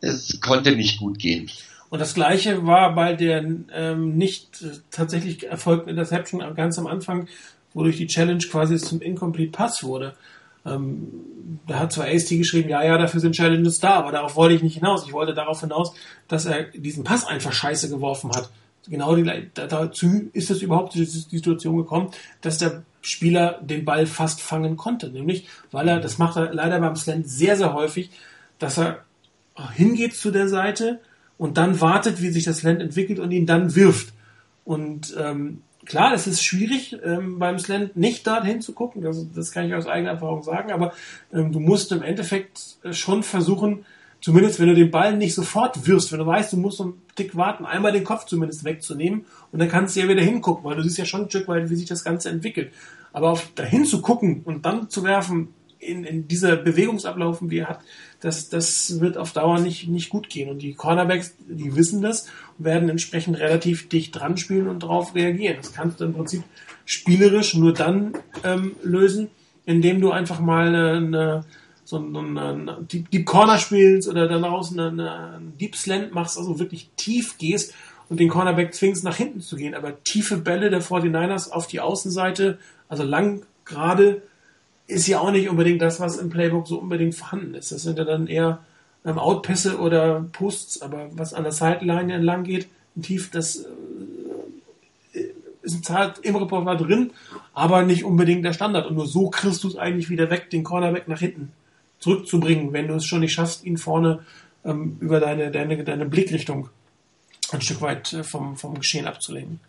Das 0.00 0.40
konnte 0.40 0.74
nicht 0.74 0.98
gut 0.98 1.20
gehen. 1.20 1.48
Und 1.88 2.00
das 2.00 2.14
gleiche 2.14 2.66
war 2.66 2.92
bei 2.92 3.12
der 3.12 3.44
ähm, 3.72 4.16
nicht 4.16 4.64
tatsächlich 4.90 5.46
erfolgten 5.46 5.88
Interception 5.88 6.42
ganz 6.56 6.80
am 6.80 6.88
Anfang, 6.88 7.28
wodurch 7.74 7.96
die 7.96 8.08
Challenge 8.08 8.42
quasi 8.50 8.76
zum 8.76 9.00
Incomplete 9.00 9.52
Pass 9.52 9.84
wurde. 9.84 10.16
Ähm, 10.66 11.06
da 11.68 11.78
hat 11.78 11.92
zwar 11.92 12.08
AST 12.08 12.30
geschrieben, 12.30 12.68
ja, 12.68 12.82
ja, 12.82 12.98
dafür 12.98 13.20
sind 13.20 13.36
Challenges 13.36 13.78
da, 13.78 13.90
aber 13.90 14.10
darauf 14.10 14.34
wollte 14.34 14.56
ich 14.56 14.64
nicht 14.64 14.74
hinaus. 14.74 15.06
Ich 15.06 15.12
wollte 15.12 15.32
darauf 15.32 15.60
hinaus, 15.60 15.94
dass 16.26 16.44
er 16.44 16.64
diesen 16.64 17.04
Pass 17.04 17.24
einfach 17.24 17.52
scheiße 17.52 17.88
geworfen 17.88 18.32
hat. 18.34 18.50
Genau 18.88 19.14
die, 19.14 19.50
dazu 19.54 20.30
ist 20.32 20.50
es 20.50 20.62
überhaupt 20.62 20.94
die 20.94 21.04
Situation 21.04 21.76
gekommen, 21.76 22.10
dass 22.40 22.58
der 22.58 22.82
Spieler 23.00 23.60
den 23.62 23.84
Ball 23.84 24.06
fast 24.06 24.40
fangen 24.40 24.76
konnte. 24.76 25.08
Nämlich, 25.08 25.46
weil 25.70 25.88
er, 25.88 26.00
das 26.00 26.18
macht 26.18 26.36
er 26.36 26.52
leider 26.52 26.80
beim 26.80 26.96
Slant 26.96 27.28
sehr, 27.28 27.56
sehr 27.56 27.74
häufig, 27.74 28.10
dass 28.58 28.78
er 28.78 29.04
hingeht 29.74 30.14
zu 30.14 30.30
der 30.30 30.48
Seite 30.48 31.00
und 31.38 31.58
dann 31.58 31.80
wartet, 31.80 32.22
wie 32.22 32.30
sich 32.30 32.44
das 32.44 32.62
Land 32.62 32.80
entwickelt 32.80 33.18
und 33.18 33.30
ihn 33.30 33.46
dann 33.46 33.74
wirft. 33.74 34.12
Und 34.64 35.14
ähm, 35.18 35.62
klar, 35.84 36.12
es 36.14 36.26
ist 36.26 36.44
schwierig 36.44 36.96
ähm, 37.04 37.38
beim 37.38 37.58
Slant 37.58 37.96
nicht 37.96 38.26
dorthin 38.26 38.60
zu 38.60 38.72
gucken, 38.72 39.02
das, 39.02 39.26
das 39.34 39.50
kann 39.52 39.66
ich 39.66 39.74
aus 39.74 39.86
eigener 39.86 40.12
Erfahrung 40.12 40.42
sagen, 40.42 40.72
aber 40.72 40.92
ähm, 41.32 41.52
du 41.52 41.60
musst 41.60 41.92
im 41.92 42.02
Endeffekt 42.02 42.76
äh, 42.82 42.92
schon 42.92 43.22
versuchen, 43.22 43.84
zumindest 44.22 44.58
wenn 44.58 44.68
du 44.68 44.74
den 44.74 44.90
Ball 44.90 45.16
nicht 45.16 45.34
sofort 45.34 45.86
wirst, 45.86 46.12
wenn 46.12 46.20
du 46.20 46.26
weißt, 46.26 46.52
du 46.54 46.56
musst 46.56 46.78
so 46.78 46.84
einen 46.84 47.02
Tick 47.14 47.36
warten, 47.36 47.66
einmal 47.66 47.92
den 47.92 48.04
Kopf 48.04 48.24
zumindest 48.24 48.64
wegzunehmen 48.64 49.26
und 49.50 49.58
dann 49.58 49.68
kannst 49.68 49.94
du 49.94 50.00
ja 50.00 50.08
wieder 50.08 50.22
hingucken, 50.22 50.64
weil 50.64 50.76
du 50.76 50.82
siehst 50.82 50.98
ja 50.98 51.04
schon 51.04 51.22
ein 51.22 51.28
Stück 51.28 51.48
weit, 51.48 51.68
wie 51.68 51.76
sich 51.76 51.88
das 51.88 52.04
Ganze 52.04 52.30
entwickelt. 52.30 52.72
Aber 53.12 53.30
auf 53.30 53.50
dahin 53.54 53.84
zu 53.84 54.00
gucken 54.00 54.40
und 54.44 54.64
dann 54.64 54.88
zu 54.88 55.04
werfen, 55.04 55.48
in, 55.82 56.04
in 56.04 56.28
dieser 56.28 56.56
Bewegungsablaufen, 56.56 57.48
die 57.48 57.58
er 57.58 57.68
hat, 57.68 57.80
das, 58.20 58.48
das 58.48 59.00
wird 59.00 59.18
auf 59.18 59.32
Dauer 59.32 59.58
nicht, 59.58 59.88
nicht 59.88 60.10
gut 60.10 60.28
gehen. 60.28 60.48
Und 60.48 60.62
die 60.62 60.74
Cornerbacks, 60.74 61.34
die 61.48 61.74
wissen 61.74 62.02
das 62.02 62.28
werden 62.58 62.88
entsprechend 62.88 63.38
relativ 63.38 63.88
dicht 63.88 64.14
dran 64.14 64.36
spielen 64.36 64.68
und 64.68 64.84
darauf 64.84 65.14
reagieren. 65.14 65.56
Das 65.56 65.72
kannst 65.72 66.00
du 66.00 66.04
im 66.04 66.14
Prinzip 66.14 66.44
spielerisch 66.84 67.54
nur 67.54 67.74
dann 67.74 68.12
ähm, 68.44 68.76
lösen, 68.82 69.28
indem 69.66 70.00
du 70.00 70.12
einfach 70.12 70.38
mal 70.38 70.68
eine, 70.68 70.92
eine 70.96 71.44
so 71.92 72.18
eine, 72.18 72.78
Deep, 72.90 73.10
Deep 73.10 73.26
Corner 73.26 73.58
spielst 73.58 74.08
oder 74.08 74.26
dann 74.26 74.42
draußen 74.42 74.78
eine, 74.80 75.12
eine 75.12 75.52
Deep 75.60 75.76
Slant 75.76 76.14
machst, 76.14 76.38
also 76.38 76.58
wirklich 76.58 76.90
tief 76.96 77.38
gehst 77.38 77.74
und 78.08 78.18
den 78.18 78.28
Cornerback 78.28 78.74
zwingst, 78.74 79.04
nach 79.04 79.16
hinten 79.16 79.40
zu 79.40 79.56
gehen. 79.56 79.74
Aber 79.74 80.02
tiefe 80.02 80.38
Bälle 80.38 80.70
der 80.70 80.82
49ers 80.82 81.50
auf 81.50 81.66
die 81.66 81.80
Außenseite, 81.80 82.58
also 82.88 83.04
lang 83.04 83.42
gerade, 83.64 84.22
ist 84.86 85.06
ja 85.06 85.20
auch 85.20 85.30
nicht 85.30 85.48
unbedingt 85.48 85.80
das, 85.82 86.00
was 86.00 86.16
im 86.16 86.30
Playbook 86.30 86.66
so 86.66 86.78
unbedingt 86.78 87.14
vorhanden 87.14 87.54
ist. 87.54 87.72
Das 87.72 87.82
sind 87.82 87.98
ja 87.98 88.04
dann 88.04 88.26
eher 88.26 88.60
ähm, 89.04 89.18
Outpässe 89.18 89.78
oder 89.78 90.24
Posts, 90.32 90.82
aber 90.82 91.10
was 91.12 91.34
an 91.34 91.44
der 91.44 91.52
Sideline 91.52 92.12
entlang 92.14 92.44
geht, 92.44 92.68
tief, 93.00 93.30
das 93.30 93.66
äh, 95.12 95.26
ist 95.62 95.88
halt 95.90 96.18
im 96.22 96.36
Repertoire 96.36 96.76
drin, 96.76 97.12
aber 97.52 97.82
nicht 97.82 98.04
unbedingt 98.04 98.44
der 98.44 98.54
Standard. 98.54 98.86
Und 98.86 98.96
nur 98.96 99.06
so 99.06 99.28
kriegst 99.30 99.62
du 99.62 99.68
es 99.68 99.76
eigentlich 99.76 100.08
wieder 100.08 100.30
weg, 100.30 100.48
den 100.50 100.64
Cornerback 100.64 101.06
nach 101.06 101.20
hinten 101.20 101.52
zurückzubringen, 102.02 102.72
wenn 102.72 102.88
du 102.88 102.94
es 102.94 103.06
schon 103.06 103.20
nicht 103.20 103.32
schaffst, 103.32 103.64
ihn 103.64 103.78
vorne 103.78 104.20
ähm, 104.64 104.96
über 105.00 105.20
deine, 105.20 105.50
deine, 105.50 105.82
deine 105.84 106.06
Blickrichtung 106.06 106.68
ein 107.52 107.60
Stück 107.60 107.80
weit 107.80 108.12
äh, 108.12 108.24
vom, 108.24 108.56
vom 108.56 108.74
Geschehen 108.74 109.06
abzulenken. 109.06 109.60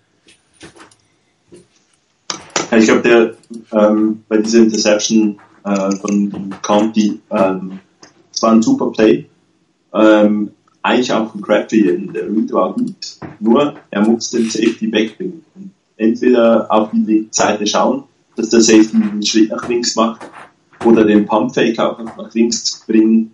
Ich 2.72 2.86
glaube, 2.86 3.38
ähm, 3.72 4.24
bei 4.28 4.38
dieser 4.38 4.60
Interception 4.60 5.40
äh, 5.64 5.92
von 5.98 6.56
Conti, 6.64 7.20
ähm, 7.30 7.80
es 8.34 8.42
war 8.42 8.52
ein 8.52 8.64
super 8.64 8.92
Play. 8.92 9.26
Ähm, 9.94 10.52
eigentlich 10.82 11.14
auch 11.14 11.34
ein 11.34 11.42
Crabtree, 11.42 11.98
der 12.14 12.24
Read 12.24 12.52
war 12.52 12.74
gut, 12.74 12.96
nur 13.40 13.76
er 13.92 14.02
muss 14.02 14.32
den 14.32 14.50
Safety 14.50 14.92
wegbringen. 14.92 15.46
Entweder 15.98 16.70
auf 16.72 16.90
die 16.92 17.28
Seite 17.32 17.66
schauen, 17.68 18.04
dass 18.36 18.50
der 18.50 18.62
Safety 18.62 18.98
einen 18.98 19.24
Schritt 19.24 19.50
nach 19.50 19.68
links 19.70 19.96
macht, 19.96 20.22
oder 20.86 21.04
den 21.04 21.26
Pump 21.26 21.54
Fake 21.54 21.80
auch 21.80 22.00
nach 22.00 22.34
links 22.34 22.84
bringen. 22.86 23.32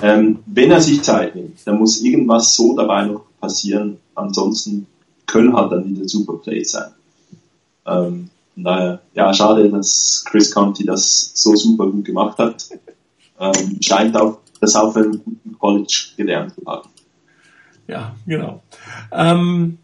Ähm, 0.00 0.40
wenn 0.46 0.70
er 0.70 0.80
sich 0.80 1.02
Zeit 1.02 1.34
nimmt, 1.34 1.58
dann 1.64 1.78
muss 1.78 2.00
irgendwas 2.00 2.54
so 2.54 2.76
dabei 2.76 3.06
noch 3.06 3.24
passieren, 3.40 3.98
ansonsten 4.14 4.86
können 5.26 5.54
halt 5.54 5.72
dann 5.72 5.84
wieder 5.88 6.08
super 6.08 6.34
Plays 6.34 6.72
sein. 6.72 6.92
Ähm, 7.86 8.30
von 8.54 8.64
daher, 8.64 9.02
ja, 9.14 9.32
schade, 9.34 9.68
dass 9.68 10.24
Chris 10.26 10.50
Conti 10.50 10.84
das 10.84 11.32
so 11.34 11.54
super 11.54 11.86
gut 11.86 12.04
gemacht 12.04 12.38
hat. 12.38 12.68
Ähm, 13.38 13.78
scheint 13.82 14.16
auch 14.16 14.38
das 14.60 14.74
auf 14.76 14.96
einem 14.96 15.22
guten 15.22 15.58
College 15.58 16.06
gelernt 16.16 16.54
zu 16.54 16.64
haben. 16.66 16.88
Ja, 17.86 18.16
genau. 18.26 18.62
Ähm, 19.12 19.78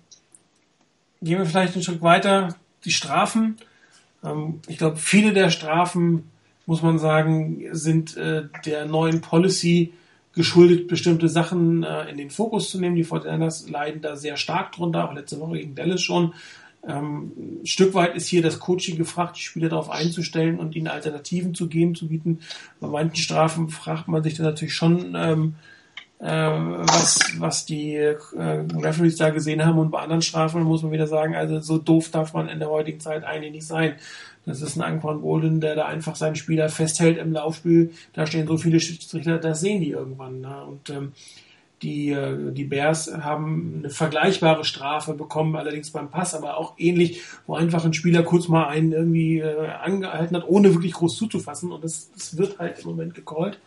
gehen 1.20 1.38
wir 1.38 1.46
vielleicht 1.46 1.76
ein 1.76 1.82
Stück 1.82 2.02
weiter. 2.02 2.56
Die 2.84 2.90
Strafen. 2.90 3.58
Ähm, 4.24 4.60
ich 4.68 4.78
glaube, 4.78 4.96
viele 4.96 5.32
der 5.32 5.50
Strafen, 5.50 6.30
muss 6.66 6.82
man 6.82 6.98
sagen, 6.98 7.64
sind 7.72 8.16
äh, 8.16 8.44
der 8.64 8.86
neuen 8.86 9.20
Policy 9.20 9.92
geschuldet, 10.34 10.88
bestimmte 10.88 11.28
Sachen 11.28 11.82
äh, 11.82 12.08
in 12.10 12.16
den 12.16 12.30
Fokus 12.30 12.70
zu 12.70 12.80
nehmen. 12.80 12.96
Die 12.96 13.04
Fortinanders 13.04 13.68
leiden 13.68 14.00
da 14.00 14.16
sehr 14.16 14.36
stark 14.36 14.72
drunter, 14.72 15.08
auch 15.08 15.14
letzte 15.14 15.40
Woche 15.40 15.58
gegen 15.58 15.74
Dallas 15.74 16.02
schon. 16.02 16.34
Ähm, 16.86 17.32
ein 17.62 17.66
Stück 17.66 17.94
weit 17.94 18.16
ist 18.16 18.26
hier 18.26 18.42
das 18.42 18.58
Coaching 18.58 18.96
gefragt, 18.96 19.36
die 19.36 19.42
Spieler 19.42 19.68
darauf 19.68 19.90
einzustellen 19.90 20.58
und 20.58 20.74
ihnen 20.74 20.88
Alternativen 20.88 21.54
zu 21.54 21.68
geben, 21.68 21.94
zu 21.94 22.08
bieten. 22.08 22.40
Bei 22.80 22.88
manchen 22.88 23.16
Strafen 23.16 23.68
fragt 23.68 24.08
man 24.08 24.22
sich 24.22 24.34
dann 24.34 24.46
natürlich 24.46 24.74
schon, 24.74 25.14
ähm, 25.16 25.54
äh, 26.18 26.26
was, 26.26 27.34
was 27.38 27.66
die 27.66 27.94
äh, 27.94 28.16
Referees 28.36 29.16
da 29.16 29.30
gesehen 29.30 29.64
haben 29.64 29.78
und 29.78 29.90
bei 29.90 30.00
anderen 30.00 30.22
Strafen 30.22 30.62
muss 30.62 30.82
man 30.82 30.92
wieder 30.92 31.06
sagen, 31.06 31.34
also 31.34 31.60
so 31.60 31.78
doof 31.78 32.10
darf 32.10 32.32
man 32.32 32.48
in 32.48 32.58
der 32.58 32.70
heutigen 32.70 33.00
Zeit 33.00 33.24
eigentlich 33.24 33.52
nicht 33.52 33.66
sein. 33.66 33.94
Das 34.44 34.60
ist 34.60 34.76
ein 34.76 34.82
Anquan 34.82 35.20
Bolden, 35.20 35.60
der 35.60 35.76
da 35.76 35.86
einfach 35.86 36.16
seinen 36.16 36.34
Spieler 36.34 36.68
festhält 36.68 37.18
im 37.18 37.32
Laufspiel. 37.32 37.92
Da 38.12 38.26
stehen 38.26 38.46
so 38.46 38.56
viele 38.56 38.80
Schiedsrichter, 38.80 39.38
das 39.38 39.60
sehen 39.60 39.80
die 39.80 39.90
irgendwann. 39.90 40.40
Ne? 40.40 40.64
Und 40.64 40.90
ähm, 40.90 41.12
die, 41.82 42.10
äh, 42.10 42.52
die 42.52 42.64
Bears 42.64 43.12
haben 43.12 43.78
eine 43.78 43.90
vergleichbare 43.90 44.64
Strafe 44.64 45.14
bekommen, 45.14 45.56
allerdings 45.56 45.90
beim 45.90 46.10
Pass, 46.10 46.34
aber 46.34 46.56
auch 46.56 46.74
ähnlich, 46.78 47.22
wo 47.46 47.54
einfach 47.54 47.84
ein 47.84 47.94
Spieler 47.94 48.22
kurz 48.22 48.48
mal 48.48 48.66
einen 48.66 48.92
irgendwie 48.92 49.38
äh, 49.38 49.68
angehalten 49.68 50.36
hat, 50.36 50.48
ohne 50.48 50.74
wirklich 50.74 50.92
groß 50.92 51.16
zuzufassen. 51.16 51.72
Und 51.72 51.84
das, 51.84 52.10
das 52.12 52.36
wird 52.36 52.58
halt 52.58 52.80
im 52.80 52.90
Moment 52.90 53.14
gecallt. 53.14 53.58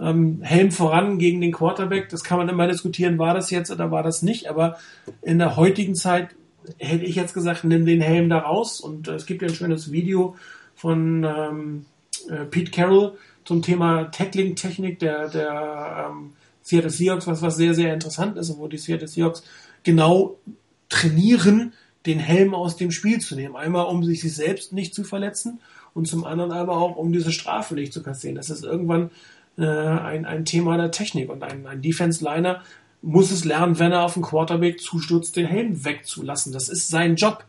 Ähm, 0.00 0.40
Helm 0.42 0.72
voran 0.72 1.18
gegen 1.18 1.40
den 1.40 1.52
Quarterback, 1.52 2.08
das 2.08 2.24
kann 2.24 2.38
man 2.38 2.48
immer 2.48 2.66
diskutieren, 2.66 3.18
war 3.18 3.34
das 3.34 3.50
jetzt 3.50 3.70
oder 3.70 3.90
war 3.90 4.02
das 4.02 4.22
nicht, 4.22 4.48
aber 4.48 4.78
in 5.20 5.38
der 5.38 5.56
heutigen 5.56 5.94
Zeit 5.94 6.30
hätte 6.78 7.04
ich 7.04 7.16
jetzt 7.16 7.34
gesagt, 7.34 7.64
nimm 7.64 7.86
den 7.86 8.00
Helm 8.00 8.28
da 8.28 8.38
raus. 8.38 8.80
Und 8.80 9.08
äh, 9.08 9.14
es 9.14 9.26
gibt 9.26 9.42
ja 9.42 9.48
ein 9.48 9.54
schönes 9.54 9.92
Video 9.92 10.36
von 10.74 11.24
ähm, 11.24 11.84
äh, 12.28 12.44
Pete 12.44 12.70
Carroll 12.70 13.16
zum 13.44 13.62
Thema 13.62 14.04
Tackling-Technik 14.04 14.98
der, 14.98 15.28
der 15.28 16.10
ähm, 16.10 16.32
Seattle 16.62 16.90
Seahawks, 16.90 17.26
was, 17.26 17.42
was 17.42 17.56
sehr, 17.56 17.74
sehr 17.74 17.92
interessant 17.92 18.36
ist, 18.36 18.56
wo 18.56 18.68
die 18.68 18.78
Seattle 18.78 19.08
Seahawks 19.08 19.42
genau 19.82 20.38
trainieren, 20.88 21.72
den 22.06 22.18
Helm 22.18 22.54
aus 22.54 22.76
dem 22.76 22.90
Spiel 22.90 23.20
zu 23.20 23.34
nehmen. 23.34 23.56
Einmal, 23.56 23.86
um 23.86 24.02
sich 24.04 24.20
selbst 24.34 24.72
nicht 24.72 24.94
zu 24.94 25.04
verletzen 25.04 25.60
und 25.94 26.08
zum 26.08 26.24
anderen 26.24 26.52
aber 26.52 26.76
auch, 26.76 26.96
um 26.96 27.12
diese 27.12 27.32
Strafe 27.32 27.74
nicht 27.74 27.92
zu 27.92 28.02
kassieren. 28.02 28.36
Das 28.36 28.50
ist 28.50 28.64
irgendwann 28.64 29.10
äh, 29.58 29.66
ein, 29.66 30.24
ein 30.24 30.44
Thema 30.44 30.76
der 30.76 30.90
Technik 30.90 31.30
und 31.30 31.42
ein, 31.42 31.66
ein 31.66 31.82
Defense-Liner 31.82 32.62
muss 33.02 33.30
es 33.30 33.44
lernen, 33.44 33.78
wenn 33.78 33.92
er 33.92 34.04
auf 34.04 34.14
den 34.14 34.22
Quarterback 34.22 34.80
zustürzt, 34.80 35.36
den 35.36 35.46
Helm 35.46 35.84
wegzulassen. 35.84 36.52
Das 36.52 36.68
ist 36.68 36.88
sein 36.88 37.16
Job. 37.16 37.44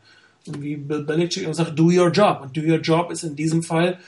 Und 0.48 0.62
wie 0.62 0.76
Bill 0.76 1.04
Belichick 1.04 1.44
immer 1.44 1.54
sagt, 1.54 1.78
do 1.78 1.86
your 1.86 2.10
job. 2.10 2.42
Und 2.42 2.58
do 2.58 2.62
your 2.62 2.80
job 2.80 3.12
ist 3.12 3.24
in 3.24 3.36
diesem 3.36 3.64
Fall 3.64 4.00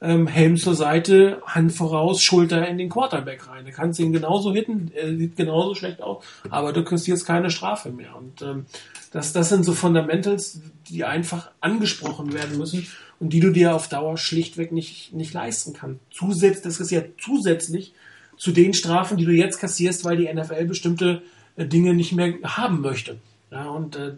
ähm, 0.00 0.26
Helm 0.26 0.56
zur 0.56 0.74
Seite, 0.74 1.42
Hand 1.46 1.72
voraus, 1.72 2.22
Schulter 2.22 2.66
in 2.66 2.78
den 2.78 2.88
Quarterback 2.88 3.48
rein. 3.48 3.64
Du 3.64 3.72
kannst 3.72 4.00
ihn 4.00 4.12
genauso 4.12 4.52
hitten, 4.52 4.90
er 4.94 5.16
sieht 5.16 5.36
genauso 5.36 5.74
schlecht 5.74 6.02
aus, 6.02 6.24
aber 6.50 6.72
du 6.72 6.82
kriegst 6.82 7.06
jetzt 7.06 7.24
keine 7.24 7.50
Strafe 7.50 7.90
mehr. 7.90 8.16
Und 8.16 8.42
ähm, 8.42 8.66
das, 9.12 9.32
das 9.32 9.48
sind 9.48 9.64
so 9.64 9.72
Fundamentals, 9.72 10.60
die 10.88 11.04
einfach 11.04 11.50
angesprochen 11.60 12.32
werden 12.32 12.58
müssen 12.58 12.86
und 13.20 13.32
die 13.32 13.40
du 13.40 13.50
dir 13.50 13.74
auf 13.74 13.88
Dauer 13.88 14.16
schlichtweg 14.16 14.72
nicht, 14.72 15.12
nicht 15.12 15.34
leisten 15.34 15.72
kannst. 15.72 16.00
Zusätzlich, 16.10 16.64
das 16.64 16.80
ist 16.80 16.90
ja 16.90 17.02
zusätzlich 17.20 17.92
zu 18.36 18.52
den 18.52 18.74
Strafen, 18.74 19.16
die 19.16 19.24
du 19.24 19.32
jetzt 19.32 19.58
kassierst, 19.58 20.04
weil 20.04 20.16
die 20.16 20.32
NFL 20.32 20.64
bestimmte 20.64 21.22
äh, 21.56 21.66
Dinge 21.66 21.94
nicht 21.94 22.12
mehr 22.12 22.34
haben 22.44 22.80
möchte. 22.80 23.18
Ja, 23.50 23.68
und 23.68 23.96
äh, 23.96 24.12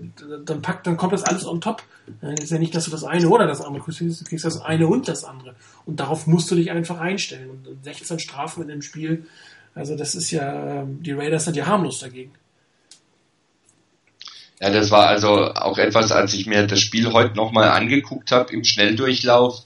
dann 0.45 0.63
packt, 0.63 0.87
dann 0.87 0.97
kommt 0.97 1.13
das 1.13 1.25
alles 1.25 1.45
on 1.45 1.61
top. 1.61 1.83
Äh, 2.23 2.41
ist 2.41 2.53
ja 2.53 2.59
nicht, 2.59 2.75
dass 2.75 2.85
du 2.85 2.93
das 2.93 3.03
eine 3.03 3.29
oder 3.29 3.49
das 3.49 3.61
andere 3.61 3.83
kriegst, 3.83 4.01
du 4.01 4.25
kriegst 4.25 4.45
das 4.45 4.61
eine 4.61 4.87
und 4.87 5.09
das 5.09 5.25
andere. 5.25 5.57
Und 5.87 5.99
darauf 5.99 6.29
musst 6.29 6.51
du 6.51 6.55
dich 6.55 6.71
einfach 6.71 7.01
einstellen. 7.01 7.51
Und 7.51 7.85
16 7.85 8.21
Strafen 8.21 8.63
in 8.63 8.69
dem 8.69 8.83
Spiel, 8.83 9.27
also 9.75 9.97
das 9.97 10.15
ist 10.15 10.31
ja, 10.31 10.83
ähm, 10.83 11.03
die 11.03 11.13
Raiders 11.13 11.47
sind 11.47 11.57
ja 11.57 11.67
harmlos 11.67 11.99
dagegen. 11.99 12.33
Ja, 14.61 14.71
das 14.71 14.93
war 14.93 15.09
also 15.09 15.53
auch 15.53 15.79
etwas, 15.79 16.13
als 16.13 16.33
ich 16.33 16.47
mir 16.47 16.67
das 16.69 16.81
Spiel 16.81 17.13
heute 17.13 17.35
nochmal 17.35 17.71
angeguckt 17.71 18.31
habe 18.31 18.53
im 18.53 18.63
Schnelldurchlauf. 18.63 19.63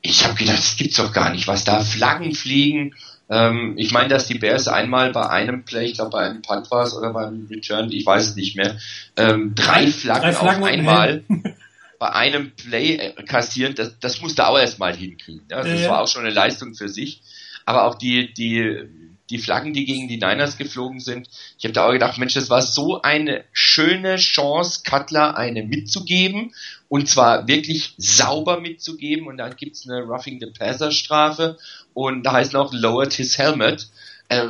Ich 0.00 0.24
habe 0.24 0.36
gedacht, 0.36 0.58
das 0.58 0.76
gibt's 0.76 0.96
doch 0.96 1.12
gar 1.12 1.30
nicht, 1.32 1.48
was 1.48 1.64
da 1.64 1.80
Flaggen 1.80 2.34
fliegen 2.34 2.94
ähm, 3.32 3.74
ich 3.78 3.92
meine, 3.92 4.10
dass 4.10 4.26
die 4.26 4.38
Bears 4.38 4.68
einmal 4.68 5.10
bei 5.12 5.26
einem 5.26 5.64
Play, 5.64 5.86
ich 5.86 5.94
glaube 5.94 6.10
bei 6.10 6.26
einem 6.26 6.42
Punt 6.42 6.70
war 6.70 6.84
es 6.84 6.94
oder 6.94 7.14
beim 7.14 7.46
Return, 7.50 7.90
ich 7.90 8.04
weiß 8.04 8.28
es 8.28 8.36
nicht 8.36 8.56
mehr, 8.56 8.76
ähm, 9.16 9.54
drei, 9.54 9.86
Flaggen 9.86 10.22
drei 10.22 10.32
Flaggen 10.34 10.62
auf 10.62 10.68
einmal 10.68 11.24
bei 11.98 12.12
einem 12.12 12.50
Play 12.50 12.96
äh, 12.96 13.22
kassieren, 13.22 13.74
das, 13.74 13.98
das 14.00 14.20
musste 14.20 14.46
auch 14.46 14.58
erstmal 14.58 14.94
hinkriegen. 14.94 15.46
Ja? 15.50 15.62
Das 15.62 15.80
ja, 15.80 15.88
war 15.88 16.02
auch 16.02 16.08
schon 16.08 16.26
eine 16.26 16.34
Leistung 16.34 16.74
für 16.74 16.90
sich. 16.90 17.22
Aber 17.64 17.84
auch 17.84 17.94
die, 17.94 18.34
die, 18.34 18.88
die 19.30 19.38
Flaggen, 19.38 19.72
die 19.72 19.86
gegen 19.86 20.08
die 20.08 20.18
Niners 20.18 20.58
geflogen 20.58 21.00
sind, 21.00 21.28
ich 21.58 21.64
habe 21.64 21.72
da 21.72 21.86
auch 21.86 21.92
gedacht, 21.92 22.18
Mensch, 22.18 22.34
das 22.34 22.50
war 22.50 22.60
so 22.60 23.00
eine 23.00 23.44
schöne 23.52 24.16
Chance, 24.16 24.82
Cutler 24.84 25.38
eine 25.38 25.62
mitzugeben 25.62 26.52
und 26.88 27.08
zwar 27.08 27.48
wirklich 27.48 27.94
sauber 27.96 28.60
mitzugeben 28.60 29.26
und 29.26 29.38
dann 29.38 29.56
gibt's 29.56 29.88
eine 29.88 30.02
Roughing 30.02 30.40
the 30.40 30.46
Passer 30.46 30.90
Strafe 30.90 31.56
und 31.94 32.24
da 32.24 32.32
heißt 32.32 32.52
noch 32.52 32.72
lowered 32.72 33.12
his 33.12 33.38
helmet. 33.38 33.88
Äh, 34.28 34.48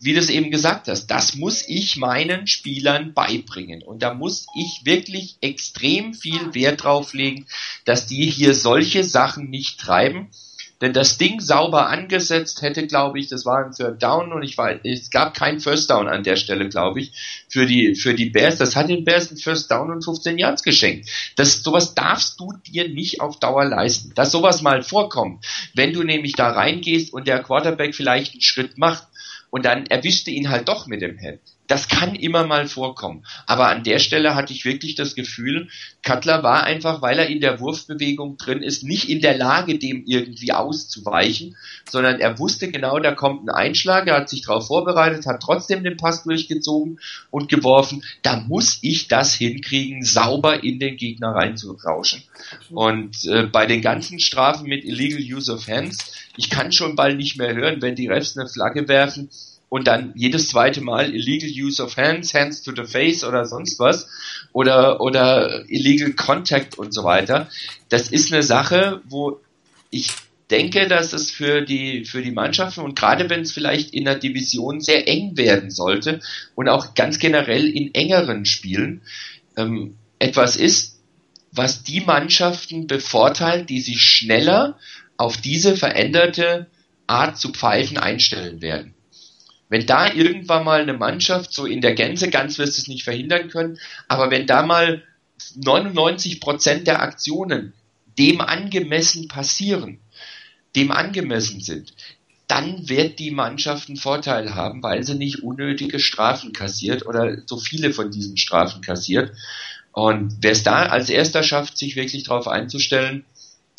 wie 0.00 0.12
du 0.12 0.20
es 0.20 0.28
eben 0.28 0.50
gesagt 0.50 0.88
hast, 0.88 1.06
das 1.06 1.34
muss 1.34 1.66
ich 1.66 1.96
meinen 1.96 2.46
Spielern 2.46 3.14
beibringen. 3.14 3.82
Und 3.82 4.02
da 4.02 4.12
muss 4.12 4.46
ich 4.54 4.82
wirklich 4.84 5.38
extrem 5.40 6.12
viel 6.12 6.54
Wert 6.54 6.84
drauf 6.84 7.14
legen, 7.14 7.46
dass 7.86 8.06
die 8.06 8.26
hier 8.26 8.54
solche 8.54 9.02
Sachen 9.02 9.48
nicht 9.48 9.80
treiben. 9.80 10.28
Denn 10.80 10.92
das 10.92 11.18
Ding 11.18 11.40
sauber 11.40 11.88
angesetzt 11.88 12.62
hätte, 12.62 12.86
glaube 12.86 13.18
ich, 13.18 13.28
das 13.28 13.46
war 13.46 13.64
ein 13.64 13.72
Third 13.72 14.02
Down 14.02 14.32
und 14.32 14.42
ich 14.42 14.58
war, 14.58 14.84
es 14.84 15.10
gab 15.10 15.34
kein 15.34 15.60
First 15.60 15.90
Down 15.90 16.08
an 16.08 16.24
der 16.24 16.36
Stelle, 16.36 16.68
glaube 16.68 17.00
ich, 17.00 17.12
für 17.48 17.66
die, 17.66 17.94
für 17.94 18.14
die 18.14 18.30
Bears. 18.30 18.58
Das 18.58 18.74
hat 18.76 18.88
den 18.88 19.04
Bears 19.04 19.30
ein 19.30 19.36
First 19.36 19.70
Down 19.70 19.90
und 19.90 20.04
15 20.04 20.36
Yards 20.36 20.62
geschenkt. 20.62 21.08
Das, 21.36 21.62
sowas 21.62 21.94
darfst 21.94 22.40
du 22.40 22.52
dir 22.66 22.88
nicht 22.88 23.20
auf 23.20 23.38
Dauer 23.38 23.64
leisten. 23.64 24.12
Dass 24.14 24.32
sowas 24.32 24.62
mal 24.62 24.82
vorkommt. 24.82 25.44
Wenn 25.74 25.92
du 25.92 26.02
nämlich 26.02 26.32
da 26.32 26.50
reingehst 26.50 27.12
und 27.12 27.28
der 27.28 27.42
Quarterback 27.42 27.94
vielleicht 27.94 28.32
einen 28.32 28.42
Schritt 28.42 28.76
macht 28.76 29.06
und 29.50 29.64
dann 29.64 29.86
erwischte 29.86 30.30
ihn 30.30 30.50
halt 30.50 30.68
doch 30.68 30.86
mit 30.86 31.00
dem 31.00 31.16
Helm. 31.16 31.38
Das 31.66 31.88
kann 31.88 32.14
immer 32.14 32.46
mal 32.46 32.68
vorkommen. 32.68 33.24
Aber 33.46 33.68
an 33.68 33.84
der 33.84 33.98
Stelle 33.98 34.34
hatte 34.34 34.52
ich 34.52 34.64
wirklich 34.64 34.94
das 34.96 35.14
Gefühl, 35.14 35.68
Cutler 36.02 36.42
war 36.42 36.64
einfach, 36.64 37.00
weil 37.00 37.18
er 37.18 37.28
in 37.28 37.40
der 37.40 37.58
Wurfbewegung 37.58 38.36
drin 38.36 38.62
ist, 38.62 38.82
nicht 38.82 39.08
in 39.08 39.20
der 39.20 39.38
Lage, 39.38 39.78
dem 39.78 40.04
irgendwie 40.06 40.52
auszuweichen, 40.52 41.56
sondern 41.88 42.20
er 42.20 42.38
wusste 42.38 42.70
genau, 42.70 42.98
da 42.98 43.12
kommt 43.12 43.48
ein 43.48 43.54
Einschlag, 43.54 44.06
er 44.06 44.16
hat 44.16 44.28
sich 44.28 44.42
darauf 44.42 44.66
vorbereitet, 44.66 45.26
hat 45.26 45.40
trotzdem 45.42 45.82
den 45.84 45.96
Pass 45.96 46.24
durchgezogen 46.24 47.00
und 47.30 47.48
geworfen. 47.48 48.04
Da 48.22 48.36
muss 48.40 48.78
ich 48.82 49.08
das 49.08 49.34
hinkriegen, 49.34 50.04
sauber 50.04 50.62
in 50.62 50.78
den 50.78 50.96
Gegner 50.98 51.30
reinzurauschen. 51.30 52.22
Und 52.70 53.24
äh, 53.24 53.44
bei 53.44 53.64
den 53.64 53.80
ganzen 53.80 54.20
Strafen 54.20 54.68
mit 54.68 54.84
Illegal 54.84 55.20
Use 55.20 55.50
of 55.50 55.66
Hands, 55.66 55.96
ich 56.36 56.50
kann 56.50 56.72
schon 56.72 56.96
bald 56.96 57.16
nicht 57.16 57.38
mehr 57.38 57.54
hören, 57.54 57.80
wenn 57.80 57.94
die 57.94 58.08
Refs 58.08 58.36
eine 58.36 58.48
Flagge 58.48 58.88
werfen, 58.88 59.30
und 59.68 59.86
dann 59.86 60.12
jedes 60.14 60.48
zweite 60.48 60.80
Mal 60.80 61.14
illegal 61.14 61.50
use 61.50 61.82
of 61.82 61.96
hands, 61.96 62.34
hands 62.34 62.62
to 62.62 62.72
the 62.74 62.84
face 62.84 63.24
oder 63.24 63.44
sonst 63.44 63.78
was 63.78 64.08
oder 64.52 65.00
oder 65.00 65.68
illegal 65.68 66.12
contact 66.12 66.78
und 66.78 66.92
so 66.94 67.04
weiter. 67.04 67.48
Das 67.88 68.08
ist 68.08 68.32
eine 68.32 68.42
Sache, 68.42 69.00
wo 69.04 69.40
ich 69.90 70.08
denke, 70.50 70.86
dass 70.86 71.12
es 71.12 71.30
für 71.30 71.62
die 71.62 72.04
für 72.04 72.22
die 72.22 72.30
Mannschaften 72.30 72.80
und 72.80 72.96
gerade 72.98 73.30
wenn 73.30 73.40
es 73.40 73.52
vielleicht 73.52 73.94
in 73.94 74.04
der 74.04 74.16
Division 74.16 74.80
sehr 74.80 75.08
eng 75.08 75.36
werden 75.36 75.70
sollte 75.70 76.20
und 76.54 76.68
auch 76.68 76.94
ganz 76.94 77.18
generell 77.18 77.68
in 77.68 77.94
engeren 77.94 78.44
Spielen 78.44 79.02
ähm, 79.56 79.96
etwas 80.18 80.56
ist, 80.56 81.00
was 81.50 81.82
die 81.82 82.00
Mannschaften 82.00 82.86
bevorteilt, 82.86 83.70
die 83.70 83.80
sich 83.80 84.02
schneller 84.02 84.78
auf 85.16 85.36
diese 85.36 85.76
veränderte 85.76 86.66
Art 87.06 87.38
zu 87.38 87.50
pfeifen 87.50 87.98
einstellen 87.98 88.60
werden. 88.60 88.94
Wenn 89.74 89.86
da 89.86 90.14
irgendwann 90.14 90.62
mal 90.62 90.80
eine 90.82 90.92
Mannschaft 90.92 91.52
so 91.52 91.66
in 91.66 91.80
der 91.80 91.96
Gänze, 91.96 92.30
ganz 92.30 92.58
wirst 92.58 92.78
du 92.78 92.82
es 92.82 92.86
nicht 92.86 93.02
verhindern 93.02 93.48
können, 93.48 93.76
aber 94.06 94.30
wenn 94.30 94.46
da 94.46 94.64
mal 94.64 95.02
99 95.56 96.40
Prozent 96.40 96.86
der 96.86 97.02
Aktionen 97.02 97.72
dem 98.16 98.40
angemessen 98.40 99.26
passieren, 99.26 99.98
dem 100.76 100.92
angemessen 100.92 101.60
sind, 101.60 101.92
dann 102.46 102.88
wird 102.88 103.18
die 103.18 103.32
Mannschaft 103.32 103.88
einen 103.88 103.96
Vorteil 103.96 104.54
haben, 104.54 104.80
weil 104.80 105.02
sie 105.02 105.16
nicht 105.16 105.42
unnötige 105.42 105.98
Strafen 105.98 106.52
kassiert 106.52 107.04
oder 107.04 107.38
so 107.44 107.56
viele 107.56 107.92
von 107.92 108.12
diesen 108.12 108.36
Strafen 108.36 108.80
kassiert. 108.80 109.32
Und 109.90 110.36
wer 110.40 110.52
es 110.52 110.62
da 110.62 110.86
als 110.86 111.10
erster 111.10 111.42
schafft, 111.42 111.78
sich 111.78 111.96
wirklich 111.96 112.22
darauf 112.22 112.46
einzustellen, 112.46 113.24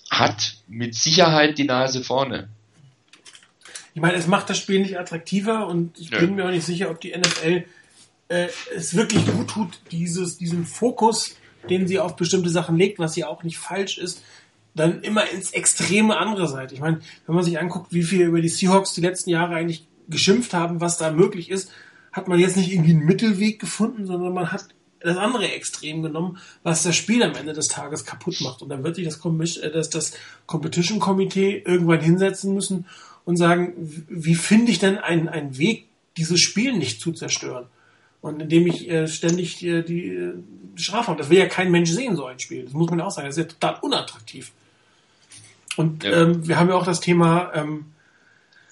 hat 0.09 0.57
mit 0.67 0.93
Sicherheit 0.93 1.57
die 1.57 1.63
Nase 1.63 2.03
vorne. 2.03 2.49
Ich 3.95 4.01
meine, 4.01 4.17
es 4.17 4.27
macht 4.27 4.49
das 4.49 4.57
Spiel 4.57 4.81
nicht 4.81 4.99
attraktiver 4.99 5.67
und 5.67 5.97
ich 5.97 6.09
ja. 6.09 6.19
bin 6.19 6.35
mir 6.35 6.45
auch 6.45 6.51
nicht 6.51 6.65
sicher, 6.65 6.91
ob 6.91 6.99
die 6.99 7.17
NFL 7.17 7.63
äh, 8.27 8.47
es 8.75 8.93
wirklich 8.93 9.25
gut 9.25 9.47
tut, 9.47 9.79
dieses, 9.89 10.37
diesen 10.37 10.65
Fokus, 10.65 11.37
den 11.69 11.87
sie 11.87 11.99
auf 11.99 12.17
bestimmte 12.17 12.49
Sachen 12.49 12.75
legt, 12.75 12.99
was 12.99 13.15
ja 13.15 13.27
auch 13.27 13.43
nicht 13.43 13.57
falsch 13.57 13.97
ist, 13.97 14.21
dann 14.75 15.01
immer 15.01 15.29
ins 15.29 15.51
extreme 15.51 16.17
andere 16.17 16.49
Seite. 16.49 16.73
Ich 16.73 16.81
meine, 16.81 16.99
wenn 17.25 17.35
man 17.35 17.45
sich 17.45 17.57
anguckt, 17.57 17.93
wie 17.93 18.03
viel 18.03 18.23
über 18.23 18.41
die 18.41 18.49
Seahawks 18.49 18.93
die 18.93 19.01
letzten 19.01 19.29
Jahre 19.29 19.55
eigentlich 19.55 19.87
geschimpft 20.09 20.53
haben, 20.53 20.81
was 20.81 20.97
da 20.97 21.11
möglich 21.11 21.49
ist, 21.49 21.71
hat 22.11 22.27
man 22.27 22.37
jetzt 22.37 22.57
nicht 22.57 22.73
irgendwie 22.73 22.91
einen 22.91 23.05
Mittelweg 23.05 23.61
gefunden, 23.61 24.05
sondern 24.05 24.33
man 24.33 24.51
hat 24.51 24.65
das 24.99 25.15
andere 25.15 25.49
Extrem 25.51 26.01
genommen, 26.01 26.37
was 26.63 26.83
das 26.83 26.97
Spiel 26.97 27.23
am 27.23 27.35
Ende 27.35 27.53
des 27.53 27.69
Tages 27.69 28.03
kaputt 28.03 28.41
macht. 28.41 28.61
Und 28.61 28.67
dann 28.67 28.83
wird 28.83 28.97
sich 28.97 29.05
das, 29.05 29.23
äh, 29.57 29.71
das, 29.71 29.89
das 29.89 30.11
Competition 30.47 30.99
Komitee 30.99 31.63
irgendwann 31.65 32.01
hinsetzen 32.01 32.53
müssen 32.53 32.85
und 33.25 33.37
sagen, 33.37 33.73
wie 34.07 34.35
finde 34.35 34.71
ich 34.71 34.79
denn 34.79 34.97
einen, 34.97 35.27
einen 35.27 35.57
Weg, 35.57 35.87
dieses 36.17 36.39
Spiel 36.39 36.73
nicht 36.73 37.01
zu 37.01 37.11
zerstören? 37.11 37.65
Und 38.21 38.41
indem 38.41 38.65
ich 38.65 38.89
äh, 38.89 39.07
ständig 39.07 39.63
äh, 39.63 39.83
die 39.83 40.07
äh, 40.07 40.33
Strafe 40.75 41.07
habe. 41.07 41.17
Das 41.17 41.29
will 41.29 41.37
ja 41.37 41.47
kein 41.47 41.71
Mensch 41.71 41.91
sehen, 41.91 42.15
so 42.15 42.25
ein 42.25 42.39
Spiel. 42.39 42.63
Das 42.63 42.73
muss 42.73 42.89
man 42.89 43.01
auch 43.01 43.11
sagen. 43.11 43.27
Das 43.27 43.37
ist 43.37 43.43
ja 43.43 43.49
total 43.49 43.77
unattraktiv. 43.81 44.51
Und 45.77 46.03
ja. 46.03 46.21
ähm, 46.21 46.47
wir 46.47 46.57
haben 46.59 46.69
ja 46.69 46.75
auch 46.75 46.85
das 46.85 47.01
Thema 47.01 47.51
ähm, 47.53 47.85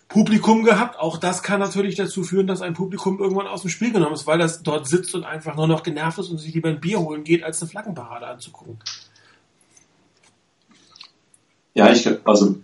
Publikum 0.07 0.63
gehabt. 0.63 0.99
Auch 0.99 1.17
das 1.17 1.43
kann 1.43 1.59
natürlich 1.59 1.95
dazu 1.95 2.23
führen, 2.23 2.47
dass 2.47 2.61
ein 2.61 2.73
Publikum 2.73 3.19
irgendwann 3.19 3.47
aus 3.47 3.61
dem 3.61 3.69
Spiel 3.69 3.91
genommen 3.91 4.13
ist, 4.13 4.27
weil 4.27 4.37
das 4.37 4.63
dort 4.63 4.87
sitzt 4.87 5.15
und 5.15 5.23
einfach 5.23 5.55
nur 5.55 5.67
noch 5.67 5.83
genervt 5.83 6.19
ist 6.19 6.29
und 6.29 6.37
sich 6.37 6.53
lieber 6.53 6.69
ein 6.69 6.79
Bier 6.79 6.99
holen 6.99 7.23
geht, 7.23 7.43
als 7.43 7.61
eine 7.61 7.69
Flaggenparade 7.69 8.27
anzugucken. 8.27 8.77
Ja, 11.73 11.91
ich 11.91 12.07
also 12.25 12.57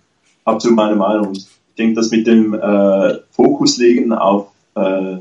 absolut 0.45 0.75
meine 0.75 0.95
Meinung. 0.95 1.37
Ich 1.79 1.85
denke, 1.85 2.01
dass 2.01 2.11
mit 2.11 2.27
dem 2.27 2.53
äh, 2.55 3.19
Fokuslegen 3.31 4.11
auf, 4.11 4.47
äh, 4.75 5.15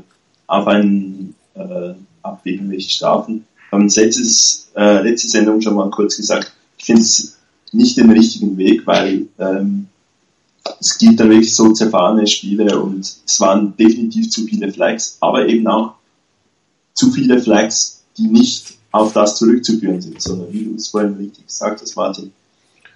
auf 0.45 0.67
einen 0.67 1.33
äh, 1.55 1.93
Abwägen, 2.21 2.69
welche 2.69 2.89
Strafen, 2.89 3.45
haben 3.71 3.87
letztes, 3.87 4.69
äh, 4.75 5.01
letzte 5.01 5.29
Sendung 5.29 5.61
schon 5.61 5.75
mal 5.75 5.89
kurz 5.89 6.17
gesagt, 6.17 6.51
ich 6.77 6.83
finde 6.83 6.99
es 6.99 7.37
nicht 7.71 7.95
den 7.95 8.11
richtigen 8.11 8.57
Weg, 8.57 8.85
weil 8.85 9.27
ähm, 9.39 9.87
es 10.81 10.97
gibt 10.97 11.21
dann 11.21 11.29
wirklich 11.29 11.55
so 11.55 11.71
zerfahrene 11.71 12.27
Spiele 12.27 12.77
und 12.77 13.09
es 13.25 13.39
waren 13.39 13.73
definitiv 13.77 14.29
zu 14.29 14.43
viele 14.43 14.69
Flags, 14.69 15.15
aber 15.21 15.47
eben 15.47 15.65
auch 15.65 15.93
zu 16.93 17.09
viele 17.09 17.41
Flags, 17.41 18.03
die 18.17 18.27
nicht 18.27 18.73
auf 18.91 19.13
das 19.13 19.37
zurückzuführen 19.37 20.01
sind, 20.01 20.21
sondern 20.21 20.51
wie 20.51 20.65
du 20.65 20.75
es 20.75 20.89
vorhin 20.89 21.13
richtig 21.13 21.47
gesagt 21.47 21.81
hast, 21.81 21.95
Martin, 21.95 22.33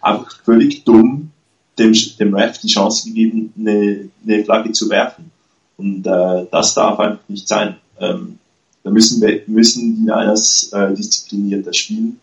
einfach 0.01 0.43
völlig 0.43 0.83
dumm 0.83 1.31
dem, 1.77 1.93
dem 2.19 2.33
Ref 2.35 2.57
die 2.59 2.67
Chance 2.67 3.07
gegeben, 3.07 3.53
eine, 3.57 4.09
eine 4.25 4.43
Flagge 4.43 4.71
zu 4.71 4.89
werfen. 4.89 5.31
Und 5.77 6.05
äh, 6.05 6.45
das 6.51 6.73
darf 6.73 6.99
einfach 6.99 7.27
nicht 7.27 7.47
sein. 7.47 7.77
Ähm, 7.99 8.37
da 8.83 8.89
müssen, 8.89 9.21
wir, 9.21 9.41
müssen 9.47 9.95
die 9.95 10.01
Niners 10.01 10.71
äh, 10.73 10.93
disziplinierter 10.93 11.73
spielen, 11.73 12.19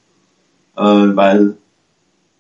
äh, 0.77 0.83
weil 0.83 1.57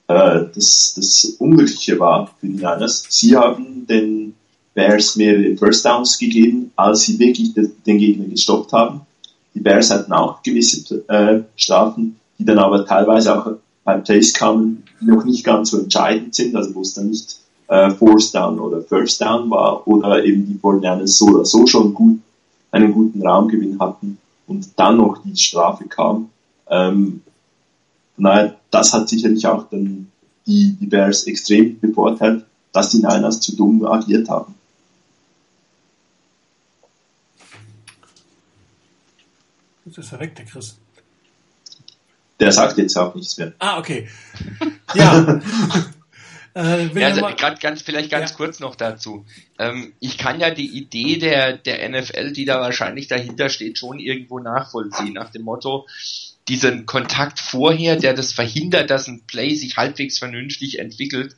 äh, 0.08 0.44
das, 0.54 0.94
das 0.94 1.24
Unglückliche 1.38 1.98
war 1.98 2.26
für 2.38 2.46
die 2.46 2.54
Niners. 2.54 3.04
Sie 3.08 3.36
haben 3.36 3.86
den 3.86 4.34
Bears 4.74 5.16
mehrere 5.16 5.56
First 5.56 5.84
Downs 5.84 6.18
gegeben, 6.18 6.70
als 6.76 7.02
sie 7.02 7.18
wirklich 7.18 7.54
den, 7.54 7.72
den 7.86 7.98
Gegner 7.98 8.26
gestoppt 8.26 8.72
haben. 8.72 9.02
Die 9.54 9.60
Bears 9.60 9.90
hatten 9.90 10.12
auch 10.12 10.42
gewisse 10.42 11.02
äh, 11.08 11.42
Strafen, 11.56 12.20
die 12.38 12.44
dann 12.44 12.58
aber 12.58 12.86
teilweise 12.86 13.36
auch 13.36 13.52
bei 13.84 13.96
Plays 13.98 14.34
kamen, 14.34 14.84
die 15.00 15.06
noch 15.06 15.24
nicht 15.24 15.44
ganz 15.44 15.70
so 15.70 15.78
entscheidend 15.78 16.34
sind, 16.34 16.54
also 16.54 16.74
wo 16.74 16.82
es 16.82 16.94
dann 16.94 17.08
nicht 17.08 17.38
äh, 17.68 17.90
Fourth 17.90 18.34
Down 18.34 18.58
oder 18.58 18.82
First 18.82 19.20
Down 19.20 19.50
war 19.50 19.86
oder 19.86 20.24
eben 20.24 20.46
die 20.46 20.58
49ers 20.58 21.06
so 21.06 21.26
oder 21.26 21.44
so 21.44 21.66
schon 21.66 21.94
gut, 21.94 22.20
einen 22.70 22.92
guten 22.92 23.26
Raumgewinn 23.26 23.78
hatten 23.80 24.18
und 24.46 24.68
dann 24.76 24.98
noch 24.98 25.22
die 25.22 25.36
Strafe 25.36 25.84
kam. 25.84 26.30
Ähm, 26.68 27.22
Nein, 28.20 28.54
das 28.70 28.92
hat 28.92 29.08
sicherlich 29.08 29.46
auch 29.46 29.66
dann 29.70 30.12
die, 30.46 30.76
die 30.78 30.86
Bears 30.86 31.24
extrem 31.24 31.80
bevorteilt, 31.80 32.44
dass 32.70 32.90
die 32.90 32.98
Niners 32.98 33.40
zu 33.40 33.56
dumm 33.56 33.82
agiert 33.86 34.28
haben. 34.28 34.54
Jetzt 39.86 39.96
ist 39.96 40.12
er 40.12 40.20
weg, 40.20 40.36
der 40.36 40.44
Chris. 40.44 40.76
Der 42.40 42.52
sagt 42.52 42.78
jetzt 42.78 42.96
auch 42.96 43.14
nichts 43.14 43.36
mehr. 43.36 43.52
Ah, 43.58 43.78
okay. 43.78 44.08
Ja. 44.94 45.40
äh, 46.54 46.86
ja 46.86 47.08
also 47.08 47.20
gerade 47.20 47.60
ganz 47.60 47.82
vielleicht 47.82 48.10
ganz 48.10 48.30
ja. 48.30 48.36
kurz 48.36 48.60
noch 48.60 48.74
dazu. 48.74 49.26
Ähm, 49.58 49.92
ich 50.00 50.18
kann 50.18 50.40
ja 50.40 50.50
die 50.50 50.68
Idee 50.68 51.18
der 51.18 51.58
der 51.58 51.88
NFL, 51.88 52.32
die 52.32 52.46
da 52.46 52.60
wahrscheinlich 52.60 53.08
dahinter 53.08 53.50
steht, 53.50 53.78
schon 53.78 53.98
irgendwo 53.98 54.38
nachvollziehen 54.38 55.12
nach 55.12 55.30
dem 55.30 55.42
Motto: 55.42 55.86
diesen 56.48 56.86
Kontakt 56.86 57.38
vorher, 57.38 57.96
der 57.96 58.14
das 58.14 58.32
verhindert, 58.32 58.90
dass 58.90 59.06
ein 59.06 59.22
Play 59.26 59.54
sich 59.54 59.76
halbwegs 59.76 60.18
vernünftig 60.18 60.78
entwickelt, 60.78 61.36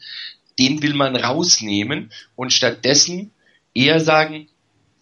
den 0.59 0.83
will 0.83 0.95
man 0.95 1.17
rausnehmen 1.17 2.13
und 2.37 2.53
stattdessen 2.53 3.33
eher 3.75 4.01
sagen, 4.01 4.49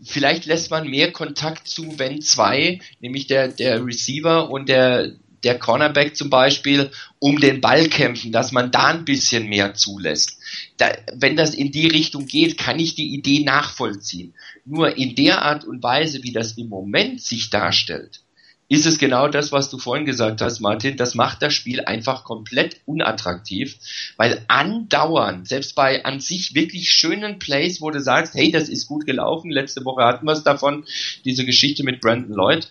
vielleicht 0.02 0.46
lässt 0.46 0.70
man 0.70 0.88
mehr 0.88 1.12
Kontakt 1.12 1.68
zu, 1.68 1.98
wenn 1.98 2.22
zwei, 2.22 2.80
nämlich 3.00 3.26
der, 3.26 3.48
der 3.48 3.84
Receiver 3.84 4.50
und 4.50 4.68
der, 4.68 5.12
der 5.44 5.58
Cornerback 5.58 6.16
zum 6.16 6.30
Beispiel, 6.30 6.90
um 7.18 7.40
den 7.40 7.60
Ball 7.60 7.88
kämpfen, 7.88 8.32
dass 8.32 8.52
man 8.52 8.70
da 8.70 8.86
ein 8.86 9.04
bisschen 9.04 9.48
mehr 9.48 9.74
zulässt. 9.74 10.38
Da, 10.76 10.90
wenn 11.14 11.36
das 11.36 11.54
in 11.54 11.72
die 11.72 11.86
Richtung 11.86 12.26
geht, 12.26 12.58
kann 12.58 12.78
ich 12.78 12.94
die 12.94 13.14
Idee 13.14 13.44
nachvollziehen. 13.44 14.34
Nur 14.64 14.96
in 14.96 15.14
der 15.14 15.42
Art 15.42 15.64
und 15.64 15.82
Weise, 15.82 16.22
wie 16.22 16.32
das 16.32 16.52
im 16.52 16.68
Moment 16.68 17.22
sich 17.22 17.50
darstellt, 17.50 18.22
ist 18.70 18.86
es 18.86 18.98
genau 18.98 19.26
das, 19.26 19.50
was 19.50 19.68
du 19.68 19.78
vorhin 19.78 20.06
gesagt 20.06 20.40
hast, 20.40 20.60
Martin. 20.60 20.96
Das 20.96 21.16
macht 21.16 21.42
das 21.42 21.52
Spiel 21.52 21.80
einfach 21.80 22.22
komplett 22.22 22.80
unattraktiv, 22.86 23.76
weil 24.16 24.44
andauernd, 24.46 25.48
selbst 25.48 25.74
bei 25.74 26.04
an 26.04 26.20
sich 26.20 26.54
wirklich 26.54 26.88
schönen 26.88 27.40
Plays, 27.40 27.80
wo 27.80 27.90
du 27.90 28.00
sagst, 28.00 28.34
hey, 28.34 28.52
das 28.52 28.68
ist 28.68 28.86
gut 28.86 29.06
gelaufen, 29.06 29.50
letzte 29.50 29.84
Woche 29.84 30.04
hatten 30.04 30.24
wir 30.24 30.34
es 30.34 30.44
davon, 30.44 30.84
diese 31.24 31.44
Geschichte 31.44 31.82
mit 31.82 32.00
Brandon 32.00 32.36
Lloyd, 32.36 32.70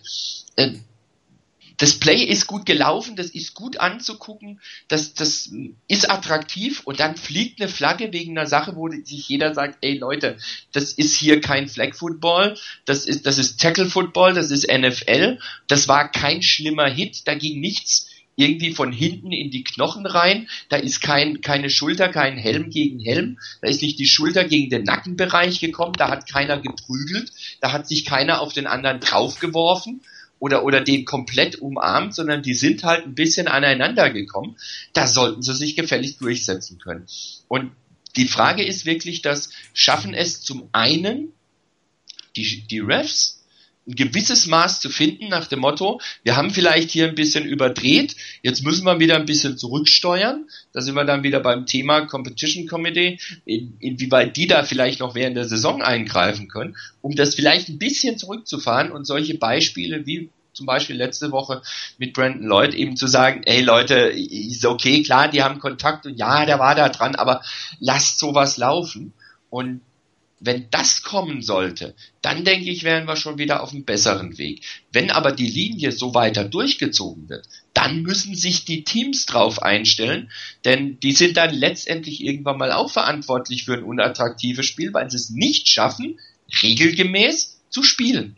äh, 0.56 0.72
das 1.80 1.94
Play 1.94 2.24
ist 2.24 2.46
gut 2.46 2.66
gelaufen, 2.66 3.16
das 3.16 3.28
ist 3.28 3.56
gut 3.56 3.80
anzugucken, 3.80 4.62
das, 4.90 5.14
das 5.14 5.50
ist 5.88 6.12
attraktiv 6.12 6.82
und 6.84 7.00
dann 7.00 7.16
fliegt 7.16 7.60
eine 7.60 7.70
Flagge 7.70 8.14
wegen 8.14 8.38
einer 8.38 8.48
Sache, 8.48 8.76
wo 8.76 8.90
sich 8.90 9.28
jeder 9.28 9.54
sagt, 9.56 9.80
ey 9.82 9.98
Leute, 9.98 10.38
das 10.74 10.94
ist 10.94 11.16
hier 11.16 11.42
kein 11.42 11.68
Flag 11.68 11.96
Football, 11.96 12.58
das 12.86 13.06
ist, 13.06 13.26
das 13.26 13.38
ist 13.38 13.60
Tackle 13.60 13.88
Football, 13.88 14.34
das 14.34 14.52
ist 14.52 14.68
NFL, 14.72 15.40
das 15.68 15.88
war 15.88 16.12
kein 16.12 16.44
schlimmer 16.44 16.90
Hit, 16.90 17.28
da 17.28 17.34
ging 17.34 17.60
nichts 17.60 18.08
irgendwie 18.36 18.72
von 18.72 18.94
hinten 18.94 19.34
in 19.34 19.52
die 19.52 19.66
Knochen 19.66 20.06
rein. 20.06 20.48
Da 20.70 20.78
ist 20.78 21.02
kein, 21.02 21.42
keine 21.42 21.70
Schulter, 21.70 22.08
kein 22.08 22.38
Helm 22.38 22.70
gegen 22.70 23.02
Helm. 23.02 23.38
Da 23.62 23.68
ist 23.68 23.82
nicht 23.82 24.00
die 24.00 24.06
Schulter 24.06 24.46
gegen 24.46 24.70
den 24.70 24.84
Nackenbereich 24.84 25.60
gekommen. 25.60 25.92
Da 25.98 26.08
hat 26.08 26.32
keiner 26.32 26.58
geprügelt. 26.58 27.34
Da 27.60 27.74
hat 27.74 27.86
sich 27.86 28.06
keiner 28.06 28.40
auf 28.40 28.54
den 28.54 28.66
anderen 28.66 29.02
draufgeworfen 29.02 30.00
oder, 30.40 30.64
oder 30.64 30.82
den 30.82 31.06
komplett 31.06 31.58
umarmt, 31.58 32.16
sondern 32.16 32.42
die 32.42 32.54
sind 32.54 32.84
halt 32.84 33.06
ein 33.06 33.16
bisschen 33.16 33.48
aneinander 33.48 34.10
gekommen. 34.10 34.58
Da 34.94 35.06
sollten 35.06 35.42
sie 35.42 35.54
sich 35.54 35.76
gefälligst 35.76 36.22
durchsetzen 36.22 36.80
können. 36.80 37.06
Und 37.48 37.72
die 38.16 38.28
Frage 38.28 38.64
ist 38.64 38.86
wirklich, 38.86 39.22
dass 39.22 39.50
schaffen 39.74 40.14
es 40.14 40.42
zum 40.42 40.70
einen 40.72 41.34
die, 42.36 42.62
die 42.68 42.80
Refs 42.80 43.39
ein 43.90 43.96
gewisses 43.96 44.46
Maß 44.46 44.80
zu 44.80 44.90
finden 44.90 45.30
nach 45.30 45.48
dem 45.48 45.60
Motto, 45.60 46.00
wir 46.24 46.36
haben 46.36 46.52
vielleicht 46.52 46.92
hier 46.92 47.08
ein 47.08 47.16
bisschen 47.16 47.46
überdreht, 47.46 48.16
jetzt 48.44 48.64
müssen 48.64 48.86
wir 48.86 49.00
wieder 49.00 49.16
ein 49.16 49.26
bisschen 49.26 49.58
zurücksteuern. 49.58 50.48
Da 50.74 50.82
sind 50.82 50.94
wir 50.94 51.06
dann 51.06 51.24
wieder 51.24 51.40
beim 51.40 51.66
Thema 51.66 52.02
Competition 52.06 52.68
Committee, 52.68 53.20
in, 53.46 53.76
inwieweit 53.80 54.38
die 54.38 54.46
da 54.46 54.64
vielleicht 54.64 55.00
noch 55.00 55.16
während 55.16 55.36
der 55.36 55.46
Saison 55.46 55.82
eingreifen 55.82 56.48
können, 56.48 56.78
um 57.02 57.16
das 57.16 57.34
vielleicht 57.34 57.70
ein 57.70 57.80
bisschen 57.80 58.18
zurückzufahren 58.18 58.92
und 58.92 59.06
solche 59.06 59.38
Beispiele 59.38 60.06
wie 60.06 60.30
zum 60.54 60.66
Beispiel 60.66 60.98
letzte 60.98 61.32
Woche 61.32 61.62
mit 61.98 62.14
Brandon 62.14 62.46
Lloyd 62.46 62.74
eben 62.74 62.96
zu 62.96 63.08
sagen, 63.08 63.42
ey 63.46 63.62
Leute, 63.62 63.96
ist 63.96 64.66
okay, 64.66 65.02
klar, 65.04 65.30
die 65.30 65.42
haben 65.42 65.60
Kontakt 65.60 66.06
und 66.06 66.16
ja, 66.18 66.46
der 66.46 66.60
war 66.60 66.76
da 66.76 66.90
dran, 66.90 67.16
aber 67.16 67.42
lasst 67.80 68.20
sowas 68.20 68.58
laufen. 68.58 69.14
Und 69.50 69.82
wenn 70.40 70.70
das 70.72 71.04
kommen 71.04 71.42
sollte, 71.42 71.96
dann 72.22 72.46
denke 72.46 72.70
ich, 72.70 72.84
wären 72.84 73.08
wir 73.08 73.16
schon 73.16 73.38
wieder 73.38 73.62
auf 73.62 73.72
einem 73.72 73.84
besseren 73.84 74.38
Weg. 74.38 74.64
Wenn 74.92 75.12
aber 75.12 75.32
die 75.32 75.50
Linie 75.50 75.92
so 75.92 76.14
weiter 76.14 76.46
durchgezogen 76.46 77.30
wird, 77.30 77.46
dann 77.74 78.02
müssen 78.04 78.36
sich 78.36 78.66
die 78.66 78.84
Teams 78.84 79.26
drauf 79.26 79.62
einstellen, 79.62 80.32
denn 80.66 81.00
die 81.00 81.12
sind 81.12 81.38
dann 81.38 81.54
letztendlich 81.54 82.24
irgendwann 82.24 82.58
mal 82.58 82.72
auch 82.72 82.92
verantwortlich 82.92 83.66
für 83.66 83.74
ein 83.74 83.84
unattraktives 83.84 84.66
Spiel, 84.66 84.94
weil 84.94 85.10
sie 85.10 85.18
es 85.18 85.30
nicht 85.30 85.68
schaffen, 85.68 86.20
regelgemäß 86.62 87.60
zu 87.70 87.84
spielen. 87.84 88.38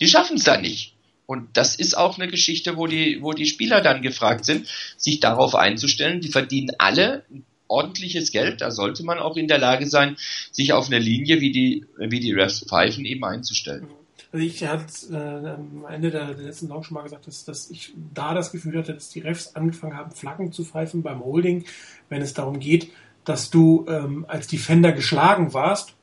Die 0.00 0.08
schaffen 0.08 0.36
es 0.36 0.44
dann 0.44 0.62
nicht. 0.62 0.94
Und 1.26 1.56
das 1.56 1.76
ist 1.76 1.96
auch 1.96 2.18
eine 2.18 2.28
Geschichte, 2.28 2.76
wo 2.76 2.86
die, 2.86 3.22
wo 3.22 3.32
die 3.32 3.46
Spieler 3.46 3.80
dann 3.80 4.02
gefragt 4.02 4.44
sind, 4.44 4.68
sich 4.96 5.20
darauf 5.20 5.54
einzustellen. 5.54 6.20
Die 6.20 6.28
verdienen 6.28 6.72
alle 6.78 7.24
ordentliches 7.72 8.30
Geld. 8.30 8.60
Da 8.60 8.70
sollte 8.70 9.04
man 9.04 9.18
auch 9.18 9.36
in 9.36 9.48
der 9.48 9.58
Lage 9.58 9.86
sein, 9.86 10.16
sich 10.50 10.72
auf 10.72 10.86
eine 10.86 10.98
Linie 10.98 11.40
wie 11.40 11.50
die, 11.50 11.86
wie 11.98 12.20
die 12.20 12.32
Refs 12.32 12.64
pfeifen 12.68 13.04
eben 13.04 13.24
einzustellen. 13.24 13.88
Also 14.32 14.46
ich 14.46 14.64
hatte 14.64 14.84
äh, 15.10 15.50
am 15.50 15.84
Ende 15.90 16.10
der, 16.10 16.28
letzten 16.28 16.66
Saison 16.66 16.82
schon 16.82 16.94
mal 16.94 17.02
gesagt, 17.02 17.26
dass, 17.26 17.44
dass 17.44 17.70
ich 17.70 17.92
da 18.14 18.32
das 18.32 18.50
Gefühl 18.50 18.78
hatte, 18.78 18.94
dass 18.94 19.10
die 19.10 19.20
Refs 19.20 19.54
angefangen 19.54 19.96
haben, 19.96 20.10
Flaggen 20.10 20.52
zu 20.52 20.64
pfeifen 20.64 21.02
beim 21.02 21.22
Holding, 21.22 21.64
wenn 22.08 22.22
es 22.22 22.32
darum 22.32 22.58
geht, 22.58 22.90
dass 23.24 23.50
du 23.50 23.86
ähm, 23.88 24.24
als 24.28 24.46
Defender 24.46 24.92
geschlagen 24.92 25.52
warst 25.52 25.94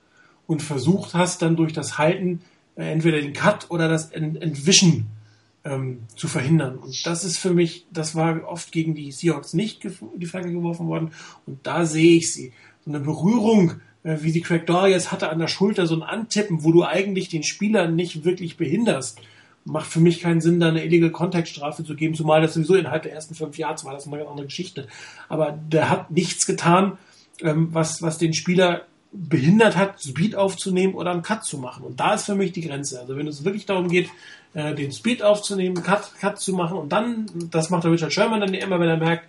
und 0.45 0.61
versucht 0.61 1.15
hast, 1.15 1.41
dann 1.41 1.55
durch 1.55 1.73
das 1.73 1.97
Halten 1.97 2.41
äh, 2.75 2.91
entweder 2.91 3.19
den 3.19 3.33
Cut 3.33 3.69
oder 3.69 3.89
das 3.89 4.11
Ent 4.11 4.41
Entwischen 4.41 5.07
ähm, 5.63 6.03
zu 6.15 6.27
verhindern. 6.27 6.77
Und 6.77 7.05
das 7.05 7.23
ist 7.23 7.37
für 7.37 7.53
mich, 7.53 7.85
das 7.91 8.15
war 8.15 8.47
oft 8.47 8.71
gegen 8.71 8.95
die 8.95 9.11
Seahawks 9.11 9.53
nicht 9.53 9.85
die 10.15 10.25
Flagge 10.25 10.51
geworfen 10.51 10.87
worden. 10.87 11.11
Und 11.45 11.59
da 11.63 11.85
sehe 11.85 12.17
ich 12.17 12.33
sie. 12.33 12.53
So 12.85 12.91
eine 12.91 12.99
Berührung, 12.99 13.81
äh, 14.03 14.17
wie 14.21 14.31
die 14.31 14.41
Craig 14.41 14.65
Dorias 14.65 15.11
hatte 15.11 15.29
an 15.29 15.39
der 15.39 15.47
Schulter, 15.47 15.85
so 15.85 15.95
ein 15.95 16.03
Antippen, 16.03 16.63
wo 16.63 16.71
du 16.71 16.83
eigentlich 16.83 17.29
den 17.29 17.43
Spieler 17.43 17.87
nicht 17.87 18.23
wirklich 18.23 18.57
behinderst. 18.57 19.19
Macht 19.65 19.91
für 19.91 19.99
mich 19.99 20.21
keinen 20.21 20.41
Sinn, 20.41 20.59
da 20.59 20.69
eine 20.69 20.85
illegal 20.85 21.11
Kontextstrafe 21.11 21.83
zu 21.83 21.95
geben, 21.95 22.15
zumal 22.15 22.41
das 22.41 22.53
sowieso 22.53 22.75
innerhalb 22.75 23.03
der 23.03 23.13
ersten 23.13 23.35
fünf 23.35 23.57
Jahre 23.57 23.83
war, 23.83 23.93
das 23.93 24.07
eine 24.07 24.17
ganz 24.17 24.29
andere 24.29 24.47
Geschichte. 24.47 24.87
Aber 25.27 25.51
der 25.51 25.89
hat 25.89 26.11
nichts 26.11 26.45
getan, 26.45 26.97
ähm, 27.41 27.69
was, 27.71 28.01
was 28.01 28.17
den 28.17 28.33
Spieler 28.33 28.85
behindert 29.11 29.75
hat, 29.75 30.01
Speed 30.01 30.35
aufzunehmen 30.35 30.93
oder 30.93 31.11
einen 31.11 31.23
Cut 31.23 31.43
zu 31.43 31.57
machen. 31.57 31.83
Und 31.83 31.99
da 31.99 32.13
ist 32.13 32.25
für 32.25 32.35
mich 32.35 32.51
die 32.51 32.61
Grenze. 32.61 32.99
Also 32.99 33.17
wenn 33.17 33.27
es 33.27 33.43
wirklich 33.43 33.65
darum 33.65 33.89
geht, 33.89 34.09
äh, 34.53 34.75
den 34.75 34.91
Speed 34.91 35.23
aufzunehmen, 35.23 35.81
Cut, 35.81 36.11
Cut 36.19 36.39
zu 36.39 36.53
machen 36.53 36.77
und 36.77 36.91
dann, 36.91 37.25
das 37.51 37.69
macht 37.69 37.83
der 37.83 37.91
Richard 37.91 38.13
Sherman 38.13 38.41
dann 38.41 38.53
immer, 38.53 38.79
wenn 38.79 38.89
er 38.89 38.97
merkt, 38.97 39.25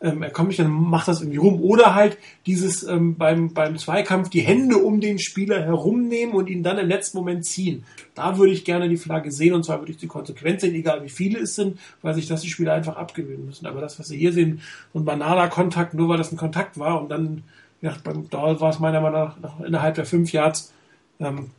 ähm, 0.00 0.22
er 0.22 0.30
kommt 0.30 0.48
nicht, 0.48 0.60
dann 0.60 0.70
macht 0.70 1.08
das 1.08 1.20
irgendwie 1.20 1.38
rum. 1.38 1.60
Oder 1.62 1.94
halt 1.94 2.18
dieses 2.46 2.82
ähm, 2.82 3.16
beim, 3.16 3.54
beim 3.54 3.78
Zweikampf 3.78 4.28
die 4.28 4.40
Hände 4.40 4.76
um 4.76 5.00
den 5.00 5.18
Spieler 5.18 5.62
herumnehmen 5.62 6.34
und 6.34 6.48
ihn 6.48 6.62
dann 6.62 6.78
im 6.78 6.88
letzten 6.88 7.18
Moment 7.18 7.46
ziehen. 7.46 7.84
Da 8.14 8.36
würde 8.36 8.52
ich 8.52 8.64
gerne 8.64 8.88
die 8.88 8.96
Flagge 8.96 9.32
sehen 9.32 9.54
und 9.54 9.64
zwar 9.64 9.80
würde 9.80 9.92
ich 9.92 9.98
die 9.98 10.06
Konsequenz 10.06 10.60
sehen, 10.60 10.74
egal 10.74 11.02
wie 11.04 11.08
viele 11.08 11.40
es 11.40 11.54
sind, 11.54 11.78
weil 12.02 12.14
sich 12.14 12.26
das 12.26 12.42
die 12.42 12.50
Spieler 12.50 12.74
einfach 12.74 12.96
abgewöhnen 12.96 13.46
müssen. 13.46 13.66
Aber 13.66 13.80
das, 13.80 13.98
was 13.98 14.08
Sie 14.08 14.18
hier 14.18 14.32
sehen, 14.32 14.60
so 14.92 14.98
ein 14.98 15.04
banaler 15.04 15.48
Kontakt, 15.48 15.94
nur 15.94 16.08
weil 16.08 16.18
das 16.18 16.32
ein 16.32 16.36
Kontakt 16.36 16.78
war 16.78 17.00
und 17.00 17.08
dann, 17.08 17.42
ja, 17.84 17.94
beim 18.02 18.30
Doll 18.30 18.58
war 18.62 18.70
es 18.70 18.78
meiner 18.78 19.02
Meinung 19.02 19.32
nach 19.42 19.60
innerhalb 19.60 19.94
der 19.94 20.06
fünf 20.06 20.32
Yards, 20.32 20.72
ähm, 21.20 21.50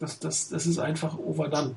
das, 0.00 0.18
das, 0.18 0.48
das 0.48 0.66
ist 0.66 0.80
einfach 0.80 1.16
overdone. 1.16 1.76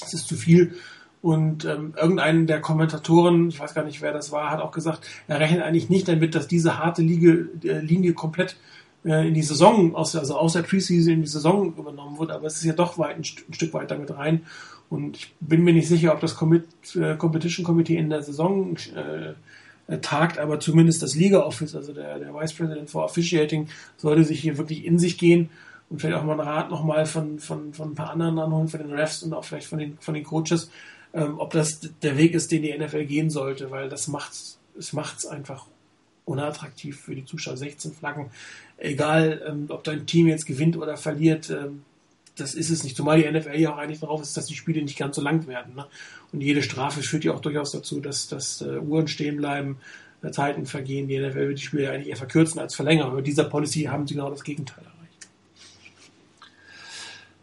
Das 0.00 0.12
ist 0.14 0.26
zu 0.26 0.34
viel. 0.34 0.74
Und 1.22 1.64
ähm, 1.64 1.94
irgendein 1.96 2.48
der 2.48 2.60
Kommentatoren, 2.60 3.48
ich 3.50 3.60
weiß 3.60 3.72
gar 3.72 3.84
nicht, 3.84 4.02
wer 4.02 4.12
das 4.12 4.32
war, 4.32 4.50
hat 4.50 4.60
auch 4.60 4.72
gesagt, 4.72 5.06
er 5.28 5.38
rechnet 5.38 5.62
eigentlich 5.62 5.88
nicht 5.88 6.08
damit, 6.08 6.34
dass 6.34 6.48
diese 6.48 6.78
harte 6.78 7.02
Linie, 7.02 7.46
äh, 7.62 7.78
Linie 7.78 8.14
komplett 8.14 8.56
äh, 9.04 9.28
in 9.28 9.34
die 9.34 9.42
Saison, 9.42 9.94
aus, 9.94 10.16
also 10.16 10.36
aus 10.36 10.54
der 10.54 10.62
Preseason 10.62 11.12
in 11.12 11.20
die 11.20 11.28
Saison 11.28 11.72
übernommen 11.78 12.18
wird, 12.18 12.32
aber 12.32 12.48
es 12.48 12.56
ist 12.56 12.64
ja 12.64 12.72
doch 12.72 12.98
weit, 12.98 13.14
ein, 13.14 13.22
ein 13.22 13.54
Stück 13.54 13.72
weit 13.74 13.92
damit 13.92 14.10
rein. 14.16 14.42
Und 14.88 15.18
ich 15.18 15.34
bin 15.38 15.62
mir 15.62 15.72
nicht 15.72 15.86
sicher, 15.86 16.12
ob 16.12 16.20
das 16.20 16.34
Commit, 16.34 16.64
äh, 16.96 17.14
Competition 17.14 17.64
Committee 17.64 17.96
in 17.96 18.10
der 18.10 18.24
Saison 18.24 18.76
äh, 18.96 19.34
tagt, 19.98 20.38
aber 20.38 20.60
zumindest 20.60 21.02
das 21.02 21.14
Liga 21.14 21.40
Office, 21.40 21.74
also 21.74 21.92
der, 21.92 22.18
der 22.18 22.34
Vice 22.34 22.52
President 22.52 22.90
for 22.90 23.04
Officiating, 23.04 23.68
sollte 23.96 24.24
sich 24.24 24.40
hier 24.40 24.58
wirklich 24.58 24.84
in 24.84 24.98
sich 24.98 25.18
gehen 25.18 25.50
und 25.88 26.00
vielleicht 26.00 26.18
auch 26.18 26.24
mal 26.24 26.32
einen 26.32 26.48
Rat 26.48 26.70
nochmal 26.70 27.06
von, 27.06 27.38
von, 27.38 27.74
von 27.74 27.90
ein 27.90 27.94
paar 27.94 28.10
anderen 28.10 28.38
anholen, 28.38 28.68
von 28.68 28.80
den 28.80 28.92
Refs 28.92 29.22
und 29.22 29.34
auch 29.34 29.44
vielleicht 29.44 29.66
von 29.66 29.78
den, 29.78 29.98
von 29.98 30.14
den 30.14 30.24
Coaches, 30.24 30.70
ähm, 31.12 31.38
ob 31.38 31.52
das 31.52 31.80
der 32.02 32.16
Weg 32.16 32.34
ist, 32.34 32.52
den 32.52 32.62
die 32.62 32.76
NFL 32.76 33.04
gehen 33.06 33.30
sollte, 33.30 33.70
weil 33.70 33.88
das 33.88 34.06
macht 34.08 34.32
es 34.78 34.92
macht's 34.92 35.26
einfach 35.26 35.66
unattraktiv 36.24 37.00
für 37.00 37.14
die 37.14 37.24
Zuschauer. 37.24 37.56
16 37.56 37.92
Flaggen, 37.92 38.30
egal 38.78 39.42
ähm, 39.46 39.66
ob 39.68 39.84
dein 39.84 40.06
Team 40.06 40.28
jetzt 40.28 40.46
gewinnt 40.46 40.76
oder 40.76 40.96
verliert, 40.96 41.50
ähm, 41.50 41.82
das 42.40 42.54
ist 42.54 42.70
es 42.70 42.84
nicht. 42.84 42.96
Zumal 42.96 43.22
die 43.22 43.30
NFL 43.30 43.56
ja 43.56 43.72
auch 43.72 43.78
eigentlich 43.78 44.00
darauf 44.00 44.22
ist, 44.22 44.36
dass 44.36 44.46
die 44.46 44.54
Spiele 44.54 44.82
nicht 44.82 44.98
ganz 44.98 45.16
so 45.16 45.22
lang 45.22 45.46
werden. 45.46 45.74
Ne? 45.74 45.86
Und 46.32 46.40
jede 46.40 46.62
Strafe 46.62 47.02
führt 47.02 47.24
ja 47.24 47.32
auch 47.32 47.40
durchaus 47.40 47.72
dazu, 47.72 48.00
dass, 48.00 48.28
dass 48.28 48.62
äh, 48.62 48.78
Uhren 48.78 49.08
stehen 49.08 49.36
bleiben, 49.36 49.78
äh, 50.22 50.30
Zeiten 50.30 50.66
vergehen. 50.66 51.08
Die 51.08 51.18
NFL 51.18 51.48
wird 51.48 51.58
die 51.58 51.62
Spiele 51.62 51.84
ja 51.84 51.90
eigentlich 51.92 52.08
eher 52.08 52.16
verkürzen 52.16 52.60
als 52.60 52.74
verlängern. 52.74 53.08
Aber 53.08 53.16
mit 53.16 53.26
dieser 53.26 53.44
Policy 53.44 53.84
haben 53.84 54.06
sie 54.06 54.14
genau 54.14 54.30
das 54.30 54.44
Gegenteil 54.44 54.84
erreicht. 54.84 55.28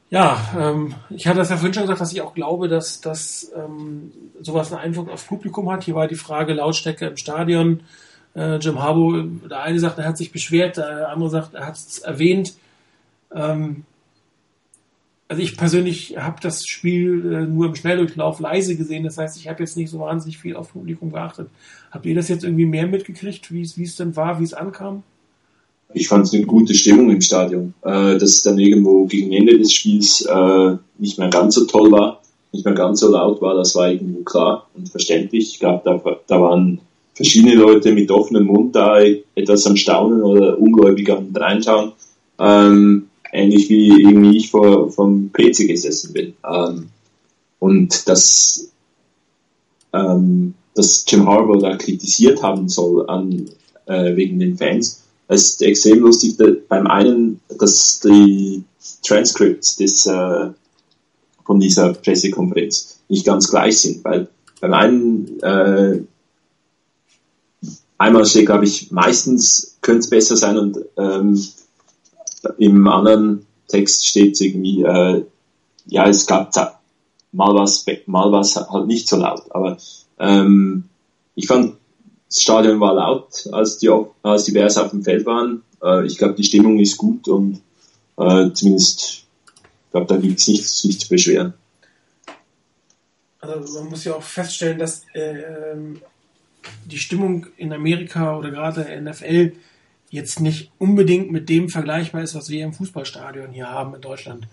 Ja, 0.09 0.39
ähm, 0.57 0.95
ich 1.09 1.27
hatte 1.27 1.39
das 1.39 1.49
ja 1.49 1.57
vorhin 1.57 1.73
schon 1.73 1.83
gesagt, 1.83 1.99
dass 1.99 2.13
ich 2.13 2.21
auch 2.21 2.33
glaube, 2.33 2.69
dass, 2.69 3.01
dass 3.01 3.51
ähm, 3.55 4.11
sowas 4.41 4.71
einen 4.71 4.81
Einfluss 4.81 5.09
aufs 5.09 5.25
Publikum 5.25 5.69
hat. 5.69 5.83
Hier 5.83 5.95
war 5.95 6.07
die 6.07 6.15
Frage 6.15 6.53
Lautstärke 6.53 7.07
im 7.07 7.17
Stadion. 7.17 7.81
Äh, 8.33 8.55
Jim 8.57 8.79
Harbo, 8.79 9.21
der 9.21 9.61
eine 9.61 9.79
sagt, 9.79 9.97
er 9.97 10.05
hat 10.05 10.17
sich 10.17 10.31
beschwert, 10.31 10.77
der 10.77 11.09
andere 11.09 11.29
sagt, 11.29 11.55
er 11.55 11.67
hat 11.67 11.75
es 11.75 11.99
erwähnt. 11.99 12.53
Ähm, 13.33 13.83
also 15.27 15.41
ich 15.41 15.57
persönlich 15.57 16.17
habe 16.17 16.37
das 16.41 16.63
Spiel 16.65 17.33
äh, 17.33 17.45
nur 17.45 17.67
im 17.67 17.75
Schnelldurchlauf 17.75 18.39
leise 18.39 18.75
gesehen. 18.75 19.03
Das 19.03 19.17
heißt, 19.17 19.37
ich 19.37 19.47
habe 19.47 19.61
jetzt 19.61 19.75
nicht 19.77 19.89
so 19.89 19.99
wahnsinnig 19.99 20.37
viel 20.37 20.55
auf 20.55 20.71
Publikum 20.71 21.11
geachtet. 21.11 21.49
Habt 21.91 22.05
ihr 22.05 22.15
das 22.15 22.29
jetzt 22.29 22.43
irgendwie 22.43 22.65
mehr 22.65 22.87
mitgekriegt, 22.87 23.51
wie 23.53 23.61
es 23.61 23.95
denn 23.95 24.15
war, 24.15 24.39
wie 24.39 24.45
es 24.45 24.53
ankam? 24.53 25.03
ich 25.93 26.07
fand 26.07 26.25
es 26.25 26.33
eine 26.33 26.45
gute 26.45 26.73
Stimmung 26.73 27.09
im 27.09 27.21
Stadion. 27.21 27.73
Äh, 27.81 28.17
dass 28.17 28.29
es 28.29 28.43
dann 28.43 28.59
irgendwo 28.59 29.05
gegen 29.05 29.31
Ende 29.31 29.57
des 29.57 29.73
Spiels 29.73 30.21
äh, 30.21 30.75
nicht 30.97 31.17
mehr 31.17 31.29
ganz 31.29 31.55
so 31.55 31.65
toll 31.65 31.91
war, 31.91 32.21
nicht 32.51 32.65
mehr 32.65 32.73
ganz 32.73 32.99
so 32.99 33.11
laut 33.11 33.41
war, 33.41 33.55
das 33.55 33.75
war 33.75 33.91
irgendwo 33.91 34.23
klar 34.23 34.67
und 34.75 34.89
verständlich. 34.89 35.53
Ich 35.53 35.59
glaube, 35.59 35.81
da, 35.85 36.17
da 36.27 36.41
waren 36.41 36.79
verschiedene 37.13 37.55
Leute 37.55 37.91
mit 37.91 38.11
offenem 38.11 38.45
Mund 38.45 38.75
da, 38.75 38.99
etwas 39.35 39.65
am 39.65 39.75
Staunen 39.75 40.21
oder 40.21 40.57
ungläubig 40.59 41.09
am 41.11 41.29
Reinschauen. 41.33 41.93
Ähm, 42.39 43.07
ähnlich 43.37 43.69
wie 43.69 43.89
irgendwie 44.01 44.37
ich 44.37 44.51
vor 44.51 44.91
vom 44.91 45.31
PC 45.31 45.67
gesessen 45.67 46.13
bin. 46.13 46.33
Ähm, 46.49 46.89
und 47.59 48.07
dass, 48.07 48.69
ähm, 49.93 50.53
dass 50.73 51.05
Jim 51.07 51.27
Harbour 51.27 51.59
da 51.59 51.75
kritisiert 51.75 52.43
haben 52.43 52.69
soll 52.69 53.09
an, 53.09 53.49
äh, 53.85 54.15
wegen 54.15 54.39
den 54.39 54.57
Fans, 54.57 55.03
es 55.27 55.51
ist 55.51 55.61
extrem 55.61 55.99
lustig, 55.99 56.37
beim 56.69 56.87
einen, 56.87 57.41
dass 57.59 57.99
die 57.99 58.63
Transcripts 59.05 59.75
des, 59.75 60.05
äh, 60.05 60.49
von 61.45 61.59
dieser 61.59 61.93
Pressekonferenz 61.93 62.99
nicht 63.09 63.25
ganz 63.25 63.49
gleich 63.49 63.79
sind, 63.79 64.03
weil 64.03 64.27
beim 64.61 64.73
einen, 64.73 65.39
äh, 65.41 65.99
einmal 67.97 68.25
steht, 68.25 68.45
glaube 68.45 68.65
ich, 68.65 68.91
meistens 68.91 69.77
könnte 69.81 69.99
es 69.99 70.09
besser 70.09 70.37
sein 70.37 70.57
und 70.57 70.79
ähm, 70.97 71.41
im 72.57 72.87
anderen 72.87 73.45
Text 73.67 74.07
steht 74.07 74.39
irgendwie, 74.39 74.83
äh, 74.83 75.25
ja, 75.85 76.07
es 76.07 76.25
gab 76.25 76.53
mal 77.31 77.53
was, 77.55 77.85
mal 78.05 78.31
was 78.31 78.55
halt 78.55 78.87
nicht 78.87 79.07
so 79.07 79.17
laut, 79.17 79.43
aber 79.49 79.77
ähm, 80.19 80.85
ich 81.35 81.47
fand 81.47 81.75
das 82.27 82.41
Stadion 82.41 82.79
war 82.79 82.93
laut, 82.93 83.47
als 83.51 83.77
die, 83.77 83.89
als 84.23 84.43
die 84.43 84.51
Bears 84.51 84.77
auf 84.77 84.91
dem 84.91 85.03
Feld 85.03 85.25
waren. 85.25 85.63
Äh, 85.81 86.05
ich 86.05 86.17
glaube, 86.17 86.33
die 86.33 86.43
Stimmung 86.43 86.77
ist 86.79 86.97
gut 86.97 87.27
und 87.27 87.61
äh, 88.17 88.51
zumindest, 88.51 89.25
ich 89.85 89.91
glaube, 89.91 90.07
da 90.07 90.17
gibt 90.17 90.39
es 90.39 90.47
nichts, 90.47 90.83
nichts 90.83 91.03
zu 91.05 91.09
beschweren. 91.09 91.53
Also 93.39 93.79
man 93.79 93.89
muss 93.89 94.03
ja 94.03 94.15
auch 94.15 94.23
feststellen, 94.23 94.79
dass 94.79 95.03
äh, 95.13 95.41
ähm, 95.71 96.01
die 96.85 96.97
Stimmung 96.97 97.45
in 97.55 97.71
Amerika 97.71 98.37
oder 98.37 98.51
gerade 98.51 98.81
in 98.81 99.05
der 99.05 99.13
NFL 99.13 99.53
jetzt 100.09 100.39
nicht 100.39 100.71
unbedingt 100.77 101.31
mit 101.31 101.49
dem 101.49 101.69
vergleichbar 101.69 102.21
ist, 102.21 102.35
was 102.35 102.49
wir 102.49 102.63
im 102.63 102.73
Fußballstadion 102.73 103.51
hier 103.51 103.69
haben 103.69 103.95
in 103.95 104.01
Deutschland. 104.01 104.47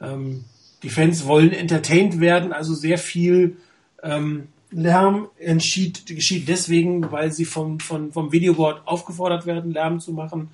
Ähm, 0.00 0.44
die 0.82 0.90
Fans 0.90 1.26
wollen 1.26 1.52
entertained 1.52 2.20
werden, 2.20 2.52
also 2.52 2.74
sehr 2.74 2.98
viel 2.98 3.56
ähm, 4.02 4.48
Lärm 4.70 5.28
entschied, 5.38 6.06
geschieht 6.06 6.48
deswegen, 6.48 7.10
weil 7.10 7.32
sie 7.32 7.44
vom, 7.44 7.80
vom, 7.80 8.12
vom 8.12 8.32
Videoboard 8.32 8.86
aufgefordert 8.86 9.46
werden, 9.46 9.72
Lärm 9.72 9.98
zu 9.98 10.12
machen. 10.12 10.50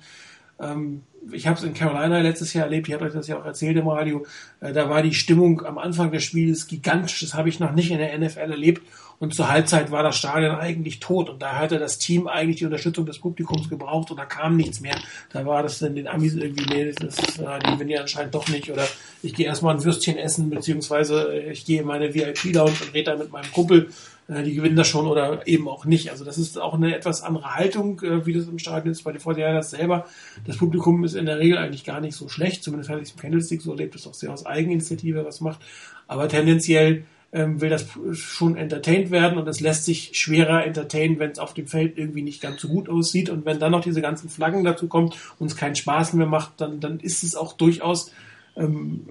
Ähm, 0.59 1.01
ich 1.31 1.47
habe 1.47 1.57
es 1.57 1.63
in 1.63 1.73
Carolina 1.73 2.19
letztes 2.19 2.53
Jahr 2.53 2.65
erlebt, 2.65 2.87
ich 2.87 2.93
habe 2.93 3.05
euch 3.05 3.13
das 3.13 3.27
ja 3.27 3.37
auch 3.37 3.45
erzählt 3.45 3.77
im 3.77 3.87
Radio, 3.87 4.25
äh, 4.61 4.73
da 4.73 4.89
war 4.89 5.01
die 5.01 5.13
Stimmung 5.13 5.65
am 5.65 5.77
Anfang 5.77 6.11
des 6.11 6.23
Spiels 6.23 6.67
gigantisch, 6.67 7.19
das 7.19 7.33
habe 7.33 7.49
ich 7.49 7.59
noch 7.59 7.73
nicht 7.73 7.91
in 7.91 7.97
der 7.97 8.17
NFL 8.17 8.51
erlebt 8.51 8.83
und 9.19 9.33
zur 9.33 9.49
Halbzeit 9.49 9.91
war 9.91 10.03
das 10.03 10.17
Stadion 10.17 10.55
eigentlich 10.55 10.99
tot 10.99 11.29
und 11.29 11.41
da 11.41 11.57
hatte 11.57 11.79
das 11.79 11.97
Team 11.97 12.27
eigentlich 12.27 12.57
die 12.57 12.65
Unterstützung 12.65 13.05
des 13.05 13.19
Publikums 13.19 13.69
gebraucht 13.69 14.11
und 14.11 14.17
da 14.17 14.25
kam 14.25 14.57
nichts 14.57 14.81
mehr. 14.81 14.95
Da 15.31 15.45
war 15.45 15.63
das 15.63 15.79
dann 15.79 15.95
den 15.95 16.07
Amis 16.07 16.35
irgendwie, 16.35 16.65
nee, 16.65 16.91
das 16.91 17.19
ist, 17.19 17.39
äh, 17.39 17.59
die 17.59 17.71
gewinnen 17.71 17.91
ja 17.91 18.01
anscheinend 18.01 18.35
doch 18.35 18.47
nicht 18.49 18.71
oder 18.71 18.87
ich 19.23 19.33
gehe 19.33 19.45
erstmal 19.45 19.75
ein 19.75 19.83
Würstchen 19.83 20.17
essen, 20.17 20.49
beziehungsweise 20.49 21.33
ich 21.51 21.65
gehe 21.65 21.81
in 21.81 21.87
meine 21.87 22.13
VIP-Lounge 22.13 22.75
und 22.81 22.93
rede 22.93 23.11
da 23.11 23.17
mit 23.17 23.31
meinem 23.31 23.51
Kumpel 23.51 23.89
äh, 24.27 24.43
die 24.43 24.55
gewinnen 24.55 24.75
das 24.75 24.87
schon 24.87 25.07
oder 25.07 25.47
eben 25.47 25.67
auch 25.67 25.85
nicht. 25.85 26.09
Also 26.09 26.25
das 26.25 26.37
ist 26.37 26.59
auch 26.59 26.73
eine 26.73 26.95
etwas 26.95 27.21
andere 27.21 27.55
Haltung, 27.55 28.01
äh, 28.01 28.25
wie 28.25 28.33
das 28.33 28.47
im 28.47 28.59
Stadion 28.59 28.91
ist 28.91 29.03
bei 29.03 29.11
den 29.11 29.21
49ers 29.21 29.63
selber. 29.63 30.05
Das 30.45 30.57
Publikum 30.57 31.03
ist 31.03 31.15
in 31.15 31.25
der 31.25 31.39
Regel 31.39 31.57
eigentlich 31.57 31.83
gar 31.83 32.01
nicht 32.01 32.15
so 32.15 32.27
schlecht, 32.27 32.63
zumindest 32.63 32.89
hatte 32.89 33.01
ich 33.01 33.09
es 33.09 33.13
im 33.13 33.19
Candlestick 33.19 33.61
so 33.61 33.71
erlebt, 33.71 33.95
das 33.95 34.07
auch 34.07 34.13
sehr 34.13 34.33
aus 34.33 34.45
Eigeninitiative 34.45 35.25
was 35.25 35.41
macht. 35.41 35.59
Aber 36.07 36.27
tendenziell 36.27 37.05
ähm, 37.35 37.59
will 37.59 37.69
das 37.69 37.85
schon 38.13 38.55
entertained 38.55 39.11
werden 39.11 39.37
und 39.37 39.47
es 39.47 39.59
lässt 39.59 39.83
sich 39.83 40.11
schwerer 40.13 40.65
entertainen, 40.65 41.19
wenn 41.19 41.31
es 41.31 41.39
auf 41.39 41.53
dem 41.53 41.67
Feld 41.67 41.97
irgendwie 41.97 42.21
nicht 42.21 42.41
ganz 42.41 42.61
so 42.61 42.69
gut 42.69 42.87
aussieht. 42.87 43.29
Und 43.29 43.45
wenn 43.45 43.59
dann 43.59 43.73
noch 43.73 43.81
diese 43.83 44.01
ganzen 44.01 44.29
Flaggen 44.29 44.63
dazu 44.63 44.87
kommt 44.87 45.17
und 45.37 45.47
es 45.47 45.57
keinen 45.57 45.75
Spaß 45.75 46.13
mehr 46.13 46.27
macht, 46.27 46.53
dann, 46.61 46.79
dann 46.79 47.01
ist 47.01 47.23
es 47.23 47.35
auch 47.35 47.51
durchaus 47.51 48.11
ähm, 48.55 49.01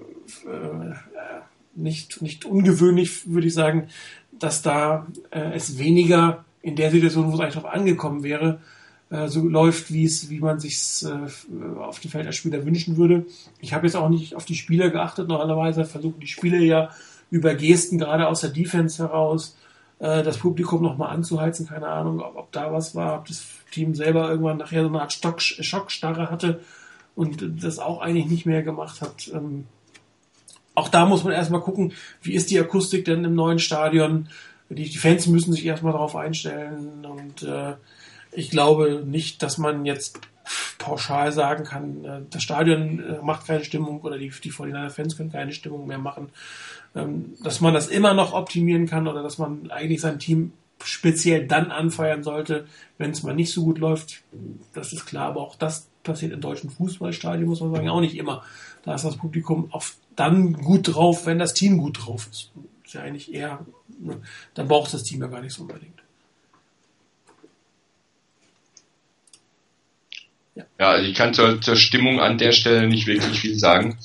äh, 0.45 0.95
nicht, 1.75 2.23
nicht 2.23 2.45
ungewöhnlich, 2.45 3.29
würde 3.29 3.45
ich 3.45 3.53
sagen, 3.53 3.89
dass 4.31 4.63
da 4.63 5.05
äh, 5.29 5.51
es 5.53 5.77
weniger 5.77 6.43
in 6.63 6.75
der 6.75 6.89
Situation, 6.89 7.31
wo 7.31 7.35
es 7.35 7.39
eigentlich 7.39 7.53
drauf 7.53 7.65
angekommen 7.65 8.23
wäre, 8.23 8.59
äh, 9.11 9.27
so 9.27 9.47
läuft, 9.47 9.93
wie 9.93 10.05
es, 10.05 10.31
wie 10.31 10.39
man 10.39 10.59
sich 10.59 11.03
äh, 11.03 11.79
auf 11.79 11.99
dem 11.99 12.09
Feld 12.09 12.25
als 12.25 12.37
Spieler 12.37 12.65
wünschen 12.65 12.97
würde. 12.97 13.27
Ich 13.59 13.73
habe 13.73 13.85
jetzt 13.85 13.95
auch 13.95 14.09
nicht 14.09 14.33
auf 14.35 14.45
die 14.45 14.55
Spieler 14.55 14.89
geachtet. 14.89 15.27
Normalerweise 15.27 15.85
versuchen 15.85 16.19
die 16.19 16.27
Spieler 16.27 16.57
ja 16.57 16.89
über 17.29 17.55
Gesten 17.55 17.97
gerade 17.97 18.27
aus 18.27 18.41
der 18.41 18.51
Defense 18.51 19.01
heraus 19.01 19.57
äh, 19.99 20.23
das 20.23 20.37
Publikum 20.37 20.81
nochmal 20.81 21.09
anzuheizen. 21.09 21.67
Keine 21.67 21.87
Ahnung, 21.87 22.21
ob, 22.21 22.35
ob, 22.35 22.51
da 22.51 22.71
was 22.71 22.95
war, 22.95 23.19
ob 23.19 23.27
das 23.27 23.45
Team 23.71 23.95
selber 23.95 24.29
irgendwann 24.29 24.57
nachher 24.57 24.83
so 24.83 24.89
eine 24.89 25.01
Art 25.01 25.13
Stock, 25.13 25.41
Schockstarre 25.41 26.29
hatte 26.29 26.61
und 27.15 27.63
das 27.63 27.79
auch 27.79 28.01
eigentlich 28.01 28.27
nicht 28.27 28.45
mehr 28.45 28.63
gemacht 28.63 29.01
hat. 29.01 29.29
Ähm, 29.33 29.65
auch 30.75 30.89
da 30.89 31.05
muss 31.05 31.23
man 31.23 31.33
erstmal 31.33 31.61
gucken, 31.61 31.93
wie 32.21 32.33
ist 32.33 32.51
die 32.51 32.59
Akustik 32.59 33.05
denn 33.05 33.23
im 33.23 33.35
neuen 33.35 33.59
Stadion. 33.59 34.27
Die, 34.69 34.89
die 34.89 34.97
Fans 34.97 35.27
müssen 35.27 35.53
sich 35.53 35.65
erstmal 35.65 35.93
darauf 35.93 36.15
einstellen 36.15 37.05
und 37.05 37.43
äh, 37.43 37.75
ich 38.31 38.49
glaube 38.49 39.03
nicht, 39.05 39.41
dass 39.41 39.57
man 39.57 39.85
jetzt 39.85 40.19
pauschal 40.77 41.31
sagen 41.31 41.63
kann, 41.63 42.05
äh, 42.05 42.21
das 42.29 42.43
Stadion 42.43 42.99
äh, 42.99 43.21
macht 43.21 43.47
keine 43.47 43.63
Stimmung 43.63 44.01
oder 44.01 44.17
die, 44.17 44.29
die 44.29 44.49
49 44.49 44.95
Fans 44.95 45.17
können 45.17 45.31
keine 45.31 45.53
Stimmung 45.53 45.87
mehr 45.87 45.97
machen. 45.97 46.29
Ähm, 46.95 47.33
dass 47.43 47.59
man 47.59 47.73
das 47.73 47.87
immer 47.87 48.13
noch 48.13 48.33
optimieren 48.33 48.87
kann 48.87 49.07
oder 49.07 49.21
dass 49.21 49.37
man 49.37 49.69
eigentlich 49.69 49.99
sein 50.01 50.17
Team 50.17 50.53
speziell 50.83 51.45
dann 51.47 51.71
anfeiern 51.71 52.23
sollte, 52.23 52.67
wenn 52.97 53.11
es 53.11 53.23
mal 53.23 53.35
nicht 53.35 53.51
so 53.51 53.63
gut 53.63 53.79
läuft. 53.79 54.23
Das 54.73 54.93
ist 54.93 55.05
klar, 55.05 55.27
aber 55.27 55.41
auch 55.41 55.55
das 55.55 55.87
passiert 56.03 56.31
in 56.31 56.41
deutschen 56.41 56.69
Fußballstadien, 56.69 57.47
muss 57.47 57.59
man 57.61 57.73
sagen, 57.73 57.89
auch 57.89 58.01
nicht 58.01 58.15
immer. 58.15 58.43
Da 58.83 58.95
ist 58.95 59.03
das 59.03 59.17
Publikum 59.17 59.67
oft 59.71 59.97
dann 60.15 60.53
gut 60.53 60.95
drauf, 60.95 61.25
wenn 61.25 61.39
das 61.39 61.53
Team 61.53 61.77
gut 61.77 62.05
drauf 62.05 62.27
ist. 62.31 62.51
Ist 62.85 62.93
ja 62.93 63.01
eigentlich 63.01 63.33
eher, 63.33 63.65
ne, 63.99 64.21
dann 64.53 64.67
braucht 64.67 64.93
das 64.93 65.03
Team 65.03 65.21
ja 65.21 65.27
gar 65.27 65.41
nicht 65.41 65.53
so 65.53 65.63
unbedingt. 65.63 66.01
Ja, 70.53 70.63
ja 70.79 70.89
also 70.91 71.09
ich 71.09 71.15
kann 71.15 71.33
zur, 71.33 71.59
zur 71.59 71.75
Stimmung 71.75 72.19
an 72.19 72.37
der 72.37 72.51
Stelle 72.51 72.87
nicht 72.87 73.07
wirklich 73.07 73.39
viel 73.39 73.57
sagen. 73.57 73.97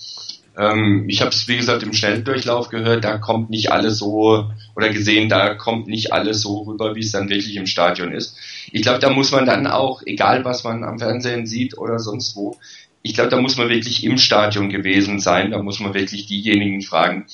Ähm, 0.61 1.07
ich 1.09 1.23
habe 1.23 1.31
es, 1.31 1.49
wie 1.49 1.57
gesagt, 1.57 1.83
im 1.83 1.95
Schnelldurchlauf 1.95 2.69
gehört, 2.69 3.03
da 3.05 3.17
kommt 3.17 3.49
nicht 3.49 3.73
alles 3.73 3.99
so, 3.99 4.51
oder 4.77 4.91
gesehen, 4.91 5.31
da 5.31 5.55
kommt 5.55 5.87
nicht 5.87 6.13
alles 6.13 6.43
so 6.43 6.63
rüber, 6.63 6.95
wie 6.95 7.01
es 7.01 7.13
dann 7.13 7.31
wirklich 7.31 7.57
im 7.57 7.67
Stadion 7.67 8.13
ist. 8.13 8.37
Ich 8.71 8.83
glaube, 8.83 8.99
da 8.99 9.09
muss 9.09 9.33
man 9.33 9.47
dann 9.47 9.67
auch, 9.67 10.03
egal 10.05 10.45
was 10.45 10.63
man 10.63 10.85
am 10.85 10.99
Fernsehen 10.99 11.47
sieht 11.47 11.79
oder 11.79 11.99
sonst 11.99 12.37
wo, 12.37 12.59
ich 13.03 13.15
glaube, 13.15 13.31
da 13.31 13.41
muss 13.41 13.57
man 13.57 13.71
wirklich 13.71 14.05
im 14.05 14.19
Stadion 14.19 14.69
gewesen 14.69 15.21
sein. 15.21 15.53
Da 15.53 15.63
muss 15.63 15.81
man 15.81 15.95
wirklich 15.95 16.27
diejenigen 16.27 16.83
fragen, 16.83 17.25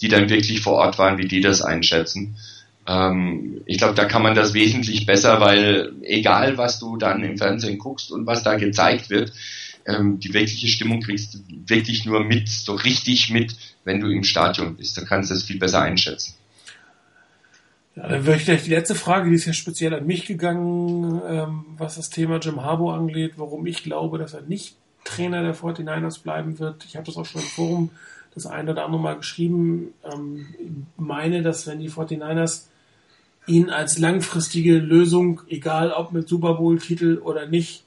die 0.00 0.08
dann 0.08 0.28
wirklich 0.28 0.60
vor 0.60 0.74
Ort 0.74 0.98
waren, 0.98 1.18
wie 1.18 1.28
die 1.28 1.40
das 1.40 1.62
einschätzen. 1.62 2.36
Ähm, 2.88 3.60
ich 3.66 3.78
glaube, 3.78 3.94
da 3.94 4.06
kann 4.06 4.22
man 4.22 4.34
das 4.34 4.54
wesentlich 4.54 5.06
besser, 5.06 5.40
weil 5.40 5.92
egal, 6.02 6.58
was 6.58 6.80
du 6.80 6.96
dann 6.96 7.22
im 7.22 7.38
Fernsehen 7.38 7.78
guckst 7.78 8.10
und 8.10 8.26
was 8.26 8.42
da 8.42 8.56
gezeigt 8.56 9.10
wird, 9.10 9.32
ähm, 9.86 10.18
die 10.18 10.32
wirkliche 10.32 10.68
Stimmung 10.68 11.00
kriegst 11.00 11.34
du 11.34 11.38
wirklich 11.66 12.04
nur 12.04 12.24
mit, 12.24 12.48
so 12.48 12.74
richtig 12.74 13.30
mit, 13.30 13.56
wenn 13.84 14.00
du 14.00 14.08
im 14.08 14.24
Stadion 14.24 14.76
bist. 14.76 14.96
Da 14.96 15.04
kannst 15.04 15.30
du 15.30 15.34
es 15.34 15.44
viel 15.44 15.58
besser 15.58 15.82
einschätzen. 15.82 16.34
Ja, 17.94 18.08
dann 18.08 18.24
würde 18.24 18.38
ich 18.38 18.44
gleich 18.46 18.64
die 18.64 18.70
letzte 18.70 18.94
Frage, 18.94 19.28
die 19.28 19.36
ist 19.36 19.44
ja 19.44 19.52
speziell 19.52 19.94
an 19.94 20.06
mich 20.06 20.24
gegangen, 20.26 21.20
ähm, 21.28 21.64
was 21.76 21.96
das 21.96 22.08
Thema 22.08 22.38
Jim 22.38 22.62
Harbour 22.62 22.94
angeht, 22.94 23.32
warum 23.36 23.66
ich 23.66 23.82
glaube, 23.82 24.18
dass 24.18 24.32
er 24.32 24.42
nicht 24.42 24.76
Trainer 25.04 25.42
der 25.42 25.54
49ers 25.54 26.22
bleiben 26.22 26.58
wird. 26.58 26.84
Ich 26.84 26.96
habe 26.96 27.04
das 27.04 27.16
auch 27.16 27.26
schon 27.26 27.42
im 27.42 27.48
Forum 27.48 27.90
das 28.34 28.46
eine 28.46 28.70
oder 28.70 28.84
andere 28.84 29.02
Mal 29.02 29.16
geschrieben. 29.16 29.92
Ähm, 30.10 30.46
ich 30.58 30.70
meine, 30.96 31.42
dass 31.42 31.66
wenn 31.66 31.80
die 31.80 31.90
49ers 31.90 32.66
ihn 33.46 33.70
als 33.70 33.98
langfristige 33.98 34.78
Lösung, 34.78 35.42
egal 35.48 35.92
ob 35.92 36.12
mit 36.12 36.28
Super 36.28 36.54
Bowl-Titel 36.54 37.20
oder 37.22 37.46
nicht, 37.46 37.84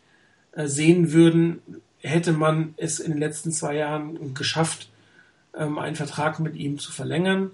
äh, 0.51 0.67
sehen 0.67 1.13
würden, 1.13 1.59
hätte 2.05 2.33
man 2.33 2.73
es 2.77 2.99
in 2.99 3.11
den 3.11 3.19
letzten 3.19 3.51
zwei 3.51 3.75
Jahren 3.75 4.33
geschafft, 4.33 4.89
ähm, 5.57 5.79
einen 5.79 5.95
Vertrag 5.95 6.39
mit 6.39 6.55
ihm 6.55 6.79
zu 6.79 6.91
verlängern. 6.91 7.51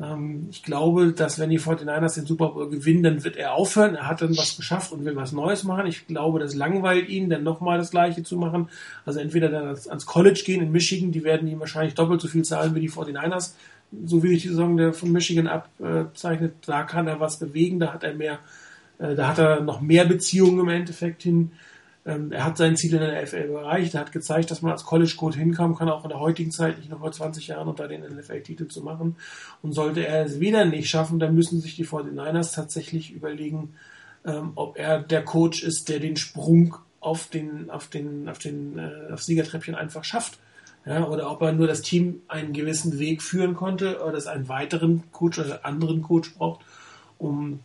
Ähm, 0.00 0.48
ich 0.50 0.62
glaube, 0.62 1.12
dass 1.12 1.38
wenn 1.38 1.50
die 1.50 1.60
49ers 1.60 2.14
den 2.14 2.26
Super 2.26 2.48
Bowl 2.48 2.70
gewinnen, 2.70 3.02
dann 3.02 3.24
wird 3.24 3.36
er 3.36 3.54
aufhören. 3.54 3.94
Er 3.94 4.06
hat 4.06 4.22
dann 4.22 4.36
was 4.36 4.56
geschafft 4.56 4.92
und 4.92 5.04
will 5.04 5.16
was 5.16 5.32
Neues 5.32 5.64
machen. 5.64 5.86
Ich 5.86 6.06
glaube, 6.06 6.38
das 6.38 6.54
langweilt 6.54 7.08
ihn, 7.08 7.30
dann 7.30 7.42
nochmal 7.42 7.78
das 7.78 7.90
Gleiche 7.90 8.22
zu 8.22 8.36
machen. 8.36 8.68
Also 9.04 9.20
entweder 9.20 9.48
dann 9.48 9.66
ans, 9.66 10.06
College 10.06 10.42
gehen 10.44 10.62
in 10.62 10.72
Michigan, 10.72 11.12
die 11.12 11.24
werden 11.24 11.48
ihm 11.48 11.60
wahrscheinlich 11.60 11.94
doppelt 11.94 12.20
so 12.20 12.28
viel 12.28 12.44
zahlen 12.44 12.74
wie 12.74 12.80
die 12.80 12.90
49ers. 12.90 13.52
So 14.06 14.22
wie 14.22 14.32
ich 14.32 14.42
die 14.42 14.48
Saison 14.48 14.76
der 14.78 14.94
von 14.94 15.12
Michigan 15.12 15.46
abzeichnet, 15.46 16.54
da 16.64 16.82
kann 16.82 17.06
er 17.06 17.20
was 17.20 17.38
bewegen, 17.38 17.78
da 17.78 17.92
hat 17.92 18.04
er 18.04 18.14
mehr, 18.14 18.38
äh, 18.98 19.14
da 19.14 19.28
hat 19.28 19.38
er 19.38 19.60
noch 19.60 19.82
mehr 19.82 20.06
Beziehungen 20.06 20.60
im 20.60 20.68
Endeffekt 20.68 21.22
hin. 21.22 21.52
Ähm, 22.04 22.32
er 22.32 22.44
hat 22.44 22.56
sein 22.56 22.76
Ziel 22.76 22.94
in 22.94 23.00
der 23.00 23.22
NFL 23.22 23.50
erreicht. 23.54 23.94
Er 23.94 24.00
hat 24.00 24.12
gezeigt, 24.12 24.50
dass 24.50 24.62
man 24.62 24.72
als 24.72 24.84
College 24.84 25.14
Code 25.16 25.38
hinkommen 25.38 25.76
kann, 25.76 25.88
auch 25.88 26.02
in 26.04 26.10
der 26.10 26.18
heutigen 26.18 26.50
Zeit, 26.50 26.78
nicht 26.78 26.90
noch 26.90 26.98
vor 26.98 27.12
20 27.12 27.46
Jahren 27.46 27.68
unter 27.68 27.86
den 27.86 28.02
NFL-Titel 28.02 28.66
zu 28.66 28.82
machen. 28.82 29.16
Und 29.62 29.72
sollte 29.72 30.06
er 30.06 30.24
es 30.24 30.40
wieder 30.40 30.64
nicht 30.64 30.88
schaffen, 30.88 31.20
dann 31.20 31.34
müssen 31.34 31.60
sich 31.60 31.76
die 31.76 31.86
49ers 31.86 32.54
tatsächlich 32.54 33.12
überlegen, 33.12 33.74
ähm, 34.24 34.52
ob 34.56 34.76
er 34.78 35.00
der 35.00 35.24
Coach 35.24 35.62
ist, 35.62 35.88
der 35.88 36.00
den 36.00 36.16
Sprung 36.16 36.76
auf 37.00 37.28
den, 37.28 37.70
auf 37.70 37.88
den, 37.88 38.28
auf 38.28 38.38
den, 38.38 38.78
äh, 38.78 39.12
auf 39.12 39.22
Siegertreppchen 39.22 39.74
einfach 39.74 40.04
schafft. 40.04 40.38
Ja, 40.84 41.06
oder 41.06 41.30
ob 41.30 41.40
er 41.42 41.52
nur 41.52 41.68
das 41.68 41.82
Team 41.82 42.22
einen 42.26 42.52
gewissen 42.52 42.98
Weg 42.98 43.22
führen 43.22 43.54
konnte 43.54 44.02
oder 44.04 44.16
es 44.16 44.26
einen 44.26 44.48
weiteren 44.48 45.04
Coach 45.12 45.38
oder 45.38 45.64
anderen 45.64 46.02
Coach 46.02 46.34
braucht, 46.34 46.64
um 47.18 47.60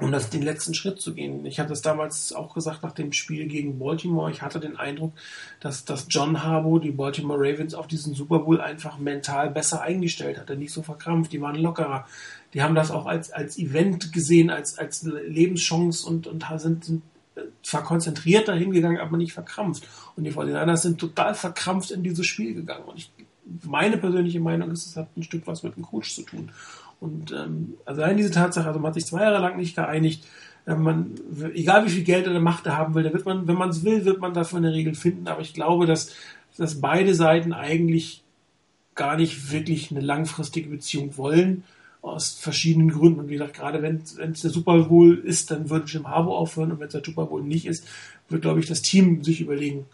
um 0.00 0.10
das 0.10 0.30
den 0.30 0.42
letzten 0.42 0.74
Schritt 0.74 1.00
zu 1.00 1.14
gehen. 1.14 1.46
Ich 1.46 1.60
hatte 1.60 1.72
es 1.72 1.82
damals 1.82 2.32
auch 2.32 2.54
gesagt 2.54 2.82
nach 2.82 2.92
dem 2.92 3.12
Spiel 3.12 3.46
gegen 3.46 3.78
Baltimore. 3.78 4.30
Ich 4.30 4.42
hatte 4.42 4.58
den 4.58 4.76
Eindruck, 4.76 5.12
dass, 5.60 5.84
dass 5.84 6.06
John 6.10 6.42
Harbaugh 6.42 6.80
die 6.80 6.90
Baltimore 6.90 7.38
Ravens 7.38 7.74
auf 7.74 7.86
diesen 7.86 8.14
Super 8.14 8.40
Bowl 8.40 8.60
einfach 8.60 8.98
mental 8.98 9.50
besser 9.50 9.82
eingestellt 9.82 10.38
hatte, 10.38 10.56
nicht 10.56 10.72
so 10.72 10.82
verkrampft. 10.82 11.32
Die 11.32 11.40
waren 11.40 11.56
lockerer. 11.56 12.06
Die 12.54 12.62
haben 12.62 12.74
das 12.74 12.90
auch 12.90 13.06
als, 13.06 13.30
als 13.30 13.58
Event 13.58 14.12
gesehen, 14.12 14.50
als, 14.50 14.78
als 14.78 15.02
Lebenschance 15.02 16.06
und, 16.06 16.26
und 16.26 16.44
sind, 16.56 16.84
sind 16.84 17.02
zwar 17.62 17.82
konzentriert 17.82 18.48
dahin 18.48 18.70
gegangen, 18.70 18.98
aber 18.98 19.16
nicht 19.16 19.32
verkrampft. 19.32 19.88
Und 20.16 20.24
die 20.24 20.32
49ers 20.32 20.78
sind 20.78 20.98
total 20.98 21.34
verkrampft 21.34 21.90
in 21.90 22.02
dieses 22.02 22.26
Spiel 22.26 22.54
gegangen. 22.54 22.84
Und 22.84 22.98
ich, 22.98 23.12
meine 23.64 23.98
persönliche 23.98 24.40
Meinung 24.40 24.70
ist, 24.70 24.86
es 24.86 24.96
hat 24.96 25.16
ein 25.16 25.22
Stück 25.22 25.46
was 25.46 25.62
mit 25.62 25.76
dem 25.76 25.82
Coach 25.82 26.14
zu 26.14 26.22
tun. 26.22 26.50
Und 27.00 27.32
ähm, 27.32 27.74
allein 27.84 28.16
diese 28.16 28.30
Tatsache, 28.30 28.66
also 28.66 28.80
man 28.80 28.88
hat 28.88 28.94
sich 28.94 29.06
zwei 29.06 29.22
Jahre 29.22 29.40
lang 29.40 29.56
nicht 29.56 29.76
geeinigt, 29.76 30.26
äh, 30.66 30.74
man, 30.74 31.12
egal 31.54 31.84
wie 31.84 31.90
viel 31.90 32.04
Geld 32.04 32.26
oder 32.26 32.40
Macht 32.40 32.66
er 32.66 32.76
haben 32.76 32.94
will, 32.94 33.02
da 33.02 33.12
wird 33.12 33.24
man, 33.24 33.46
wenn 33.46 33.56
man 33.56 33.70
es 33.70 33.84
will, 33.84 34.04
wird 34.04 34.20
man 34.20 34.34
dafür 34.34 34.58
eine 34.58 34.72
Regel 34.72 34.94
finden. 34.94 35.28
Aber 35.28 35.40
ich 35.40 35.54
glaube, 35.54 35.86
dass, 35.86 36.14
dass 36.56 36.80
beide 36.80 37.14
Seiten 37.14 37.52
eigentlich 37.52 38.22
gar 38.94 39.16
nicht 39.16 39.52
wirklich 39.52 39.90
eine 39.90 40.00
langfristige 40.00 40.70
Beziehung 40.70 41.16
wollen, 41.16 41.64
aus 42.04 42.34
verschiedenen 42.34 42.90
Gründen. 42.90 43.20
Und 43.20 43.28
wie 43.28 43.34
gesagt, 43.34 43.54
gerade 43.54 43.82
wenn 43.82 44.02
es 44.02 44.42
der 44.42 44.50
Super 44.50 44.78
Bowl 44.84 45.16
ist, 45.18 45.50
dann 45.50 45.70
würde 45.70 45.86
Jim 45.86 46.06
Harbour 46.06 46.38
aufhören 46.38 46.70
und 46.70 46.78
wenn 46.78 46.88
es 46.88 46.92
der 46.92 47.04
Super 47.04 47.26
Bowl 47.26 47.42
nicht 47.42 47.66
ist, 47.66 47.86
wird, 48.28 48.42
glaube 48.42 48.60
ich, 48.60 48.66
das 48.66 48.82
Team 48.82 49.24
sich 49.24 49.40
überlegen, 49.40 49.86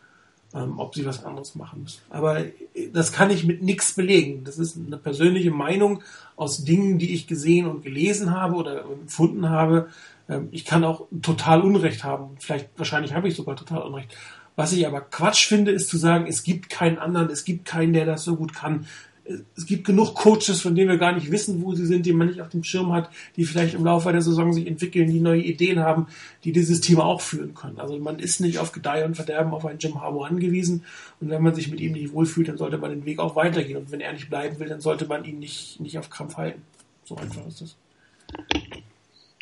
ähm, 0.55 0.79
ob 0.79 0.95
sie 0.95 1.07
was 1.07 1.25
anderes 1.25 1.55
machen 1.55 1.83
müssen. 1.83 2.01
Aber 2.11 2.45
das 2.93 3.13
kann 3.13 3.31
ich 3.31 3.45
mit 3.45 3.63
nichts 3.63 3.95
belegen. 3.95 4.45
Das 4.45 4.59
ist 4.59 4.77
eine 4.77 4.97
persönliche 4.97 5.51
Meinung 5.51 6.03
aus 6.37 6.65
Dingen, 6.65 6.99
die 6.99 7.15
ich 7.15 7.27
gesehen 7.27 7.67
und 7.67 7.83
gelesen 7.83 8.35
habe 8.35 8.57
oder 8.57 8.85
empfunden 8.85 9.49
habe. 9.49 9.89
Ähm, 10.29 10.49
ich 10.51 10.65
kann 10.65 10.85
auch 10.85 11.07
total 11.23 11.61
Unrecht 11.61 12.05
haben. 12.05 12.37
Vielleicht, 12.39 12.69
wahrscheinlich 12.77 13.15
habe 13.15 13.29
ich 13.29 13.37
sogar 13.37 13.57
total 13.57 13.83
Unrecht. 13.83 14.17
Was 14.57 14.73
ich 14.73 14.87
aber 14.87 15.01
Quatsch 15.01 15.47
finde, 15.47 15.71
ist 15.71 15.89
zu 15.89 15.97
sagen, 15.97 16.27
es 16.27 16.43
gibt 16.43 16.69
keinen 16.69 16.99
anderen, 16.99 17.31
es 17.31 17.45
gibt 17.45 17.65
keinen, 17.65 17.93
der 17.93 18.05
das 18.05 18.25
so 18.25 18.37
gut 18.37 18.53
kann. 18.53 18.87
Es 19.57 19.67
gibt 19.67 19.87
genug 19.87 20.15
Coaches, 20.15 20.61
von 20.61 20.75
denen 20.75 20.89
wir 20.89 20.97
gar 20.99 21.13
nicht 21.13 21.31
wissen, 21.31 21.63
wo 21.63 21.75
sie 21.75 21.87
sind, 21.87 22.07
die 22.07 22.13
man 22.13 22.29
nicht 22.29 22.41
auf 22.41 22.49
dem 22.49 22.65
Schirm 22.65 22.93
hat, 22.93 23.11
die 23.37 23.45
vielleicht 23.45 23.75
im 23.75 23.85
Laufe 23.85 24.11
der 24.11 24.23
Saison 24.23 24.53
sich 24.53 24.67
entwickeln, 24.67 25.11
die 25.11 25.21
neue 25.21 25.43
Ideen 25.43 25.81
haben, 25.81 26.09
die 26.45 26.53
dieses 26.53 26.81
Team 26.81 27.01
auch 27.01 27.21
führen 27.21 27.55
können. 27.55 27.79
Also 27.79 27.99
man 27.99 28.19
ist 28.19 28.41
nicht 28.41 28.59
auf 28.59 28.73
Gedeih 28.73 29.05
und 29.05 29.15
Verderben 29.15 29.53
auf 29.53 29.65
einen 29.65 29.79
Jim 29.79 30.01
Harbour 30.01 30.27
angewiesen. 30.27 30.85
Und 31.21 31.31
wenn 31.31 31.43
man 31.43 31.55
sich 31.55 31.71
mit 31.71 31.81
ihm 31.81 31.93
nicht 31.93 32.13
wohlfühlt, 32.13 32.49
dann 32.49 32.59
sollte 32.59 32.79
man 32.79 32.91
den 32.91 33.05
Weg 33.05 33.19
auch 33.19 33.37
weitergehen. 33.37 33.77
Und 33.77 33.93
wenn 33.93 34.01
er 34.01 34.13
nicht 34.13 34.31
bleiben 34.31 34.59
will, 34.59 34.69
dann 34.69 34.81
sollte 34.81 35.07
man 35.07 35.25
ihn 35.25 35.39
nicht, 35.39 35.81
nicht 35.81 35.99
auf 35.99 36.11
Krampf 36.11 36.37
halten. 36.37 36.63
So 37.05 37.17
einfach 37.17 37.47
ist 37.47 37.61
das. 37.61 37.77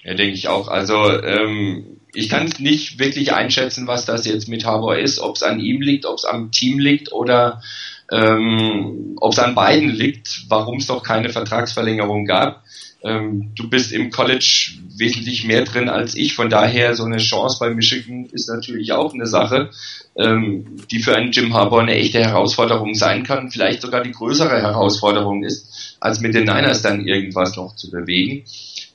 Ja, 0.04 0.14
denke 0.14 0.34
ich 0.34 0.48
auch. 0.48 0.68
Also 0.68 1.22
ähm, 1.22 1.98
ich 2.14 2.28
kann 2.28 2.52
nicht 2.58 2.98
wirklich 2.98 3.32
einschätzen, 3.32 3.86
was 3.86 4.06
das 4.06 4.26
jetzt 4.26 4.48
mit 4.48 4.64
Harbour 4.64 4.96
ist, 4.98 5.18
ob 5.18 5.36
es 5.36 5.42
an 5.42 5.60
ihm 5.60 5.80
liegt, 5.80 6.06
ob 6.06 6.16
es 6.16 6.24
am 6.24 6.50
Team 6.50 6.78
liegt 6.78 7.12
oder 7.12 7.62
ähm, 8.10 9.16
ob 9.20 9.32
es 9.32 9.38
an 9.38 9.54
beiden 9.54 9.90
liegt, 9.90 10.44
warum 10.48 10.78
es 10.78 10.86
doch 10.86 11.02
keine 11.02 11.28
Vertragsverlängerung 11.28 12.24
gab. 12.24 12.64
Ähm, 13.02 13.52
du 13.54 13.68
bist 13.68 13.92
im 13.92 14.10
College 14.10 14.72
wesentlich 14.96 15.44
mehr 15.44 15.64
drin 15.64 15.88
als 15.88 16.16
ich, 16.16 16.34
von 16.34 16.50
daher 16.50 16.94
so 16.96 17.04
eine 17.04 17.18
Chance 17.18 17.58
bei 17.60 17.70
Michigan 17.70 18.26
ist 18.26 18.48
natürlich 18.48 18.92
auch 18.92 19.14
eine 19.14 19.26
Sache, 19.26 19.70
ähm, 20.16 20.78
die 20.90 21.00
für 21.00 21.14
einen 21.14 21.30
Jim 21.30 21.54
Harbour 21.54 21.82
eine 21.82 21.94
echte 21.94 22.18
Herausforderung 22.18 22.94
sein 22.94 23.22
kann, 23.22 23.50
vielleicht 23.50 23.82
sogar 23.82 24.02
die 24.02 24.10
größere 24.10 24.60
Herausforderung 24.60 25.44
ist, 25.44 25.96
als 26.00 26.20
mit 26.20 26.34
den 26.34 26.44
Niners 26.44 26.82
dann 26.82 27.06
irgendwas 27.06 27.56
noch 27.56 27.76
zu 27.76 27.90
bewegen. 27.90 28.44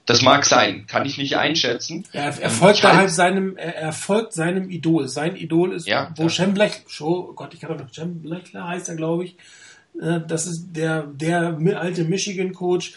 Das 0.06 0.22
mag 0.22 0.46
sein, 0.46 0.86
kann 0.86 1.06
ich 1.06 1.18
nicht 1.18 1.38
einschätzen. 1.38 2.04
Er, 2.12 2.38
er 2.38 2.50
folgt 2.50 2.84
da 2.84 2.96
halt 2.96 3.10
seinem, 3.10 3.56
er, 3.56 3.76
er, 3.78 3.94
folgt 3.94 4.34
seinem 4.34 4.70
Idol. 4.70 5.08
Sein 5.08 5.38
Idol 5.38 5.74
ist, 5.74 5.88
ja, 5.88 6.12
wo 6.18 6.24
ja. 6.24 6.30
Schemblech, 6.30 6.84
oh 7.00 7.32
Gott, 7.34 7.54
ich 7.54 7.64
habe 7.64 7.76
noch 7.76 7.94
Schemblechler 7.94 8.68
heißt 8.68 8.90
er, 8.90 8.96
glaube 8.96 9.26
ich. 9.26 9.38
Äh, 10.02 10.20
das 10.28 10.46
ist 10.46 10.68
der, 10.72 11.04
der 11.04 11.58
alte 11.78 12.04
Michigan-Coach, 12.04 12.96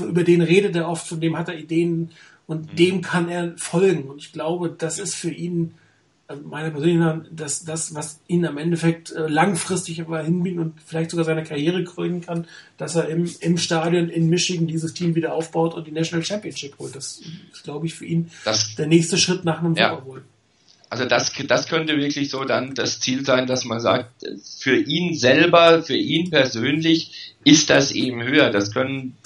über 0.00 0.24
den 0.24 0.42
redet 0.42 0.74
er 0.74 0.88
oft, 0.88 1.06
von 1.06 1.20
dem 1.20 1.38
hat 1.38 1.48
er 1.48 1.56
Ideen 1.56 2.10
und 2.46 2.72
mhm. 2.72 2.76
dem 2.76 3.02
kann 3.02 3.28
er 3.28 3.56
folgen. 3.56 4.08
Und 4.08 4.18
ich 4.18 4.32
glaube, 4.32 4.74
das 4.76 4.98
ist 4.98 5.14
für 5.14 5.30
ihn 5.30 5.74
also 6.32 6.48
meiner 6.48 6.70
persönlichen 6.70 7.00
Meinung, 7.00 7.26
dass 7.30 7.64
das, 7.64 7.94
was 7.94 8.20
ihn 8.26 8.44
am 8.46 8.58
Endeffekt 8.58 9.12
äh, 9.12 9.26
langfristig 9.28 9.96
hinbieten 9.96 10.58
und 10.58 10.74
vielleicht 10.84 11.10
sogar 11.10 11.24
seine 11.24 11.44
Karriere 11.44 11.84
krönen 11.84 12.20
kann, 12.20 12.46
dass 12.78 12.96
er 12.96 13.08
im, 13.08 13.30
im 13.40 13.58
Stadion 13.58 14.08
in 14.08 14.28
Michigan 14.28 14.66
dieses 14.66 14.94
Team 14.94 15.14
wieder 15.14 15.32
aufbaut 15.32 15.74
und 15.74 15.86
die 15.86 15.92
National 15.92 16.24
Championship 16.24 16.78
holt. 16.78 16.96
Das 16.96 17.20
ist, 17.52 17.64
glaube 17.64 17.86
ich, 17.86 17.94
für 17.94 18.06
ihn 18.06 18.30
das, 18.44 18.74
der 18.74 18.86
nächste 18.86 19.18
Schritt 19.18 19.44
nach 19.44 19.60
einem 19.60 19.74
ja. 19.74 19.90
Super 19.90 20.02
Bowl. 20.02 20.22
Also 20.88 21.06
das, 21.06 21.32
das 21.46 21.68
könnte 21.68 21.96
wirklich 21.96 22.28
so 22.28 22.44
dann 22.44 22.74
das 22.74 23.00
Ziel 23.00 23.24
sein, 23.24 23.46
dass 23.46 23.64
man 23.64 23.80
sagt, 23.80 24.26
für 24.44 24.76
ihn 24.76 25.14
selber, 25.14 25.82
für 25.82 25.96
ihn 25.96 26.28
persönlich 26.28 27.34
ist 27.44 27.70
das 27.70 27.92
eben 27.92 28.22
höher. 28.22 28.50
Das 28.50 28.72
können 28.72 29.16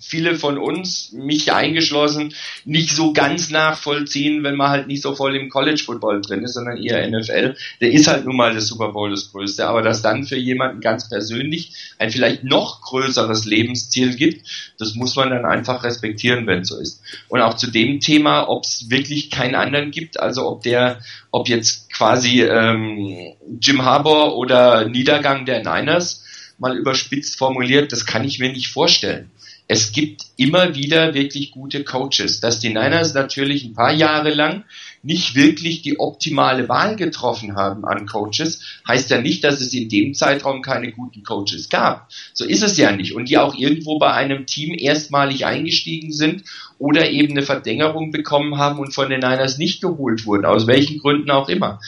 viele 0.00 0.34
von 0.34 0.58
uns, 0.58 1.12
mich 1.12 1.52
eingeschlossen, 1.52 2.34
nicht 2.64 2.90
so 2.96 3.12
ganz 3.12 3.50
nachvollziehen, 3.50 4.42
wenn 4.42 4.56
man 4.56 4.70
halt 4.70 4.86
nicht 4.86 5.02
so 5.02 5.14
voll 5.14 5.36
im 5.36 5.50
College 5.50 5.82
Football 5.84 6.22
drin 6.22 6.42
ist, 6.42 6.54
sondern 6.54 6.78
eher 6.78 7.06
NFL. 7.08 7.54
Der 7.80 7.92
ist 7.92 8.06
halt 8.08 8.24
nun 8.24 8.36
mal 8.36 8.54
das 8.54 8.66
Super 8.66 8.92
Bowl 8.92 9.10
das 9.10 9.30
Größte. 9.30 9.66
Aber 9.66 9.82
dass 9.82 10.02
dann 10.02 10.24
für 10.24 10.36
jemanden 10.36 10.80
ganz 10.80 11.08
persönlich 11.08 11.74
ein 11.98 12.10
vielleicht 12.10 12.44
noch 12.44 12.80
größeres 12.80 13.44
Lebensziel 13.44 14.16
gibt, 14.16 14.46
das 14.78 14.94
muss 14.94 15.14
man 15.16 15.30
dann 15.30 15.44
einfach 15.44 15.84
respektieren, 15.84 16.46
wenn 16.46 16.60
es 16.60 16.68
so 16.68 16.80
ist. 16.80 17.02
Und 17.28 17.42
auch 17.42 17.54
zu 17.54 17.70
dem 17.70 18.00
Thema, 18.00 18.48
ob 18.48 18.64
es 18.64 18.88
wirklich 18.88 19.30
keinen 19.30 19.54
anderen 19.54 19.90
gibt, 19.90 20.18
also 20.18 20.48
ob 20.48 20.62
der, 20.62 21.00
ob 21.30 21.48
jetzt 21.48 21.92
quasi 21.92 22.42
ähm, 22.42 23.34
Jim 23.60 23.84
Harbour 23.84 24.36
oder 24.36 24.88
Niedergang 24.88 25.44
der 25.44 25.58
Niners 25.58 26.24
mal 26.58 26.76
überspitzt 26.76 27.38
formuliert, 27.38 27.92
das 27.92 28.06
kann 28.06 28.24
ich 28.24 28.38
mir 28.38 28.50
nicht 28.50 28.68
vorstellen 28.68 29.30
es 29.70 29.92
gibt 29.92 30.22
immer 30.36 30.74
wieder 30.74 31.14
wirklich 31.14 31.52
gute 31.52 31.84
Coaches. 31.84 32.40
Dass 32.40 32.58
die 32.58 32.70
Niners 32.70 33.14
natürlich 33.14 33.62
ein 33.64 33.72
paar 33.72 33.92
Jahre 33.92 34.30
lang 34.30 34.64
nicht 35.04 35.36
wirklich 35.36 35.80
die 35.80 36.00
optimale 36.00 36.68
Wahl 36.68 36.96
getroffen 36.96 37.54
haben 37.54 37.84
an 37.84 38.06
Coaches, 38.06 38.80
heißt 38.88 39.10
ja 39.10 39.20
nicht, 39.20 39.44
dass 39.44 39.60
es 39.60 39.72
in 39.72 39.88
dem 39.88 40.14
Zeitraum 40.14 40.62
keine 40.62 40.90
guten 40.90 41.22
Coaches 41.22 41.68
gab. 41.68 42.08
So 42.34 42.44
ist 42.44 42.64
es 42.64 42.78
ja 42.78 42.90
nicht. 42.90 43.14
Und 43.14 43.28
die 43.28 43.38
auch 43.38 43.54
irgendwo 43.54 44.00
bei 44.00 44.12
einem 44.12 44.44
Team 44.44 44.74
erstmalig 44.76 45.46
eingestiegen 45.46 46.10
sind 46.10 46.42
oder 46.80 47.08
eben 47.08 47.30
eine 47.30 47.42
Verlängerung 47.42 48.10
bekommen 48.10 48.58
haben 48.58 48.80
und 48.80 48.92
von 48.92 49.08
den 49.08 49.20
Niners 49.20 49.56
nicht 49.56 49.80
geholt 49.80 50.26
wurden, 50.26 50.46
aus 50.46 50.66
welchen 50.66 50.98
Gründen 50.98 51.30
auch 51.30 51.48
immer. 51.48 51.78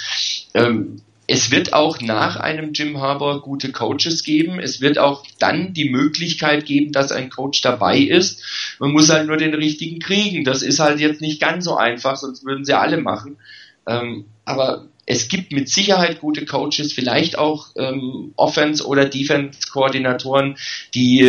Ähm, 0.54 1.02
es 1.26 1.50
wird 1.50 1.72
auch 1.72 2.00
nach 2.00 2.36
einem 2.36 2.72
Jim 2.72 3.00
Harbour 3.00 3.42
gute 3.42 3.70
Coaches 3.72 4.24
geben. 4.24 4.58
Es 4.58 4.80
wird 4.80 4.98
auch 4.98 5.24
dann 5.38 5.72
die 5.72 5.88
Möglichkeit 5.88 6.66
geben, 6.66 6.92
dass 6.92 7.12
ein 7.12 7.30
Coach 7.30 7.60
dabei 7.62 7.98
ist. 7.98 8.42
Man 8.80 8.90
muss 8.92 9.08
halt 9.08 9.28
nur 9.28 9.36
den 9.36 9.54
richtigen 9.54 10.00
kriegen. 10.00 10.44
Das 10.44 10.62
ist 10.62 10.80
halt 10.80 11.00
jetzt 11.00 11.20
nicht 11.20 11.40
ganz 11.40 11.64
so 11.64 11.76
einfach, 11.76 12.16
sonst 12.16 12.44
würden 12.44 12.64
sie 12.64 12.76
alle 12.76 12.98
machen. 12.98 13.38
Ähm, 13.86 14.26
aber 14.44 14.86
es 15.06 15.28
gibt 15.28 15.52
mit 15.52 15.68
Sicherheit 15.68 16.20
gute 16.20 16.44
Coaches, 16.44 16.92
vielleicht 16.92 17.38
auch 17.38 17.68
ähm, 17.76 18.32
Offense- 18.36 18.86
oder 18.86 19.04
Defense-Koordinatoren, 19.04 20.56
die 20.94 21.22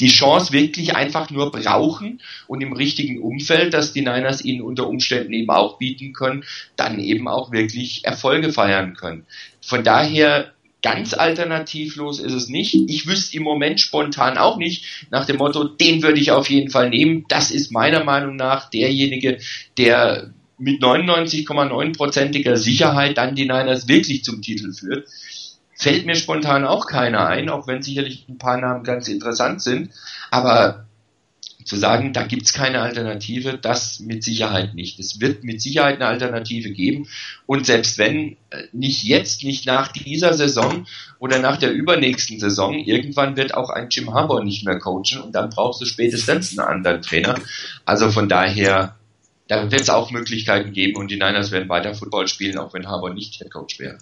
die 0.00 0.08
Chance 0.08 0.52
wirklich 0.52 0.96
einfach 0.96 1.30
nur 1.30 1.50
brauchen 1.50 2.20
und 2.46 2.60
im 2.60 2.72
richtigen 2.72 3.20
Umfeld, 3.20 3.74
dass 3.74 3.92
die 3.92 4.00
Niners 4.00 4.44
ihnen 4.44 4.62
unter 4.62 4.88
Umständen 4.88 5.32
eben 5.32 5.50
auch 5.50 5.78
bieten 5.78 6.12
können, 6.12 6.44
dann 6.76 6.98
eben 6.98 7.28
auch 7.28 7.52
wirklich 7.52 8.04
Erfolge 8.04 8.52
feiern 8.52 8.94
können. 8.94 9.26
Von 9.60 9.84
daher 9.84 10.52
ganz 10.82 11.14
alternativlos 11.14 12.18
ist 12.18 12.34
es 12.34 12.48
nicht. 12.48 12.74
Ich 12.88 13.06
wüsste 13.06 13.36
im 13.36 13.42
Moment 13.42 13.80
spontan 13.80 14.36
auch 14.36 14.58
nicht 14.58 15.06
nach 15.10 15.24
dem 15.24 15.36
Motto, 15.36 15.64
den 15.64 16.02
würde 16.02 16.20
ich 16.20 16.30
auf 16.30 16.50
jeden 16.50 16.70
Fall 16.70 16.90
nehmen. 16.90 17.24
Das 17.28 17.50
ist 17.50 17.72
meiner 17.72 18.04
Meinung 18.04 18.36
nach 18.36 18.68
derjenige, 18.68 19.38
der 19.78 20.30
mit 20.58 20.82
99,9%iger 20.82 22.56
Sicherheit 22.56 23.16
dann 23.16 23.34
die 23.34 23.44
Niners 23.44 23.88
wirklich 23.88 24.24
zum 24.24 24.42
Titel 24.42 24.72
führt 24.72 25.08
fällt 25.76 26.06
mir 26.06 26.16
spontan 26.16 26.64
auch 26.64 26.86
keiner 26.86 27.26
ein, 27.26 27.48
auch 27.48 27.66
wenn 27.66 27.82
sicherlich 27.82 28.26
ein 28.28 28.38
paar 28.38 28.58
Namen 28.58 28.84
ganz 28.84 29.08
interessant 29.08 29.62
sind. 29.62 29.90
Aber 30.30 30.84
zu 31.64 31.76
sagen, 31.76 32.12
da 32.12 32.24
gibt's 32.24 32.52
keine 32.52 32.80
Alternative, 32.80 33.58
das 33.58 34.00
mit 34.00 34.22
Sicherheit 34.22 34.74
nicht. 34.74 34.98
Es 34.98 35.20
wird 35.20 35.44
mit 35.44 35.62
Sicherheit 35.62 35.96
eine 35.96 36.06
Alternative 36.06 36.70
geben. 36.70 37.08
Und 37.46 37.66
selbst 37.66 37.98
wenn 37.98 38.36
äh, 38.50 38.64
nicht 38.72 39.02
jetzt, 39.02 39.42
nicht 39.44 39.66
nach 39.66 39.88
dieser 39.88 40.34
Saison 40.34 40.86
oder 41.18 41.38
nach 41.38 41.56
der 41.56 41.72
übernächsten 41.72 42.38
Saison, 42.38 42.78
irgendwann 42.78 43.36
wird 43.36 43.54
auch 43.54 43.70
ein 43.70 43.88
Jim 43.90 44.12
Harbour 44.12 44.44
nicht 44.44 44.64
mehr 44.64 44.78
coachen 44.78 45.20
und 45.22 45.34
dann 45.34 45.50
brauchst 45.50 45.80
du 45.80 45.86
spätestens 45.86 46.58
einen 46.58 46.68
anderen 46.68 47.02
Trainer. 47.02 47.36
Also 47.86 48.10
von 48.10 48.28
daher, 48.28 48.96
da 49.48 49.70
wird 49.70 49.80
es 49.80 49.90
auch 49.90 50.10
Möglichkeiten 50.10 50.72
geben 50.72 50.96
und 50.96 51.10
die 51.10 51.16
Niners 51.16 51.50
werden 51.50 51.68
weiter 51.68 51.94
Football 51.94 52.28
spielen, 52.28 52.58
auch 52.58 52.74
wenn 52.74 52.88
Harbour 52.88 53.12
nicht 53.12 53.36
Head 53.36 53.50
Coach 53.50 53.78
wäre. 53.78 53.98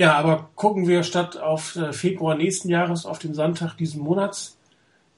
Ja, 0.00 0.14
aber 0.14 0.48
gucken 0.54 0.88
wir 0.88 1.02
statt 1.02 1.36
auf 1.36 1.76
äh, 1.76 1.92
Februar 1.92 2.34
nächsten 2.34 2.70
Jahres 2.70 3.04
auf 3.04 3.18
den 3.18 3.34
Sonntag 3.34 3.74
diesen 3.74 4.00
Monats. 4.00 4.56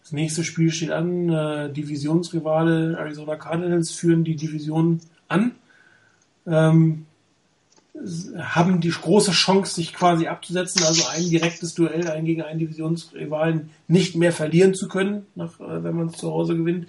Das 0.03 0.11
nächste 0.11 0.43
Spiel 0.43 0.73
steht 0.73 0.91
an. 0.91 1.29
Äh, 1.29 1.73
Divisionsrivale 1.73 2.99
Arizona 2.99 3.37
Cardinals 3.37 3.93
führen 3.93 4.25
die 4.25 4.35
Division 4.35 4.99
an. 5.29 5.53
Ähm, 6.49 7.07
haben 8.37 8.81
die 8.81 8.91
große 8.91 9.31
Chance, 9.31 9.77
sich 9.77 9.95
quasi 9.95 10.27
abzusetzen, 10.27 10.83
also 10.83 11.07
ein 11.07 11.31
direktes 11.31 11.75
Duell, 11.75 12.09
ein 12.09 12.25
gegen 12.25 12.43
einen 12.43 12.59
Divisionsrivalen 12.59 13.71
nicht 13.87 14.17
mehr 14.17 14.33
verlieren 14.33 14.75
zu 14.75 14.89
können, 14.89 15.27
nach, 15.37 15.61
äh, 15.61 15.85
wenn 15.85 15.95
man 15.95 16.09
es 16.09 16.17
zu 16.17 16.29
Hause 16.29 16.57
gewinnt, 16.57 16.89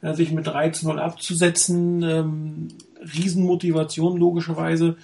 äh, 0.00 0.14
sich 0.14 0.32
mit 0.32 0.46
3 0.46 0.70
zu 0.70 0.86
0 0.86 0.98
abzusetzen. 0.98 2.02
Ähm, 2.02 2.68
Riesenmotivation 3.02 4.16
logischerweise 4.16 4.96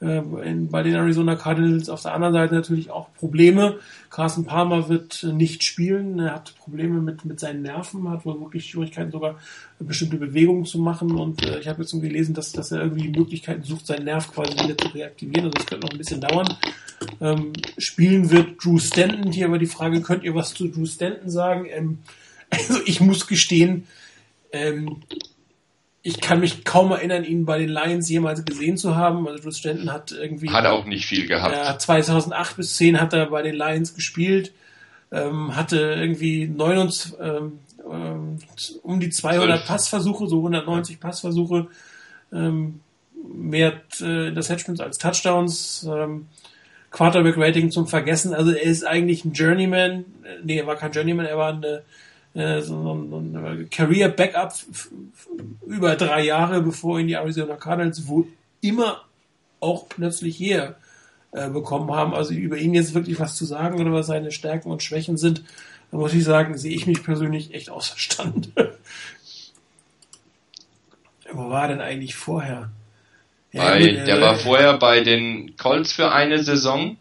äh, 0.00 0.18
in, 0.48 0.68
bei 0.68 0.82
den 0.82 0.94
Arizona 0.94 1.34
Cardinals 1.34 1.88
auf 1.88 2.02
der 2.02 2.14
anderen 2.14 2.34
Seite 2.34 2.54
natürlich 2.54 2.90
auch 2.90 3.12
Probleme. 3.14 3.78
Carson 4.10 4.44
Palmer 4.44 4.88
wird 4.88 5.24
nicht 5.24 5.64
spielen, 5.64 6.18
er 6.20 6.34
hat 6.34 6.54
Probleme 6.56 7.00
mit, 7.00 7.24
mit 7.24 7.40
seinen 7.40 7.62
Nerven, 7.62 8.08
hat 8.08 8.24
wohl 8.24 8.40
wirklich 8.40 8.66
Schwierigkeiten 8.66 9.10
sogar 9.10 9.38
bestimmte 9.78 10.16
Bewegungen 10.16 10.64
zu 10.64 10.78
machen 10.78 11.12
und 11.12 11.44
äh, 11.44 11.58
ich 11.58 11.68
habe 11.68 11.82
jetzt 11.82 11.92
gelesen, 11.92 12.34
dass, 12.34 12.52
dass 12.52 12.72
er 12.72 12.82
irgendwie 12.82 13.08
Möglichkeiten 13.08 13.64
sucht, 13.64 13.86
seinen 13.86 14.04
Nerv 14.04 14.32
quasi 14.32 14.52
wieder 14.52 14.78
zu 14.78 14.88
reaktivieren, 14.88 15.46
also 15.46 15.58
das 15.58 15.66
könnte 15.66 15.86
noch 15.86 15.92
ein 15.92 15.98
bisschen 15.98 16.20
dauern. 16.20 16.48
Ähm, 17.20 17.52
spielen 17.76 18.30
wird 18.30 18.64
Drew 18.64 18.78
Stanton, 18.78 19.32
hier 19.32 19.46
aber 19.46 19.58
die 19.58 19.66
Frage, 19.66 20.00
könnt 20.00 20.24
ihr 20.24 20.34
was 20.34 20.54
zu 20.54 20.68
Drew 20.68 20.86
Stanton 20.86 21.30
sagen? 21.30 21.66
Ähm, 21.70 21.98
also 22.50 22.80
ich 22.86 23.00
muss 23.00 23.26
gestehen, 23.26 23.86
ähm, 24.52 25.02
ich 26.02 26.20
kann 26.20 26.40
mich 26.40 26.64
kaum 26.64 26.92
erinnern, 26.92 27.24
ihn 27.24 27.44
bei 27.44 27.58
den 27.58 27.68
Lions 27.68 28.08
jemals 28.08 28.44
gesehen 28.44 28.76
zu 28.76 28.96
haben. 28.96 29.26
Also 29.26 29.42
Drew 29.42 29.50
Stanton 29.50 29.92
hat 29.92 30.12
irgendwie... 30.12 30.50
Hat 30.50 30.66
auch 30.66 30.84
nicht 30.84 31.06
viel 31.06 31.26
gehabt. 31.26 31.54
Ja, 31.54 31.78
2008 31.78 32.56
bis 32.56 32.76
10 32.76 33.00
hat 33.00 33.12
er 33.12 33.26
bei 33.26 33.42
den 33.42 33.54
Lions 33.54 33.94
gespielt, 33.94 34.52
ähm, 35.10 35.56
hatte 35.56 35.78
irgendwie 35.78 36.46
29, 36.46 37.14
ähm, 37.20 37.58
ähm, 37.90 38.38
um 38.82 39.00
die 39.00 39.10
200 39.10 39.58
12. 39.58 39.66
Passversuche, 39.66 40.26
so 40.28 40.36
190 40.38 41.00
Passversuche. 41.00 41.66
Ähm, 42.32 42.80
mehr 43.26 43.80
äh, 44.00 44.28
Interceptions 44.28 44.80
als 44.80 44.98
Touchdowns. 44.98 45.86
Ähm, 45.90 46.26
Quarterback-Rating 46.90 47.70
zum 47.70 47.86
Vergessen. 47.86 48.34
Also 48.34 48.52
er 48.52 48.62
ist 48.62 48.86
eigentlich 48.86 49.24
ein 49.24 49.32
Journeyman. 49.32 50.04
Nee, 50.42 50.58
er 50.58 50.66
war 50.66 50.76
kein 50.76 50.92
Journeyman, 50.92 51.26
er 51.26 51.36
war 51.36 51.52
eine, 51.52 51.82
äh, 52.34 52.60
so 52.60 52.94
ein, 52.94 53.36
ein 53.36 53.70
Career-Backup 53.70 54.54
über 55.66 55.96
drei 55.96 56.24
Jahre, 56.24 56.62
bevor 56.62 56.98
ihn 56.98 57.08
die 57.08 57.14
Arizona 57.14 57.56
Cardinals 57.56 58.06
wo 58.08 58.26
immer 58.60 59.02
auch 59.60 59.88
plötzlich 59.88 60.36
hier 60.36 60.76
äh, 61.32 61.48
bekommen 61.50 61.90
haben. 61.92 62.14
Also 62.14 62.34
über 62.34 62.56
ihn 62.56 62.74
jetzt 62.74 62.94
wirklich 62.94 63.18
was 63.18 63.36
zu 63.36 63.44
sagen 63.44 63.80
oder 63.80 63.92
was 63.92 64.06
seine 64.06 64.32
Stärken 64.32 64.70
und 64.70 64.82
Schwächen 64.82 65.16
sind, 65.16 65.44
da 65.90 65.96
muss 65.96 66.12
ich 66.12 66.24
sagen, 66.24 66.56
sehe 66.58 66.74
ich 66.74 66.86
mich 66.86 67.02
persönlich 67.02 67.54
echt 67.54 67.70
außerstand. 67.70 68.50
Wo 71.32 71.50
war 71.50 71.68
denn 71.68 71.80
eigentlich 71.80 72.14
vorher? 72.14 72.70
Bei, 73.52 73.80
ja, 73.80 74.04
der 74.04 74.18
äh, 74.18 74.20
war 74.20 74.36
vorher 74.36 74.78
bei 74.78 75.00
den 75.00 75.56
Colts 75.56 75.92
für 75.92 76.12
eine 76.12 76.42
Saison, 76.42 76.96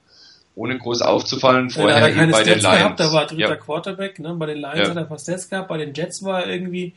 ohne 0.58 0.78
groß 0.78 1.04
aufzufallen, 1.04 1.70
vorher 1.70 2.10
ja, 2.10 2.32
bei 2.32 2.44
den 2.44 2.60
Lions. 2.60 2.62
Gehabt, 2.64 3.00
da 3.00 3.14
war 3.14 3.28
dritter 3.28 3.50
ja. 3.50 3.56
Quarterback, 3.56 4.18
ne? 4.20 4.34
bei 4.34 4.48
den 4.48 4.58
Lions 4.58 4.90
hat 4.90 4.96
er 4.96 5.04
ein 5.04 5.08
paar 5.08 5.20
Stats 5.20 5.50
gehabt, 5.50 5.68
bei 5.68 5.78
den 5.78 5.94
Jets 5.94 6.24
war 6.24 6.44
er 6.44 6.52
irgendwie, 6.52 6.96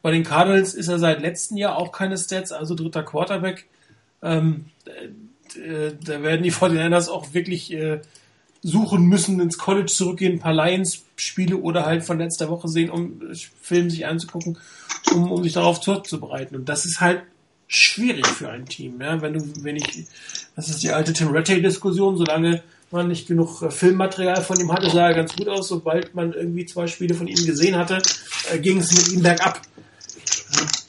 bei 0.00 0.10
den 0.10 0.24
Cardinals 0.24 0.72
ist 0.72 0.88
er 0.88 0.98
seit 0.98 1.20
letztem 1.20 1.58
Jahr 1.58 1.76
auch 1.76 1.92
keine 1.92 2.16
Stats, 2.16 2.52
also 2.52 2.74
dritter 2.74 3.02
Quarterback. 3.02 3.66
Ähm, 4.22 4.66
äh, 4.86 5.92
da 6.02 6.22
werden 6.22 6.42
die 6.42 6.52
49ers 6.52 7.10
auch 7.10 7.34
wirklich 7.34 7.72
äh, 7.74 8.00
suchen 8.62 9.04
müssen, 9.04 9.38
ins 9.40 9.58
College 9.58 9.92
zurückgehen, 9.92 10.34
ein 10.34 10.40
paar 10.40 10.54
Lions-Spiele 10.54 11.58
oder 11.58 11.84
halt 11.84 12.04
von 12.04 12.18
letzter 12.18 12.48
Woche 12.48 12.68
sehen, 12.68 12.88
um 12.88 13.20
Film 13.60 13.90
sich 13.90 14.06
anzugucken, 14.06 14.56
um, 15.12 15.30
um 15.30 15.42
sich 15.42 15.52
darauf 15.52 15.84
vorzubereiten. 15.84 16.56
Und 16.56 16.68
das 16.68 16.86
ist 16.86 17.00
halt 17.00 17.22
schwierig 17.66 18.26
für 18.26 18.48
ein 18.48 18.64
Team. 18.64 19.00
Ja? 19.02 19.20
Wenn 19.20 19.34
du, 19.34 19.42
wenn 19.62 19.76
ich, 19.76 20.06
das 20.56 20.70
ist 20.70 20.82
die 20.82 20.92
alte 20.92 21.12
Tim 21.12 21.28
Rattay-Diskussion, 21.28 22.16
solange 22.16 22.62
man 22.92 23.08
nicht 23.08 23.26
genug 23.26 23.62
äh, 23.62 23.70
Filmmaterial 23.70 24.42
von 24.42 24.58
ihm 24.60 24.72
hatte, 24.72 24.90
sah 24.90 25.08
er 25.08 25.14
ganz 25.14 25.34
gut 25.34 25.48
aus. 25.48 25.68
Sobald 25.68 26.14
man 26.14 26.32
irgendwie 26.32 26.66
zwei 26.66 26.86
Spiele 26.86 27.14
von 27.14 27.28
ihm 27.28 27.44
gesehen 27.46 27.76
hatte, 27.76 28.02
äh, 28.52 28.58
ging 28.58 28.78
es 28.78 28.92
mit 28.92 29.08
ihm 29.12 29.22
bergab. 29.22 29.60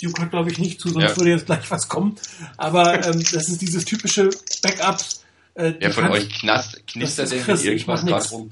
Duke 0.02 0.22
hat, 0.22 0.32
glaube 0.32 0.52
ich, 0.52 0.60
nicht 0.60 0.80
zu, 0.82 0.90
sonst 0.90 1.04
ja. 1.04 1.18
würde 1.18 1.32
jetzt 1.32 1.46
gleich 1.46 1.70
was 1.72 1.88
kommen. 1.88 2.16
Aber 2.58 3.06
ähm, 3.06 3.24
das 3.32 3.50
ist 3.50 3.62
dieses 3.62 3.86
typische 3.86 4.30
Backups. 4.62 5.24
Äh, 5.56 5.74
ja, 5.80 5.92
von 5.92 6.10
euch 6.10 6.30
knast, 6.30 6.86
knistert 6.88 7.32
denn 7.32 7.44
Chris, 7.44 7.64
irgendwas 7.64 8.06
gerade 8.06 8.30
rum? 8.30 8.50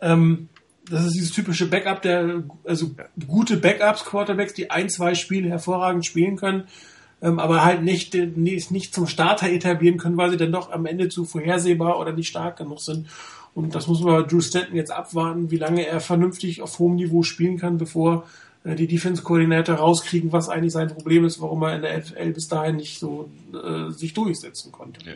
Ähm, 0.00 0.48
das 0.88 1.06
ist 1.06 1.14
dieses 1.14 1.32
typische 1.32 1.66
Backup, 1.66 2.02
der, 2.02 2.42
also 2.64 2.90
gute 3.26 3.56
Backups, 3.58 4.04
Quarterbacks, 4.04 4.54
die 4.54 4.70
ein, 4.70 4.88
zwei 4.88 5.14
Spiele 5.14 5.48
hervorragend 5.48 6.04
spielen 6.04 6.36
können, 6.36 6.64
ähm, 7.22 7.38
aber 7.38 7.64
halt 7.64 7.82
nicht, 7.82 8.14
nicht, 8.14 8.94
zum 8.94 9.06
Starter 9.06 9.50
etablieren 9.50 9.98
können, 9.98 10.16
weil 10.16 10.30
sie 10.30 10.36
dann 10.36 10.52
doch 10.52 10.70
am 10.72 10.86
Ende 10.86 11.08
zu 11.08 11.24
vorhersehbar 11.24 11.98
oder 11.98 12.12
nicht 12.12 12.28
stark 12.28 12.56
genug 12.58 12.80
sind. 12.80 13.06
Und 13.54 13.74
das 13.74 13.88
muss 13.88 14.00
man 14.00 14.22
bei 14.22 14.28
Drew 14.28 14.40
Stanton 14.40 14.76
jetzt 14.76 14.92
abwarten, 14.92 15.50
wie 15.50 15.56
lange 15.56 15.86
er 15.86 16.00
vernünftig 16.00 16.62
auf 16.62 16.78
hohem 16.78 16.96
Niveau 16.96 17.22
spielen 17.22 17.58
kann, 17.58 17.78
bevor 17.78 18.26
äh, 18.64 18.74
die 18.74 18.86
Defense-Koordinator 18.86 19.76
rauskriegen, 19.76 20.32
was 20.32 20.48
eigentlich 20.48 20.72
sein 20.72 20.88
Problem 20.88 21.24
ist, 21.24 21.40
warum 21.40 21.62
er 21.62 21.76
in 21.76 21.82
der 21.82 22.02
FL 22.02 22.32
bis 22.32 22.48
dahin 22.48 22.76
nicht 22.76 22.98
so 22.98 23.30
äh, 23.52 23.90
sich 23.90 24.14
durchsetzen 24.14 24.72
konnte. 24.72 25.04
Ja. 25.04 25.14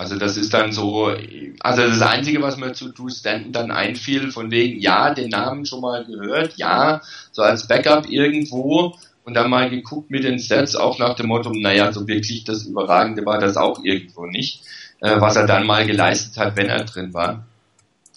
Also 0.00 0.16
das 0.16 0.38
ist 0.38 0.54
dann 0.54 0.72
so, 0.72 1.14
also 1.60 1.82
das 1.82 2.00
Einzige, 2.00 2.40
was 2.40 2.56
mir 2.56 2.72
zu 2.72 2.90
Drew 2.90 3.10
Stanton 3.10 3.52
dann 3.52 3.70
einfiel, 3.70 4.30
von 4.32 4.50
wegen, 4.50 4.80
ja, 4.80 5.12
den 5.12 5.28
Namen 5.28 5.66
schon 5.66 5.82
mal 5.82 6.06
gehört, 6.06 6.54
ja, 6.56 7.02
so 7.32 7.42
als 7.42 7.68
Backup 7.68 8.08
irgendwo, 8.08 8.96
und 9.24 9.34
dann 9.34 9.50
mal 9.50 9.70
geguckt 9.70 10.10
mit 10.10 10.24
den 10.24 10.38
Stats, 10.38 10.76
auch 10.76 10.98
nach 10.98 11.14
dem 11.14 11.26
Motto, 11.26 11.52
naja, 11.52 11.92
so 11.92 12.06
wirklich 12.06 12.44
das 12.44 12.64
Überragende 12.64 13.24
war 13.24 13.38
das 13.38 13.56
auch 13.56 13.82
irgendwo 13.84 14.26
nicht, 14.26 14.62
äh, 15.00 15.20
was 15.20 15.36
er 15.36 15.46
dann 15.46 15.66
mal 15.66 15.86
geleistet 15.86 16.36
hat, 16.38 16.56
wenn 16.56 16.68
er 16.68 16.84
drin 16.84 17.12
war. 17.14 17.46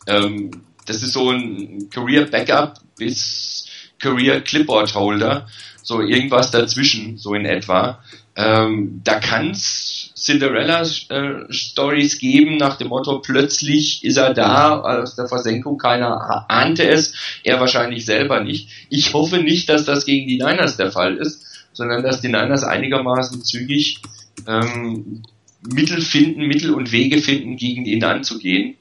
Ähm, 0.07 0.51
das 0.85 1.03
ist 1.03 1.13
so 1.13 1.31
ein 1.31 1.89
Career 1.89 2.25
Backup 2.25 2.79
bis 2.97 3.67
Career 3.99 4.41
Clipboard 4.41 4.93
Holder, 4.95 5.47
so 5.81 6.01
irgendwas 6.01 6.51
dazwischen, 6.51 7.17
so 7.17 7.33
in 7.33 7.45
etwa. 7.45 8.03
Ähm, 8.35 9.01
da 9.03 9.19
kann's 9.19 10.11
Cinderella-Stories 10.15 12.15
äh, 12.15 12.17
geben, 12.17 12.57
nach 12.57 12.77
dem 12.77 12.87
Motto, 12.87 13.19
plötzlich 13.19 14.03
ist 14.03 14.17
er 14.17 14.33
da 14.33 14.79
aus 14.79 15.15
der 15.15 15.27
Versenkung, 15.27 15.77
keiner 15.77 16.45
ahnte 16.49 16.87
es, 16.87 17.13
er 17.43 17.59
wahrscheinlich 17.59 18.05
selber 18.05 18.43
nicht. 18.43 18.69
Ich 18.89 19.13
hoffe 19.13 19.37
nicht, 19.37 19.69
dass 19.69 19.85
das 19.85 20.05
gegen 20.05 20.27
die 20.27 20.37
Niners 20.37 20.77
der 20.77 20.91
Fall 20.91 21.17
ist, 21.17 21.45
sondern 21.73 22.03
dass 22.03 22.21
die 22.21 22.29
Niners 22.29 22.63
einigermaßen 22.63 23.43
zügig 23.43 23.99
ähm, 24.47 25.23
Mittel 25.61 26.01
finden, 26.01 26.47
Mittel 26.47 26.71
und 26.71 26.91
Wege 26.91 27.19
finden, 27.19 27.57
gegen 27.57 27.85
ihn 27.85 28.03
anzugehen. 28.03 28.75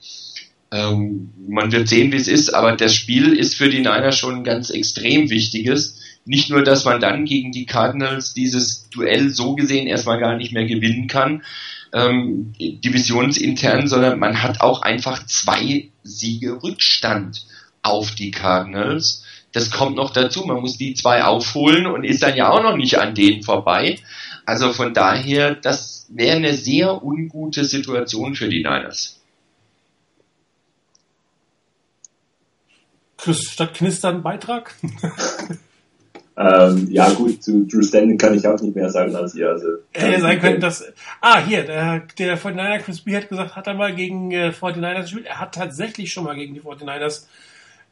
Ähm, 0.71 1.31
man 1.47 1.73
wird 1.73 1.89
sehen, 1.89 2.13
wie 2.13 2.17
es 2.17 2.29
ist, 2.29 2.55
aber 2.55 2.77
das 2.77 2.95
Spiel 2.95 3.35
ist 3.35 3.55
für 3.55 3.69
die 3.69 3.81
Niners 3.81 4.17
schon 4.17 4.37
ein 4.37 4.45
ganz 4.45 4.71
extrem 4.71 5.29
wichtiges 5.29 5.99
nicht 6.25 6.51
nur, 6.51 6.63
dass 6.63 6.85
man 6.85 7.01
dann 7.01 7.25
gegen 7.25 7.53
die 7.53 7.67
Cardinals 7.67 8.33
dieses 8.33 8.89
Duell 8.91 9.31
so 9.31 9.55
gesehen 9.55 9.87
erstmal 9.87 10.21
gar 10.21 10.37
nicht 10.37 10.53
mehr 10.53 10.67
gewinnen 10.67 11.09
kann, 11.09 11.43
ähm, 11.93 12.55
divisionsintern, 12.59 13.89
sondern 13.89 14.19
man 14.19 14.43
hat 14.43 14.61
auch 14.61 14.83
einfach 14.83 15.27
zwei 15.27 15.89
Siege 16.03 16.63
Rückstand 16.63 17.47
auf 17.83 18.13
die 18.13 18.31
Cardinals. 18.31 19.25
Das 19.53 19.71
kommt 19.71 19.97
noch 19.97 20.11
dazu. 20.11 20.45
Man 20.45 20.61
muss 20.61 20.79
die 20.79 20.95
zwei 20.95 21.25
aufholen 21.25 21.87
und 21.87 22.05
ist 22.05 22.23
dann 22.23 22.37
ja 22.37 22.51
auch 22.51 22.63
noch 22.63 22.77
nicht 22.77 22.99
an 22.99 23.15
denen 23.15 23.43
vorbei. 23.43 23.99
Also 24.47 24.73
von 24.73 24.95
daher, 24.95 25.55
das 25.55 26.07
wäre 26.09 26.37
eine 26.37 26.55
sehr 26.55 27.03
ungute 27.03 27.65
Situation 27.65 28.35
für 28.35 28.49
die 28.49 28.63
Niners. 28.63 29.21
Chris, 33.19 33.51
statt 33.53 33.75
knistern 33.75 34.23
Beitrag? 34.23 34.75
Ähm, 36.37 36.89
ja, 36.91 37.11
gut, 37.11 37.43
zu 37.43 37.67
Drew 37.67 37.83
Stanton 37.83 38.17
kann 38.17 38.35
ich 38.35 38.47
auch 38.47 38.59
nicht 38.61 38.75
mehr 38.75 38.89
sagen 38.89 39.15
als 39.15 39.35
ihr. 39.35 39.51
Also, 39.51 39.67
Hätte 39.93 40.21
sein 40.21 40.41
können, 40.41 40.61
dass. 40.61 40.83
Ah, 41.21 41.45
hier, 41.45 41.65
der, 41.65 42.05
der 42.19 42.39
49er 42.39 42.79
Chris 42.79 43.03
B 43.03 43.15
hat 43.15 43.29
gesagt, 43.29 43.55
hat 43.55 43.67
er 43.67 43.75
mal 43.75 43.95
gegen 43.95 44.31
äh, 44.31 44.51
49ers 44.59 45.03
gespielt. 45.03 45.27
Er 45.27 45.41
hat 45.41 45.55
tatsächlich 45.55 46.11
schon 46.13 46.25
mal 46.25 46.35
gegen 46.35 46.55
die 46.55 46.63
49ers 46.63 47.27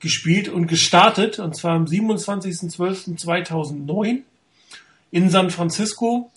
gespielt 0.01 0.49
und 0.49 0.69
gestartet, 0.69 1.39
und 1.39 1.55
zwar 1.55 1.73
am 1.73 1.85
27.12.2009 1.85 4.21
in 5.11 5.29
San 5.29 5.51
Francisco. 5.51 6.31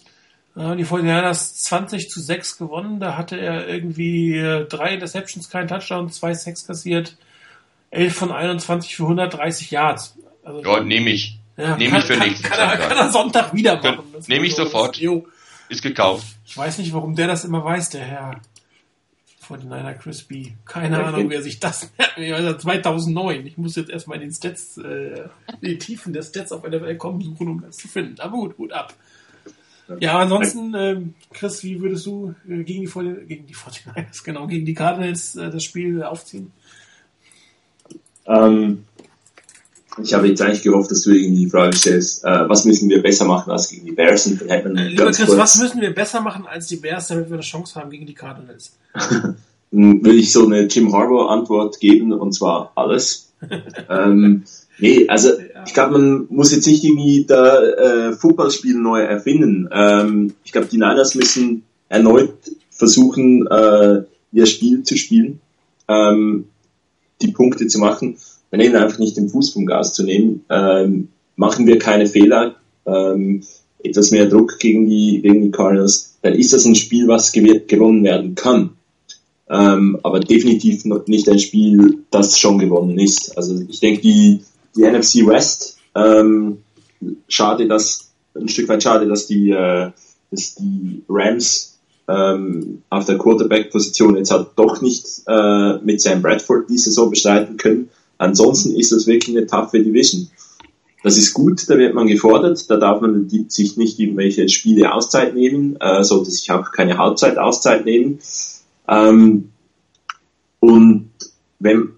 Äh, 0.55 0.75
die 0.75 0.85
49ers 0.85 1.55
20 1.63 2.09
zu 2.09 2.19
6 2.19 2.57
gewonnen. 2.57 2.99
Da 2.99 3.15
hatte 3.17 3.39
er 3.39 3.65
irgendwie 3.67 4.35
äh, 4.35 4.65
drei 4.65 4.93
Interceptions, 4.93 5.49
kein 5.49 5.69
Touchdown, 5.69 6.09
zwei 6.09 6.34
Sacks 6.34 6.67
kassiert, 6.67 7.15
11 7.91 8.13
von 8.13 8.31
21 8.31 8.95
für 8.95 9.03
130 9.03 9.69
Yards. 9.71 10.17
Also, 10.43 10.61
ja, 10.61 10.84
nehme 10.84 11.11
ich. 11.11 11.39
Ja, 11.57 11.77
Nehme 11.77 11.99
ich 11.99 12.05
für 12.05 12.17
kann, 12.17 12.27
nächsten 12.27 12.47
kann, 12.47 12.57
Sonntag. 12.57 12.89
Kann 12.89 12.97
er 12.97 13.11
Sonntag 13.11 13.53
wieder 13.53 13.75
machen. 13.81 14.03
Nehme 14.27 14.45
ich 14.45 14.55
so 14.55 14.63
sofort. 14.63 14.97
Jo. 14.97 15.27
Ist 15.69 15.81
gekauft. 15.81 16.25
Ich 16.45 16.57
weiß 16.57 16.80
nicht, 16.80 16.93
warum 16.93 17.15
der 17.15 17.27
das 17.27 17.45
immer 17.45 17.63
weiß, 17.63 17.91
der 17.91 18.03
Herr 18.03 18.41
49er 19.47 19.93
Crispy. 19.95 20.53
Keine 20.65 20.97
ja, 20.97 21.05
Ahnung, 21.05 21.30
wer 21.30 21.41
sich 21.41 21.59
das 21.59 21.91
merkt. 22.17 22.61
2009. 22.61 23.45
Ich 23.45 23.57
muss 23.57 23.75
jetzt 23.75 23.89
erstmal 23.89 24.17
in 24.17 24.23
den 24.23 24.34
Stats, 24.34 24.77
äh, 24.77 25.27
in 25.61 25.69
die 25.69 25.77
Tiefen 25.77 26.13
der 26.13 26.23
Stats 26.23 26.51
auf 26.51 26.63
NFL 26.63 26.95
kommen 26.95 27.21
suchen, 27.21 27.47
um 27.47 27.61
das 27.61 27.77
zu 27.77 27.88
finden. 27.88 28.19
Aber 28.19 28.38
gut, 28.38 28.57
gut 28.57 28.73
ab. 28.73 28.93
Ja, 29.99 30.19
ansonsten, 30.19 30.73
äh, 30.73 31.01
Chris, 31.34 31.63
wie 31.63 31.80
würdest 31.81 32.05
du 32.05 32.34
äh, 32.47 32.63
gegen 32.63 32.85
die, 32.85 33.25
gegen 33.25 33.47
die 33.47 33.55
49ers, 33.55 34.23
genau, 34.23 34.47
gegen 34.47 34.65
die 34.65 34.73
Cardinals 34.73 35.35
äh, 35.35 35.51
das 35.51 35.63
Spiel 35.63 36.03
aufziehen? 36.03 36.51
Ähm, 38.25 38.85
ich 40.02 40.14
habe 40.14 40.28
jetzt 40.28 40.41
eigentlich 40.41 40.64
gehofft, 40.64 40.91
dass 40.91 41.03
du 41.03 41.11
irgendwie 41.11 41.45
die 41.45 41.49
Frage 41.49 41.76
stellst, 41.76 42.24
äh, 42.24 42.49
was 42.49 42.65
müssen 42.65 42.90
wir 42.90 43.02
besser 43.02 43.26
machen 43.26 43.52
als 43.52 43.70
gegen 43.70 43.86
die 43.86 43.91
Bears? 43.91 44.26
Und 44.26 44.41
dann 44.41 44.49
hätte 44.49 44.70
man 44.70 44.88
Lieber 44.88 45.06
Chris, 45.06 45.26
kurz, 45.26 45.38
was 45.38 45.57
müssen 45.57 45.82
wir 45.82 45.94
besser 45.94 46.22
machen 46.22 46.45
als 46.48 46.68
die 46.68 46.78
Bears, 46.78 47.07
damit 47.07 47.30
wir 47.30 47.36
eine 47.36 47.44
Chance 47.44 47.80
haben 47.80 47.91
gegen 47.91 48.06
die 48.06 48.14
Cardinals? 48.14 48.74
dann 48.94 49.38
würde 49.72 50.18
ich 50.18 50.32
so 50.32 50.45
eine 50.45 50.64
Jim 50.64 50.91
Harbour 50.94 51.30
Antwort 51.30 51.80
geben, 51.80 52.11
und 52.11 52.34
zwar 52.34 52.72
alles. 52.76 53.32
ähm, 53.90 54.44
nee, 54.80 55.07
also 55.07 55.30
ich 55.65 55.74
glaube, 55.74 55.94
man 55.94 56.26
muss 56.30 56.52
jetzt 56.52 56.65
nicht 56.65 56.84
irgendwie 56.84 57.26
da 57.26 57.61
äh, 57.61 58.14
Footballspiel 58.14 58.76
neu 58.76 59.02
erfinden. 59.02 59.70
Ähm, 59.72 60.34
ich 60.44 60.52
glaube, 60.52 60.68
die 60.68 60.78
Niners 60.78 61.14
müssen 61.15 61.64
erneut 61.90 62.34
versuchen, 62.72 63.45
äh, 63.48 64.03
ihr 64.32 64.45
Spiel 64.48 64.84
zu 64.84 64.98
spielen, 64.98 65.40
ähm, 65.88 66.45
die 67.22 67.32
Punkte 67.32 67.68
zu 67.68 67.78
machen 67.78 68.18
daneben 68.53 68.75
einfach 68.75 68.99
nicht 68.99 69.17
den 69.17 69.30
Fuß 69.30 69.49
vom 69.49 69.65
Gas 69.65 69.93
zu 69.93 70.03
nehmen. 70.03 70.45
Ähm, 70.47 71.09
machen 71.35 71.65
wir 71.65 71.80
keine 71.80 72.05
Fehler, 72.05 72.55
ähm, 72.85 73.41
etwas 73.84 74.11
mehr 74.11 74.27
Druck 74.27 74.59
gegen 74.59 74.85
die, 74.85 75.21
gegen 75.23 75.41
die 75.41 75.51
Cardinals, 75.51 76.17
dann 76.21 76.35
ist 76.35 76.53
das 76.53 76.63
ein 76.65 76.75
Spiel, 76.75 77.07
was 77.07 77.31
gewonnen 77.31 78.03
werden 78.03 78.35
kann. 78.35 78.69
Ähm, 79.49 79.97
aber 80.03 80.19
definitiv 80.19 80.85
noch 80.85 81.07
nicht 81.07 81.27
ein 81.30 81.39
Spiel, 81.39 82.03
das 82.11 82.39
schon 82.39 82.59
gewonnen 82.59 82.99
ist. 82.99 83.35
Also 83.35 83.59
ich 83.67 83.80
denke, 83.80 84.01
die, 84.01 84.41
die 84.75 84.84
NFC 84.84 85.25
West, 85.25 85.77
ähm, 85.95 86.59
schade, 87.27 87.67
dass, 87.67 88.11
ein 88.35 88.49
Stück 88.49 88.69
weit 88.69 88.84
schade, 88.84 89.07
dass 89.07 89.25
die, 89.25 89.49
äh, 89.49 89.89
dass 90.30 90.55
die 90.55 91.01
Rams 91.09 91.80
ähm, 92.07 92.84
auf 92.91 93.05
der 93.05 93.17
Quarterback-Position 93.17 94.15
jetzt 94.17 94.31
halt 94.31 94.49
doch 94.55 94.80
nicht 94.84 95.07
äh, 95.25 95.80
mit 95.80 96.01
Sam 96.01 96.21
Bradford 96.21 96.69
die 96.69 96.77
Saison 96.77 97.09
bestreiten 97.09 97.57
können. 97.57 97.89
Ansonsten 98.23 98.75
ist 98.75 98.91
das 98.91 99.05
wirklich 99.05 99.35
eine 99.35 99.45
taffe 99.45 99.81
Division. 99.81 100.29
Das 101.03 101.17
ist 101.17 101.33
gut, 101.33 101.69
da 101.69 101.77
wird 101.77 101.93
man 101.93 102.07
gefordert, 102.07 102.69
da 102.69 102.77
darf 102.77 103.01
man 103.01 103.29
sich 103.49 103.75
nicht 103.75 103.99
irgendwelche 103.99 104.47
Spiele 104.47 104.93
Auszeit 104.93 105.35
nehmen, 105.35 105.75
äh, 105.81 106.03
sollte 106.03 106.31
sich 106.31 106.49
auch 106.49 106.71
keine 106.71 106.97
Halbzeit 106.97 107.37
Auszeit 107.37 107.83
nehmen. 107.83 108.19
Ähm, 108.87 109.49
und 110.61 111.09
wenn 111.59 111.89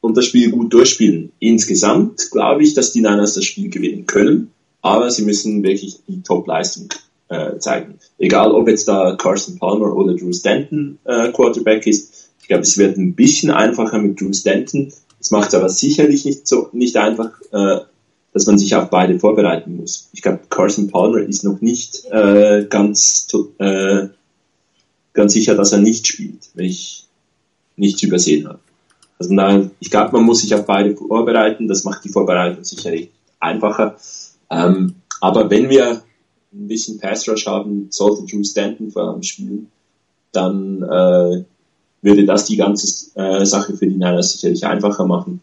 und 0.00 0.18
das 0.18 0.26
Spiel 0.26 0.50
gut 0.50 0.72
durchspielen. 0.72 1.32
Insgesamt 1.38 2.30
glaube 2.30 2.62
ich, 2.62 2.74
dass 2.74 2.92
die 2.92 3.00
Niners 3.00 3.34
das 3.34 3.44
Spiel 3.44 3.70
gewinnen 3.70 4.04
können, 4.06 4.50
aber 4.82 5.10
sie 5.10 5.24
müssen 5.24 5.62
wirklich 5.62 5.98
die 6.06 6.22
Top-Leistung 6.22 6.88
äh, 7.28 7.58
zeigen. 7.58 7.98
Egal, 8.18 8.52
ob 8.52 8.68
jetzt 8.68 8.86
da 8.86 9.16
Carson 9.16 9.58
Palmer 9.58 9.96
oder 9.96 10.14
Drew 10.14 10.32
Stanton 10.32 10.98
äh, 11.04 11.32
Quarterback 11.32 11.86
ist. 11.86 12.30
Ich 12.40 12.48
glaube, 12.48 12.64
es 12.64 12.76
wird 12.76 12.98
ein 12.98 13.14
bisschen 13.14 13.50
einfacher 13.50 13.98
mit 13.98 14.20
Drew 14.20 14.32
Stanton. 14.34 14.92
Es 15.24 15.30
macht 15.30 15.48
es 15.48 15.54
aber 15.54 15.70
sicherlich 15.70 16.26
nicht 16.26 16.46
so 16.46 16.68
nicht 16.72 16.98
einfach, 16.98 17.30
äh, 17.50 17.78
dass 18.34 18.44
man 18.44 18.58
sich 18.58 18.74
auf 18.74 18.90
beide 18.90 19.18
vorbereiten 19.18 19.76
muss. 19.76 20.10
Ich 20.12 20.20
glaube, 20.20 20.40
Carson 20.50 20.88
Palmer 20.88 21.20
ist 21.20 21.44
noch 21.44 21.62
nicht 21.62 22.04
äh, 22.10 22.66
ganz 22.68 23.26
äh, 23.58 24.08
ganz 25.14 25.32
sicher, 25.32 25.54
dass 25.54 25.72
er 25.72 25.78
nicht 25.78 26.06
spielt, 26.06 26.50
wenn 26.52 26.66
ich 26.66 27.06
nichts 27.76 28.02
übersehen 28.02 28.46
habe. 28.46 28.58
Also 29.18 29.32
na, 29.32 29.70
ich 29.80 29.90
glaube, 29.90 30.12
man 30.12 30.24
muss 30.24 30.42
sich 30.42 30.54
auf 30.54 30.66
beide 30.66 30.94
vorbereiten. 30.94 31.68
Das 31.68 31.84
macht 31.84 32.04
die 32.04 32.10
Vorbereitung 32.10 32.62
sicherlich 32.62 33.08
einfacher. 33.40 33.96
Ähm, 34.50 34.96
aber 35.22 35.48
wenn 35.48 35.70
wir 35.70 36.02
ein 36.52 36.68
bisschen 36.68 36.98
Pass 36.98 37.26
Rush 37.26 37.46
haben, 37.46 37.86
sollte 37.88 38.26
Drew 38.26 38.44
Stanton 38.44 38.90
vor 38.90 39.08
allem 39.08 39.22
spielen, 39.22 39.70
dann 40.32 40.82
äh, 40.82 41.44
würde 42.04 42.24
das 42.24 42.44
die 42.44 42.56
ganze 42.56 43.10
äh, 43.14 43.44
Sache 43.44 43.76
für 43.76 43.86
die 43.86 43.94
Niners 43.94 44.32
sicherlich 44.32 44.64
einfacher 44.66 45.06
machen. 45.06 45.40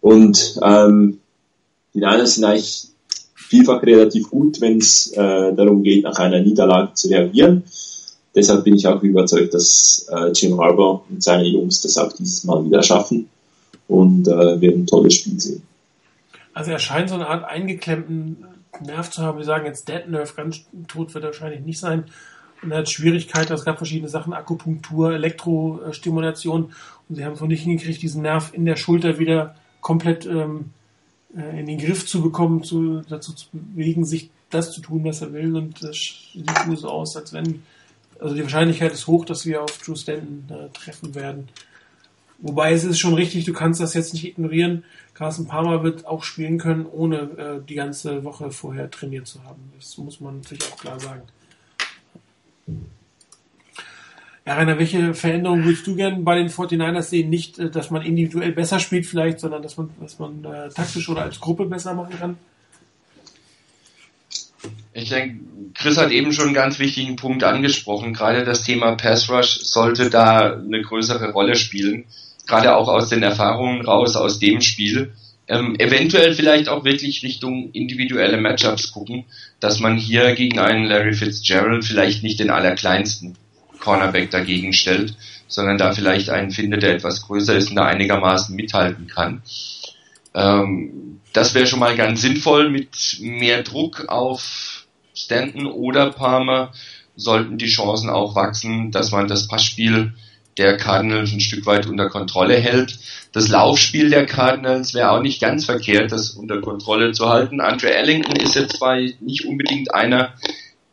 Und 0.00 0.58
ähm, 0.62 1.20
die 1.92 2.00
Niners 2.00 2.34
sind 2.34 2.44
eigentlich 2.44 2.88
vielfach 3.34 3.82
relativ 3.82 4.30
gut, 4.30 4.60
wenn 4.60 4.78
es 4.78 5.12
äh, 5.12 5.54
darum 5.54 5.82
geht, 5.82 6.04
nach 6.04 6.18
einer 6.18 6.40
Niederlage 6.40 6.94
zu 6.94 7.08
reagieren. 7.08 7.62
Deshalb 8.34 8.64
bin 8.64 8.74
ich 8.74 8.86
auch 8.86 9.02
überzeugt, 9.02 9.54
dass 9.54 10.08
äh, 10.10 10.32
Jim 10.32 10.60
Harbour 10.60 11.04
und 11.08 11.22
seine 11.22 11.44
Jungs 11.44 11.80
das 11.82 11.96
auch 11.98 12.12
dieses 12.12 12.42
Mal 12.44 12.64
wieder 12.64 12.82
schaffen 12.82 13.28
und 13.86 14.26
äh, 14.26 14.60
werden 14.60 14.82
ein 14.82 14.86
tolles 14.86 15.14
Spiel 15.14 15.38
sehen. 15.38 15.62
Also 16.52 16.70
er 16.70 16.78
scheint 16.78 17.10
so 17.10 17.14
eine 17.14 17.28
Art 17.28 17.44
eingeklemmten 17.44 18.44
Nerv 18.84 19.10
zu 19.10 19.22
haben. 19.22 19.38
Wir 19.38 19.44
sagen 19.44 19.66
jetzt 19.66 19.88
Dead 19.88 20.08
Nerve, 20.08 20.32
ganz 20.34 20.62
tot 20.88 21.14
wird 21.14 21.24
er 21.24 21.28
wahrscheinlich 21.28 21.60
nicht 21.60 21.78
sein. 21.78 22.04
Und 22.64 22.72
hat 22.72 22.88
Schwierigkeiten, 22.88 23.52
es 23.52 23.64
gab 23.64 23.76
verschiedene 23.76 24.08
Sachen, 24.08 24.32
Akupunktur, 24.32 25.12
Elektrostimulation. 25.14 26.72
Und 27.08 27.16
sie 27.16 27.24
haben 27.24 27.34
es 27.34 27.40
noch 27.40 27.48
nicht 27.48 27.62
hingekriegt, 27.62 28.00
diesen 28.00 28.22
Nerv 28.22 28.52
in 28.54 28.64
der 28.64 28.76
Schulter 28.76 29.18
wieder 29.18 29.54
komplett 29.80 30.26
ähm, 30.26 30.70
äh, 31.36 31.60
in 31.60 31.66
den 31.66 31.78
Griff 31.78 32.06
zu 32.06 32.22
bekommen, 32.22 32.62
zu, 32.62 33.02
dazu 33.08 33.32
zu 33.32 33.46
bewegen, 33.52 34.04
sich 34.04 34.30
das 34.50 34.72
zu 34.72 34.80
tun, 34.80 35.04
was 35.04 35.20
er 35.20 35.32
will. 35.32 35.56
Und 35.56 35.82
das 35.82 35.96
sieht 36.32 36.66
nur 36.66 36.76
so 36.76 36.88
aus, 36.88 37.16
als 37.16 37.32
wenn, 37.32 37.62
also 38.20 38.34
die 38.34 38.42
Wahrscheinlichkeit 38.42 38.92
ist 38.92 39.06
hoch, 39.06 39.24
dass 39.24 39.44
wir 39.44 39.62
auf 39.62 39.78
Drew 39.78 39.96
Stanton 39.96 40.44
äh, 40.48 40.68
treffen 40.70 41.14
werden. 41.14 41.48
Wobei 42.38 42.72
es 42.72 42.84
ist 42.84 42.98
schon 42.98 43.14
richtig, 43.14 43.44
du 43.44 43.52
kannst 43.52 43.80
das 43.80 43.94
jetzt 43.94 44.12
nicht 44.12 44.24
ignorieren. 44.24 44.84
Carsten 45.14 45.46
Palmer 45.46 45.82
wird 45.82 46.06
auch 46.06 46.24
spielen 46.24 46.58
können, 46.58 46.86
ohne 46.86 47.16
äh, 47.16 47.60
die 47.66 47.74
ganze 47.74 48.24
Woche 48.24 48.50
vorher 48.50 48.90
trainiert 48.90 49.26
zu 49.26 49.42
haben. 49.44 49.72
Das 49.78 49.96
muss 49.98 50.20
man 50.20 50.38
natürlich 50.38 50.64
auch 50.72 50.76
klar 50.76 51.00
sagen. 51.00 51.22
Ja, 54.46 54.54
Rainer, 54.54 54.78
welche 54.78 55.14
Veränderungen 55.14 55.64
würdest 55.64 55.86
du 55.86 55.96
gerne 55.96 56.18
bei 56.18 56.36
den 56.36 56.48
49ers 56.48 57.02
sehen? 57.02 57.30
Nicht, 57.30 57.58
äh, 57.58 57.70
dass 57.70 57.90
man 57.90 58.02
individuell 58.02 58.52
besser 58.52 58.78
spielt 58.78 59.06
vielleicht, 59.06 59.40
sondern 59.40 59.62
dass 59.62 59.76
man, 59.76 59.90
dass 60.00 60.18
man 60.18 60.44
äh, 60.44 60.68
taktisch 60.68 61.08
oder 61.08 61.22
als 61.22 61.40
Gruppe 61.40 61.64
besser 61.64 61.94
machen 61.94 62.18
kann? 62.18 62.36
Ich 64.92 65.08
denke, 65.08 65.40
Chris 65.74 65.96
hat 65.96 66.10
eben 66.10 66.32
schon 66.32 66.46
einen 66.46 66.54
ganz 66.54 66.78
wichtigen 66.78 67.16
Punkt 67.16 67.42
angesprochen. 67.42 68.12
Gerade 68.12 68.44
das 68.44 68.64
Thema 68.64 68.96
Pass 68.96 69.30
Rush 69.30 69.60
sollte 69.60 70.10
da 70.10 70.54
eine 70.54 70.82
größere 70.82 71.32
Rolle 71.32 71.56
spielen 71.56 72.04
gerade 72.46 72.76
auch 72.76 72.88
aus 72.88 73.08
den 73.08 73.22
Erfahrungen 73.22 73.84
raus 73.84 74.16
aus 74.16 74.38
dem 74.38 74.60
Spiel, 74.60 75.12
ähm, 75.48 75.76
eventuell 75.78 76.34
vielleicht 76.34 76.68
auch 76.68 76.84
wirklich 76.84 77.22
Richtung 77.22 77.70
individuelle 77.72 78.38
Matchups 78.38 78.92
gucken, 78.92 79.24
dass 79.60 79.80
man 79.80 79.96
hier 79.96 80.34
gegen 80.34 80.58
einen 80.58 80.86
Larry 80.86 81.14
Fitzgerald 81.14 81.84
vielleicht 81.84 82.22
nicht 82.22 82.40
den 82.40 82.50
allerkleinsten 82.50 83.36
Cornerback 83.78 84.30
dagegen 84.30 84.72
stellt, 84.72 85.14
sondern 85.46 85.76
da 85.76 85.92
vielleicht 85.92 86.30
einen 86.30 86.50
findet, 86.50 86.82
der 86.82 86.94
etwas 86.94 87.22
größer 87.22 87.56
ist 87.56 87.70
und 87.70 87.76
da 87.76 87.84
einigermaßen 87.84 88.56
mithalten 88.56 89.06
kann. 89.06 89.42
Ähm, 90.34 91.20
das 91.32 91.54
wäre 91.54 91.66
schon 91.66 91.80
mal 91.80 91.96
ganz 91.96 92.22
sinnvoll. 92.22 92.70
Mit 92.70 93.18
mehr 93.20 93.62
Druck 93.62 94.08
auf 94.08 94.86
Stanton 95.14 95.66
oder 95.66 96.10
Palmer 96.10 96.72
sollten 97.16 97.58
die 97.58 97.68
Chancen 97.68 98.10
auch 98.10 98.34
wachsen, 98.34 98.90
dass 98.90 99.12
man 99.12 99.28
das 99.28 99.46
Passspiel 99.46 100.14
der 100.58 100.76
Cardinals 100.76 101.32
ein 101.32 101.40
Stück 101.40 101.66
weit 101.66 101.86
unter 101.86 102.08
Kontrolle 102.08 102.56
hält. 102.56 102.98
Das 103.32 103.48
Laufspiel 103.48 104.10
der 104.10 104.26
Cardinals 104.26 104.94
wäre 104.94 105.10
auch 105.10 105.22
nicht 105.22 105.40
ganz 105.40 105.64
verkehrt, 105.64 106.12
das 106.12 106.30
unter 106.30 106.60
Kontrolle 106.60 107.12
zu 107.12 107.28
halten. 107.28 107.60
Andre 107.60 107.94
Ellington 107.94 108.36
ist 108.36 108.54
jetzt 108.54 108.76
zwar 108.76 108.96
nicht 108.96 109.46
unbedingt 109.46 109.92
einer, 109.92 110.34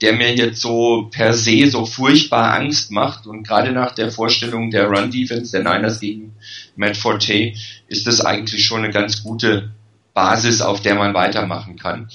der 0.01 0.13
mir 0.13 0.33
jetzt 0.33 0.61
so 0.61 1.09
per 1.11 1.33
se 1.33 1.69
so 1.69 1.85
furchtbar 1.85 2.55
Angst 2.55 2.91
macht 2.91 3.27
und 3.27 3.47
gerade 3.47 3.71
nach 3.71 3.93
der 3.93 4.11
Vorstellung 4.11 4.71
der 4.71 4.87
Run 4.87 5.11
Defense 5.11 5.51
der 5.51 5.61
Niners 5.61 5.99
gegen 5.99 6.33
Matt 6.75 6.97
Forte 6.97 7.53
ist 7.87 8.07
das 8.07 8.21
eigentlich 8.21 8.65
schon 8.65 8.83
eine 8.83 8.91
ganz 8.91 9.21
gute 9.21 9.69
Basis, 10.13 10.61
auf 10.61 10.81
der 10.81 10.95
man 10.95 11.13
weitermachen 11.13 11.77
kann. 11.77 12.09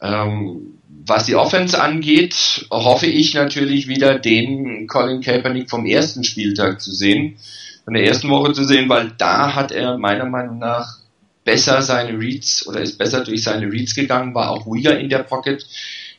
Ähm, 0.00 0.77
was 0.88 1.26
die 1.26 1.36
Offense 1.36 1.80
angeht, 1.80 2.66
hoffe 2.70 3.06
ich 3.06 3.34
natürlich 3.34 3.88
wieder 3.88 4.18
den 4.18 4.86
Colin 4.86 5.20
Kaepernick 5.20 5.68
vom 5.68 5.86
ersten 5.86 6.24
Spieltag 6.24 6.80
zu 6.80 6.92
sehen, 6.92 7.36
von 7.84 7.94
der 7.94 8.04
ersten 8.04 8.28
Woche 8.30 8.52
zu 8.52 8.64
sehen, 8.64 8.88
weil 8.88 9.12
da 9.18 9.54
hat 9.54 9.70
er 9.70 9.98
meiner 9.98 10.26
Meinung 10.26 10.58
nach 10.58 10.98
besser 11.44 11.82
seine 11.82 12.18
Reads 12.18 12.66
oder 12.66 12.80
ist 12.80 12.98
besser 12.98 13.24
durch 13.24 13.42
seine 13.42 13.70
Reads 13.70 13.94
gegangen, 13.94 14.34
war 14.34 14.50
auch 14.50 14.66
ruhiger 14.66 14.98
in 14.98 15.08
der 15.08 15.20
Pocket. 15.20 15.66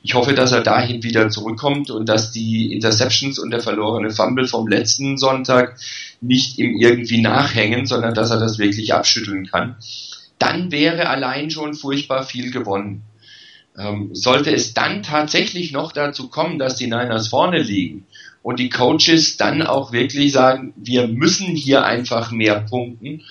Ich 0.02 0.14
hoffe, 0.14 0.34
dass 0.34 0.52
er 0.52 0.62
dahin 0.62 1.04
wieder 1.04 1.30
zurückkommt 1.30 1.92
und 1.92 2.08
dass 2.08 2.32
die 2.32 2.74
Interceptions 2.74 3.38
und 3.38 3.52
der 3.52 3.60
verlorene 3.60 4.12
Fumble 4.12 4.48
vom 4.48 4.68
letzten 4.68 5.18
Sonntag 5.18 5.78
nicht 6.22 6.58
ihm 6.58 6.78
irgendwie 6.78 7.22
nachhängen, 7.22 7.86
sondern 7.86 8.14
dass 8.14 8.32
er 8.32 8.40
das 8.40 8.60
wirklich 8.60 8.94
abschütteln 8.94 9.46
kann. 9.48 9.76
Dann 10.38 10.72
wäre 10.72 11.10
allein 11.10 11.52
schon 11.52 11.74
furchtbar 11.74 12.24
viel 12.24 12.50
gewonnen. 12.52 13.04
Ähm, 13.80 14.10
sollte 14.14 14.52
es 14.52 14.74
dann 14.74 15.04
tatsächlich 15.04 15.72
noch 15.72 15.94
dazu 15.94 16.28
kommen, 16.28 16.60
dass 16.60 16.76
die 16.76 16.88
Niners 16.88 17.30
vorne 17.30 17.62
liegen 17.62 18.06
und 18.44 18.60
die 18.60 18.70
Coaches 18.70 19.38
dann 19.38 19.62
auch 19.62 19.94
wirklich 19.94 20.34
sagen, 20.34 20.74
wir 20.76 21.08
müssen 21.08 21.56
hier 21.56 21.86
einfach 21.86 22.32
mehr 22.32 22.60
punkten, 22.60 23.24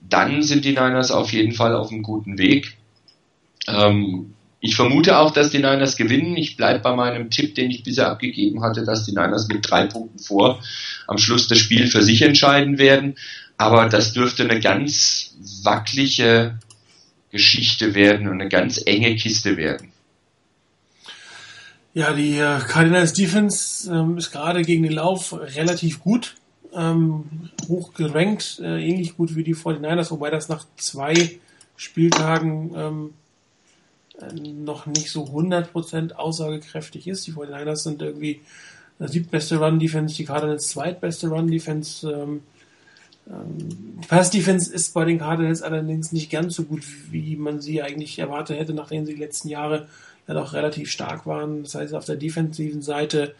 dann 0.00 0.42
sind 0.42 0.64
die 0.64 0.70
Niners 0.70 1.10
auf 1.10 1.32
jeden 1.32 1.52
Fall 1.52 1.74
auf 1.74 1.90
einem 1.90 2.02
guten 2.02 2.38
Weg. 2.38 2.76
Ähm, 3.68 4.34
ich 4.60 4.76
vermute 4.76 5.18
auch, 5.18 5.32
dass 5.32 5.50
die 5.50 5.58
Niners 5.58 5.96
gewinnen. 5.96 6.36
Ich 6.36 6.56
bleibe 6.56 6.78
bei 6.78 6.94
meinem 6.94 7.30
Tipp, 7.30 7.56
den 7.56 7.70
ich 7.70 7.82
bisher 7.82 8.08
abgegeben 8.08 8.62
hatte, 8.62 8.84
dass 8.84 9.04
die 9.04 9.10
Niners 9.10 9.48
mit 9.48 9.68
drei 9.68 9.86
Punkten 9.86 10.20
vor 10.20 10.62
am 11.08 11.18
Schluss 11.18 11.48
das 11.48 11.58
Spiel 11.58 11.88
für 11.88 12.02
sich 12.02 12.22
entscheiden 12.22 12.78
werden. 12.78 13.16
Aber 13.58 13.88
das 13.88 14.12
dürfte 14.12 14.44
eine 14.44 14.60
ganz 14.60 15.36
wackelige 15.64 16.58
Geschichte 17.32 17.94
werden 17.94 18.28
und 18.28 18.40
eine 18.40 18.48
ganz 18.48 18.80
enge 18.84 19.16
Kiste 19.16 19.56
werden. 19.56 19.90
Ja, 21.94 22.12
die 22.12 22.38
äh, 22.38 22.58
Cardinals 22.60 23.12
Defense 23.12 23.92
ähm, 23.92 24.16
ist 24.16 24.30
gerade 24.30 24.62
gegen 24.62 24.82
den 24.82 24.92
Lauf 24.92 25.32
relativ 25.32 26.00
gut, 26.00 26.36
ähm, 26.74 27.50
hoch 27.68 27.92
gerankt, 27.92 28.60
äh, 28.62 28.82
ähnlich 28.82 29.16
gut 29.16 29.34
wie 29.34 29.44
die 29.44 29.54
49ers, 29.54 30.10
wobei 30.10 30.30
das 30.30 30.48
nach 30.48 30.64
zwei 30.76 31.38
Spieltagen 31.76 32.72
ähm, 32.74 33.14
äh, 34.20 34.32
noch 34.34 34.86
nicht 34.86 35.10
so 35.10 35.24
100% 35.24 36.12
aussagekräftig 36.12 37.08
ist. 37.08 37.26
Die 37.26 37.32
49ers 37.32 37.76
sind 37.76 38.00
irgendwie 38.00 38.40
äh, 38.98 39.08
siebtbeste 39.08 39.56
Run-Defense, 39.56 40.14
die 40.14 40.24
Cardinals 40.24 40.68
zweitbeste 40.68 41.28
Run-Defense. 41.28 42.10
Ähm, 42.10 42.42
ähm, 43.30 44.00
Pass-Defense 44.08 44.72
ist 44.72 44.94
bei 44.94 45.04
den 45.04 45.18
Cardinals 45.18 45.62
allerdings 45.62 46.12
nicht 46.12 46.30
ganz 46.30 46.54
so 46.54 46.64
gut, 46.64 46.82
wie 47.10 47.36
man 47.36 47.60
sie 47.60 47.82
eigentlich 47.82 48.18
erwartet 48.18 48.58
hätte, 48.58 48.74
nachdem 48.74 49.06
sie 49.06 49.14
die 49.14 49.20
letzten 49.20 49.48
Jahre 49.48 49.88
ja 50.26 50.34
doch 50.34 50.52
relativ 50.52 50.90
stark 50.90 51.26
waren. 51.26 51.62
Das 51.62 51.74
heißt, 51.74 51.94
auf 51.94 52.04
der 52.04 52.16
defensiven 52.16 52.82
Seite 52.82 53.34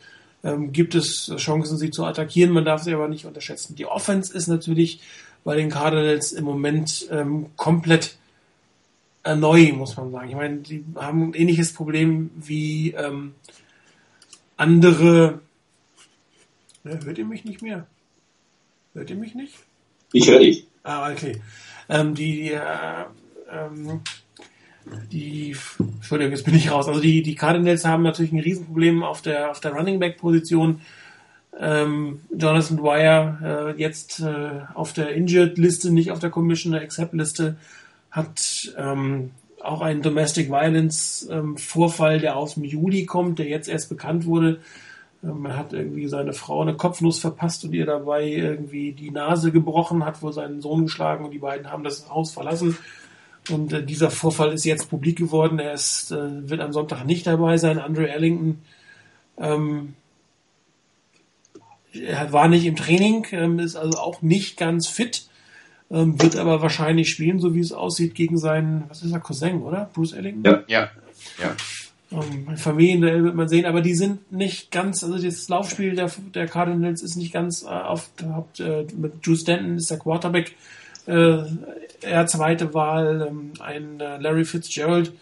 ähm, 0.44 0.72
gibt 0.72 0.94
es 0.94 1.32
Chancen, 1.36 1.78
sie 1.78 1.90
zu 1.90 2.04
attackieren. 2.04 2.52
Man 2.52 2.64
darf 2.64 2.82
sie 2.82 2.94
aber 2.94 3.08
nicht 3.08 3.26
unterschätzen. 3.26 3.76
Die 3.76 3.86
Offense 3.86 4.32
ist 4.36 4.46
natürlich 4.46 5.00
bei 5.44 5.56
den 5.56 5.70
Cardinals 5.70 6.32
im 6.32 6.44
Moment 6.44 7.06
ähm, 7.10 7.46
komplett 7.56 8.16
neu, 9.24 9.72
muss 9.72 9.96
man 9.96 10.10
sagen. 10.10 10.28
Ich 10.28 10.34
meine, 10.34 10.56
die 10.58 10.84
haben 10.96 11.30
ein 11.30 11.34
ähnliches 11.34 11.72
Problem 11.72 12.30
wie 12.34 12.90
ähm, 12.90 13.34
andere. 14.56 15.40
Ja, 16.82 16.98
hört 17.04 17.18
ihr 17.18 17.24
mich 17.24 17.44
nicht 17.44 17.62
mehr? 17.62 17.86
Hört 18.94 19.10
ihr 19.10 19.16
mich 19.16 19.36
nicht? 19.36 19.54
Ich 20.12 20.28
höre 20.28 20.40
dich. 20.40 20.66
Ah, 20.82 21.10
okay. 21.10 21.40
Ähm, 21.88 22.14
die, 22.14 22.52
äh, 22.52 22.60
ähm, 23.50 24.00
die, 25.10 25.56
Entschuldigung, 25.78 26.32
jetzt 26.32 26.44
bin 26.44 26.54
ich 26.54 26.70
raus. 26.70 26.88
Also 26.88 27.00
die, 27.00 27.22
die 27.22 27.34
Cardinals 27.34 27.84
haben 27.84 28.02
natürlich 28.02 28.32
ein 28.32 28.40
Riesenproblem 28.40 29.02
auf 29.02 29.22
der, 29.22 29.50
auf 29.50 29.60
der 29.60 29.72
Running 29.72 29.98
Back 29.98 30.18
Position. 30.18 30.80
Ähm, 31.58 32.20
Jonathan 32.30 32.78
Dwyer 32.78 33.74
äh, 33.76 33.80
jetzt 33.80 34.20
äh, 34.20 34.60
auf 34.74 34.92
der 34.92 35.10
Injured 35.10 35.58
Liste, 35.58 35.92
nicht 35.92 36.10
auf 36.10 36.18
der 36.18 36.30
Commissioner 36.30 36.80
Accept 36.80 37.12
Liste, 37.12 37.56
hat 38.10 38.72
ähm, 38.76 39.30
auch 39.62 39.82
einen 39.82 40.02
Domestic 40.02 40.50
Violence 40.50 41.28
ähm, 41.30 41.56
Vorfall, 41.56 42.20
der 42.20 42.36
aus 42.36 42.54
dem 42.54 42.64
Juli 42.64 43.04
kommt, 43.04 43.38
der 43.38 43.46
jetzt 43.46 43.68
erst 43.68 43.88
bekannt 43.88 44.24
wurde. 44.26 44.60
Ähm, 45.22 45.44
er 45.46 45.56
hat 45.56 45.72
irgendwie 45.72 46.08
seine 46.08 46.32
Frau 46.32 46.62
eine 46.62 46.74
Kopfnuss 46.74 47.18
verpasst 47.18 47.64
und 47.64 47.72
ihr 47.72 47.86
dabei 47.86 48.26
irgendwie 48.26 48.92
die 48.92 49.10
Nase 49.10 49.52
gebrochen, 49.52 50.04
hat 50.04 50.22
wohl 50.22 50.32
seinen 50.32 50.60
Sohn 50.60 50.84
geschlagen 50.84 51.24
und 51.24 51.30
die 51.30 51.38
beiden 51.38 51.70
haben 51.70 51.84
das 51.84 52.08
Haus 52.10 52.32
verlassen. 52.32 52.76
Und 53.50 53.72
äh, 53.72 53.84
dieser 53.84 54.10
Vorfall 54.10 54.52
ist 54.52 54.64
jetzt 54.64 54.88
publik 54.88 55.18
geworden. 55.18 55.58
Er 55.58 55.72
ist, 55.72 56.12
äh, 56.12 56.48
wird 56.48 56.60
am 56.60 56.72
Sonntag 56.72 57.04
nicht 57.04 57.26
dabei 57.26 57.56
sein. 57.56 57.78
Andrew 57.78 58.04
Ellington 58.04 58.58
ähm, 59.38 59.94
er 61.94 62.32
war 62.32 62.48
nicht 62.48 62.64
im 62.64 62.76
Training, 62.76 63.26
ähm, 63.32 63.58
ist 63.58 63.76
also 63.76 63.98
auch 63.98 64.22
nicht 64.22 64.56
ganz 64.56 64.86
fit, 64.86 65.26
ähm, 65.90 66.20
wird 66.20 66.36
aber 66.36 66.62
wahrscheinlich 66.62 67.10
spielen, 67.10 67.38
so 67.38 67.54
wie 67.54 67.60
es 67.60 67.72
aussieht, 67.72 68.14
gegen 68.14 68.38
seinen, 68.38 68.84
was 68.88 69.02
ist 69.02 69.12
er, 69.12 69.20
Cousin, 69.20 69.62
oder? 69.62 69.90
Bruce 69.92 70.12
Ellington? 70.12 70.44
Ja, 70.44 70.62
ja, 70.66 70.90
ja. 71.40 71.54
Ähm, 72.12 72.56
Familienduell 72.56 73.24
wird 73.24 73.34
man 73.34 73.48
sehen, 73.48 73.64
aber 73.64 73.80
die 73.80 73.94
sind 73.94 74.30
nicht 74.32 74.70
ganz, 74.70 75.02
also 75.02 75.18
das 75.18 75.48
Laufspiel 75.48 75.94
der, 75.94 76.10
der 76.34 76.46
Cardinals 76.46 77.02
ist 77.02 77.16
nicht 77.16 77.32
ganz 77.32 77.62
äh, 77.62 77.66
auf, 77.68 78.10
äh, 78.58 78.84
mit 78.94 79.26
Drew 79.26 79.34
Stanton 79.34 79.76
ist 79.76 79.90
der 79.90 79.98
Quarterback, 79.98 80.54
äh, 81.06 81.38
er 82.02 82.26
zweite 82.26 82.74
Wahl, 82.74 83.28
ähm, 83.28 83.52
ein 83.60 84.00
äh, 84.00 84.18
Larry 84.18 84.44
Fitzgerald 84.44 85.12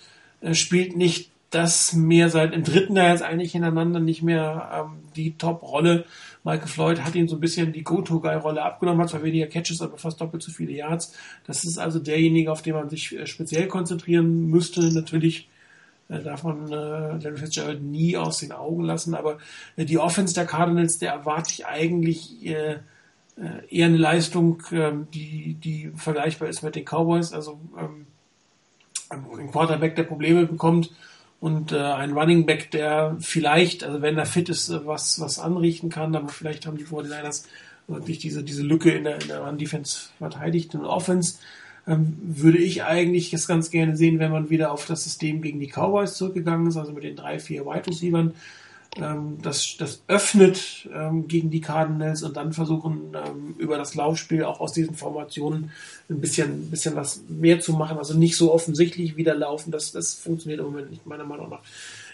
äh, 0.41 0.55
spielt 0.55 0.97
nicht 0.97 1.31
das 1.51 1.93
mehr 1.95 2.31
seit 2.31 2.55
im 2.55 2.63
dritten 2.63 2.97
Jahr 2.97 3.11
jetzt 3.11 3.23
eigentlich 3.23 3.53
hintereinander 3.53 3.99
nicht 4.01 4.23
mehr 4.23 4.71
ähm, 4.73 4.99
die 5.17 5.37
Top-Rolle. 5.37 6.05
Michael 6.45 6.69
Floyd 6.69 7.01
hat 7.01 7.17
ihm 7.17 7.29
so 7.29 7.37
ein 7.37 7.41
bisschen 7.41 7.73
die 7.73 7.83
Go-To-Guy-Rolle 7.83 8.63
abgenommen, 8.63 9.03
hat 9.03 9.11
zwar 9.11 9.25
weniger 9.25 9.47
Catches, 9.47 9.83
aber 9.83 9.99
fast 9.99 10.21
doppelt 10.21 10.43
so 10.43 10.53
viele 10.53 10.73
Yards. 10.73 11.13
Das 11.47 11.65
ist 11.65 11.77
also 11.77 11.99
derjenige, 11.99 12.53
auf 12.53 12.63
den 12.63 12.75
man 12.75 12.89
sich 12.89 13.19
äh, 13.19 13.27
speziell 13.27 13.67
konzentrieren 13.67 14.47
müsste. 14.47 14.81
Natürlich 14.95 15.49
darf 16.19 16.43
man 16.43 16.67
äh, 16.73 17.17
Larry 17.19 17.37
Fitzgerald 17.37 17.83
nie 17.83 18.17
aus 18.17 18.39
den 18.39 18.53
Augen 18.53 18.85
lassen, 18.85 19.15
aber 19.15 19.39
äh, 19.77 19.85
die 19.85 19.99
Offense 19.99 20.35
der 20.35 20.47
Cardinals, 20.47 20.99
der 20.99 21.13
erwarte 21.13 21.51
ich 21.53 21.67
eigentlich 21.67 22.45
äh, 22.45 22.73
äh, 22.73 22.79
eher 23.71 23.87
eine 23.87 23.97
Leistung, 23.97 24.63
ähm, 24.73 25.07
die, 25.15 25.55
die 25.55 25.93
vergleichbar 25.95 26.49
ist 26.49 26.63
mit 26.63 26.75
den 26.75 26.85
Cowboys. 26.85 27.33
Also 27.33 27.61
ähm, 27.79 28.07
ein 29.11 29.51
Quarterback, 29.51 29.97
der 29.97 30.05
Probleme 30.05 30.47
bekommt 30.47 30.91
und 31.41 31.73
äh, 31.73 31.79
ein 31.79 32.13
Running 32.13 32.45
Back, 32.45 32.71
der 32.71 33.17
vielleicht, 33.21 33.83
also 33.83 34.03
wenn 34.03 34.19
er 34.19 34.27
fit 34.27 34.49
ist, 34.49 34.69
äh, 34.69 34.87
was, 34.87 35.21
was 35.21 35.39
anrichten 35.39 35.89
kann, 35.89 36.15
aber 36.15 36.29
vielleicht 36.29 36.67
haben 36.67 36.77
die 36.77 36.85
49ers 36.85 37.47
wirklich 37.89 38.19
diese, 38.19 38.45
diese 38.45 38.63
Lücke 38.63 38.91
in 38.91 39.05
der, 39.05 39.21
in 39.21 39.29
der 39.29 39.41
Run-Defense 39.41 40.11
verteidigt. 40.19 40.75
Und 40.75 40.85
Offense 40.85 41.39
ähm, 41.91 42.17
würde 42.23 42.59
ich 42.59 42.85
eigentlich 42.85 43.33
jetzt 43.33 43.49
ganz 43.49 43.71
gerne 43.71 43.97
sehen, 43.97 44.19
wenn 44.19 44.33
man 44.33 44.49
wieder 44.49 44.73
auf 44.73 44.87
das 44.87 45.05
System 45.05 45.43
gegen 45.43 45.61
die 45.61 45.69
Cowboys 45.69 46.15
zurückgegangen 46.15 46.67
ist, 46.67 46.77
also 46.77 46.93
mit 46.93 47.05
den 47.05 47.17
drei, 47.17 47.39
vier 47.39 47.67
Wide 47.67 47.89
Receivers 47.89 48.33
ähm, 48.97 49.39
das, 49.41 49.77
das 49.79 50.03
öffnet 50.09 50.89
ähm, 50.93 51.29
gegen 51.29 51.51
die 51.51 51.61
Cardinals 51.61 52.25
und 52.25 52.37
dann 52.37 52.53
versuchen 52.53 53.15
ähm, 53.15 53.55
über 53.59 53.79
das 53.79 53.95
Laufspiel 53.95 54.43
auch 54.43 54.61
aus 54.61 54.73
diesen 54.73 54.97
Formationen 54.97 55.71
ein 56.09 56.21
bisschen, 56.21 56.51
ein 56.51 56.71
bisschen 56.71 56.97
was 56.97 57.23
mehr 57.29 57.61
zu 57.61 57.73
machen. 57.73 57.99
Also 57.99 58.15
nicht 58.15 58.37
so 58.37 58.53
offensichtlich 58.53 59.17
wieder 59.17 59.35
laufen. 59.35 59.71
Das, 59.71 59.93
das 59.93 60.15
funktioniert 60.15 60.59
im 60.61 60.67
Moment 60.67 60.91
nicht, 60.91 61.07
meiner 61.07 61.25
Meinung 61.25 61.51
nach 61.51 61.63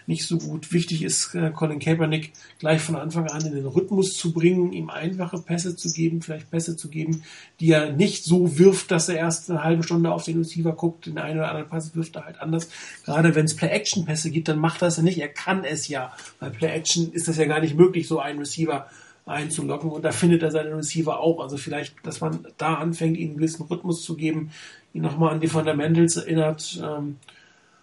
nicht 0.07 0.27
so 0.27 0.39
gut. 0.39 0.73
Wichtig 0.73 1.03
ist, 1.03 1.35
äh, 1.35 1.51
Colin 1.51 1.79
Kaepernick 1.79 2.33
gleich 2.59 2.81
von 2.81 2.97
Anfang 2.97 3.29
an 3.29 3.45
in 3.45 3.55
den 3.55 3.67
Rhythmus 3.67 4.17
zu 4.17 4.33
bringen, 4.33 4.73
ihm 4.73 4.91
einfache 4.91 5.39
Pässe 5.39 5.77
zu 5.77 5.93
geben, 5.93 6.23
vielleicht 6.23 6.51
Pässe 6.51 6.77
zu 6.77 6.89
geben, 6.89 7.23
die 7.61 7.71
er 7.71 7.93
nicht 7.93 8.25
so 8.25 8.59
wirft, 8.59 8.91
dass 8.91 9.09
er 9.09 9.17
erst 9.17 9.51
eine 9.51 9.65
halbe 9.65 9.83
Stunde 9.83 10.13
auf 10.13 10.25
den 10.25 10.39
Receiver 10.39 10.73
guckt, 10.73 11.07
den 11.07 11.19
einen 11.19 11.39
oder 11.39 11.49
anderen 11.51 11.69
Pass 11.69 11.95
wirft 11.95 12.17
er 12.17 12.25
halt 12.25 12.41
anders. 12.41 12.69
Gerade 13.05 13.35
wenn 13.35 13.47
es 13.47 13.57
Play-Action-Pässe 13.57 14.31
gibt, 14.31 14.49
dann 14.49 14.59
macht 14.59 14.83
er 14.83 14.89
es 14.89 14.99
nicht. 14.99 15.19
Er 15.19 15.29
kann 15.29 15.65
es 15.65 15.89
ja. 15.89 16.13
Bei 16.39 16.51
Play-Action 16.51 17.13
ist 17.13 17.29
das 17.29 17.37
ja 17.37 17.47
gar 17.47 17.61
nicht 17.61 17.77
möglich, 17.77 18.07
so 18.07 18.21
einen 18.21 18.39
Receiver 18.39 18.87
einzulocken 19.27 19.91
und 19.91 20.05
da 20.05 20.13
findet 20.13 20.45
er 20.45 20.53
seinen 20.53 20.73
Receiver 20.73 21.19
auch. 21.19 21.41
Also 21.41 21.57
vielleicht, 21.57 21.95
dass 22.07 22.21
man 22.21 22.47
da 22.59 22.75
anfängt, 22.75 23.17
ihm 23.17 23.31
einen 23.31 23.39
gewissen 23.39 23.67
Rhythmus 23.67 24.03
zu 24.03 24.15
geben, 24.15 24.51
ihn 24.95 25.03
nochmal 25.03 25.35
an 25.35 25.41
die 25.41 25.49
Fundamentals 25.49 26.17
erinnert 26.17 26.81
ähm, 26.83 27.17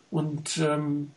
und 0.09 0.57
ähm, 0.57 1.11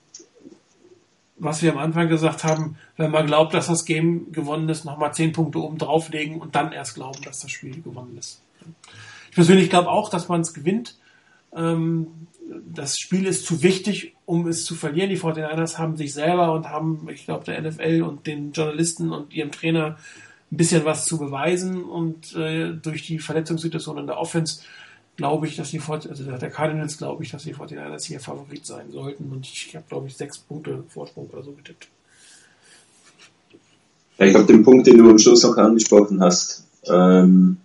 was 1.38 1.62
wir 1.62 1.72
am 1.72 1.78
Anfang 1.78 2.08
gesagt 2.08 2.44
haben, 2.44 2.76
wenn 2.96 3.10
man 3.10 3.26
glaubt, 3.26 3.54
dass 3.54 3.66
das 3.66 3.84
Game 3.84 4.32
gewonnen 4.32 4.68
ist, 4.68 4.84
nochmal 4.84 5.12
zehn 5.12 5.32
Punkte 5.32 5.62
oben 5.62 5.78
drauflegen 5.78 6.40
und 6.40 6.54
dann 6.54 6.72
erst 6.72 6.94
glauben, 6.94 7.20
dass 7.22 7.40
das 7.40 7.50
Spiel 7.50 7.82
gewonnen 7.82 8.16
ist. 8.18 8.42
Ich 9.30 9.34
persönlich 9.34 9.70
glaube 9.70 9.90
auch, 9.90 10.08
dass 10.08 10.28
man 10.28 10.40
es 10.40 10.54
gewinnt. 10.54 10.96
Ähm, 11.54 12.06
das 12.72 12.96
Spiel 12.98 13.26
ist 13.26 13.44
zu 13.44 13.62
wichtig, 13.62 14.14
um 14.24 14.46
es 14.46 14.64
zu 14.64 14.74
verlieren. 14.74 15.10
Die 15.10 15.18
49ers 15.18 15.78
haben 15.78 15.96
sich 15.96 16.12
selber 16.12 16.52
und 16.52 16.68
haben, 16.68 17.08
ich 17.10 17.24
glaube, 17.24 17.44
der 17.44 17.60
NFL 17.60 18.02
und 18.02 18.26
den 18.26 18.52
Journalisten 18.52 19.12
und 19.12 19.34
ihrem 19.34 19.50
Trainer 19.50 19.96
ein 20.50 20.56
bisschen 20.56 20.84
was 20.84 21.04
zu 21.04 21.18
beweisen 21.18 21.82
und 21.84 22.34
äh, 22.36 22.72
durch 22.72 23.02
die 23.02 23.18
Verletzungssituation 23.18 23.98
in 23.98 24.06
der 24.06 24.18
Offense 24.18 24.62
glaube 25.16 25.46
ich, 25.46 25.56
dass 25.56 25.70
die 25.70 25.80
also 25.80 26.24
der 26.24 26.50
Cardinals 26.50 26.98
glaube 26.98 27.24
ich, 27.24 27.30
dass 27.30 27.44
die 27.44 27.54
49ers 27.54 28.04
hier 28.04 28.20
Favorit 28.20 28.64
sein 28.66 28.90
sollten 28.90 29.30
und 29.32 29.46
ich 29.46 29.74
habe 29.74 29.84
glaube 29.88 30.06
ich 30.08 30.16
sechs 30.16 30.38
Punkte 30.38 30.84
Vorsprung 30.88 31.28
oder 31.32 31.42
so 31.42 31.52
getippt. 31.52 31.88
Ja, 34.18 34.26
ich 34.26 34.32
glaube 34.32 34.46
den 34.46 34.62
Punkt, 34.62 34.86
den 34.86 34.98
du 34.98 35.10
am 35.10 35.18
Schluss 35.18 35.42
noch 35.42 35.56
angesprochen 35.56 36.20
hast, 36.22 36.64
ähm, 36.84 37.58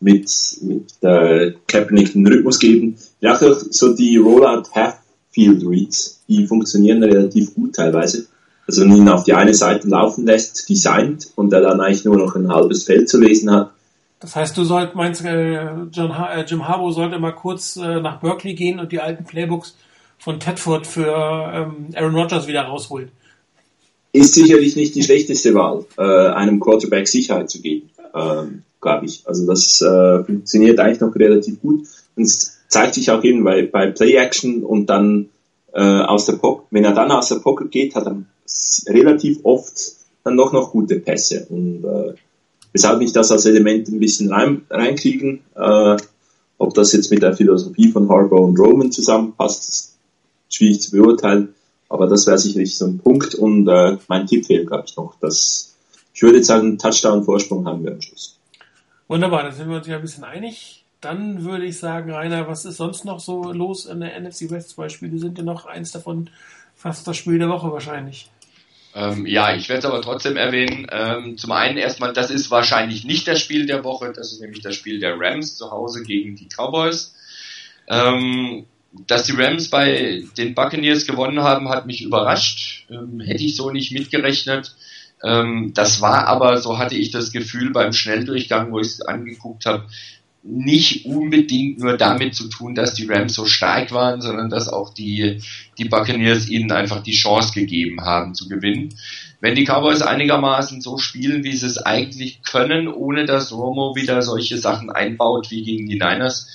mit, 0.00 0.30
mit 0.62 0.92
äh, 1.02 1.54
Kaepernick 1.66 2.12
den 2.12 2.26
Rhythmus 2.26 2.58
geben. 2.58 2.96
Ja, 3.20 3.34
auch 3.34 3.56
so 3.70 3.94
die 3.94 4.16
Rollout 4.16 4.70
Half-Field 4.74 5.66
Reads, 5.66 6.22
die 6.28 6.46
funktionieren 6.46 7.02
relativ 7.02 7.54
gut 7.54 7.74
teilweise. 7.74 8.26
Also 8.66 8.82
wenn 8.82 8.88
man 8.88 8.98
ihn 8.98 9.08
auf 9.08 9.24
die 9.24 9.34
eine 9.34 9.54
Seite 9.54 9.88
laufen 9.88 10.26
lässt, 10.26 10.68
designt 10.68 11.28
und 11.36 11.52
er 11.52 11.60
dann 11.60 11.80
eigentlich 11.80 12.04
nur 12.04 12.16
noch 12.16 12.34
ein 12.34 12.48
halbes 12.48 12.84
Feld 12.84 13.08
zu 13.08 13.20
lesen 13.20 13.50
hat, 13.50 13.72
das 14.20 14.36
heißt, 14.36 14.56
du 14.56 14.64
sollst, 14.64 14.94
meinst, 14.94 15.24
äh, 15.24 15.58
ha 15.58 16.34
äh, 16.34 16.44
Jim 16.46 16.66
Harbaugh 16.66 16.92
sollte 16.92 17.18
mal 17.18 17.32
kurz 17.32 17.76
äh, 17.76 18.00
nach 18.00 18.20
Berkeley 18.20 18.54
gehen 18.54 18.78
und 18.78 18.92
die 18.92 19.00
alten 19.00 19.24
Playbooks 19.24 19.76
von 20.18 20.40
Tedford 20.40 20.86
für 20.86 21.12
ähm, 21.52 21.88
Aaron 21.94 22.14
Rodgers 22.14 22.46
wieder 22.46 22.62
rausholen. 22.62 23.10
Ist 24.12 24.34
sicherlich 24.34 24.76
nicht 24.76 24.94
die 24.94 25.02
schlechteste 25.02 25.54
Wahl, 25.54 25.84
äh, 25.98 26.02
einem 26.02 26.60
Quarterback 26.60 27.08
Sicherheit 27.08 27.50
zu 27.50 27.60
geben, 27.60 27.90
ähm, 28.14 28.62
glaube 28.80 29.06
ich. 29.06 29.22
Also 29.26 29.46
das 29.46 29.82
äh, 29.82 30.24
funktioniert 30.24 30.78
eigentlich 30.78 31.00
noch 31.00 31.14
relativ 31.14 31.60
gut 31.60 31.86
und 32.16 32.22
es 32.22 32.58
zeigt 32.68 32.94
sich 32.94 33.10
auch 33.10 33.22
eben 33.24 33.44
bei, 33.44 33.66
bei 33.66 33.88
Play 33.88 34.14
Action 34.14 34.62
und 34.62 34.86
dann 34.86 35.28
äh, 35.74 35.80
aus 35.80 36.26
der 36.26 36.34
Pocket, 36.34 36.66
wenn 36.70 36.84
er 36.84 36.92
dann 36.92 37.10
aus 37.10 37.28
der 37.28 37.36
Pocket 37.36 37.70
geht, 37.70 37.94
hat 37.94 38.06
er 38.06 38.22
relativ 38.88 39.40
oft 39.42 39.74
dann 40.22 40.36
doch 40.36 40.52
noch 40.52 40.70
gute 40.70 41.00
Pässe 41.00 41.46
und 41.50 41.84
äh, 41.84 42.14
weshalb 42.74 43.00
ich 43.00 43.12
das 43.12 43.32
als 43.32 43.46
Element 43.46 43.88
ein 43.88 44.00
bisschen 44.00 44.30
rein, 44.30 44.66
reinkriegen. 44.68 45.40
Äh, 45.54 45.96
ob 46.58 46.74
das 46.74 46.92
jetzt 46.92 47.10
mit 47.10 47.22
der 47.22 47.34
Philosophie 47.34 47.90
von 47.90 48.08
Harbour 48.08 48.42
und 48.42 48.58
Roman 48.58 48.92
zusammenpasst, 48.92 49.68
ist 49.68 49.98
schwierig 50.50 50.82
zu 50.82 50.90
beurteilen. 50.90 51.54
Aber 51.88 52.06
das 52.06 52.26
wäre 52.26 52.38
sicherlich 52.38 52.76
so 52.76 52.86
ein 52.86 52.98
Punkt. 52.98 53.34
Und 53.34 53.68
äh, 53.68 53.96
mein 54.08 54.26
Tipp 54.26 54.46
fehlt, 54.46 54.66
glaube 54.66 54.84
ich, 54.86 54.96
noch. 54.96 55.14
Dass, 55.20 55.74
ich 56.12 56.22
würde 56.22 56.38
jetzt 56.38 56.48
sagen, 56.48 56.76
Touchdown-Vorsprung 56.76 57.66
haben 57.66 57.84
wir 57.84 57.92
am 57.92 58.02
Schluss. 58.02 58.38
Wunderbar, 59.08 59.44
da 59.44 59.52
sind 59.52 59.68
wir 59.68 59.76
uns 59.76 59.86
ja 59.86 59.96
ein 59.96 60.02
bisschen 60.02 60.24
einig. 60.24 60.84
Dann 61.00 61.44
würde 61.44 61.66
ich 61.66 61.78
sagen, 61.78 62.10
Rainer, 62.10 62.48
was 62.48 62.64
ist 62.64 62.78
sonst 62.78 63.04
noch 63.04 63.20
so 63.20 63.52
los 63.52 63.86
in 63.86 64.00
der 64.00 64.18
NFC 64.18 64.50
West? 64.50 64.70
Zwei 64.70 64.88
Spiele 64.88 65.18
sind 65.18 65.38
ja 65.38 65.44
noch 65.44 65.66
eins 65.66 65.92
davon 65.92 66.30
fast 66.74 67.06
das 67.06 67.16
Spiel 67.16 67.38
der 67.38 67.48
Woche 67.48 67.70
wahrscheinlich. 67.70 68.30
Ähm, 68.94 69.26
ja, 69.26 69.54
ich 69.54 69.68
werde 69.68 69.80
es 69.80 69.84
aber 69.84 70.00
trotzdem 70.02 70.36
erwähnen. 70.36 70.86
Ähm, 70.90 71.36
zum 71.36 71.50
einen 71.52 71.78
erstmal, 71.78 72.12
das 72.12 72.30
ist 72.30 72.50
wahrscheinlich 72.50 73.04
nicht 73.04 73.26
das 73.26 73.40
Spiel 73.40 73.66
der 73.66 73.82
Woche, 73.82 74.12
das 74.14 74.32
ist 74.32 74.40
nämlich 74.40 74.62
das 74.62 74.76
Spiel 74.76 75.00
der 75.00 75.18
Rams 75.18 75.56
zu 75.56 75.70
Hause 75.70 76.04
gegen 76.04 76.36
die 76.36 76.48
Cowboys. 76.48 77.14
Ähm, 77.88 78.66
dass 79.06 79.24
die 79.24 79.32
Rams 79.32 79.68
bei 79.68 80.22
den 80.38 80.54
Buccaneers 80.54 81.06
gewonnen 81.06 81.40
haben, 81.42 81.68
hat 81.68 81.86
mich 81.86 82.02
überrascht. 82.02 82.86
Ähm, 82.88 83.20
hätte 83.20 83.42
ich 83.42 83.56
so 83.56 83.70
nicht 83.70 83.90
mitgerechnet. 83.90 84.76
Ähm, 85.24 85.72
das 85.74 86.00
war 86.00 86.28
aber, 86.28 86.58
so 86.58 86.78
hatte 86.78 86.94
ich 86.94 87.10
das 87.10 87.32
Gefühl 87.32 87.70
beim 87.70 87.92
Schnelldurchgang, 87.92 88.70
wo 88.70 88.78
ich 88.78 88.86
es 88.86 89.00
angeguckt 89.00 89.66
habe, 89.66 89.86
nicht 90.46 91.06
unbedingt 91.06 91.78
nur 91.78 91.96
damit 91.96 92.34
zu 92.34 92.48
tun, 92.48 92.74
dass 92.74 92.92
die 92.92 93.06
Rams 93.06 93.34
so 93.34 93.46
stark 93.46 93.92
waren, 93.92 94.20
sondern 94.20 94.50
dass 94.50 94.68
auch 94.68 94.92
die, 94.92 95.40
die 95.78 95.86
Buccaneers 95.86 96.48
ihnen 96.48 96.70
einfach 96.70 97.02
die 97.02 97.14
Chance 97.14 97.52
gegeben 97.54 98.02
haben 98.02 98.34
zu 98.34 98.46
gewinnen. 98.46 98.94
Wenn 99.40 99.54
die 99.54 99.64
Cowboys 99.64 100.02
einigermaßen 100.02 100.82
so 100.82 100.98
spielen, 100.98 101.44
wie 101.44 101.56
sie 101.56 101.66
es 101.66 101.78
eigentlich 101.78 102.42
können, 102.42 102.88
ohne 102.88 103.24
dass 103.24 103.52
Romo 103.52 103.96
wieder 103.96 104.20
solche 104.20 104.58
Sachen 104.58 104.90
einbaut 104.90 105.50
wie 105.50 105.62
gegen 105.62 105.88
die 105.88 105.98
Niners, 105.98 106.46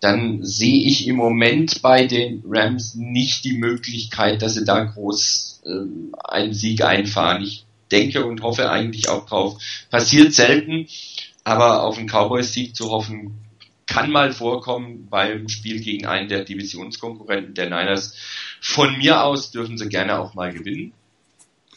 dann 0.00 0.44
sehe 0.44 0.84
ich 0.84 1.06
im 1.06 1.16
Moment 1.16 1.82
bei 1.82 2.06
den 2.06 2.42
Rams 2.46 2.96
nicht 2.96 3.44
die 3.44 3.56
Möglichkeit, 3.56 4.42
dass 4.42 4.54
sie 4.54 4.64
da 4.64 4.82
groß 4.82 5.62
äh, 5.66 6.28
einen 6.28 6.52
Sieg 6.52 6.82
einfahren. 6.82 7.42
Ich 7.44 7.64
denke 7.92 8.24
und 8.26 8.42
hoffe 8.42 8.70
eigentlich 8.70 9.08
auch 9.08 9.26
drauf. 9.26 9.62
Passiert 9.90 10.34
selten, 10.34 10.88
aber 11.46 11.84
auf 11.84 11.96
einen 11.96 12.08
Cowboys-Sieg 12.08 12.74
zu 12.74 12.90
hoffen, 12.90 13.38
kann 13.86 14.10
mal 14.10 14.32
vorkommen 14.32 15.06
beim 15.08 15.48
Spiel 15.48 15.80
gegen 15.80 16.04
einen 16.04 16.28
der 16.28 16.44
Divisionskonkurrenten 16.44 17.54
der 17.54 17.66
Niners. 17.66 18.16
Von 18.60 18.98
mir 18.98 19.22
aus 19.22 19.52
dürfen 19.52 19.78
sie 19.78 19.88
gerne 19.88 20.18
auch 20.18 20.34
mal 20.34 20.52
gewinnen. 20.52 20.92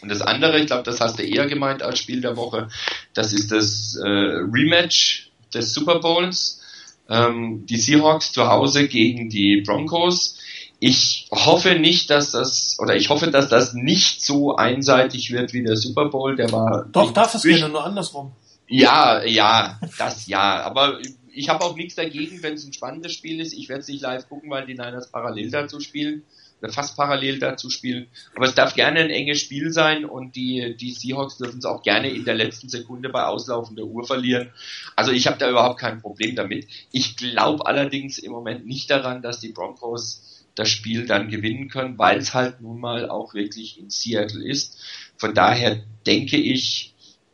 Und 0.01 0.09
das 0.09 0.21
andere, 0.21 0.59
ich 0.59 0.65
glaube, 0.65 0.81
das 0.81 0.99
hast 0.99 1.19
du 1.19 1.23
eher 1.23 1.45
gemeint 1.45 1.83
als 1.83 1.99
Spiel 1.99 2.19
der 2.19 2.35
Woche, 2.35 2.69
das 3.13 3.31
ist 3.31 3.51
das 3.51 3.95
äh, 4.03 4.07
Rematch 4.07 5.29
des 5.53 5.71
Super 5.71 5.99
Bowls. 5.99 6.63
Ähm, 7.07 7.67
die 7.67 7.77
Seahawks 7.77 8.31
zu 8.31 8.47
Hause 8.47 8.87
gegen 8.87 9.29
die 9.29 9.61
Broncos. 9.61 10.39
Ich 10.79 11.27
hoffe 11.29 11.75
nicht, 11.75 12.09
dass 12.09 12.31
das, 12.31 12.75
oder 12.79 12.95
ich 12.95 13.09
hoffe, 13.09 13.29
dass 13.29 13.49
das 13.49 13.75
nicht 13.75 14.25
so 14.25 14.55
einseitig 14.55 15.29
wird 15.29 15.53
wie 15.53 15.63
der 15.63 15.75
Super 15.77 16.05
Bowl. 16.05 16.35
Der 16.35 16.51
war. 16.51 16.87
Doch, 16.91 17.13
darf 17.13 17.35
es 17.35 17.43
gerne, 17.43 17.69
nur 17.69 17.85
andersrum. 17.85 18.31
Ja, 18.69 19.23
ja, 19.23 19.79
das 19.97 20.27
ja. 20.27 20.61
Aber 20.61 20.99
ich 21.33 21.49
habe 21.49 21.63
auch 21.63 21.75
nichts 21.75 21.95
dagegen, 21.95 22.41
wenn 22.43 22.53
es 22.53 22.65
ein 22.65 22.73
spannendes 22.73 23.13
Spiel 23.13 23.39
ist. 23.39 23.53
Ich 23.53 23.67
werde 23.67 23.81
es 23.81 23.87
nicht 23.87 24.01
live 24.01 24.29
gucken, 24.29 24.49
weil 24.49 24.65
die 24.65 24.73
Niners 24.73 25.11
parallel 25.11 25.49
dazu 25.49 25.79
spielen 25.79 26.23
oder 26.61 26.71
fast 26.71 26.95
parallel 26.95 27.39
dazu 27.39 27.69
spielen. 27.69 28.07
Aber 28.35 28.45
es 28.45 28.55
darf 28.55 28.75
gerne 28.75 28.99
ein 28.99 29.09
enges 29.09 29.39
Spiel 29.41 29.71
sein 29.71 30.05
und 30.05 30.35
die, 30.35 30.75
die 30.77 30.91
Seahawks 30.91 31.37
dürfen 31.37 31.59
es 31.59 31.65
auch 31.65 31.81
gerne 31.81 32.09
in 32.09 32.25
der 32.25 32.35
letzten 32.35 32.69
Sekunde 32.69 33.09
bei 33.09 33.23
auslaufender 33.23 33.85
Uhr 33.85 34.05
verlieren. 34.05 34.51
Also 34.95 35.11
ich 35.11 35.27
habe 35.27 35.37
da 35.37 35.49
überhaupt 35.49 35.79
kein 35.79 36.01
Problem 36.01 36.35
damit. 36.35 36.67
Ich 36.91 37.17
glaube 37.17 37.65
allerdings 37.65 38.17
im 38.17 38.31
Moment 38.31 38.65
nicht 38.65 38.89
daran, 38.89 39.21
dass 39.21 39.39
die 39.39 39.51
Broncos 39.51 40.45
das 40.55 40.69
Spiel 40.69 41.05
dann 41.05 41.29
gewinnen 41.29 41.69
können, 41.69 41.97
weil 41.97 42.17
es 42.17 42.33
halt 42.33 42.59
nun 42.61 42.79
mal 42.79 43.09
auch 43.09 43.33
wirklich 43.33 43.79
in 43.79 43.89
Seattle 43.89 44.45
ist. 44.45 44.77
Von 45.17 45.33
daher 45.33 45.81
denke 46.05 46.37
ich, 46.37 46.88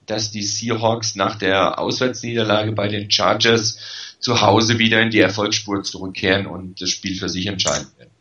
dass 0.06 0.32
die 0.32 0.44
Seahawks 0.44 1.15
nach 1.15 1.38
der 1.38 1.80
Auswärtsniederlage 1.80 2.72
bei 2.72 2.88
den 2.88 3.10
Chargers 3.10 3.77
zu 4.19 4.41
Hause 4.41 4.80
wieder 4.80 5.02
in 5.02 5.11
die 5.11 5.19
Erfolgsspur 5.19 5.84
zurückkehren 5.84 6.48
und 6.48 6.82
das 6.82 6.90
Spiel 6.90 7.15
für 7.18 7.30
sich 7.30 7.48
entscheiden 7.48 7.88
werden. 7.98 8.11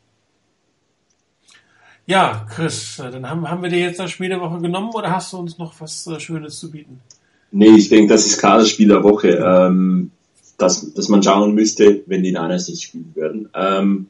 Ja, 2.07 2.47
Chris, 2.55 2.99
äh, 2.99 3.11
dann 3.11 3.29
haben, 3.29 3.49
haben 3.49 3.63
wir 3.63 3.71
dir 3.71 3.79
jetzt 3.79 3.99
das 3.99 4.11
Spiel 4.11 4.29
der 4.29 4.41
Woche 4.41 4.61
genommen 4.61 4.91
oder 4.93 5.11
hast 5.11 5.33
du 5.33 5.39
uns 5.39 5.57
noch 5.57 5.73
was 5.81 6.07
äh, 6.07 6.21
Schönes 6.21 6.59
zu 6.59 6.71
bieten? 6.71 7.01
Nee, 7.51 7.77
ich 7.77 7.89
denke, 7.89 8.13
das 8.13 8.27
ist 8.27 8.39
klar 8.39 8.59
das 8.59 8.69
Spiel 8.69 8.89
der 8.89 9.03
Woche, 9.03 9.29
ähm, 9.29 10.11
dass, 10.59 10.93
dass 10.93 11.09
man 11.09 11.23
schauen 11.23 11.55
müsste, 11.55 12.03
wenn 12.07 12.23
die 12.23 12.33
Niners 12.33 12.69
nicht 12.69 12.83
spielen 12.83 13.13
würden. 13.15 13.49
Ähm, 13.55 14.09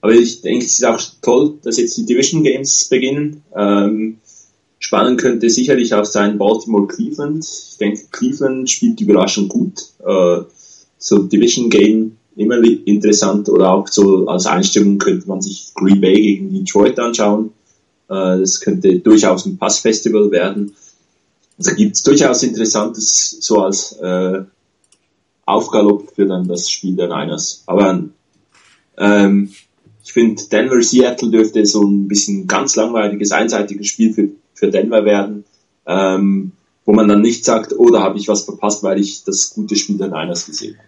aber 0.00 0.12
ich 0.12 0.42
denke, 0.42 0.64
es 0.64 0.78
ist 0.78 0.84
auch 0.84 1.00
toll, 1.22 1.58
dass 1.62 1.78
jetzt 1.78 1.96
die 1.96 2.04
Division 2.04 2.42
Games 2.42 2.88
beginnen. 2.88 3.42
Ähm, 3.56 4.18
spannend 4.78 5.20
könnte 5.20 5.50
sicherlich 5.50 5.94
auch 5.94 6.04
sein 6.04 6.38
Baltimore 6.38 6.86
Cleveland. 6.86 7.44
Ich 7.44 7.78
denke, 7.78 8.02
Cleveland 8.10 8.68
spielt 8.70 9.00
überraschend 9.00 9.48
gut. 9.48 9.82
Äh, 10.04 10.42
so 10.98 11.18
Division 11.18 11.70
Game 11.70 12.16
immer 12.36 12.62
interessant 12.62 13.48
oder 13.48 13.72
auch 13.72 13.88
so 13.88 14.26
als 14.26 14.46
Einstimmung 14.46 14.98
könnte 14.98 15.28
man 15.28 15.40
sich 15.40 15.72
Green 15.74 16.00
Bay 16.00 16.14
gegen 16.14 16.52
Detroit 16.52 16.98
anschauen. 16.98 17.52
Äh, 18.08 18.38
das 18.38 18.60
könnte 18.60 18.98
durchaus 18.98 19.46
ein 19.46 19.58
Passfestival 19.58 20.30
werden. 20.30 20.74
Also 21.58 21.74
gibt 21.74 21.96
es 21.96 22.02
durchaus 22.02 22.42
Interessantes 22.42 23.38
so 23.40 23.62
als 23.62 23.92
äh, 23.92 24.42
Aufgalopp 25.46 26.12
für 26.14 26.26
dann 26.26 26.46
das 26.46 26.68
Spiel 26.68 26.96
der 26.96 27.08
Niners. 27.08 27.62
Aber 27.66 28.04
ähm, 28.98 29.50
ich 30.04 30.12
finde, 30.12 30.42
Denver 30.50 30.82
Seattle 30.82 31.30
dürfte 31.30 31.64
so 31.64 31.82
ein 31.82 32.08
bisschen 32.08 32.46
ganz 32.46 32.76
langweiliges, 32.76 33.32
einseitiges 33.32 33.86
Spiel 33.86 34.12
für, 34.12 34.28
für 34.56 34.70
Denver 34.70 35.04
werden, 35.04 35.44
ähm, 35.86 36.52
wo 36.84 36.92
man 36.92 37.06
dann 37.06 37.20
nicht 37.20 37.44
sagt, 37.44 37.72
oh, 37.78 37.90
da 37.90 38.02
habe 38.02 38.18
ich 38.18 38.26
was 38.26 38.42
verpasst, 38.42 38.82
weil 38.82 38.98
ich 38.98 39.22
das 39.22 39.50
gute 39.50 39.76
Spiel 39.76 39.98
der 39.98 40.08
Niners 40.08 40.46
gesehen 40.46 40.76
habe. 40.76 40.86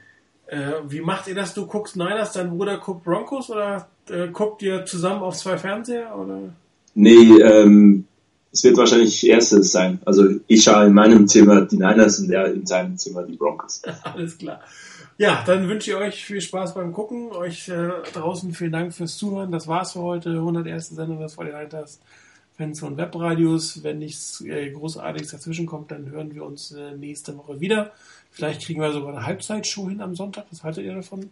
Äh, 0.49 0.73
wie 0.89 1.01
macht 1.01 1.28
ihr 1.28 1.35
das? 1.35 1.55
Du 1.55 1.66
guckst 1.66 1.97
Niners, 1.97 2.32
dein 2.32 2.51
Bruder 2.51 2.78
guckt 2.78 3.05
Broncos 3.05 3.51
oder 3.51 3.86
äh, 4.09 4.28
guckt 4.28 4.62
ihr 4.62 4.85
zusammen 4.86 5.23
auf 5.23 5.36
zwei 5.36 5.59
Fernseher? 5.59 6.19
Oder? 6.19 6.55
Nee, 6.95 7.39
ähm, 7.40 8.07
es 8.51 8.65
wird 8.65 8.78
wahrscheinlich 8.78 9.27
erstes 9.28 9.73
sein. 9.73 10.01
Also 10.07 10.24
ich 10.47 10.65
schaue 10.65 10.86
in 10.86 10.95
meinem 10.95 11.28
Zimmer 11.28 11.62
die 11.66 11.77
Niners 11.77 12.19
und 12.19 12.31
er 12.31 12.47
in 12.47 12.65
seinem 12.65 12.97
Zimmer 12.97 13.24
die 13.24 13.36
Broncos. 13.36 13.82
Alles 14.03 14.39
klar. 14.39 14.61
Ja, 15.19 15.43
dann 15.45 15.69
wünsche 15.69 15.90
ich 15.90 15.97
euch 15.97 16.24
viel 16.24 16.40
Spaß 16.40 16.74
beim 16.74 16.93
Gucken. 16.93 17.32
Euch 17.32 17.69
äh, 17.69 17.90
draußen 18.15 18.53
vielen 18.53 18.73
Dank 18.73 18.95
fürs 18.95 19.19
Zuhören. 19.19 19.51
Das 19.51 19.66
war's 19.66 19.93
für 19.93 20.01
heute. 20.01 20.31
101. 20.31 20.90
Sendung 20.90 21.20
des 21.20 21.36
49ers 22.59 22.78
Fans 22.78 22.82
und 22.82 22.97
Webradios. 22.97 23.82
Wenn 23.82 23.98
nichts 23.98 24.40
äh, 24.43 24.70
Großartiges 24.70 25.30
dazwischen 25.30 25.66
kommt, 25.66 25.90
dann 25.90 26.10
hören 26.10 26.35
wir 26.35 26.44
uns 26.44 26.72
äh, 26.72 26.93
nächste 26.93 27.36
Woche 27.36 27.60
wieder. 27.60 27.93
Vielleicht 28.30 28.62
kriegen 28.62 28.80
wir 28.80 28.93
sogar 28.93 29.10
eine 29.10 29.24
Halbzeitshow 29.24 29.89
hin 29.89 30.01
am 30.01 30.14
Sonntag. 30.14 30.47
Was 30.51 30.64
haltet 30.64 30.85
ihr 30.85 30.94
davon? 30.94 31.30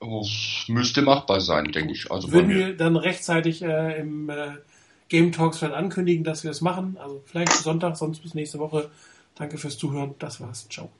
Das 0.00 0.64
müsste 0.68 1.02
machbar 1.02 1.40
sein, 1.40 1.72
denke 1.72 1.92
ich. 1.92 2.10
Also 2.10 2.32
Würden 2.32 2.50
wir 2.50 2.74
dann 2.74 2.96
rechtzeitig 2.96 3.62
äh, 3.62 4.00
im 4.00 4.30
äh, 4.30 4.52
Game 5.08 5.30
Talks 5.30 5.58
vielleicht 5.58 5.74
ankündigen, 5.74 6.24
dass 6.24 6.42
wir 6.42 6.50
es 6.50 6.62
machen. 6.62 6.96
Also 6.98 7.22
vielleicht 7.26 7.52
Sonntag, 7.52 7.96
sonst 7.96 8.20
bis 8.20 8.34
nächste 8.34 8.58
Woche. 8.58 8.90
Danke 9.34 9.58
fürs 9.58 9.76
Zuhören. 9.76 10.14
Das 10.18 10.40
war's. 10.40 10.68
Ciao. 10.68 10.90